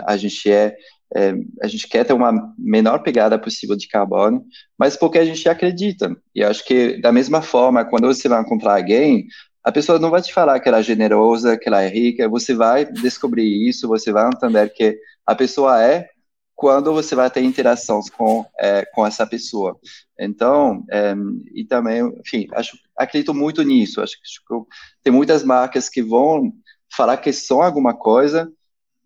a 0.06 0.18
gente 0.18 0.52
é, 0.52 0.76
é, 1.16 1.34
a 1.62 1.68
gente 1.68 1.88
quer 1.88 2.06
ter 2.06 2.14
uma 2.14 2.54
menor 2.58 3.00
pegada 3.00 3.38
possível 3.38 3.76
de 3.76 3.88
carbono, 3.88 4.44
mas 4.78 4.96
porque 4.96 5.20
a 5.20 5.26
gente 5.26 5.48
acredita. 5.48 6.16
E 6.34 6.44
acho 6.44 6.66
que 6.66 7.00
da 7.02 7.12
mesma 7.12 7.42
forma, 7.42 7.86
quando 7.86 8.08
você 8.08 8.28
vai 8.28 8.42
encontrar 8.42 8.78
alguém, 8.78 9.28
a 9.64 9.72
pessoa 9.72 10.00
não 10.00 10.10
vai 10.10 10.22
te 10.22 10.34
falar 10.34 10.60
que 10.60 10.68
ela 10.68 10.80
é 10.80 10.84
generosa, 10.84 11.58
que 11.58 11.70
ela 11.70 11.82
é 11.82 11.88
rica, 11.88 12.28
você 12.28 12.54
vai 12.54 12.86
descobrir 12.86 13.68
isso, 13.70 13.88
você 13.88 14.12
vai 14.12 14.28
entender 14.28 14.70
que 14.74 14.98
a 15.26 15.36
pessoa 15.36 15.82
é 15.82 16.10
quando 16.56 16.94
você 16.94 17.16
vai 17.16 17.30
ter 17.30 17.42
interações 17.42 18.10
com, 18.10 18.46
é, 18.60 18.86
com 18.94 19.06
essa 19.06 19.26
pessoa. 19.26 19.78
Então, 20.20 20.84
é, 20.92 21.14
e 21.54 21.64
também, 21.66 22.02
enfim, 22.26 22.48
acho, 22.54 22.78
acredito 22.98 23.34
muito 23.34 23.64
nisso. 23.64 24.02
Acho 24.02 24.18
que 24.18 24.24
tem 25.04 25.12
muitas 25.14 25.44
marcas 25.44 25.90
que 25.90 26.02
vão 26.02 26.52
falar 26.96 27.18
que 27.18 27.34
são 27.34 27.62
alguma 27.62 27.94
coisa, 27.94 28.52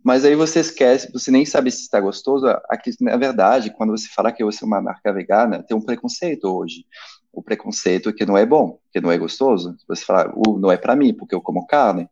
mas 0.07 0.23
aí 0.23 0.35
você 0.35 0.61
esquece, 0.61 1.11
você 1.11 1.29
nem 1.29 1.45
sabe 1.45 1.69
se 1.69 1.81
está 1.81 1.99
gostoso. 1.99 2.47
Aqui, 2.69 2.91
na 3.01 3.17
verdade, 3.17 3.71
quando 3.71 3.91
você 3.91 4.07
fala 4.07 4.31
que 4.31 4.43
você 4.43 4.63
é 4.63 4.67
uma 4.67 4.81
marca 4.81 5.11
vegana, 5.11 5.61
tem 5.61 5.75
um 5.75 5.81
preconceito 5.81 6.45
hoje 6.45 6.85
o 7.37 7.43
preconceito 7.43 8.11
que 8.11 8.25
não 8.25 8.35
é 8.35 8.47
bom, 8.47 8.79
que 8.91 8.99
não 8.99 9.11
é 9.11 9.17
gostoso. 9.17 9.75
Você 9.87 10.03
fala, 10.03 10.33
uh, 10.35 10.57
não 10.57 10.71
é 10.71 10.77
para 10.77 10.95
mim, 10.95 11.13
porque 11.13 11.35
eu 11.35 11.41
como 11.41 11.67
carne. 11.67 12.09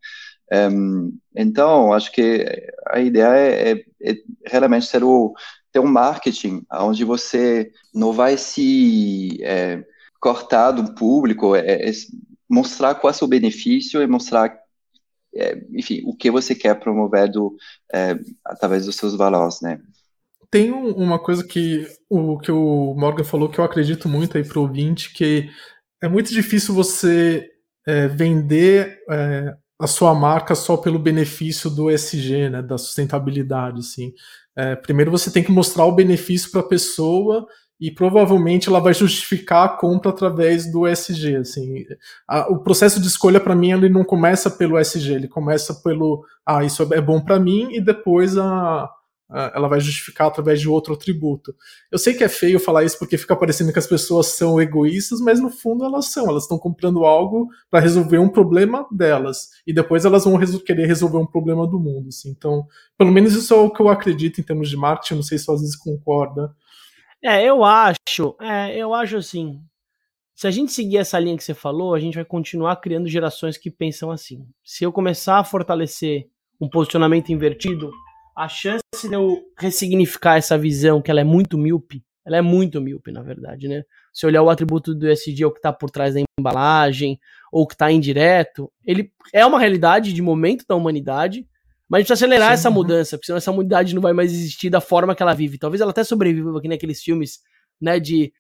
Um, 0.72 1.18
então, 1.36 1.92
acho 1.94 2.12
que 2.12 2.46
a 2.88 3.00
ideia 3.00 3.36
é, 3.36 3.72
é, 3.72 4.12
é 4.12 4.16
realmente 4.46 4.86
ser 4.86 5.04
o, 5.04 5.34
ter 5.72 5.80
um 5.80 5.88
marketing 5.88 6.64
onde 6.72 7.04
você 7.04 7.72
não 7.92 8.14
vai 8.14 8.38
se 8.38 9.40
é, 9.42 9.84
cortar 10.20 10.72
do 10.72 10.94
público, 10.94 11.56
é, 11.56 11.90
é 11.90 11.92
mostrar 12.48 12.94
qual 12.94 13.10
é 13.10 13.16
o 13.16 13.18
seu 13.18 13.28
benefício 13.28 14.04
e 14.04 14.08
mostrar, 14.08 14.56
é, 15.36 15.62
enfim, 15.74 16.02
o 16.06 16.16
que 16.16 16.32
você 16.32 16.56
quer 16.56 16.80
promover 16.80 17.30
do, 17.30 17.56
é, 17.94 18.18
através 18.46 18.86
dos 18.86 18.96
seus 18.96 19.16
valores, 19.16 19.62
né? 19.62 19.80
Tem 20.50 20.72
uma 20.72 21.20
coisa 21.20 21.46
que 21.46 21.86
o 22.10 22.38
que 22.38 22.52
o 22.52 22.94
Morgan 22.96 23.24
falou 23.24 23.50
que 23.50 23.60
eu 23.60 23.64
acredito 23.64 24.08
muito 24.08 24.38
aí 24.38 24.44
pro 24.48 24.62
ouvinte, 24.62 25.12
que 25.14 25.50
é 26.02 26.08
muito 26.08 26.32
difícil 26.32 26.74
você 26.74 27.50
é, 27.86 28.08
vender 28.08 29.00
é, 29.10 29.54
a 29.80 29.88
sua 29.88 30.14
marca 30.14 30.56
só 30.56 30.78
pelo 30.78 31.00
benefício 31.00 31.70
do 31.70 31.90
SG, 31.92 32.50
né, 32.50 32.62
da 32.62 32.78
sustentabilidade, 32.78 33.80
assim. 33.80 34.14
É, 34.56 34.76
primeiro 34.76 35.12
você 35.12 35.30
tem 35.30 35.44
que 35.44 35.52
mostrar 35.52 35.86
o 35.86 35.96
benefício 35.96 36.50
para 36.50 36.62
a 36.62 36.68
pessoa 36.68 37.46
e 37.80 37.92
provavelmente 37.92 38.70
ela 38.70 38.80
vai 38.80 38.94
justificar 38.94 39.66
a 39.66 39.70
compra 39.70 40.12
através 40.12 40.72
do 40.72 40.88
SG, 40.88 41.38
assim. 41.38 41.86
A, 42.28 42.52
o 42.52 42.60
processo 42.60 43.02
de 43.02 43.08
escolha 43.08 43.40
para 43.40 43.56
mim 43.56 43.72
ele 43.72 43.90
não 43.90 44.04
começa 44.04 44.50
pelo 44.50 44.80
SG, 44.80 45.14
ele 45.14 45.28
começa 45.28 45.74
pelo 45.84 46.26
ah, 46.46 46.64
isso 46.64 46.84
é 46.94 47.02
bom 47.02 47.20
para 47.20 47.40
mim 47.40 47.70
e 47.72 47.82
depois 47.82 48.38
a 48.38 48.90
ela 49.54 49.68
vai 49.68 49.80
justificar 49.80 50.28
através 50.28 50.62
de 50.62 50.70
outro 50.70 50.94
atributo. 50.94 51.56
Eu 51.92 51.98
sei 51.98 52.14
que 52.14 52.24
é 52.24 52.30
feio 52.30 52.60
falar 52.60 52.84
isso 52.84 53.00
porque 53.00 53.18
fica 53.18 53.36
parecendo 53.36 53.74
que 53.74 53.80
as 53.80 53.88
pessoas 53.88 54.28
são 54.28 54.62
egoístas, 54.62 55.20
mas 55.20 55.40
no 55.40 55.50
fundo 55.50 55.84
elas 55.84 56.12
são. 56.12 56.28
Elas 56.28 56.44
estão 56.44 56.60
comprando 56.60 57.04
algo 57.04 57.50
para 57.70 57.80
resolver 57.80 58.20
um 58.20 58.30
problema 58.30 58.86
delas 58.92 59.50
e 59.66 59.74
depois 59.74 60.06
elas 60.06 60.26
vão 60.26 60.36
resol 60.36 60.60
querer 60.60 60.86
resolver 60.86 61.18
um 61.18 61.26
problema 61.26 61.68
do 61.68 61.80
mundo. 61.80 62.10
Assim. 62.10 62.30
Então, 62.30 62.68
pelo 62.98 63.12
menos 63.12 63.34
isso 63.34 63.54
é 63.54 63.58
o 63.58 63.72
que 63.72 63.82
eu 63.82 63.90
acredito 63.90 64.40
em 64.40 64.44
termos 64.44 64.70
de 64.70 64.78
marketing. 64.78 65.16
Não 65.16 65.24
sei 65.24 65.40
se 65.40 65.52
às 65.52 65.60
vezes 65.60 65.76
concorda. 65.76 66.54
É, 67.26 67.44
eu 67.44 67.64
acho. 67.64 68.36
É, 68.40 68.78
eu 68.78 68.94
acho 68.94 69.18
assim. 69.18 69.60
Se 70.36 70.46
a 70.46 70.52
gente 70.52 70.72
seguir 70.72 70.98
essa 70.98 71.18
linha 71.18 71.36
que 71.36 71.44
você 71.44 71.56
falou, 71.56 71.96
a 71.96 72.00
gente 72.00 72.14
vai 72.14 72.24
continuar 72.24 72.76
criando 72.76 73.08
gerações 73.08 73.58
que 73.58 73.72
pensam 73.72 74.12
assim. 74.12 74.46
Se 74.64 74.84
eu 74.84 74.92
começar 74.92 75.40
a 75.40 75.44
fortalecer 75.44 76.28
um 76.62 76.70
posicionamento 76.70 77.32
invertido, 77.32 77.90
a 78.38 78.48
chance 78.48 78.84
de 79.02 79.14
eu 79.14 79.42
ressignificar 79.58 80.38
essa 80.38 80.56
visão, 80.56 81.02
que 81.02 81.10
ela 81.10 81.22
é 81.22 81.24
muito 81.24 81.58
míope, 81.58 82.04
ela 82.24 82.38
é 82.38 82.42
muito 82.42 82.80
míope, 82.80 83.12
na 83.12 83.24
verdade, 83.24 83.68
né? 83.68 83.84
Se 84.14 84.28
olhar 84.28 84.44
o 84.44 84.50
atributo 84.50 84.94
do 84.94 85.10
SG, 85.10 85.46
o 85.46 85.52
que 85.52 85.58
está 85.58 85.74
por 85.74 85.90
trás 85.90 86.14
da 86.14 86.22
embalagem, 86.40 87.20
ou 87.52 87.66
que 87.66 87.74
está 87.74 87.92
indireto, 87.92 88.72
ele 88.86 89.12
é 89.34 89.44
uma 89.44 89.60
realidade 89.60 90.14
de 90.14 90.22
momento 90.22 90.64
da 90.68 90.76
humanidade, 90.76 91.48
mas 91.90 91.98
a 91.98 92.02
gente 92.02 92.08
precisa 92.08 92.26
acelerar 92.26 92.50
Sim. 92.50 92.54
essa 92.54 92.70
mudança, 92.70 93.18
porque 93.18 93.28
senão 93.28 93.38
essa 93.38 93.52
humanidade 93.52 93.94
não 93.94 94.02
vai 94.02 94.14
mais 94.14 94.32
existir 94.32 94.70
da 94.70 94.82
forma 94.82 95.16
que 95.16 95.22
ela 95.22 95.34
vive. 95.34 95.58
Talvez 95.58 95.82
ela 95.82 95.92
até 95.92 96.04
sobreviva 96.04 96.58
aqui 96.58 96.68
naqueles 96.68 97.02
filmes, 97.02 97.40
né, 97.82 98.00
de 98.00 98.32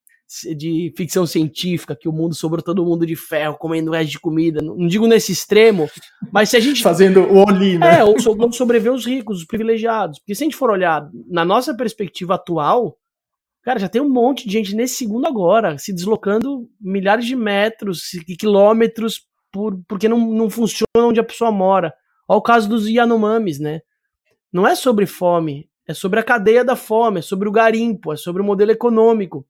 de 0.57 0.91
ficção 0.97 1.25
científica, 1.25 1.95
que 1.95 2.09
o 2.09 2.11
mundo 2.11 2.33
sobrou 2.33 2.61
todo 2.61 2.83
mundo 2.83 3.05
de 3.05 3.15
ferro, 3.15 3.57
comendo 3.57 3.91
resto 3.91 4.11
de 4.11 4.19
comida. 4.19 4.61
Não 4.61 4.87
digo 4.87 5.07
nesse 5.07 5.31
extremo, 5.31 5.89
mas 6.31 6.49
se 6.49 6.57
a 6.57 6.59
gente. 6.59 6.81
Fazendo 6.81 7.21
o 7.21 7.45
oli, 7.47 7.77
né? 7.77 7.99
É, 7.99 8.03
ou 8.03 8.19
sobreviver 8.51 8.91
os 8.91 9.05
ricos, 9.05 9.39
os 9.39 9.45
privilegiados. 9.45 10.19
Porque 10.19 10.33
se 10.33 10.43
a 10.43 10.45
gente 10.45 10.55
for 10.55 10.71
olhar 10.71 11.07
na 11.29 11.45
nossa 11.45 11.75
perspectiva 11.75 12.35
atual, 12.35 12.97
cara, 13.63 13.79
já 13.79 13.87
tem 13.87 14.01
um 14.01 14.09
monte 14.09 14.47
de 14.47 14.53
gente 14.53 14.75
nesse 14.75 14.95
segundo 14.95 15.27
agora, 15.27 15.77
se 15.77 15.93
deslocando 15.93 16.67
milhares 16.81 17.25
de 17.25 17.35
metros 17.35 18.13
e 18.27 18.35
quilômetros 18.35 19.21
por, 19.51 19.79
porque 19.87 20.09
não, 20.09 20.17
não 20.33 20.49
funciona 20.49 20.87
onde 20.97 21.19
a 21.19 21.23
pessoa 21.23 21.51
mora. 21.51 21.93
Olha 22.27 22.37
o 22.37 22.41
caso 22.41 22.67
dos 22.67 22.87
Yanomamis, 22.87 23.59
né? 23.59 23.81
Não 24.51 24.67
é 24.67 24.75
sobre 24.75 25.05
fome, 25.05 25.69
é 25.87 25.93
sobre 25.93 26.19
a 26.19 26.23
cadeia 26.23 26.63
da 26.63 26.75
fome, 26.75 27.19
é 27.19 27.21
sobre 27.21 27.47
o 27.47 27.51
garimpo, 27.51 28.13
é 28.13 28.17
sobre 28.17 28.41
o 28.41 28.45
modelo 28.45 28.71
econômico. 28.71 29.45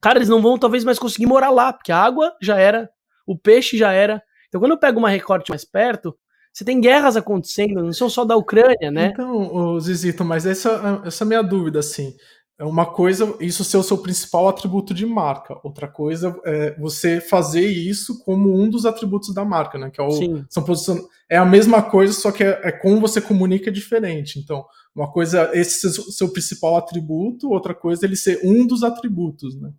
Cara, 0.00 0.18
eles 0.18 0.28
não 0.28 0.40
vão 0.40 0.58
talvez 0.58 0.84
mais 0.84 0.98
conseguir 0.98 1.26
morar 1.26 1.50
lá, 1.50 1.72
porque 1.72 1.92
a 1.92 1.98
água 1.98 2.34
já 2.40 2.58
era, 2.58 2.88
o 3.26 3.36
peixe 3.36 3.76
já 3.76 3.92
era. 3.92 4.22
Então, 4.48 4.60
quando 4.60 4.72
eu 4.72 4.78
pego 4.78 4.98
uma 4.98 5.10
recorte 5.10 5.50
mais 5.50 5.64
perto, 5.64 6.16
você 6.52 6.64
tem 6.64 6.80
guerras 6.80 7.16
acontecendo, 7.16 7.82
não 7.82 7.92
são 7.92 8.08
só 8.08 8.24
da 8.24 8.36
Ucrânia, 8.36 8.90
né? 8.90 9.10
Então, 9.12 9.78
Zizito, 9.78 10.24
mas 10.24 10.46
essa, 10.46 11.02
essa 11.04 11.22
é 11.22 11.24
a 11.24 11.28
minha 11.28 11.42
dúvida, 11.42 11.78
assim. 11.78 12.16
É 12.58 12.64
uma 12.64 12.86
coisa, 12.86 13.36
isso 13.38 13.62
ser 13.62 13.76
o 13.76 13.84
seu 13.84 13.98
principal 13.98 14.48
atributo 14.48 14.92
de 14.92 15.06
marca. 15.06 15.56
Outra 15.62 15.86
coisa 15.86 16.36
é 16.44 16.74
você 16.76 17.20
fazer 17.20 17.64
isso 17.64 18.18
como 18.24 18.52
um 18.60 18.68
dos 18.68 18.84
atributos 18.84 19.32
da 19.32 19.44
marca, 19.44 19.78
né? 19.78 19.90
Que 19.90 20.00
é 20.00 20.04
o, 20.04 20.10
Sim. 20.10 20.44
são 20.50 20.64
posição, 20.64 21.08
é 21.30 21.36
a 21.36 21.44
mesma 21.44 21.80
coisa, 21.82 22.12
só 22.12 22.32
que 22.32 22.42
é, 22.42 22.60
é 22.64 22.72
como 22.72 23.00
você 23.00 23.20
comunica 23.20 23.70
diferente. 23.70 24.40
Então, 24.40 24.64
uma 24.92 25.08
coisa, 25.08 25.50
esse 25.52 25.86
o 25.86 26.10
seu 26.10 26.32
principal 26.32 26.76
atributo, 26.76 27.48
outra 27.48 27.72
coisa 27.72 28.04
ele 28.04 28.16
ser 28.16 28.40
um 28.42 28.66
dos 28.66 28.82
atributos, 28.82 29.54
né? 29.60 29.70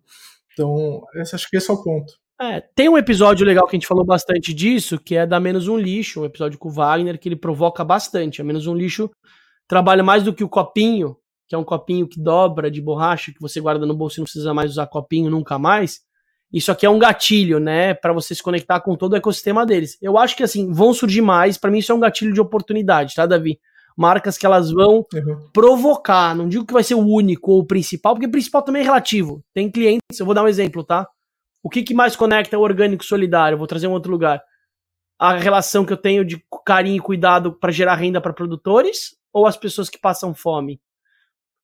Então, 0.54 1.02
esse, 1.16 1.34
acho 1.34 1.50
que 1.50 1.58
esse 1.58 1.70
é 1.70 1.74
o 1.74 1.82
ponto. 1.82 2.14
É, 2.40 2.62
tem 2.74 2.88
um 2.88 2.96
episódio 2.96 3.44
legal 3.44 3.66
que 3.66 3.76
a 3.76 3.78
gente 3.78 3.86
falou 3.86 4.06
bastante 4.06 4.54
disso, 4.54 4.98
que 4.98 5.14
é 5.14 5.26
da 5.26 5.38
Menos 5.38 5.68
Um 5.68 5.76
Lixo, 5.76 6.22
um 6.22 6.24
episódio 6.24 6.58
com 6.58 6.70
o 6.70 6.72
Wagner, 6.72 7.20
que 7.20 7.28
ele 7.28 7.36
provoca 7.36 7.84
bastante. 7.84 8.40
A 8.40 8.44
Menos 8.44 8.66
Um 8.66 8.74
Lixo 8.74 9.10
trabalha 9.68 10.02
mais 10.02 10.22
do 10.22 10.32
que 10.32 10.42
o 10.42 10.48
copinho, 10.48 11.14
que 11.50 11.54
é 11.56 11.58
um 11.58 11.64
copinho 11.64 12.06
que 12.06 12.20
dobra 12.20 12.70
de 12.70 12.80
borracha, 12.80 13.32
que 13.32 13.40
você 13.40 13.60
guarda 13.60 13.84
no 13.84 13.92
bolso 13.92 14.18
e 14.18 14.20
não 14.20 14.24
precisa 14.24 14.54
mais 14.54 14.70
usar 14.70 14.86
copinho 14.86 15.28
nunca 15.28 15.58
mais. 15.58 16.00
Isso 16.52 16.70
aqui 16.70 16.86
é 16.86 16.90
um 16.90 16.98
gatilho, 16.98 17.58
né, 17.58 17.92
para 17.92 18.12
você 18.12 18.36
se 18.36 18.42
conectar 18.42 18.80
com 18.80 18.94
todo 18.94 19.14
o 19.14 19.16
ecossistema 19.16 19.66
deles. 19.66 19.98
Eu 20.00 20.16
acho 20.16 20.36
que 20.36 20.44
assim, 20.44 20.72
vão 20.72 20.94
surgir 20.94 21.22
mais, 21.22 21.58
para 21.58 21.68
mim 21.68 21.78
isso 21.78 21.90
é 21.90 21.94
um 21.94 21.98
gatilho 21.98 22.32
de 22.32 22.40
oportunidade, 22.40 23.16
tá, 23.16 23.26
Davi? 23.26 23.58
marcas 23.98 24.38
que 24.38 24.46
elas 24.46 24.70
vão 24.70 25.04
uhum. 25.12 25.50
provocar. 25.52 26.34
Não 26.34 26.48
digo 26.48 26.64
que 26.64 26.72
vai 26.72 26.84
ser 26.84 26.94
o 26.94 27.04
único 27.04 27.50
ou 27.50 27.58
o 27.58 27.66
principal, 27.66 28.14
porque 28.14 28.28
o 28.28 28.30
principal 28.30 28.62
também 28.62 28.80
é 28.80 28.84
relativo. 28.84 29.44
Tem 29.52 29.68
clientes, 29.68 30.18
eu 30.18 30.24
vou 30.24 30.34
dar 30.34 30.44
um 30.44 30.48
exemplo, 30.48 30.84
tá? 30.84 31.06
O 31.62 31.68
que, 31.68 31.82
que 31.82 31.92
mais 31.92 32.14
conecta 32.14 32.56
o 32.56 32.62
orgânico 32.62 33.04
solidário? 33.04 33.58
vou 33.58 33.66
trazer 33.66 33.88
um 33.88 33.92
outro 33.92 34.10
lugar. 34.10 34.40
A 35.18 35.36
relação 35.36 35.84
que 35.84 35.92
eu 35.92 35.98
tenho 35.98 36.24
de 36.24 36.42
carinho 36.64 36.96
e 36.96 37.00
cuidado 37.00 37.52
para 37.52 37.72
gerar 37.72 37.96
renda 37.96 38.20
para 38.20 38.32
produtores 38.32 39.16
ou 39.32 39.46
as 39.46 39.56
pessoas 39.56 39.90
que 39.90 39.98
passam 39.98 40.32
fome? 40.32 40.80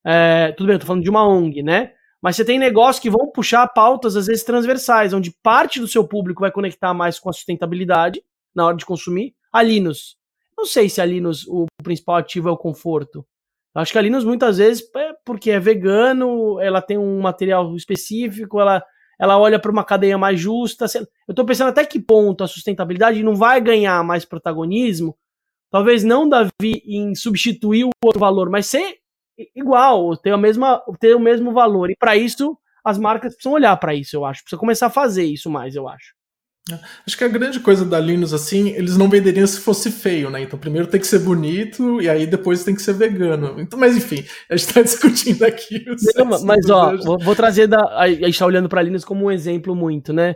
É, 0.06 0.52
tudo 0.52 0.68
bem, 0.68 0.76
eu 0.76 0.80
tô 0.80 0.86
falando 0.86 1.02
de 1.02 1.10
uma 1.10 1.26
ONG, 1.26 1.62
né? 1.62 1.92
Mas 2.22 2.36
você 2.36 2.44
tem 2.44 2.58
negócios 2.58 3.02
que 3.02 3.10
vão 3.10 3.30
puxar 3.30 3.66
pautas, 3.68 4.16
às 4.16 4.26
vezes, 4.26 4.44
transversais, 4.44 5.12
onde 5.12 5.32
parte 5.42 5.80
do 5.80 5.88
seu 5.88 6.06
público 6.06 6.40
vai 6.40 6.50
conectar 6.50 6.94
mais 6.94 7.18
com 7.18 7.28
a 7.28 7.32
sustentabilidade 7.32 8.22
na 8.54 8.66
hora 8.66 8.76
de 8.76 8.86
consumir. 8.86 9.34
A 9.52 9.62
não 10.56 10.64
sei 10.64 10.88
se 10.88 11.00
a 11.00 11.04
o 11.48 11.66
principal 11.82 12.16
ativo 12.16 12.48
é 12.48 12.52
o 12.52 12.56
conforto. 12.56 13.26
Eu 13.74 13.82
acho 13.82 13.92
que 13.92 13.98
a 13.98 14.02
muitas 14.24 14.58
vezes 14.58 14.88
é 14.96 15.12
porque 15.24 15.50
é 15.50 15.60
vegano, 15.60 16.58
ela 16.60 16.80
tem 16.80 16.96
um 16.96 17.20
material 17.20 17.76
específico, 17.76 18.58
ela, 18.58 18.82
ela 19.20 19.38
olha 19.38 19.58
para 19.58 19.70
uma 19.70 19.84
cadeia 19.84 20.16
mais 20.16 20.40
justa. 20.40 20.86
Eu 20.94 21.32
estou 21.32 21.44
pensando 21.44 21.68
até 21.68 21.84
que 21.84 22.00
ponto 22.00 22.42
a 22.42 22.48
sustentabilidade 22.48 23.22
não 23.22 23.34
vai 23.34 23.60
ganhar 23.60 24.02
mais 24.02 24.24
protagonismo. 24.24 25.16
Talvez 25.70 26.02
não, 26.04 26.26
Davi, 26.26 26.82
em 26.86 27.14
substituir 27.14 27.84
o 27.84 27.90
outro 28.02 28.20
valor, 28.20 28.48
mas 28.48 28.66
ser 28.66 28.96
igual, 29.54 30.16
ter, 30.16 30.32
a 30.32 30.36
mesma, 30.36 30.82
ter 31.00 31.14
o 31.14 31.20
mesmo 31.20 31.52
valor. 31.52 31.90
E 31.90 31.96
para 31.96 32.16
isso, 32.16 32.56
as 32.84 32.98
marcas 32.98 33.34
precisam 33.34 33.52
olhar 33.52 33.76
para 33.76 33.94
isso, 33.94 34.16
eu 34.16 34.24
acho. 34.24 34.42
Precisa 34.42 34.60
começar 34.60 34.86
a 34.86 34.90
fazer 34.90 35.24
isso 35.24 35.50
mais, 35.50 35.74
eu 35.74 35.88
acho. 35.88 36.14
Acho 37.06 37.16
que 37.16 37.22
a 37.22 37.28
grande 37.28 37.60
coisa 37.60 37.84
da 37.84 38.00
Linux, 38.00 38.32
assim, 38.32 38.70
eles 38.70 38.96
não 38.96 39.08
venderiam 39.08 39.46
se 39.46 39.60
fosse 39.60 39.88
feio, 39.88 40.28
né? 40.30 40.42
Então 40.42 40.58
primeiro 40.58 40.88
tem 40.88 40.98
que 40.98 41.06
ser 41.06 41.20
bonito 41.20 42.02
e 42.02 42.08
aí 42.08 42.26
depois 42.26 42.64
tem 42.64 42.74
que 42.74 42.82
ser 42.82 42.94
vegano. 42.94 43.60
Então, 43.60 43.78
mas 43.78 43.96
enfim, 43.96 44.24
a 44.50 44.56
gente 44.56 44.74
tá 44.74 44.82
discutindo 44.82 45.44
aqui. 45.44 45.84
Não, 46.16 46.42
mas 46.42 46.68
ó, 46.68 46.96
vou, 46.96 47.18
vou, 47.20 47.36
trazer 47.36 47.68
da. 47.68 47.80
A 47.96 48.08
gente 48.08 48.38
tá 48.38 48.46
olhando 48.46 48.68
pra 48.68 48.82
Linux 48.82 49.04
como 49.04 49.26
um 49.26 49.30
exemplo 49.30 49.76
muito, 49.76 50.12
né? 50.12 50.34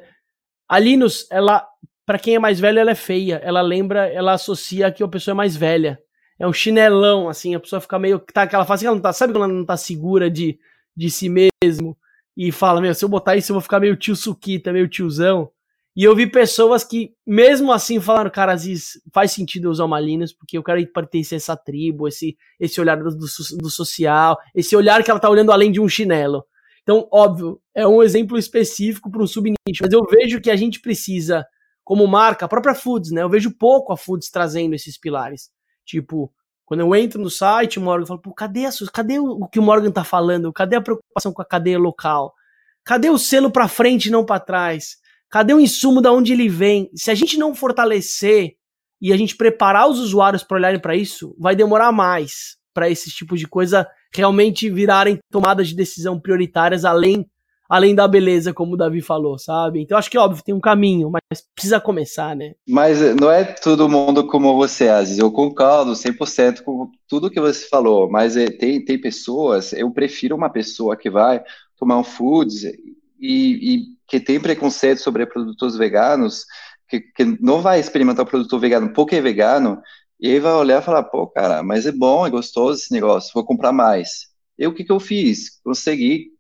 A 0.69 0.79
Linux, 0.79 1.27
ela, 1.33 1.67
para 2.07 2.19
quem 2.19 2.37
é 2.37 2.39
mais 2.39 2.61
velho, 2.61 2.79
ela 2.79 2.93
é 2.93 2.95
feia. 2.95 3.41
Ela 3.43 3.61
lembra, 3.61 4.07
ela 4.07 4.33
associa 4.33 4.93
que 4.93 5.03
a 5.03 5.09
pessoa 5.09 5.33
é 5.33 5.37
mais 5.37 5.57
velha. 5.57 5.99
É 6.41 6.47
um 6.49 6.55
chinelão, 6.55 7.29
assim, 7.29 7.55
a 7.55 7.61
pessoa 7.61 7.83
fica 7.83 7.99
meio. 7.99 8.19
Tá, 8.19 8.43
aquela 8.43 8.65
fase 8.65 8.83
que 8.83 8.87
ela 8.87 8.97
não 8.97 9.03
tá. 9.03 9.13
Sabe 9.13 9.35
quando 9.35 9.45
ela 9.45 9.53
não 9.53 9.65
tá 9.65 9.77
segura 9.77 10.31
de, 10.31 10.59
de 10.97 11.11
si 11.11 11.29
mesmo? 11.29 11.95
E 12.35 12.51
fala, 12.51 12.81
meu, 12.81 12.95
se 12.95 13.05
eu 13.05 13.11
botar 13.11 13.37
isso, 13.37 13.53
eu 13.53 13.55
vou 13.55 13.61
ficar 13.61 13.79
meio 13.79 13.95
tio 13.95 14.17
Suquita, 14.17 14.73
meio 14.73 14.89
tiozão. 14.89 15.51
E 15.95 16.03
eu 16.03 16.17
vi 16.17 16.27
pessoas 16.27 16.83
que, 16.83 17.13
mesmo 17.27 17.71
assim, 17.71 18.01
falaram, 18.01 18.31
cara, 18.31 18.53
Aziz, 18.53 18.99
faz 19.13 19.33
sentido 19.33 19.67
eu 19.67 19.71
usar 19.71 19.85
uma 19.85 20.01
Linux, 20.01 20.33
porque 20.33 20.57
eu 20.57 20.63
quero 20.63 20.87
pertencer 20.87 21.37
a 21.37 21.41
essa 21.41 21.57
tribo, 21.57 22.09
esse, 22.09 22.39
esse 22.59 22.81
olhar 22.81 22.97
do, 22.97 23.11
do, 23.11 23.27
do, 23.59 23.69
social, 23.69 24.39
esse 24.55 24.75
olhar 24.75 25.05
que 25.05 25.11
ela 25.11 25.21
tá 25.21 25.29
olhando 25.29 25.53
além 25.53 25.71
de 25.71 25.79
um 25.79 25.89
chinelo. 25.89 26.47
Então, 26.83 27.07
óbvio, 27.13 27.61
é 27.75 27.87
um 27.87 28.03
exemplo 28.03 28.39
específico 28.39 29.11
para 29.11 29.23
um 29.23 29.27
subnicho, 29.27 29.83
mas 29.83 29.93
eu 29.93 30.03
vejo 30.07 30.41
que 30.41 30.51
a 30.51 30.57
gente 30.57 30.81
precisa, 30.81 31.45
como 31.85 32.07
marca, 32.07 32.47
a 32.47 32.49
própria 32.49 32.75
Foods, 32.75 33.11
né? 33.11 33.21
Eu 33.21 33.29
vejo 33.29 33.51
pouco 33.51 33.93
a 33.93 33.97
Foods 33.97 34.31
trazendo 34.31 34.75
esses 34.75 34.97
pilares. 34.97 35.51
Tipo, 35.91 36.33
quando 36.65 36.81
eu 36.81 36.95
entro 36.95 37.21
no 37.21 37.29
site, 37.29 37.81
Morgan 37.81 38.07
fala, 38.07 38.21
pô, 38.21 38.33
cadê, 38.33 38.65
a, 38.65 38.71
cadê 38.93 39.19
o 39.19 39.49
que 39.49 39.59
o 39.59 39.63
Morgan 39.63 39.91
tá 39.91 40.05
falando? 40.05 40.53
Cadê 40.53 40.77
a 40.77 40.81
preocupação 40.81 41.33
com 41.33 41.43
a 41.43 41.45
cadeia 41.45 41.81
local? 41.81 42.33
Cadê 42.85 43.11
o 43.11 43.19
selo 43.19 43.51
para 43.51 43.67
frente 43.67 44.07
e 44.07 44.11
não 44.11 44.25
para 44.25 44.39
trás? 44.39 44.99
Cadê 45.29 45.53
o 45.53 45.59
insumo 45.59 46.01
da 46.01 46.13
onde 46.13 46.33
ele 46.33 46.49
vem? 46.49 46.89
Se 46.95 47.11
a 47.11 47.15
gente 47.15 47.37
não 47.37 47.57
fortalecer 47.57 48.53
e 49.03 49.13
a 49.13 49.17
gente 49.17 49.37
preparar 49.37 49.89
os 49.89 49.99
usuários 49.99 50.45
para 50.45 50.59
olharem 50.59 50.81
para 50.81 50.95
isso, 50.95 51.35
vai 51.41 51.57
demorar 51.57 51.91
mais 51.91 52.57
para 52.73 52.89
esses 52.89 53.13
tipos 53.13 53.41
de 53.41 53.49
coisa 53.49 53.89
realmente 54.15 54.71
virarem 54.71 55.19
tomadas 55.29 55.69
de 55.69 55.75
decisão 55.75 56.21
prioritárias 56.21 56.85
além 56.85 57.29
além 57.71 57.95
da 57.95 58.09
beleza, 58.09 58.53
como 58.53 58.75
o 58.75 58.77
Davi 58.77 59.01
falou, 59.01 59.39
sabe? 59.39 59.81
Então 59.81 59.97
acho 59.97 60.11
que 60.11 60.19
óbvio 60.19 60.43
tem 60.43 60.53
um 60.53 60.61
caminho, 60.61 61.09
mas 61.09 61.41
precisa 61.55 61.81
começar, 61.81 62.35
né? 62.35 62.55
Mas 62.69 62.99
não 63.15 63.31
é 63.31 63.45
todo 63.45 63.89
mundo 63.89 64.27
como 64.27 64.57
você, 64.57 64.89
Aziz. 64.89 65.19
Eu 65.19 65.31
concordo 65.31 65.93
100% 65.93 66.65
com 66.65 66.91
tudo 67.07 67.31
que 67.31 67.41
você 67.41 67.69
falou, 67.69 68.11
mas 68.11 68.37
é, 68.37 68.51
tem, 68.51 68.85
tem 68.85 69.01
pessoas, 69.01 69.73
eu 69.73 69.89
prefiro 69.93 70.35
uma 70.35 70.51
pessoa 70.51 70.97
que 70.97 71.09
vai 71.09 71.41
tomar 71.79 71.97
um 71.97 72.05
foods 72.05 72.65
e, 72.65 72.97
e 73.21 73.83
que 74.09 74.19
tem 74.19 74.41
preconceito 74.41 74.99
sobre 74.99 75.25
produtos 75.25 75.77
veganos, 75.77 76.45
que, 76.89 76.99
que 77.01 77.25
não 77.41 77.63
vai 77.63 77.79
experimentar 77.79 78.27
o 78.27 78.29
produto 78.29 78.59
vegano 78.59 78.93
porque 78.93 79.15
é 79.15 79.21
vegano, 79.21 79.81
e 80.19 80.29
aí 80.29 80.41
vai 80.41 80.55
olhar 80.55 80.83
e 80.83 80.85
falar, 80.85 81.05
pô, 81.05 81.29
cara, 81.29 81.63
mas 81.63 81.87
é 81.87 81.93
bom, 81.93 82.27
é 82.27 82.31
gostoso 82.31 82.81
esse 82.81 82.93
negócio, 82.93 83.31
vou 83.33 83.45
comprar 83.45 83.73
mais. 83.73 84.29
E 84.59 84.67
o 84.67 84.75
que, 84.75 84.83
que 84.83 84.91
eu 84.91 84.99
fiz? 84.99 85.61
Consegui 85.63 86.33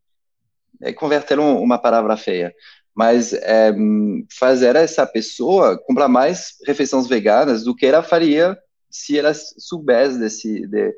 é, 0.82 0.92
converter 0.92 1.38
um, 1.38 1.60
uma 1.60 1.78
palavra 1.78 2.16
feia, 2.16 2.54
mas 2.94 3.32
é, 3.32 3.72
fazer 4.38 4.76
essa 4.76 5.06
pessoa 5.06 5.78
comprar 5.86 6.08
mais 6.08 6.56
refeições 6.66 7.06
veganas 7.06 7.64
do 7.64 7.74
que 7.74 7.86
ela 7.86 8.02
faria 8.02 8.56
se 8.90 9.18
ela 9.18 9.32
soubesse 9.34 10.18
desse, 10.18 10.66
de, 10.66 10.94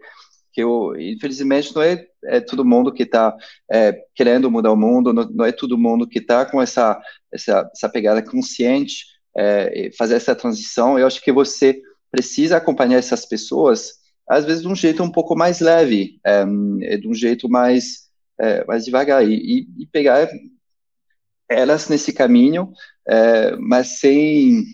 que 0.52 0.62
eu, 0.62 0.94
infelizmente, 0.98 1.74
não 1.74 1.82
é, 1.82 2.06
é 2.24 2.40
todo 2.40 2.64
mundo 2.64 2.92
que 2.92 3.02
está 3.04 3.34
é, 3.70 3.98
querendo 4.14 4.50
mudar 4.50 4.70
o 4.70 4.76
mundo, 4.76 5.12
não, 5.12 5.24
não, 5.24 5.44
é 5.44 5.50
todo 5.50 5.78
mundo 5.78 6.06
que 6.06 6.18
está 6.18 6.44
com 6.44 6.60
essa, 6.60 7.00
essa, 7.32 7.68
essa 7.74 7.88
pegada 7.88 8.22
consciente, 8.22 9.06
é, 9.36 9.90
fazer 9.96 10.14
essa 10.14 10.34
transição. 10.34 10.98
Eu 10.98 11.06
acho 11.06 11.22
que 11.22 11.32
você 11.32 11.80
precisa 12.10 12.58
acompanhar 12.58 12.98
essas 12.98 13.24
pessoas, 13.24 13.94
às 14.28 14.44
vezes 14.44 14.62
de 14.62 14.68
um 14.68 14.76
jeito 14.76 15.02
um 15.02 15.10
pouco 15.10 15.34
mais 15.34 15.60
leve, 15.60 16.20
é, 16.24 16.44
é 16.82 16.96
de 16.98 17.08
um 17.08 17.14
jeito 17.14 17.48
mais, 17.48 18.10
é, 18.38 18.64
mais 18.64 18.84
devagar, 18.84 19.26
e, 19.26 19.66
e, 19.78 19.86
pegar 19.86 20.28
elas 21.48 21.88
nesse 21.88 22.12
caminho, 22.12 22.72
é, 23.06 23.56
mas 23.56 24.00
sem 24.00 24.64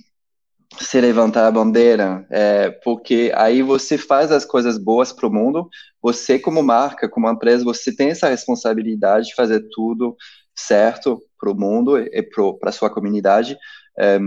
se 0.81 1.01
levantar 1.01 1.47
a 1.47 1.51
bandeira, 1.51 2.27
é, 2.31 2.71
porque 2.71 3.33
aí 3.35 3.63
você 3.63 3.97
faz 3.99 4.31
as 4.31 4.45
coisas 4.45 4.79
boas 4.79 5.13
para 5.13 5.27
o 5.27 5.33
mundo. 5.33 5.69
Você, 6.01 6.39
como 6.39 6.63
marca, 6.63 7.09
como 7.09 7.29
empresa, 7.29 7.65
você 7.65 7.95
tem 7.95 8.11
essa 8.11 8.29
responsabilidade 8.29 9.29
de 9.29 9.35
fazer 9.35 9.67
tudo 9.73 10.17
certo 10.55 11.21
para 11.39 11.51
o 11.51 11.55
mundo 11.55 11.99
e 11.99 12.23
para 12.23 12.69
a 12.69 12.73
sua 12.73 12.91
comunidade. 12.91 13.57
É, 13.99 14.19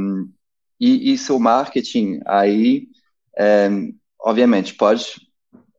e, 0.79 1.13
e 1.13 1.17
seu 1.17 1.39
marketing 1.39 2.19
aí, 2.25 2.87
é, 3.37 3.69
obviamente, 4.19 4.73
pode 4.73 5.15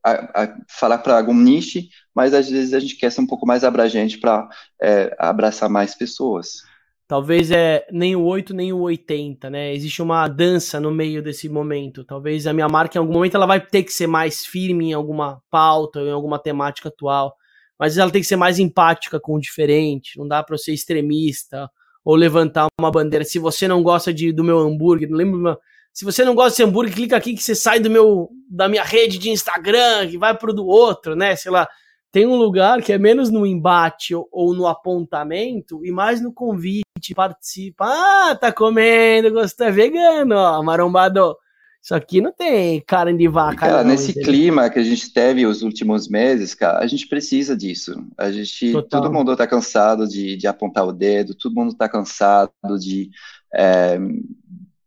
a, 0.03 0.43
a 0.43 0.57
falar 0.67 0.97
para 0.97 1.17
algum 1.17 1.33
nicho, 1.33 1.79
mas 2.13 2.33
às 2.33 2.49
vezes 2.49 2.73
a 2.73 2.79
gente 2.79 2.97
quer 2.97 3.11
ser 3.11 3.21
um 3.21 3.27
pouco 3.27 3.45
mais 3.45 3.63
abrangente 3.63 4.17
para 4.19 4.47
é, 4.81 5.15
abraçar 5.17 5.69
mais 5.69 5.95
pessoas. 5.95 6.63
Talvez 7.07 7.51
é 7.51 7.85
nem 7.91 8.15
o 8.15 8.23
8 8.23 8.53
nem 8.53 8.73
o 8.73 8.79
80, 8.79 9.49
né? 9.49 9.73
Existe 9.73 10.01
uma 10.01 10.27
dança 10.27 10.79
no 10.79 10.89
meio 10.89 11.21
desse 11.21 11.47
momento. 11.49 12.03
Talvez 12.03 12.47
a 12.47 12.53
minha 12.53 12.67
marca 12.67 12.97
em 12.97 13.01
algum 13.01 13.13
momento 13.13 13.35
ela 13.35 13.45
vai 13.45 13.59
ter 13.59 13.83
que 13.83 13.93
ser 13.93 14.07
mais 14.07 14.45
firme 14.45 14.89
em 14.89 14.93
alguma 14.93 15.41
pauta, 15.51 15.99
em 15.99 16.11
alguma 16.11 16.39
temática 16.39 16.89
atual, 16.89 17.35
mas 17.77 17.97
ela 17.97 18.09
tem 18.09 18.21
que 18.21 18.27
ser 18.27 18.35
mais 18.35 18.57
empática 18.57 19.19
com 19.19 19.35
o 19.35 19.39
diferente. 19.39 20.17
Não 20.17 20.27
dá 20.27 20.41
para 20.41 20.57
ser 20.57 20.73
extremista 20.73 21.69
ou 22.03 22.15
levantar 22.15 22.67
uma 22.79 22.91
bandeira. 22.91 23.25
Se 23.25 23.37
você 23.37 23.67
não 23.67 23.83
gosta 23.83 24.13
de, 24.13 24.31
do 24.31 24.43
meu 24.43 24.59
hambúrguer, 24.59 25.09
lembro, 25.11 25.57
se 25.93 26.03
você 26.03 26.25
não 26.25 26.33
gosta 26.33 26.49
desse 26.49 26.63
hambúrguer, 26.63 26.95
clica 26.95 27.15
aqui 27.15 27.35
que 27.35 27.43
você 27.43 27.53
sai 27.53 27.79
do 27.79 27.89
meu 27.89 28.29
da 28.49 28.67
minha 28.67 28.83
rede 28.83 29.19
de 29.19 29.29
Instagram, 29.29 30.07
que 30.09 30.17
vai 30.17 30.35
pro 30.35 30.53
do 30.53 30.65
outro, 30.65 31.15
né? 31.15 31.35
Sei 31.35 31.51
lá. 31.51 31.67
Tem 32.11 32.27
um 32.27 32.35
lugar 32.35 32.81
que 32.81 32.93
é 32.93 32.97
menos 32.97 33.31
no 33.31 33.45
embate 33.45 34.13
ou, 34.13 34.27
ou 34.31 34.53
no 34.53 34.67
apontamento 34.67 35.83
e 35.83 35.91
mais 35.91 36.21
no 36.21 36.31
convite 36.31 36.83
participa. 37.15 37.85
Ah, 37.87 38.35
tá 38.35 38.51
comendo, 38.51 39.31
gostou, 39.31 39.67
é 39.67 39.71
vegano, 39.71 40.35
ó, 40.35 40.61
marombado. 40.61 41.35
Isso 41.81 41.93
aqui 41.93 42.21
não 42.21 42.31
tem 42.31 42.79
carne 42.81 43.17
de 43.17 43.27
vaca. 43.27 43.57
Cara, 43.57 43.83
não, 43.83 43.91
nesse 43.91 44.13
clima 44.13 44.69
que 44.69 44.79
a 44.79 44.83
gente 44.83 45.11
teve 45.11 45.45
os 45.45 45.63
últimos 45.63 46.07
meses, 46.07 46.53
cara, 46.53 46.79
a 46.79 46.87
gente 46.87 47.07
precisa 47.07 47.57
disso. 47.57 47.93
A 48.17 48.31
gente, 48.31 48.71
Total. 48.71 49.01
todo 49.01 49.11
mundo 49.11 49.35
tá 49.35 49.45
cansado 49.45 50.07
de, 50.07 50.37
de 50.37 50.47
apontar 50.47 50.87
o 50.87 50.93
dedo, 50.93 51.35
todo 51.35 51.55
mundo 51.55 51.75
tá 51.75 51.89
cansado 51.89 52.51
de, 52.79 53.09
é, 53.53 53.99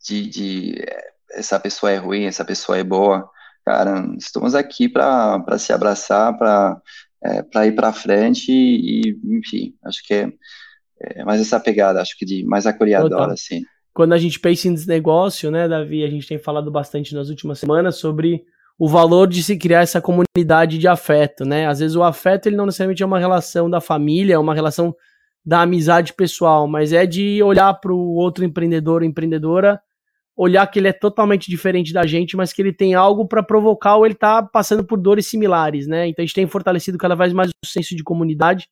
de, 0.06 0.26
de 0.28 0.84
essa 1.32 1.58
pessoa 1.58 1.90
é 1.90 1.96
ruim, 1.96 2.24
essa 2.24 2.44
pessoa 2.44 2.78
é 2.78 2.84
boa. 2.84 3.28
Cara, 3.64 4.06
estamos 4.16 4.54
aqui 4.54 4.88
para 4.88 5.58
se 5.58 5.72
abraçar, 5.72 6.36
para 6.38 6.80
é, 7.24 7.66
ir 7.66 7.72
para 7.72 7.92
frente 7.92 8.52
e, 8.52 9.18
enfim, 9.24 9.74
acho 9.84 10.02
que 10.06 10.14
é, 10.14 10.32
é, 11.00 11.24
mais 11.24 11.40
essa 11.40 11.58
pegada, 11.58 12.00
acho 12.00 12.16
que 12.16 12.24
de 12.24 12.44
mais 12.44 12.66
acolhedora, 12.66 13.32
assim. 13.32 13.62
Quando 13.92 14.12
a 14.12 14.18
gente 14.18 14.38
pensa 14.38 14.68
em 14.68 14.74
desnegócio, 14.74 15.50
né, 15.50 15.66
Davi, 15.66 16.04
a 16.04 16.10
gente 16.10 16.28
tem 16.28 16.38
falado 16.38 16.70
bastante 16.70 17.14
nas 17.14 17.28
últimas 17.28 17.58
semanas 17.58 17.96
sobre 17.96 18.44
o 18.78 18.88
valor 18.88 19.26
de 19.26 19.42
se 19.42 19.56
criar 19.56 19.80
essa 19.80 20.02
comunidade 20.02 20.78
de 20.78 20.86
afeto, 20.86 21.46
né? 21.46 21.66
Às 21.66 21.78
vezes 21.78 21.96
o 21.96 22.02
afeto 22.02 22.46
ele 22.46 22.56
não 22.56 22.66
necessariamente 22.66 23.02
é 23.02 23.06
uma 23.06 23.18
relação 23.18 23.70
da 23.70 23.80
família, 23.80 24.34
é 24.34 24.38
uma 24.38 24.54
relação 24.54 24.94
da 25.44 25.62
amizade 25.62 26.12
pessoal, 26.12 26.68
mas 26.68 26.92
é 26.92 27.06
de 27.06 27.42
olhar 27.42 27.72
para 27.74 27.92
o 27.92 28.14
outro 28.16 28.44
empreendedor 28.44 29.00
ou 29.00 29.08
empreendedora, 29.08 29.80
olhar 30.36 30.66
que 30.66 30.78
ele 30.78 30.88
é 30.88 30.92
totalmente 30.92 31.50
diferente 31.50 31.92
da 31.92 32.06
gente, 32.06 32.36
mas 32.36 32.52
que 32.52 32.60
ele 32.60 32.72
tem 32.72 32.94
algo 32.94 33.26
para 33.26 33.42
provocar 33.42 33.96
ou 33.96 34.04
ele 34.04 34.14
está 34.14 34.42
passando 34.42 34.84
por 34.84 34.98
dores 34.98 35.26
similares, 35.26 35.86
né? 35.86 36.06
Então 36.08 36.22
a 36.22 36.26
gente 36.26 36.34
tem 36.34 36.46
fortalecido 36.46 36.98
cada 36.98 37.14
vez 37.14 37.32
mais 37.32 37.50
o 37.50 37.66
senso 37.66 37.96
de 37.96 38.04
comunidade 38.04 38.68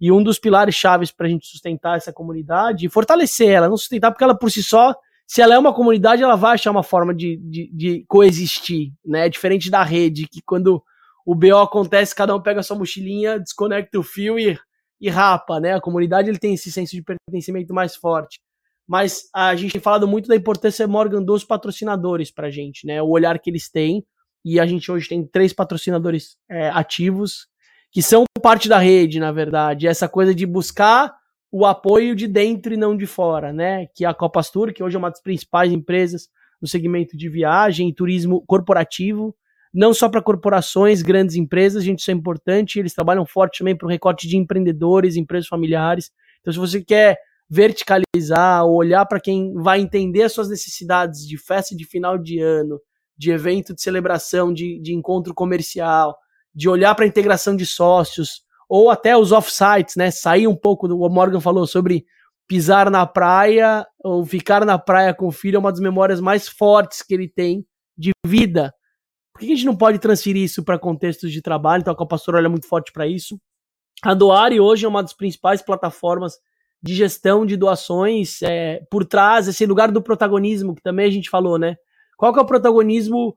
e 0.00 0.10
um 0.10 0.22
dos 0.22 0.38
pilares 0.38 0.74
chaves 0.74 1.12
para 1.12 1.26
a 1.26 1.30
gente 1.30 1.46
sustentar 1.46 1.96
essa 1.96 2.12
comunidade 2.12 2.86
e 2.86 2.90
fortalecer 2.90 3.48
ela, 3.48 3.68
não 3.68 3.76
sustentar 3.76 4.10
porque 4.10 4.24
ela 4.24 4.36
por 4.36 4.50
si 4.50 4.62
só, 4.62 4.94
se 5.26 5.40
ela 5.40 5.54
é 5.54 5.58
uma 5.58 5.72
comunidade, 5.72 6.22
ela 6.22 6.36
vai 6.36 6.54
achar 6.54 6.72
uma 6.72 6.82
forma 6.82 7.14
de, 7.14 7.36
de, 7.36 7.70
de 7.72 8.04
coexistir, 8.08 8.92
né? 9.04 9.28
Diferente 9.28 9.70
da 9.70 9.84
rede, 9.84 10.26
que 10.28 10.42
quando 10.44 10.82
o 11.24 11.34
BO 11.34 11.58
acontece, 11.58 12.14
cada 12.14 12.34
um 12.34 12.42
pega 12.42 12.62
sua 12.62 12.76
mochilinha, 12.76 13.38
desconecta 13.38 13.98
o 13.98 14.02
fio 14.02 14.38
e, 14.38 14.58
e 15.00 15.08
rapa, 15.08 15.60
né? 15.60 15.74
A 15.74 15.80
comunidade 15.80 16.28
ele 16.28 16.38
tem 16.38 16.54
esse 16.54 16.70
senso 16.70 16.92
de 16.96 17.02
pertencimento 17.02 17.72
mais 17.72 17.94
forte. 17.96 18.38
Mas 18.86 19.28
a 19.34 19.54
gente 19.56 19.72
tem 19.72 19.80
falado 19.80 20.06
muito 20.06 20.28
da 20.28 20.36
importância, 20.36 20.86
Morgan, 20.86 21.22
dos 21.22 21.44
patrocinadores 21.44 22.30
para 22.30 22.46
a 22.46 22.50
gente, 22.50 22.86
né? 22.86 23.02
O 23.02 23.08
olhar 23.08 23.38
que 23.38 23.50
eles 23.50 23.68
têm. 23.70 24.04
E 24.44 24.60
a 24.60 24.66
gente 24.66 24.90
hoje 24.92 25.08
tem 25.08 25.26
três 25.26 25.52
patrocinadores 25.52 26.36
é, 26.48 26.68
ativos 26.68 27.48
que 27.90 28.00
são 28.00 28.24
parte 28.40 28.68
da 28.68 28.78
rede, 28.78 29.18
na 29.18 29.32
verdade. 29.32 29.88
Essa 29.88 30.08
coisa 30.08 30.34
de 30.34 30.46
buscar 30.46 31.12
o 31.50 31.64
apoio 31.64 32.14
de 32.14 32.28
dentro 32.28 32.74
e 32.74 32.76
não 32.76 32.96
de 32.96 33.06
fora, 33.06 33.52
né? 33.52 33.86
Que 33.94 34.04
é 34.04 34.08
a 34.08 34.14
Copastur, 34.14 34.72
que 34.72 34.82
hoje 34.82 34.96
é 34.96 34.98
uma 34.98 35.10
das 35.10 35.22
principais 35.22 35.72
empresas 35.72 36.28
no 36.60 36.68
segmento 36.68 37.16
de 37.16 37.28
viagem 37.28 37.88
e 37.88 37.94
turismo 37.94 38.44
corporativo, 38.46 39.34
não 39.72 39.92
só 39.92 40.08
para 40.08 40.22
corporações, 40.22 41.02
grandes 41.02 41.36
empresas, 41.36 41.84
gente, 41.84 42.00
isso 42.00 42.10
é 42.10 42.14
importante, 42.14 42.78
eles 42.78 42.94
trabalham 42.94 43.26
forte 43.26 43.58
também 43.58 43.76
para 43.76 43.86
o 43.86 43.90
recorte 43.90 44.26
de 44.26 44.36
empreendedores, 44.36 45.16
empresas 45.16 45.48
familiares. 45.48 46.10
Então, 46.40 46.52
se 46.52 46.58
você 46.58 46.82
quer 46.82 47.18
verticalizar, 47.48 48.64
olhar 48.64 49.06
para 49.06 49.20
quem 49.20 49.54
vai 49.54 49.80
entender 49.80 50.22
as 50.22 50.32
suas 50.32 50.48
necessidades 50.48 51.26
de 51.26 51.38
festa 51.38 51.76
de 51.76 51.84
final 51.84 52.18
de 52.18 52.40
ano, 52.40 52.80
de 53.16 53.30
evento 53.30 53.74
de 53.74 53.80
celebração, 53.80 54.52
de, 54.52 54.80
de 54.80 54.94
encontro 54.94 55.32
comercial, 55.34 56.16
de 56.54 56.68
olhar 56.68 56.94
para 56.94 57.04
a 57.04 57.08
integração 57.08 57.54
de 57.54 57.64
sócios, 57.64 58.42
ou 58.68 58.90
até 58.90 59.16
os 59.16 59.32
offsites, 59.32 59.94
né? 59.96 60.10
Sair 60.10 60.48
um 60.48 60.56
pouco 60.56 60.88
do. 60.88 60.98
O 60.98 61.08
Morgan 61.08 61.40
falou 61.40 61.66
sobre 61.66 62.04
pisar 62.48 62.90
na 62.90 63.06
praia 63.06 63.86
ou 64.02 64.24
ficar 64.24 64.64
na 64.64 64.78
praia 64.78 65.12
com 65.12 65.26
o 65.26 65.32
filho 65.32 65.56
é 65.56 65.58
uma 65.58 65.70
das 65.70 65.80
memórias 65.80 66.20
mais 66.20 66.48
fortes 66.48 67.02
que 67.02 67.14
ele 67.14 67.28
tem 67.28 67.66
de 67.96 68.12
vida. 68.24 68.72
Por 69.32 69.40
que 69.40 69.46
a 69.46 69.54
gente 69.54 69.66
não 69.66 69.76
pode 69.76 69.98
transferir 69.98 70.42
isso 70.42 70.64
para 70.64 70.78
contextos 70.78 71.32
de 71.32 71.42
trabalho? 71.42 71.80
Então 71.80 71.94
a 71.96 72.06
Pastor 72.06 72.36
olha 72.36 72.48
muito 72.48 72.68
forte 72.68 72.92
para 72.92 73.06
isso. 73.06 73.38
A 74.02 74.14
Doare 74.14 74.60
hoje 74.60 74.84
é 74.84 74.88
uma 74.88 75.02
das 75.02 75.12
principais 75.12 75.62
plataformas 75.62 76.38
de 76.82 76.94
gestão 76.94 77.44
de 77.44 77.56
doações 77.56 78.42
é, 78.42 78.82
por 78.90 79.04
trás, 79.04 79.48
esse 79.48 79.64
lugar 79.66 79.90
do 79.90 80.02
protagonismo, 80.02 80.74
que 80.74 80.82
também 80.82 81.06
a 81.06 81.10
gente 81.10 81.30
falou, 81.30 81.58
né? 81.58 81.76
Qual 82.16 82.32
que 82.32 82.38
é 82.38 82.42
o 82.42 82.46
protagonismo 82.46 83.34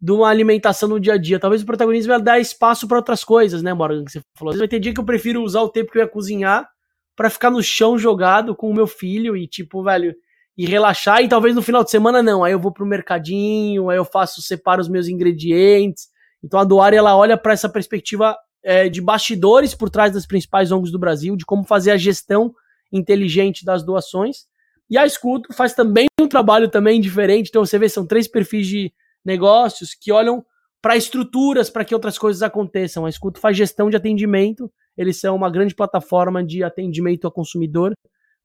de 0.00 0.12
uma 0.12 0.28
alimentação 0.28 0.88
no 0.88 1.00
dia 1.00 1.14
a 1.14 1.18
dia? 1.18 1.38
Talvez 1.38 1.62
o 1.62 1.66
protagonismo 1.66 2.12
é 2.12 2.20
dar 2.20 2.38
espaço 2.38 2.86
para 2.86 2.98
outras 2.98 3.24
coisas, 3.24 3.62
né, 3.62 3.72
Morgan? 3.72 4.04
Que 4.04 4.12
você 4.12 4.20
falou. 4.34 4.56
Vai 4.56 4.68
ter 4.68 4.80
dia 4.80 4.92
que 4.92 5.00
eu 5.00 5.04
prefiro 5.04 5.42
usar 5.42 5.62
o 5.62 5.68
tempo 5.68 5.90
que 5.90 5.98
eu 5.98 6.02
ia 6.02 6.08
cozinhar 6.08 6.68
para 7.16 7.30
ficar 7.30 7.50
no 7.50 7.62
chão 7.62 7.98
jogado 7.98 8.54
com 8.54 8.70
o 8.70 8.74
meu 8.74 8.86
filho 8.86 9.36
e, 9.36 9.46
tipo, 9.46 9.82
velho, 9.82 10.14
e 10.56 10.66
relaxar. 10.66 11.22
E 11.22 11.28
talvez 11.28 11.54
no 11.54 11.62
final 11.62 11.84
de 11.84 11.90
semana 11.90 12.22
não. 12.22 12.44
Aí 12.44 12.52
eu 12.52 12.60
vou 12.60 12.72
pro 12.72 12.86
mercadinho, 12.86 13.90
aí 13.90 13.96
eu 13.96 14.04
faço, 14.04 14.42
separo 14.42 14.80
os 14.80 14.88
meus 14.88 15.08
ingredientes. 15.08 16.08
Então 16.42 16.60
a 16.60 16.64
Doari, 16.64 16.96
ela 16.96 17.16
olha 17.16 17.36
para 17.36 17.52
essa 17.52 17.68
perspectiva 17.68 18.36
é, 18.62 18.88
de 18.88 19.00
bastidores 19.00 19.74
por 19.74 19.88
trás 19.88 20.12
das 20.12 20.26
principais 20.26 20.70
ONGs 20.70 20.92
do 20.92 20.98
Brasil, 20.98 21.36
de 21.36 21.44
como 21.44 21.64
fazer 21.64 21.90
a 21.90 21.96
gestão 21.96 22.54
inteligente 22.92 23.64
das 23.64 23.84
doações. 23.84 24.46
E 24.90 24.96
a 24.96 25.04
Escudo 25.04 25.52
faz 25.52 25.74
também 25.74 26.06
um 26.20 26.28
trabalho 26.28 26.68
também 26.68 27.00
diferente. 27.00 27.48
Então 27.48 27.64
você 27.64 27.78
vê, 27.78 27.88
são 27.88 28.06
três 28.06 28.26
perfis 28.26 28.66
de 28.66 28.92
negócios 29.24 29.94
que 29.94 30.10
olham 30.10 30.44
para 30.80 30.96
estruturas 30.96 31.68
para 31.68 31.84
que 31.84 31.94
outras 31.94 32.16
coisas 32.16 32.42
aconteçam. 32.42 33.04
A 33.04 33.08
Escudo 33.08 33.38
faz 33.38 33.56
gestão 33.56 33.90
de 33.90 33.96
atendimento. 33.96 34.70
Eles 34.96 35.20
são 35.20 35.36
uma 35.36 35.50
grande 35.50 35.74
plataforma 35.74 36.42
de 36.42 36.62
atendimento 36.62 37.26
ao 37.26 37.32
consumidor 37.32 37.94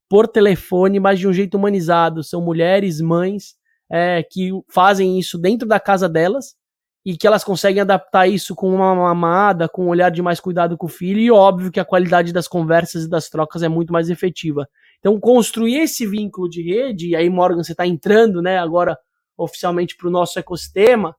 por 0.08 0.28
telefone, 0.28 1.00
mas 1.00 1.18
de 1.18 1.26
um 1.26 1.32
jeito 1.32 1.56
humanizado. 1.56 2.22
São 2.22 2.40
mulheres, 2.42 3.00
mães 3.00 3.54
é, 3.90 4.22
que 4.22 4.50
fazem 4.68 5.18
isso 5.18 5.38
dentro 5.38 5.66
da 5.66 5.80
casa 5.80 6.08
delas 6.08 6.54
e 7.04 7.16
que 7.16 7.26
elas 7.26 7.44
conseguem 7.44 7.82
adaptar 7.82 8.26
isso 8.26 8.54
com 8.54 8.74
uma 8.74 8.94
mamada, 8.94 9.68
com 9.68 9.84
um 9.84 9.88
olhar 9.88 10.10
de 10.10 10.22
mais 10.22 10.40
cuidado 10.40 10.76
com 10.76 10.86
o 10.86 10.88
filho, 10.88 11.20
e 11.20 11.30
óbvio 11.30 11.70
que 11.70 11.78
a 11.78 11.84
qualidade 11.84 12.32
das 12.32 12.48
conversas 12.48 13.04
e 13.04 13.08
das 13.08 13.28
trocas 13.28 13.62
é 13.62 13.68
muito 13.68 13.92
mais 13.92 14.08
efetiva. 14.08 14.66
Então, 14.98 15.20
construir 15.20 15.80
esse 15.80 16.06
vínculo 16.06 16.48
de 16.48 16.62
rede, 16.62 17.08
e 17.08 17.16
aí, 17.16 17.28
Morgan, 17.28 17.62
você 17.62 17.72
está 17.72 17.86
entrando 17.86 18.40
né, 18.40 18.58
agora 18.58 18.98
oficialmente 19.36 19.96
para 19.96 20.08
o 20.08 20.10
nosso 20.10 20.38
ecossistema, 20.38 21.14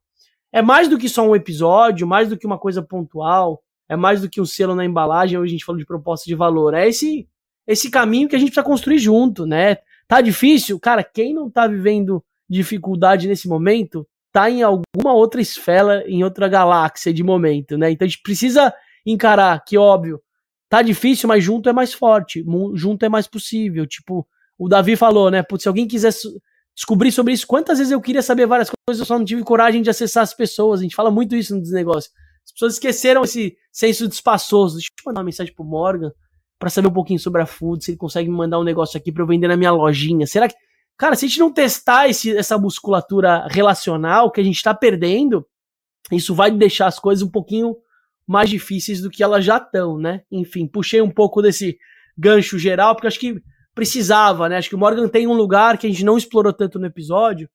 é 0.52 0.62
mais 0.62 0.88
do 0.88 0.98
que 0.98 1.08
só 1.08 1.28
um 1.28 1.36
episódio, 1.36 2.08
mais 2.08 2.30
do 2.30 2.38
que 2.38 2.48
uma 2.48 2.58
coisa 2.58 2.82
pontual, 2.82 3.62
é 3.88 3.96
mais 3.96 4.22
do 4.22 4.30
que 4.30 4.42
um 4.42 4.46
selo 4.46 4.74
na 4.74 4.84
embalagem, 4.84 5.38
hoje 5.38 5.50
a 5.50 5.52
gente 5.52 5.66
falou 5.66 5.78
de 5.78 5.86
proposta 5.86 6.26
de 6.26 6.34
valor, 6.34 6.74
é 6.74 6.88
esse, 6.88 7.28
esse 7.68 7.92
caminho 7.92 8.28
que 8.28 8.36
a 8.36 8.40
gente 8.40 8.48
precisa 8.48 8.66
construir 8.66 8.98
junto, 8.98 9.46
né? 9.46 9.78
Tá 10.08 10.22
difícil? 10.22 10.80
Cara, 10.80 11.04
quem 11.04 11.34
não 11.34 11.50
tá 11.50 11.68
vivendo 11.68 12.24
dificuldade 12.50 13.28
nesse 13.28 13.48
momento, 13.48 14.08
tá 14.36 14.50
em 14.50 14.62
alguma 14.62 15.14
outra 15.14 15.40
esfera, 15.40 16.04
em 16.06 16.22
outra 16.22 16.50
galáxia 16.50 17.14
de 17.14 17.24
momento, 17.24 17.78
né? 17.78 17.92
Então 17.92 18.06
a 18.06 18.10
gente 18.10 18.22
precisa 18.22 18.74
encarar 19.06 19.64
que, 19.64 19.78
óbvio, 19.78 20.22
tá 20.70 20.82
difícil, 20.82 21.30
mas 21.30 21.42
junto 21.42 21.70
é 21.70 21.72
mais 21.72 21.94
forte, 21.94 22.44
junto 22.74 23.06
é 23.06 23.08
mais 23.08 23.28
possível. 23.28 23.88
Tipo, 23.88 24.28
o 24.60 24.68
Davi 24.68 24.98
falou, 24.98 25.32
né? 25.32 25.42
Putz, 25.42 25.64
se 25.64 25.70
alguém 25.70 25.88
quiser 25.88 26.12
descobrir 26.76 27.14
sobre 27.14 27.32
isso, 27.32 27.48
quantas 27.48 27.78
vezes 27.78 27.94
eu 27.94 28.02
queria 28.02 28.22
saber 28.22 28.46
várias 28.46 28.70
coisas, 28.70 29.00
eu 29.00 29.06
só 29.06 29.18
não 29.18 29.24
tive 29.24 29.42
coragem 29.42 29.82
de 29.82 29.90
acessar 29.90 30.24
as 30.24 30.34
pessoas. 30.34 30.82
A 30.82 30.84
gente 30.84 30.98
fala 30.98 31.10
muito 31.10 31.34
isso 31.34 31.58
nos 31.58 31.72
negócios. 31.72 32.14
As 32.44 32.52
pessoas 32.52 32.74
esqueceram 32.74 33.24
esse 33.24 33.56
senso 33.72 34.06
de 34.06 34.16
espaçoso. 34.16 34.76
Deixa 34.76 34.90
eu 35.00 35.10
mandar 35.10 35.22
uma 35.22 35.26
mensagem 35.26 35.56
pro 35.56 35.64
Morgan 35.64 36.12
para 36.60 36.70
saber 36.70 36.90
um 36.90 36.94
pouquinho 36.94 37.22
sobre 37.22 37.42
a 37.42 37.46
Food, 37.46 37.86
se 37.86 37.92
ele 37.92 37.98
consegue 37.98 38.30
me 38.30 38.36
mandar 38.36 38.60
um 38.60 38.66
negócio 38.66 38.98
aqui 38.98 39.14
para 39.14 39.24
eu 39.24 39.28
vender 39.28 39.48
na 39.48 39.56
minha 39.56 39.72
lojinha. 39.72 40.28
Será 40.28 40.50
que 40.50 40.56
Cara, 40.98 41.16
se 41.16 41.26
a 41.26 41.28
gente 41.28 41.40
não 41.40 41.52
testar 41.52 42.08
esse, 42.08 42.36
essa 42.36 42.58
musculatura 42.58 43.48
relacional 43.50 44.32
que 44.32 44.40
a 44.40 44.44
gente 44.44 44.56
está 44.56 44.74
perdendo, 44.74 45.46
isso 46.12 46.34
vai 46.34 46.52
deixar 46.52 46.88
as 46.88 47.00
coisas 47.00 47.22
um 47.22 47.30
pouquinho 47.30 47.76
mais 48.28 48.50
difíceis 48.50 49.02
do 49.02 49.10
que 49.10 49.24
elas 49.24 49.44
já 49.44 49.58
estão, 49.58 49.98
né? 49.98 50.22
Enfim, 50.32 50.68
puxei 50.68 51.02
um 51.02 51.12
pouco 51.12 51.42
desse 51.42 51.78
gancho 52.18 52.58
geral, 52.58 52.96
porque 52.96 53.08
acho 53.08 53.20
que 53.20 53.42
precisava, 53.74 54.48
né? 54.48 54.58
Acho 54.58 54.70
que 54.70 54.76
o 54.76 54.80
Morgan 54.80 55.08
tem 55.08 55.28
um 55.28 55.34
lugar 55.34 55.78
que 55.78 55.86
a 55.86 55.90
gente 55.90 56.06
não 56.06 56.18
explorou 56.18 56.54
tanto 56.54 56.80
no 56.80 56.86
episódio, 56.86 57.50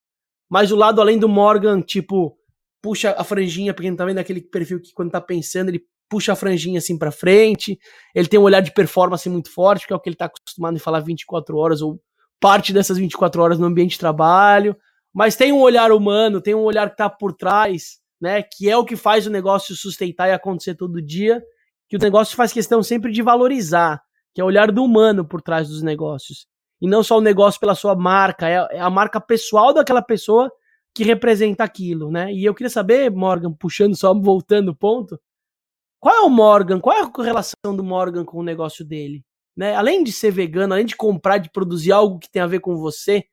mas 0.49 0.71
o 0.71 0.77
lado 0.77 1.01
além 1.01 1.19
do 1.19 1.29
Morgan, 1.29 1.81
tipo, 1.81 2.37
puxa 2.83 3.15
a 3.17 3.25
franjinha, 3.25 3.73
porque 3.73 3.91
tá 3.93 4.05
vendo 4.05 4.19
aquele 4.19 4.43
perfil 4.43 4.81
que 4.81 4.93
quando 4.93 5.11
tá 5.11 5.21
pensando, 5.21 5.71
ele 5.71 5.83
puxa 6.09 6.33
a 6.33 6.37
franjinha 6.37 6.79
assim 6.79 6.99
para 6.99 7.11
frente, 7.11 7.79
ele 8.15 8.29
tem 8.29 8.39
um 8.39 8.43
olhar 8.43 8.61
de 8.61 8.73
performance 8.73 9.29
muito 9.29 9.51
forte, 9.51 9.87
que 9.87 9.93
é 9.93 9.97
o 9.97 10.01
que 10.01 10.09
ele 10.09 10.17
tá 10.17 10.27
acostumado 10.27 10.77
em 10.77 10.81
falar 10.81 11.01
24 11.01 11.57
horas 11.57 11.81
ou 11.81 12.01
parte 12.41 12.73
dessas 12.73 12.97
24 12.97 13.43
horas 13.43 13.59
no 13.59 13.67
ambiente 13.67 13.93
de 13.93 13.99
trabalho, 13.99 14.77
mas 15.13 15.37
tem 15.37 15.53
um 15.53 15.61
olhar 15.61 15.93
humano, 15.93 16.41
tem 16.41 16.55
um 16.55 16.63
olhar 16.63 16.89
que 16.89 16.95
está 16.95 17.09
por 17.09 17.33
trás, 17.33 17.99
né? 18.21 18.43
Que 18.43 18.71
é 18.71 18.77
o 18.77 18.85
que 18.85 18.97
faz 18.97 19.27
o 19.27 19.31
negócio 19.31 19.77
sustentar 19.77 20.29
e 20.29 20.33
acontecer 20.33 20.75
todo 20.75 21.03
dia, 21.03 21.43
que 21.89 21.97
o 21.97 22.01
negócio 22.01 22.37
faz 22.37 22.53
questão 22.53 22.83
sempre 22.83 23.13
de 23.13 23.23
valorizar, 23.23 24.01
que 24.35 24.41
é 24.41 24.45
o 24.45 24.47
olhar 24.47 24.73
do 24.73 24.83
humano 24.83 25.25
por 25.25 25.43
trás 25.43 25.69
dos 25.69 25.83
negócios. 25.83 26.47
E 26.81 26.89
não 26.89 27.03
só 27.03 27.19
o 27.19 27.21
negócio 27.21 27.61
pela 27.61 27.75
sua 27.75 27.95
marca, 27.95 28.49
é, 28.49 28.77
é 28.77 28.81
a 28.81 28.89
marca 28.89 29.21
pessoal 29.21 29.75
daquela 29.75 30.01
pessoa 30.01 30.51
que 30.95 31.05
representa 31.05 31.63
aquilo, 31.63 32.11
né? 32.11 32.33
E 32.33 32.45
eu 32.45 32.55
queria 32.55 32.71
saber, 32.71 33.11
Morgan, 33.11 33.53
puxando 33.53 33.97
só, 33.97 34.15
voltando 34.15 34.71
o 34.71 34.77
ponto, 34.77 35.21
qual 36.01 36.15
é 36.15 36.21
o 36.21 36.31
Morgan, 36.31 36.81
qual 36.81 36.97
é 36.97 37.03
a 37.03 37.11
correlação 37.11 37.77
do 37.77 37.85
Morgan 37.85 38.25
com 38.25 38.39
o 38.39 38.43
negócio 38.43 38.85
dele? 38.85 39.25
Né? 39.61 39.75
Além 39.75 40.03
de 40.03 40.11
ser 40.11 40.31
vegano, 40.31 40.73
além 40.73 40.87
de 40.87 40.97
comprar, 40.97 41.37
de 41.37 41.51
produzir 41.51 41.93
algo 41.93 42.19
que 42.19 42.31
tem 42.31 42.41
a 42.41 42.47
ver 42.47 42.61
com 42.61 42.79
você 42.79 43.25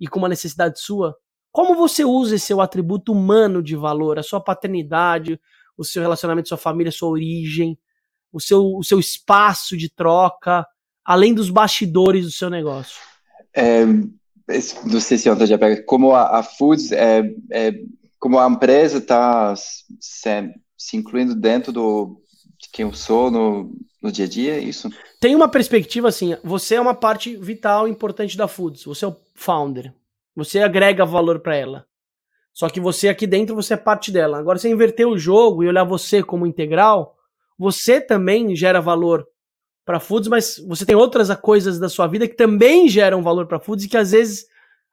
e 0.00 0.08
com 0.08 0.18
uma 0.18 0.28
necessidade 0.28 0.80
sua, 0.80 1.16
como 1.52 1.76
você 1.76 2.04
usa 2.04 2.34
esse 2.34 2.46
seu 2.46 2.60
atributo 2.60 3.12
humano 3.12 3.62
de 3.62 3.76
valor, 3.76 4.18
a 4.18 4.22
sua 4.24 4.40
paternidade, 4.40 5.40
o 5.78 5.84
seu 5.84 6.02
relacionamento 6.02 6.48
sua 6.48 6.58
família, 6.58 6.90
sua 6.90 7.10
origem, 7.10 7.78
o 8.32 8.40
seu, 8.40 8.74
o 8.74 8.82
seu 8.82 8.98
espaço 8.98 9.76
de 9.76 9.88
troca, 9.88 10.66
além 11.04 11.32
dos 11.32 11.50
bastidores 11.50 12.24
do 12.24 12.32
seu 12.32 12.50
negócio? 12.50 13.00
É, 13.54 13.86
não 13.86 15.00
sei 15.00 15.16
se 15.18 15.30
ontem 15.30 15.46
já 15.46 15.56
pega, 15.56 15.84
como 15.84 16.16
a, 16.16 16.40
a 16.40 16.42
Foods, 16.42 16.90
é, 16.90 17.32
é, 17.52 17.72
como 18.18 18.40
a 18.40 18.48
empresa 18.48 18.98
está 18.98 19.54
se, 19.54 20.52
se 20.76 20.96
incluindo 20.96 21.36
dentro 21.36 21.72
do, 21.72 22.20
de 22.58 22.68
quem 22.72 22.84
eu 22.86 22.92
sou 22.92 23.30
no, 23.30 23.72
no 24.02 24.10
dia 24.10 24.24
a 24.24 24.28
dia, 24.28 24.56
é 24.56 24.60
isso? 24.60 24.90
Tem 25.18 25.34
uma 25.34 25.48
perspectiva 25.48 26.08
assim, 26.08 26.36
você 26.44 26.74
é 26.74 26.80
uma 26.80 26.94
parte 26.94 27.36
vital 27.36 27.88
importante 27.88 28.36
da 28.36 28.46
Foods, 28.46 28.84
você 28.84 29.04
é 29.04 29.08
o 29.08 29.16
founder, 29.34 29.92
você 30.34 30.60
agrega 30.60 31.06
valor 31.06 31.40
para 31.40 31.56
ela. 31.56 31.86
Só 32.52 32.68
que 32.70 32.80
você 32.80 33.08
aqui 33.08 33.26
dentro, 33.26 33.54
você 33.54 33.74
é 33.74 33.76
parte 33.76 34.10
dela. 34.10 34.38
Agora, 34.38 34.58
você 34.58 34.70
inverter 34.70 35.06
o 35.06 35.18
jogo 35.18 35.62
e 35.62 35.68
olhar 35.68 35.84
você 35.84 36.22
como 36.22 36.46
integral, 36.46 37.14
você 37.58 38.00
também 38.00 38.56
gera 38.56 38.80
valor 38.80 39.26
para 39.84 40.00
Foods, 40.00 40.28
mas 40.28 40.58
você 40.66 40.84
tem 40.84 40.96
outras 40.96 41.34
coisas 41.36 41.78
da 41.78 41.88
sua 41.88 42.06
vida 42.06 42.26
que 42.26 42.34
também 42.34 42.88
geram 42.88 43.22
valor 43.22 43.46
para 43.46 43.60
Foods 43.60 43.84
e 43.84 43.88
que 43.88 43.96
às 43.96 44.10
vezes 44.10 44.46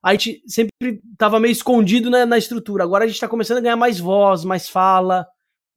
a 0.04 0.12
gente 0.12 0.44
sempre 0.46 1.02
estava 1.14 1.40
meio 1.40 1.54
escondido 1.54 2.10
na, 2.10 2.26
na 2.26 2.38
estrutura. 2.38 2.84
Agora 2.84 3.06
a 3.06 3.08
gente 3.08 3.16
está 3.16 3.30
começando 3.30 3.60
a 3.60 3.62
ganhar 3.62 3.78
mais 3.78 3.98
voz, 3.98 4.44
mais 4.44 4.68
fala, 4.68 5.26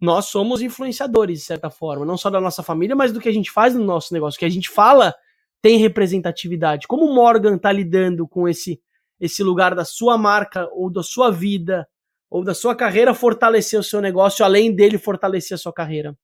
nós 0.01 0.27
somos 0.27 0.61
influenciadores, 0.61 1.39
de 1.39 1.45
certa 1.45 1.71
forma, 1.71 2.05
não 2.05 2.17
só 2.17 2.29
da 2.29 2.41
nossa 2.41 2.63
família, 2.63 2.95
mas 2.95 3.13
do 3.13 3.21
que 3.21 3.29
a 3.29 3.33
gente 3.33 3.51
faz 3.51 3.75
no 3.75 3.85
nosso 3.85 4.13
negócio. 4.13 4.37
O 4.37 4.39
que 4.39 4.45
a 4.45 4.51
gente 4.51 4.69
fala 4.69 5.15
tem 5.63 5.79
representatividade. 5.79 6.87
Como 6.87 7.05
o 7.05 7.15
Morgan 7.15 7.57
está 7.57 7.73
lidando 7.73 8.29
com 8.29 8.49
esse, 8.49 8.81
esse 9.19 9.43
lugar 9.43 9.75
da 9.75 9.85
sua 9.85 10.19
marca, 10.19 10.69
ou 10.73 10.91
da 10.91 11.03
sua 11.03 11.31
vida, 11.31 11.89
ou 12.31 12.45
da 12.45 12.55
sua 12.55 12.75
carreira 12.75 13.15
fortalecer 13.15 13.79
o 13.81 13.85
seu 13.85 14.01
negócio, 14.01 14.45
além 14.45 14.75
dele 14.75 14.99
fortalecer 14.99 15.55
a 15.55 15.59
sua 15.59 15.73
carreira? 15.73 16.17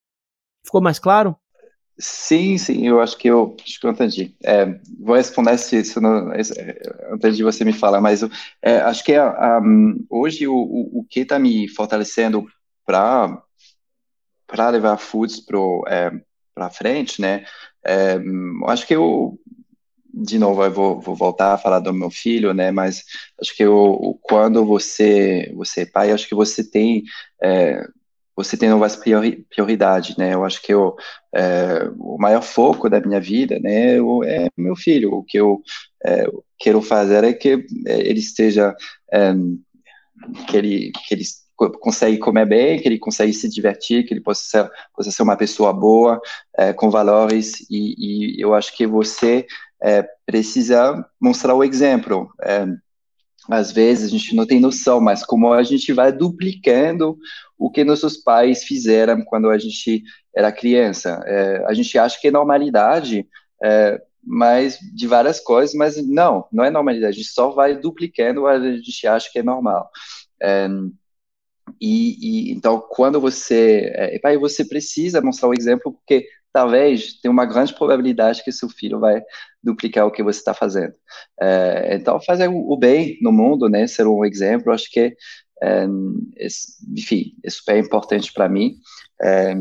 Ficou 0.65 0.81
mais 0.81 0.99
claro? 0.99 1.37
Sim, 1.99 2.57
sim, 2.59 2.87
eu 2.87 3.01
acho 3.01 3.17
que 3.17 3.29
eu, 3.29 3.57
acho 3.63 3.79
que 3.79 3.87
eu 3.87 3.91
entendi. 3.91 4.35
É, 4.43 4.67
vou 4.99 5.17
responder 5.17 5.57
se, 5.59 6.01
não, 6.01 6.33
antes 7.13 7.37
de 7.37 7.43
você 7.43 7.65
me 7.65 7.73
falar, 7.73 8.01
mas 8.01 8.23
é, 8.63 8.77
acho 8.79 9.05
que 9.05 9.13
um, 9.19 10.05
hoje 10.11 10.47
o, 10.49 10.55
o, 10.55 11.01
o 11.01 11.05
que 11.05 11.21
está 11.21 11.39
me 11.39 11.69
fortalecendo 11.69 12.47
para 12.85 13.43
para 14.53 14.69
levar 14.69 14.99
foods 14.99 15.41
para 15.41 15.59
é, 16.67 16.71
frente, 16.71 17.23
né? 17.23 17.45
É, 17.85 18.19
acho 18.67 18.87
que 18.87 18.95
eu, 18.95 19.41
de 20.13 20.39
novo, 20.39 20.63
eu 20.63 20.71
vou, 20.71 21.01
vou, 21.01 21.17
voltar 21.17 21.55
a 21.55 21.59
falar 21.59 21.81
do 21.81 21.93
meu 21.93 22.11
filho, 22.11 22.53
né? 22.53 22.71
Mas 22.71 23.03
acho 23.41 23.57
que 23.57 23.63
eu, 23.65 24.19
quando 24.21 24.65
você 24.67 25.51
você 25.57 25.81
é 25.81 25.87
pai, 25.87 26.13
acho 26.13 26.29
que 26.29 26.35
você 26.35 26.63
tem 26.63 27.03
é, 27.43 27.83
você 28.37 28.57
tem 28.57 28.69
novas 28.69 28.95
priori, 28.95 29.47
prioridades, 29.49 30.17
né? 30.17 30.35
Eu 30.35 30.45
acho 30.45 30.61
que 30.63 30.73
eu, 30.73 30.97
é, 31.35 31.91
o 31.99 32.19
maior 32.19 32.43
foco 32.43 32.91
da 32.91 33.01
minha 33.01 33.21
vida, 33.21 33.59
né, 33.59 33.99
eu, 33.99 34.23
é 34.25 34.49
meu 34.57 34.77
filho. 34.77 35.15
O 35.15 35.25
que 35.25 35.39
eu 35.39 35.63
é, 36.05 36.27
quero 36.59 36.83
fazer 36.83 37.25
é 37.25 37.33
que 37.33 37.65
é, 37.87 38.01
ele 38.01 38.21
esteja, 38.21 38.75
é, 39.13 39.33
que 40.49 40.57
ele, 40.57 40.93
que 41.07 41.15
ele 41.15 41.25
consegue 41.71 42.19
comer 42.19 42.47
bem, 42.47 42.81
que 42.81 42.89
ele 42.89 42.99
consegue 42.99 43.33
se 43.33 43.49
divertir, 43.49 44.05
que 44.05 44.15
ele 44.15 44.21
possa 44.21 44.43
ser, 44.45 44.71
possa 44.95 45.11
ser 45.11 45.23
uma 45.23 45.37
pessoa 45.37 45.73
boa, 45.73 46.21
é, 46.57 46.73
com 46.73 46.91
valores. 46.91 47.61
E, 47.71 48.37
e, 48.39 48.43
eu 48.43 48.55
acho 48.55 48.77
que 48.77 48.87
você 48.87 49.47
é, 49.83 50.05
precisa 50.27 51.05
mostrar 51.21 51.55
o 51.55 51.65
exemplo 51.65 52.31
às 53.51 53.73
vezes 53.73 54.07
a 54.07 54.09
gente 54.09 54.35
não 54.35 54.47
tem 54.47 54.61
noção, 54.61 55.01
mas 55.01 55.25
como 55.25 55.53
a 55.53 55.63
gente 55.63 55.93
vai 55.93 56.13
duplicando 56.13 57.19
o 57.59 57.71
que 57.71 57.85
nossos 57.85 58.17
pais 58.17 58.65
fizeram 58.65 59.23
quando 59.25 59.51
a 59.51 59.59
gente 59.59 60.03
era 60.35 60.53
criança. 60.53 61.23
É, 61.27 61.65
a 61.67 61.75
gente 61.75 61.97
acha 61.99 62.21
que 62.21 62.29
é 62.29 62.31
normalidade, 62.31 63.27
é, 63.63 64.01
mas 64.25 64.79
de 64.79 65.07
várias 65.07 65.41
coisas, 65.41 65.75
mas 65.75 65.97
não, 66.07 66.47
não 66.53 66.65
é 66.65 66.71
normalidade. 66.71 67.15
A 67.15 67.17
gente 67.17 67.33
só 67.33 67.51
vai 67.51 67.77
duplicando, 67.77 68.47
a 68.47 68.59
gente 68.77 69.07
acha 69.07 69.29
que 69.33 69.39
é 69.39 69.43
normal. 69.43 69.91
E, 71.81 72.51
e, 72.51 72.53
então, 72.53 72.83
quando 72.91 73.21
você, 73.21 73.93
é, 73.95 74.39
você 74.39 74.65
precisa 74.65 75.21
mostrar 75.21 75.49
o 75.49 75.55
exemplo, 75.55 75.93
porque 75.93 76.27
talvez 76.53 77.15
tem 77.21 77.31
uma 77.31 77.47
grande 77.47 77.75
probabilidade 77.75 78.45
que 78.45 78.53
seu 78.53 78.69
filho 78.69 79.01
vai 79.01 79.23
duplicar 79.63 80.07
o 80.07 80.11
que 80.11 80.23
você 80.23 80.39
está 80.39 80.53
fazendo. 80.53 80.95
É, 81.41 81.97
então, 81.97 82.21
fazer 82.21 82.49
o 82.49 82.77
bem 82.77 83.19
no 83.23 83.33
mundo, 83.33 83.69
né, 83.69 83.87
ser 83.87 84.07
um 84.07 84.25
exemplo, 84.25 84.73
acho 84.73 84.91
que, 84.91 85.17
é, 85.63 85.87
enfim, 86.97 87.35
é 87.45 87.51
super 87.51 87.79
importante 87.79 88.33
para 88.33 88.49
mim. 88.49 88.77
É, 89.21 89.55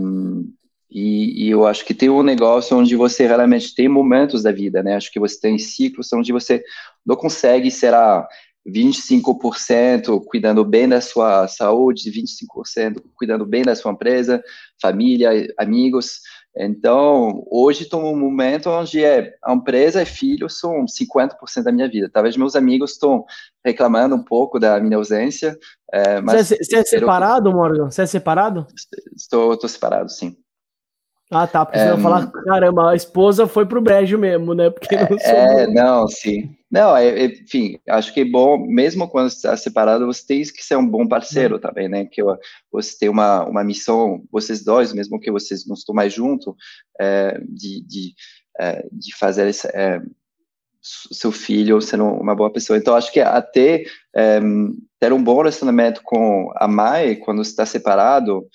e, 0.90 1.46
e, 1.46 1.50
eu 1.50 1.66
acho 1.66 1.86
que 1.86 1.94
tem 1.94 2.10
um 2.10 2.22
negócio 2.22 2.78
onde 2.78 2.98
você 2.98 3.26
realmente 3.26 3.74
tem 3.74 3.88
momentos 3.88 4.44
da 4.44 4.52
vida, 4.52 4.84
né? 4.84 4.96
Acho 4.96 5.10
que 5.10 5.22
você 5.22 5.40
tem 5.40 5.58
ciclos 5.58 6.12
onde 6.12 6.34
você 6.34 6.62
não 7.06 7.16
consegue, 7.16 7.72
será 7.72 8.28
25% 8.68 10.24
cuidando 10.26 10.64
bem 10.64 10.88
da 10.88 11.02
sua 11.02 11.48
saúde, 11.48 12.12
25% 12.12 13.02
cuidando 13.16 13.46
bem 13.46 13.64
da 13.64 13.76
sua 13.76 13.92
empresa, 13.92 14.44
família, 14.82 15.32
amigos. 15.58 16.22
Então, 16.56 17.44
hoje 17.50 17.84
estou 17.84 18.02
num 18.02 18.16
momento 18.16 18.70
onde 18.70 19.04
é, 19.04 19.34
a 19.44 19.54
empresa 19.54 20.02
e 20.02 20.06
filhos 20.06 20.60
são 20.60 20.86
50% 20.86 21.64
da 21.64 21.72
minha 21.72 21.90
vida. 21.90 22.10
Talvez 22.12 22.36
meus 22.36 22.56
amigos 22.56 22.92
estão 22.92 23.26
reclamando 23.66 24.16
um 24.16 24.24
pouco 24.24 24.60
da 24.60 24.80
minha 24.80 24.98
ausência. 24.98 25.58
É, 25.92 26.20
mas 26.22 26.48
você, 26.48 26.58
você 26.62 26.76
é 26.78 26.84
separado, 26.84 27.52
Morgan? 27.52 27.90
Você 27.90 28.02
é 28.02 28.06
separado? 28.06 28.68
Estou, 29.16 29.54
estou 29.54 29.70
separado, 29.70 30.10
sim. 30.12 30.36
Ah, 31.32 31.48
tá. 31.48 31.66
Porque 31.66 31.80
é, 31.80 31.86
você 31.86 31.92
vai 31.94 32.02
falar, 32.02 32.28
caramba, 32.30 32.92
a 32.92 32.96
esposa 32.96 33.48
foi 33.48 33.66
pro 33.66 33.82
brejo 33.82 34.18
mesmo, 34.18 34.54
né? 34.54 34.70
Porque 34.70 34.98
não 34.98 35.18
É, 35.22 35.68
não, 35.68 36.06
sim. 36.08 36.54
Não, 36.72 36.96
é, 36.96 37.10
é, 37.10 37.26
enfim, 37.26 37.78
acho 37.90 38.14
que 38.14 38.22
é 38.22 38.26
bom, 38.26 38.58
mesmo 38.66 39.06
quando 39.10 39.28
está 39.28 39.58
separado, 39.58 40.06
você 40.06 40.26
tem 40.26 40.42
que 40.42 40.64
ser 40.64 40.78
um 40.78 40.88
bom 40.88 41.06
parceiro 41.06 41.56
uhum. 41.56 41.62
também, 41.62 41.90
né? 41.90 42.06
Que 42.06 42.22
você 42.72 42.98
tem 42.98 43.10
uma, 43.10 43.44
uma 43.44 43.62
missão, 43.62 44.24
vocês 44.32 44.64
dois, 44.64 44.94
mesmo 44.94 45.20
que 45.20 45.30
vocês 45.30 45.68
não 45.68 45.74
estão 45.74 45.94
mais 45.94 46.14
juntos, 46.14 46.56
é, 46.98 47.38
de, 47.50 47.82
de, 47.86 48.14
é, 48.58 48.88
de 48.90 49.14
fazer 49.14 49.50
esse, 49.50 49.68
é, 49.68 50.02
seu 50.82 51.30
filho 51.30 51.82
ser 51.82 52.00
uma 52.00 52.34
boa 52.34 52.52
pessoa. 52.52 52.80
Então, 52.80 52.96
acho 52.96 53.12
que 53.12 53.20
até 53.20 53.84
ter 54.98 55.12
um 55.12 55.22
bom 55.22 55.38
relacionamento 55.38 56.02
com 56.04 56.54
a 56.56 56.70
mãe, 56.70 57.20
quando 57.20 57.42
está 57.42 57.66
separado, 57.66 58.48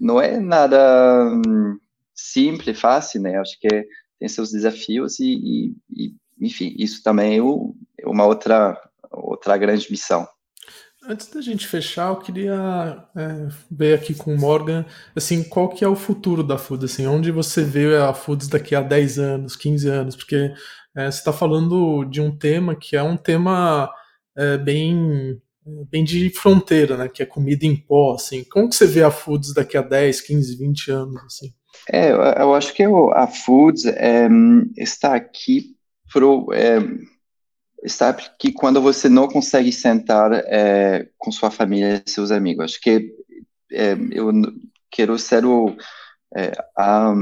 não 0.00 0.20
é 0.20 0.40
nada 0.40 1.30
hum, 1.46 1.78
simples, 2.12 2.80
fácil, 2.80 3.22
né? 3.22 3.38
Acho 3.38 3.56
que 3.60 3.68
tem 4.18 4.28
seus 4.28 4.50
desafios 4.50 5.20
e, 5.20 5.32
e, 5.32 5.74
e 5.90 6.14
enfim, 6.40 6.74
isso 6.78 7.02
também 7.02 7.34
é, 7.34 8.02
é 8.02 8.08
uma 8.08 8.24
outra, 8.24 8.78
outra 9.10 9.56
grande 9.56 9.90
missão. 9.90 10.26
Antes 11.08 11.28
da 11.28 11.40
gente 11.40 11.68
fechar, 11.68 12.08
eu 12.08 12.16
queria 12.16 13.04
é, 13.16 13.48
ver 13.70 13.94
aqui 13.94 14.12
com 14.12 14.34
o 14.34 14.38
Morgan, 14.38 14.84
assim, 15.14 15.44
qual 15.44 15.68
que 15.68 15.84
é 15.84 15.88
o 15.88 15.94
futuro 15.94 16.42
da 16.42 16.58
Foods, 16.58 16.92
assim, 16.92 17.06
onde 17.06 17.30
você 17.30 17.62
vê 17.62 17.96
a 17.96 18.12
Foods 18.12 18.48
daqui 18.48 18.74
a 18.74 18.82
10 18.82 19.18
anos, 19.20 19.54
15 19.54 19.88
anos, 19.88 20.16
porque 20.16 20.52
é, 20.96 21.10
você 21.10 21.18
está 21.18 21.32
falando 21.32 22.04
de 22.04 22.20
um 22.20 22.36
tema 22.36 22.74
que 22.74 22.96
é 22.96 23.02
um 23.02 23.16
tema 23.16 23.88
é, 24.36 24.58
bem 24.58 25.40
bem 25.90 26.04
de 26.04 26.30
fronteira, 26.30 26.96
né? 26.96 27.08
Que 27.08 27.22
é 27.22 27.26
comida 27.26 27.66
em 27.66 27.76
pó, 27.76 28.14
assim. 28.14 28.44
Como 28.44 28.68
que 28.68 28.76
você 28.76 28.86
vê 28.86 29.02
a 29.02 29.10
Foods 29.10 29.52
daqui 29.52 29.76
a 29.76 29.82
10, 29.82 30.20
15, 30.20 30.56
20 30.56 30.90
anos, 30.92 31.24
assim? 31.24 31.52
É, 31.92 32.10
eu, 32.10 32.54
acho 32.54 32.72
que 32.72 32.82
a 32.82 33.26
Foods 33.26 33.84
é, 33.84 34.28
está 34.76 35.14
aqui 35.14 35.75
pro... 36.12 36.52
É, 36.52 36.78
está 37.82 38.08
aqui 38.10 38.52
quando 38.52 38.80
você 38.80 39.08
não 39.08 39.28
consegue 39.28 39.72
sentar 39.72 40.32
é, 40.32 41.08
com 41.18 41.30
sua 41.30 41.50
família 41.50 42.02
e 42.04 42.10
seus 42.10 42.30
amigos. 42.30 42.64
Acho 42.64 42.80
que 42.80 43.12
é, 43.72 43.96
eu 44.10 44.32
quero 44.90 45.18
ser 45.18 45.44
o... 45.44 45.76
É, 46.36 46.52
a, 46.76 47.14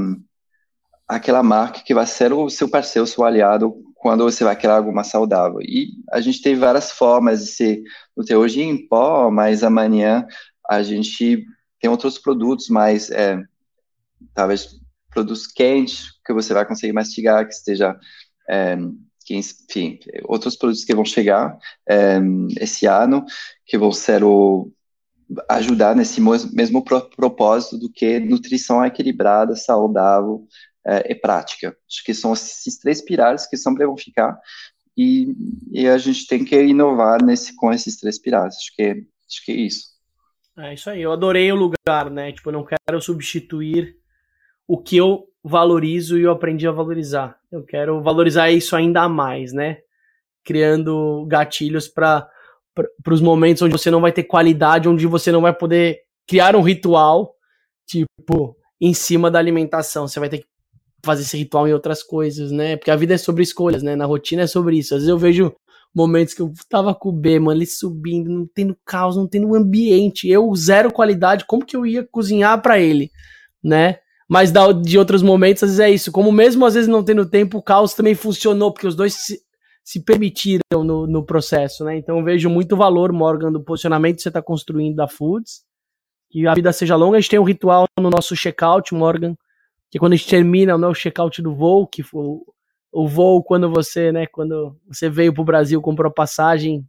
aquela 1.07 1.43
marca 1.43 1.83
que 1.85 1.95
vai 1.95 2.07
ser 2.07 2.33
o 2.33 2.49
seu 2.49 2.69
parceiro, 2.69 3.05
o 3.05 3.07
seu 3.07 3.25
aliado 3.25 3.75
quando 4.05 4.25
você 4.25 4.45
vai 4.45 4.55
criar 4.55 4.77
alguma 4.77 5.03
saudável. 5.03 5.61
E 5.63 5.89
a 6.13 6.21
gente 6.21 6.43
tem 6.43 6.55
várias 6.55 6.91
formas 6.91 7.41
de 7.41 7.47
ser 7.47 7.83
ter 8.27 8.37
hoje 8.37 8.61
em 8.61 8.87
pó, 8.87 9.31
mas 9.31 9.65
amanhã 9.65 10.27
a 10.69 10.83
gente 10.83 11.47
tem 11.81 11.91
outros 11.91 12.19
produtos 12.19 12.69
mais, 12.69 13.11
é, 13.11 13.43
talvez 14.35 14.79
produtos 15.11 15.47
quentes 15.47 16.21
que 16.25 16.35
você 16.35 16.53
vai 16.53 16.67
conseguir 16.67 16.93
mastigar, 16.93 17.47
que 17.47 17.55
esteja, 17.55 17.99
que, 19.25 19.37
enfim, 19.37 19.99
outros 20.25 20.57
produtos 20.57 20.85
que 20.85 20.95
vão 20.95 21.05
chegar 21.05 21.59
é, 21.89 22.19
esse 22.61 22.87
ano, 22.87 23.25
que 23.67 23.79
vão 23.79 23.93
ser 23.93 24.23
o 24.23 24.71
ajudar 25.49 25.97
nesse 25.97 26.21
mesmo 26.21 26.85
propósito 26.85 27.79
do 27.79 27.91
que 27.91 28.21
nutrição 28.21 28.85
equilibrada, 28.85 29.57
saudável, 29.57 30.47
é, 30.87 31.13
e 31.13 31.15
prática. 31.15 31.75
Acho 31.89 32.05
que 32.05 32.13
são 32.13 32.35
esses 32.35 32.79
três 32.79 33.01
pilares 33.01 33.47
que 33.47 33.57
sempre 33.57 33.87
vão 33.87 33.97
ficar 33.97 34.39
e, 34.97 35.35
e 35.73 35.89
a 35.89 35.99
gente 35.99 36.27
tem 36.27 36.45
que 36.45 36.61
inovar 36.63 37.23
nesse, 37.23 37.55
com 37.57 37.73
esses 37.73 37.99
três 37.99 38.19
pilares. 38.19 38.57
Acho 38.57 38.77
que, 38.77 39.07
acho 39.29 39.45
que 39.45 39.53
é 39.53 39.57
isso. 39.57 39.95
É 40.57 40.75
isso 40.75 40.89
aí. 40.89 41.03
Eu 41.03 41.13
adorei 41.13 41.51
o 41.51 41.57
lugar, 41.57 42.11
né? 42.11 42.33
Tipo, 42.33 42.51
eu 42.51 42.53
não 42.53 42.65
quero 42.65 43.01
substituir 43.01 43.97
o 44.69 44.79
que 44.79 44.97
eu 44.97 45.27
valorizo 45.45 46.19
e 46.19 46.23
eu 46.23 46.33
aprendi 46.33 46.67
a 46.67 46.73
valorizar. 46.73 47.37
Eu 47.53 47.63
quero 47.63 48.03
valorizar 48.03 48.51
isso 48.51 48.75
ainda 48.75 49.09
mais, 49.09 49.53
né? 49.53 49.79
Criando 50.43 51.27
gatilhos 51.27 51.87
para 51.87 52.29
para 53.05 53.15
os 53.15 53.21
momentos 53.21 53.63
onde 53.63 53.71
você 53.71 53.89
não 53.89 54.01
vai 54.01 54.11
ter 54.11 54.25
qualidade, 54.25 54.89
onde 54.89 55.07
você 55.07 55.31
não 55.31 55.41
vai 55.41 55.55
poder 55.55 56.01
criar 56.27 56.57
um 56.57 56.61
ritual, 56.61 57.37
tipo, 57.87 58.57
em 58.81 58.93
cima 58.93 59.31
da 59.31 59.39
alimentação. 59.39 60.09
Você 60.09 60.19
vai 60.19 60.29
ter 60.29 60.39
que 60.39 60.47
fazer 61.05 61.23
esse 61.23 61.37
ritual 61.37 61.69
em 61.69 61.73
outras 61.73 62.03
coisas, 62.03 62.51
né? 62.51 62.77
Porque 62.77 62.91
a 62.91 62.97
vida 62.97 63.15
é 63.15 63.17
sobre 63.17 63.45
escolhas, 63.45 63.81
né? 63.81 63.95
Na 63.95 64.07
rotina 64.07 64.43
é 64.43 64.47
sobre 64.49 64.77
isso. 64.77 64.93
Às 64.93 65.03
vezes 65.03 65.09
eu 65.09 65.19
vejo 65.19 65.55
momentos 65.95 66.35
que 66.35 66.43
eu 66.43 66.53
tava 66.69 66.93
com 66.93 67.11
o 67.11 67.13
B, 67.13 67.39
mano, 67.39 67.59
ele 67.59 67.67
subindo, 67.67 68.29
não 68.29 68.49
tendo 68.53 68.77
caos, 68.85 69.17
não 69.17 69.29
tendo 69.29 69.55
ambiente. 69.55 70.29
Eu, 70.29 70.53
zero 70.57 70.93
qualidade, 70.93 71.45
como 71.47 71.65
que 71.65 71.77
eu 71.77 71.87
ia 71.87 72.05
cozinhar 72.11 72.61
para 72.61 72.81
ele, 72.81 73.13
né? 73.63 73.99
Mas 74.29 74.51
da, 74.51 74.73
de 74.73 74.99
outros 74.99 75.23
momentos, 75.23 75.63
às 75.63 75.71
vezes 75.71 75.81
é 75.81 75.91
isso. 75.91 76.13
Como 76.13 76.33
mesmo 76.33 76.65
às 76.65 76.75
vezes 76.75 76.89
não 76.89 77.05
tendo 77.05 77.29
tempo, 77.29 77.59
o 77.59 77.63
caos 77.63 77.95
também 77.95 78.15
funcionou, 78.15 78.73
porque 78.73 78.87
os 78.87 78.97
dois 78.97 79.15
se, 79.15 79.41
se 79.83 80.03
permitiram 80.03 80.83
no, 80.85 81.07
no 81.07 81.25
processo, 81.25 81.85
né? 81.85 81.97
Então 81.97 82.25
vejo 82.25 82.49
muito 82.49 82.77
valor, 82.77 83.13
Morgan, 83.13 83.53
do 83.53 83.63
posicionamento 83.63 84.17
que 84.17 84.23
você 84.23 84.29
está 84.29 84.41
construindo 84.41 84.97
da 84.97 85.07
Foods. 85.07 85.63
Que 86.31 86.47
a 86.47 86.55
vida 86.55 86.73
seja 86.73 86.97
longa. 86.97 87.17
A 87.17 87.21
gente 87.21 87.31
tem 87.31 87.39
um 87.39 87.45
ritual 87.45 87.87
no 88.01 88.11
nosso 88.11 88.35
checkout, 88.35 88.93
Morgan, 88.95 89.37
que 89.91 89.99
quando 89.99 90.15
a 90.15 90.17
gente 90.17 90.29
termina 90.29 90.77
né, 90.77 90.87
o 90.87 90.95
check-out 90.95 91.41
do 91.41 91.55
voo, 91.55 91.87
que 91.87 92.03
foi 92.03 92.21
o, 92.21 92.45
o 92.91 93.07
voo 93.07 93.45
quando 93.45 93.71
você, 93.71 94.11
né, 94.11 94.27
quando 94.27 94.77
você 94.89 95.09
veio 95.09 95.33
para 95.33 95.43
o 95.43 95.45
Brasil, 95.45 95.81
comprou 95.81 96.11
passagem 96.11 96.85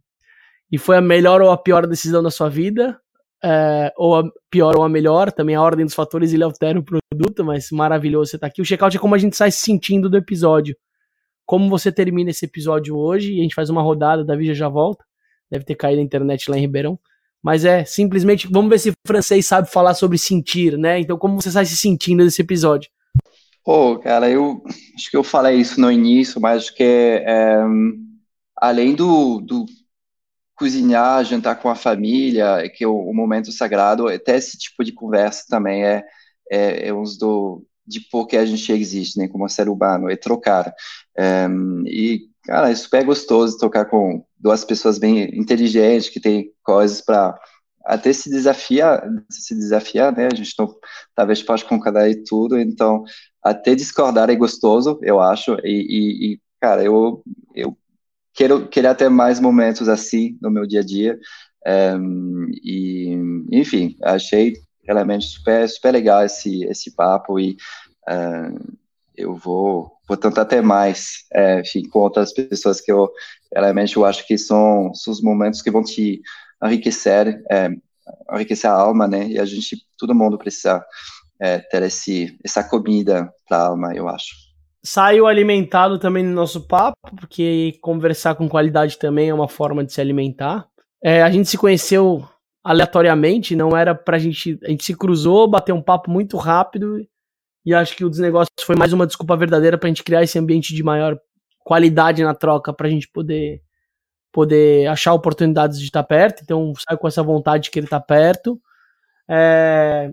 e 0.72 0.76
foi 0.78 0.96
a 0.96 1.00
melhor 1.00 1.40
ou 1.40 1.50
a 1.50 1.56
pior 1.56 1.86
decisão 1.86 2.22
da 2.22 2.30
sua 2.30 2.48
vida, 2.48 2.98
é, 3.44 3.92
ou 3.96 4.16
a 4.16 4.24
pior 4.50 4.76
ou 4.76 4.82
a 4.82 4.88
melhor, 4.88 5.30
também 5.30 5.54
a 5.54 5.62
ordem 5.62 5.84
dos 5.84 5.94
fatores 5.94 6.32
ele 6.32 6.42
altera 6.42 6.78
o 6.78 6.82
produto, 7.16 7.44
mas 7.44 7.70
maravilhoso 7.70 8.30
você 8.30 8.36
estar 8.36 8.46
tá 8.46 8.50
aqui. 8.50 8.60
O 8.60 8.64
check-out 8.64 8.96
é 8.96 9.00
como 9.00 9.14
a 9.14 9.18
gente 9.18 9.36
sai 9.36 9.50
se 9.50 9.58
sentindo 9.58 10.08
do 10.08 10.16
episódio. 10.16 10.76
Como 11.44 11.70
você 11.70 11.90
termina 11.90 12.30
esse 12.30 12.44
episódio 12.44 12.96
hoje, 12.96 13.32
e 13.32 13.40
a 13.40 13.42
gente 13.42 13.54
faz 13.54 13.70
uma 13.70 13.82
rodada, 13.82 14.24
Davi 14.24 14.52
já 14.54 14.68
volta, 14.68 15.04
deve 15.50 15.64
ter 15.64 15.74
caído 15.74 16.00
a 16.00 16.04
internet 16.04 16.50
lá 16.50 16.58
em 16.58 16.60
Ribeirão. 16.60 16.98
Mas 17.42 17.64
é 17.64 17.84
simplesmente, 17.84 18.48
vamos 18.50 18.68
ver 18.68 18.78
se 18.78 18.90
o 18.90 18.94
francês 19.06 19.46
sabe 19.46 19.70
falar 19.70 19.94
sobre 19.94 20.18
sentir, 20.18 20.76
né? 20.76 20.98
Então, 20.98 21.16
como 21.16 21.40
você 21.40 21.50
sai 21.50 21.64
se 21.64 21.76
sentindo 21.76 22.24
desse 22.24 22.42
episódio? 22.42 22.90
Pô, 23.64 23.98
cara, 23.98 24.28
eu 24.28 24.62
acho 24.96 25.10
que 25.10 25.16
eu 25.16 25.22
falei 25.22 25.56
isso 25.56 25.80
no 25.80 25.90
início, 25.90 26.40
mas 26.40 26.64
acho 26.64 26.74
que 26.74 26.82
é, 26.82 27.58
além 28.56 28.94
do, 28.94 29.40
do 29.40 29.66
cozinhar, 30.56 31.24
jantar 31.24 31.56
com 31.56 31.68
a 31.68 31.74
família, 31.76 32.68
que 32.74 32.82
é 32.82 32.86
o, 32.88 32.96
o 32.96 33.14
momento 33.14 33.52
sagrado, 33.52 34.08
até 34.08 34.36
esse 34.36 34.58
tipo 34.58 34.82
de 34.82 34.92
conversa 34.92 35.44
também 35.48 35.84
é, 35.84 36.04
é, 36.50 36.88
é 36.88 36.94
uns 36.94 37.16
do 37.18 37.64
de 37.86 38.00
por 38.00 38.26
que 38.26 38.36
a 38.36 38.44
gente 38.44 38.72
existe, 38.72 39.18
né, 39.18 39.28
como 39.28 39.48
ser 39.48 39.68
humano, 39.68 40.10
é 40.10 40.16
trocar. 40.16 40.74
Um, 41.48 41.84
e, 41.86 42.28
cara, 42.42 42.70
é 42.70 42.74
super 42.74 43.04
gostoso 43.04 43.58
tocar 43.58 43.84
com 43.84 44.24
duas 44.38 44.64
pessoas 44.64 44.98
bem 44.98 45.38
inteligentes, 45.38 46.08
que 46.08 46.20
tem 46.20 46.50
coisas 46.64 47.00
para 47.00 47.38
até 47.84 48.12
se 48.12 48.28
desafiar, 48.28 49.08
se 49.30 49.54
desafiar, 49.54 50.14
né, 50.16 50.28
a 50.30 50.34
gente 50.34 50.52
não, 50.58 50.74
talvez 51.14 51.42
pode 51.42 51.64
concordar 51.64 52.10
e 52.10 52.24
tudo, 52.24 52.58
então, 52.58 53.04
até 53.40 53.76
discordar 53.76 54.28
é 54.28 54.34
gostoso, 54.34 54.98
eu 55.02 55.20
acho, 55.20 55.56
e, 55.62 55.86
e, 55.88 56.32
e 56.32 56.40
cara, 56.60 56.82
eu, 56.82 57.22
eu 57.54 57.78
quero, 58.34 58.66
queria 58.66 58.94
ter 58.94 59.08
mais 59.08 59.38
momentos 59.38 59.88
assim 59.88 60.36
no 60.42 60.50
meu 60.50 60.66
dia 60.66 60.80
a 60.80 60.84
dia, 60.84 61.16
um, 61.96 62.48
e, 62.62 63.16
enfim, 63.52 63.96
achei 64.02 64.54
realmente 64.86 65.26
super, 65.26 65.68
super 65.68 65.92
legal 65.92 66.24
esse, 66.24 66.64
esse 66.64 66.94
papo 66.94 67.38
e 67.38 67.56
uh, 68.08 68.76
eu 69.16 69.34
vou, 69.34 69.92
vou 70.06 70.16
tentar 70.16 70.44
ter 70.44 70.62
mais, 70.62 71.24
é, 71.32 71.60
enfim, 71.60 71.88
com 71.88 72.00
outras 72.00 72.32
pessoas 72.32 72.80
que 72.80 72.92
eu 72.92 73.10
realmente 73.54 73.96
eu 73.96 74.04
acho 74.04 74.26
que 74.26 74.36
são, 74.36 74.92
são 74.94 75.12
os 75.12 75.22
momentos 75.22 75.62
que 75.62 75.70
vão 75.70 75.82
te 75.82 76.20
enriquecer, 76.62 77.42
é, 77.50 77.70
enriquecer 78.32 78.70
a 78.70 78.74
alma, 78.74 79.06
né? 79.06 79.26
E 79.28 79.38
a 79.38 79.44
gente, 79.44 79.76
todo 79.98 80.14
mundo 80.14 80.38
precisa 80.38 80.84
é, 81.40 81.58
ter 81.58 81.82
esse, 81.82 82.38
essa 82.44 82.62
comida 82.62 83.32
para 83.48 83.58
a 83.58 83.66
alma, 83.68 83.94
eu 83.94 84.08
acho. 84.08 84.34
Saiu 84.84 85.26
alimentado 85.26 85.98
também 85.98 86.22
no 86.22 86.32
nosso 86.32 86.66
papo, 86.66 86.96
porque 87.16 87.76
conversar 87.80 88.36
com 88.36 88.48
qualidade 88.48 88.98
também 88.98 89.30
é 89.30 89.34
uma 89.34 89.48
forma 89.48 89.84
de 89.84 89.92
se 89.92 90.00
alimentar. 90.00 90.68
É, 91.02 91.22
a 91.22 91.30
gente 91.30 91.48
se 91.48 91.58
conheceu 91.58 92.26
aleatoriamente, 92.66 93.54
não 93.54 93.76
era 93.76 93.94
pra 93.94 94.18
gente. 94.18 94.58
A 94.64 94.70
gente 94.70 94.84
se 94.84 94.94
cruzou, 94.94 95.48
bateu 95.48 95.74
um 95.74 95.82
papo 95.82 96.10
muito 96.10 96.36
rápido 96.36 97.00
e 97.64 97.72
acho 97.72 97.96
que 97.96 98.04
o 98.04 98.10
desnegócio 98.10 98.50
foi 98.60 98.74
mais 98.74 98.92
uma 98.92 99.06
desculpa 99.06 99.36
verdadeira 99.36 99.78
pra 99.78 99.88
gente 99.88 100.02
criar 100.02 100.24
esse 100.24 100.36
ambiente 100.36 100.74
de 100.74 100.82
maior 100.82 101.16
qualidade 101.60 102.24
na 102.24 102.34
troca, 102.34 102.72
pra 102.72 102.88
gente 102.88 103.08
poder 103.08 103.62
poder 104.32 104.86
achar 104.88 105.14
oportunidades 105.14 105.78
de 105.78 105.86
estar 105.86 106.02
perto. 106.02 106.42
Então, 106.42 106.72
sai 106.86 106.98
com 106.98 107.08
essa 107.08 107.22
vontade 107.22 107.70
que 107.70 107.78
ele 107.78 107.86
tá 107.86 108.00
perto. 108.00 108.60
É... 109.30 110.12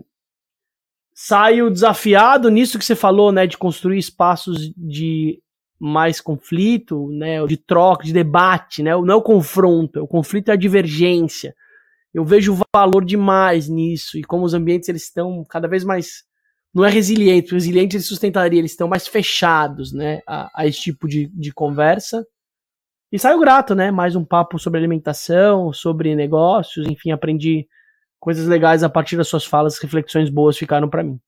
Saio 1.12 1.70
desafiado 1.70 2.48
nisso 2.50 2.78
que 2.78 2.84
você 2.84 2.94
falou, 2.94 3.30
né, 3.30 3.46
de 3.46 3.58
construir 3.58 3.98
espaços 3.98 4.72
de 4.76 5.42
mais 5.78 6.20
conflito, 6.20 7.08
né, 7.10 7.44
de 7.46 7.56
troca, 7.56 8.04
de 8.04 8.12
debate, 8.12 8.82
né, 8.82 8.92
não 8.92 9.14
é 9.14 9.16
o 9.16 9.22
confronto, 9.22 10.02
o 10.02 10.08
conflito 10.08 10.48
é 10.48 10.52
a 10.52 10.56
divergência 10.56 11.54
eu 12.14 12.24
vejo 12.24 12.56
valor 12.72 13.04
demais 13.04 13.68
nisso 13.68 14.16
e 14.16 14.22
como 14.22 14.44
os 14.44 14.54
ambientes 14.54 14.88
eles 14.88 15.02
estão 15.02 15.44
cada 15.44 15.66
vez 15.66 15.82
mais 15.82 16.22
não 16.72 16.84
é 16.84 16.90
resiliente, 16.90 17.52
resiliente 17.52 17.96
eles 17.96 18.06
sustentaria, 18.06 18.58
eles 18.58 18.72
estão 18.72 18.88
mais 18.88 19.06
fechados, 19.06 19.92
né, 19.92 20.20
a, 20.26 20.50
a 20.54 20.66
esse 20.66 20.80
tipo 20.80 21.06
de, 21.06 21.28
de 21.28 21.52
conversa. 21.52 22.26
E 23.12 23.18
saio 23.18 23.38
grato, 23.38 23.76
né, 23.76 23.92
mais 23.92 24.16
um 24.16 24.24
papo 24.24 24.58
sobre 24.58 24.78
alimentação, 24.80 25.72
sobre 25.72 26.16
negócios, 26.16 26.86
enfim, 26.88 27.12
aprendi 27.12 27.68
coisas 28.18 28.46
legais 28.48 28.82
a 28.82 28.88
partir 28.88 29.16
das 29.16 29.28
suas 29.28 29.44
falas, 29.44 29.78
reflexões 29.78 30.30
boas 30.30 30.58
ficaram 30.58 30.88
para 30.88 31.04
mim. 31.04 31.20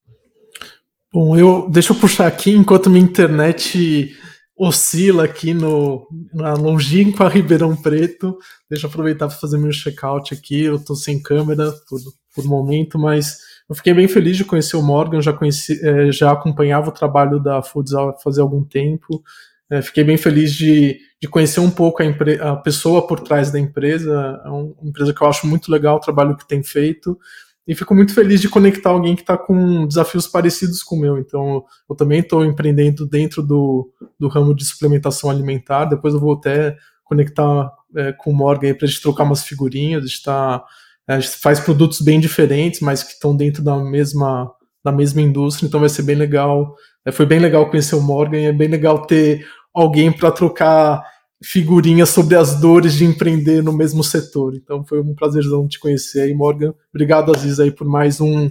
Bom, 1.13 1.37
eu 1.37 1.69
deixa 1.71 1.93
eu 1.93 1.99
puxar 1.99 2.27
aqui 2.27 2.51
enquanto 2.51 2.91
minha 2.91 3.05
internet 3.05 4.17
oscila 4.57 5.25
aqui 5.25 5.53
no, 5.53 6.09
na 6.33 6.55
longínqua 6.55 7.29
Ribeirão 7.29 7.77
Preto. 7.77 8.39
Deixa 8.71 8.87
eu 8.87 8.91
aproveitar 8.91 9.29
para 9.29 9.37
fazer 9.37 9.59
meu 9.59 9.71
check-out 9.71 10.33
aqui. 10.33 10.63
Eu 10.63 10.77
estou 10.77 10.97
sem 10.97 11.23
câmera 11.23 11.71
por, 11.89 12.01
por 12.35 12.45
momento, 12.45 12.99
mas 12.99 13.39
eu 13.69 13.75
fiquei 13.75 13.93
bem 13.93 14.09
feliz 14.09 14.37
de 14.37 14.45
conhecer 14.45 14.77
o 14.77 14.83
Morgan. 14.83 15.21
Já, 15.21 15.33
conheci, 15.33 15.79
é, 15.87 16.11
já 16.11 16.33
acompanhava 16.33 16.89
o 16.89 16.93
trabalho 16.93 17.39
da 17.39 17.63
Futsal 17.63 18.19
fazia 18.23 18.43
algum 18.43 18.65
tempo. 18.65 19.23
É, 19.69 19.83
fiquei 19.83 20.05
bem 20.05 20.17
feliz 20.17 20.55
de, 20.55 20.99
de 21.21 21.29
conhecer 21.29 21.61
um 21.61 21.71
pouco 21.71 22.03
a, 22.03 22.53
a 22.53 22.57
pessoa 22.57 23.07
por 23.07 23.21
trás 23.21 23.51
da 23.51 23.59
empresa. 23.59 24.41
É 24.45 24.49
uma 24.49 24.75
empresa 24.83 25.13
que 25.13 25.21
eu 25.21 25.27
acho 25.27 25.47
muito 25.47 25.71
legal 25.71 25.97
o 25.97 26.01
trabalho 26.01 26.37
que 26.37 26.49
tem 26.49 26.63
feito 26.63 27.19
e 27.67 27.75
fico 27.75 27.95
muito 27.95 28.15
feliz 28.15 28.41
de 28.41 28.49
conectar 28.49 28.91
alguém 28.91 29.17
que 29.17 29.23
está 29.23 29.37
com 29.37 29.87
desafios 29.87 30.29
parecidos 30.29 30.83
com 30.83 30.95
o 30.95 31.01
meu. 31.01 31.19
Então, 31.19 31.65
eu 31.91 31.97
também 31.97 32.21
estou 32.21 32.45
empreendendo 32.45 33.07
dentro 33.07 33.43
do, 33.43 33.91
do 34.19 34.29
ramo 34.29 34.55
de 34.55 34.65
suplementação 34.65 35.29
alimentar. 35.29 35.87
Depois 35.87 36.15
eu 36.15 36.21
vou 36.21 36.35
até 36.35 36.77
conectar 37.03 37.73
é, 37.97 38.13
com 38.13 38.31
o 38.31 38.35
Morgan 38.35 38.73
para 38.75 38.87
a 38.87 38.89
gente 38.89 39.03
trocar 39.03 39.25
umas 39.25 39.43
figurinhas. 39.43 40.05
A 40.05 40.07
gente, 40.07 40.23
tá, 40.23 40.65
a 41.09 41.19
gente 41.19 41.37
faz 41.39 41.59
produtos 41.59 42.01
bem 42.01 42.21
diferentes, 42.21 42.81
mas 42.81 43.03
que 43.03 43.15
estão 43.15 43.37
dentro 43.37 43.65
da 43.65 43.77
mesma, 43.77 44.49
da 44.85 44.93
mesma 44.93 45.21
indústria. 45.21 45.67
Então, 45.67 45.81
vai 45.81 45.89
ser 45.89 46.03
bem 46.03 46.17
legal. 46.17 46.77
É, 47.05 47.11
foi 47.11 47.27
bem 47.27 47.41
legal 47.41 47.69
conhecer 47.69 47.97
o 47.97 48.01
Morgan 48.01 48.39
é 48.39 48.53
bem 48.53 48.69
legal 48.69 49.07
ter 49.07 49.45
alguém 49.75 50.13
para 50.13 50.31
trocar 50.31 51.03
figurinhas 51.43 52.09
sobre 52.11 52.37
as 52.37 52.61
dores 52.61 52.95
de 52.95 53.05
empreender 53.05 53.63
no 53.63 53.73
mesmo 53.73 54.03
setor. 54.03 54.55
Então 54.55 54.85
foi 54.85 55.01
um 55.01 55.15
prazerzão 55.15 55.69
te 55.69 55.79
conhecer 55.79 56.23
aí, 56.23 56.35
Morgan. 56.35 56.75
Obrigado, 56.91 57.35
Aziz, 57.35 57.61
aí 57.61 57.71
por 57.71 57.87
mais 57.87 58.21
um, 58.21 58.51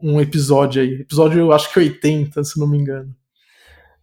um 0.00 0.20
episódio 0.20 0.82
aí. 0.82 1.00
Episódio, 1.00 1.40
eu 1.40 1.52
acho 1.52 1.72
que 1.72 1.78
80, 1.78 2.42
se 2.44 2.58
não 2.58 2.66
me 2.66 2.78
engano. 2.78 3.14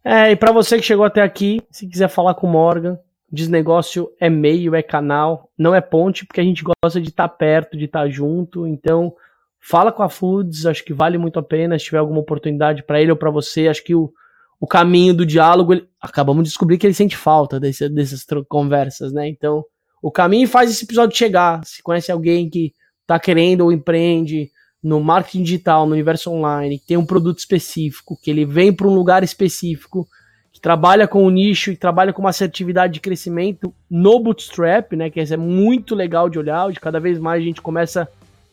É, 0.04 0.32
e 0.32 0.36
para 0.36 0.52
você 0.52 0.78
que 0.78 0.86
chegou 0.86 1.06
até 1.06 1.22
aqui, 1.22 1.62
se 1.70 1.88
quiser 1.88 2.08
falar 2.08 2.34
com 2.36 2.48
o 2.48 2.50
Morgan, 2.50 2.98
desnegócio 3.32 4.10
é 4.20 4.30
meio, 4.30 4.74
é 4.74 4.82
canal, 4.82 5.52
não 5.58 5.76
é 5.76 5.82
ponte, 5.82 6.26
porque 6.26 6.40
a 6.40 6.44
gente 6.44 6.64
gosta 6.64 7.02
de 7.02 7.10
estar 7.10 7.28
tá 7.28 7.34
perto, 7.34 7.78
de 7.78 7.86
estar 7.86 8.04
tá 8.04 8.10
junto. 8.10 8.66
Então, 8.66 9.14
fala 9.60 9.92
com 9.92 10.02
a 10.02 10.10
Foods, 10.10 10.66
acho 10.66 10.84
que 10.86 10.94
vale 10.94 11.18
muito 11.18 11.38
a 11.38 11.44
pena. 11.44 11.78
Se 11.78 11.86
tiver 11.86 11.98
alguma 11.98 12.20
oportunidade 12.20 12.84
para 12.84 13.02
ele 13.02 13.12
ou 13.12 13.18
para 13.18 13.30
você, 13.30 13.68
acho 13.68 13.84
que 13.84 13.94
o 13.94 14.12
o 14.60 14.68
caminho 14.68 15.14
do 15.14 15.26
diálogo, 15.26 15.74
ele, 15.74 15.88
acabamos 16.02 16.44
de 16.44 16.50
descobrir 16.50 16.78
que 16.78 16.86
ele 16.86 16.94
sente 16.94 17.16
falta 17.16 17.60
desse, 17.60 17.88
dessas 17.88 18.26
conversas, 18.48 19.14
né? 19.14 19.28
Então, 19.28 19.64
o 20.02 20.12
caminho 20.12 20.48
faz 20.48 20.70
esse 20.70 20.84
episódio 20.84 21.18
chegar. 21.18 21.64
Se 21.66 21.82
conhece 21.82 22.12
alguém 22.12 22.50
que 22.50 22.74
está 23.02 23.20
querendo 23.20 23.62
ou 23.62 23.72
empreende 23.72 24.50
no 24.84 25.00
marketing 25.00 25.44
digital, 25.44 25.86
no 25.86 25.94
universo 25.94 26.32
online, 26.32 26.80
que 26.80 26.88
tem 26.88 26.98
um 26.98 27.06
produto 27.06 27.40
específico, 27.40 28.18
que 28.22 28.30
ele 28.30 28.46
vem 28.46 28.72
para 28.72 28.88
um 28.88 28.94
lugar 28.94 29.24
específico, 29.24 30.08
que 30.52 30.60
trabalha 30.60 31.08
com 31.08 31.26
o 31.26 31.30
nicho 31.30 31.72
e 31.72 31.78
trabalha 31.78 32.14
com 32.14 32.22
uma 32.22 32.30
assertividade 32.30 32.94
de 32.94 33.00
crescimento 33.00 33.74
no 33.90 34.20
bootstrap, 34.20 34.94
né? 34.94 35.10
Que 35.10 35.20
é 35.22 35.38
muito 35.38 35.96
legal 35.96 36.30
de 36.30 36.38
olhar, 36.38 36.72
de 36.72 36.80
cada 36.80 37.00
vez 37.00 37.18
mais 37.18 37.42
a 37.42 37.46
gente 37.46 37.62
começa 37.62 38.08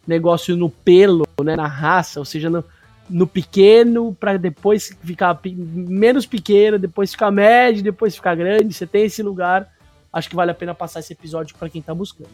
negócio 0.07 0.57
no 0.57 0.71
pelo, 0.71 1.27
né, 1.43 1.57
na 1.57 1.67
raça, 1.67 2.21
ou 2.21 2.25
seja, 2.25 2.49
no, 2.49 2.65
no 3.09 3.27
pequeno 3.27 4.15
para 4.19 4.37
depois 4.37 4.97
ficar 5.03 5.39
menos 5.45 6.27
pequeno, 6.27 6.79
depois 6.79 7.13
ficar 7.13 7.31
médio, 7.31 7.83
depois 7.83 8.17
ficar 8.17 8.35
grande. 8.35 8.75
Você 8.75 8.87
tem 8.87 9.05
esse 9.05 9.23
lugar. 9.23 9.73
Acho 10.13 10.29
que 10.29 10.37
vale 10.37 10.51
a 10.51 10.55
pena 10.55 10.75
passar 10.75 11.01
esse 11.01 11.13
episódio 11.13 11.55
para 11.57 11.69
quem 11.69 11.81
está 11.81 11.95
buscando. 11.95 12.31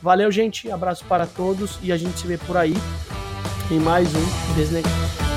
Valeu, 0.00 0.30
gente. 0.30 0.70
Abraço 0.70 1.04
para 1.04 1.26
todos 1.26 1.78
e 1.82 1.92
a 1.92 1.96
gente 1.96 2.18
se 2.18 2.26
vê 2.26 2.38
por 2.38 2.56
aí 2.56 2.74
em 3.70 3.80
mais 3.80 4.08
um 4.14 4.54
Desnegócio. 4.54 5.27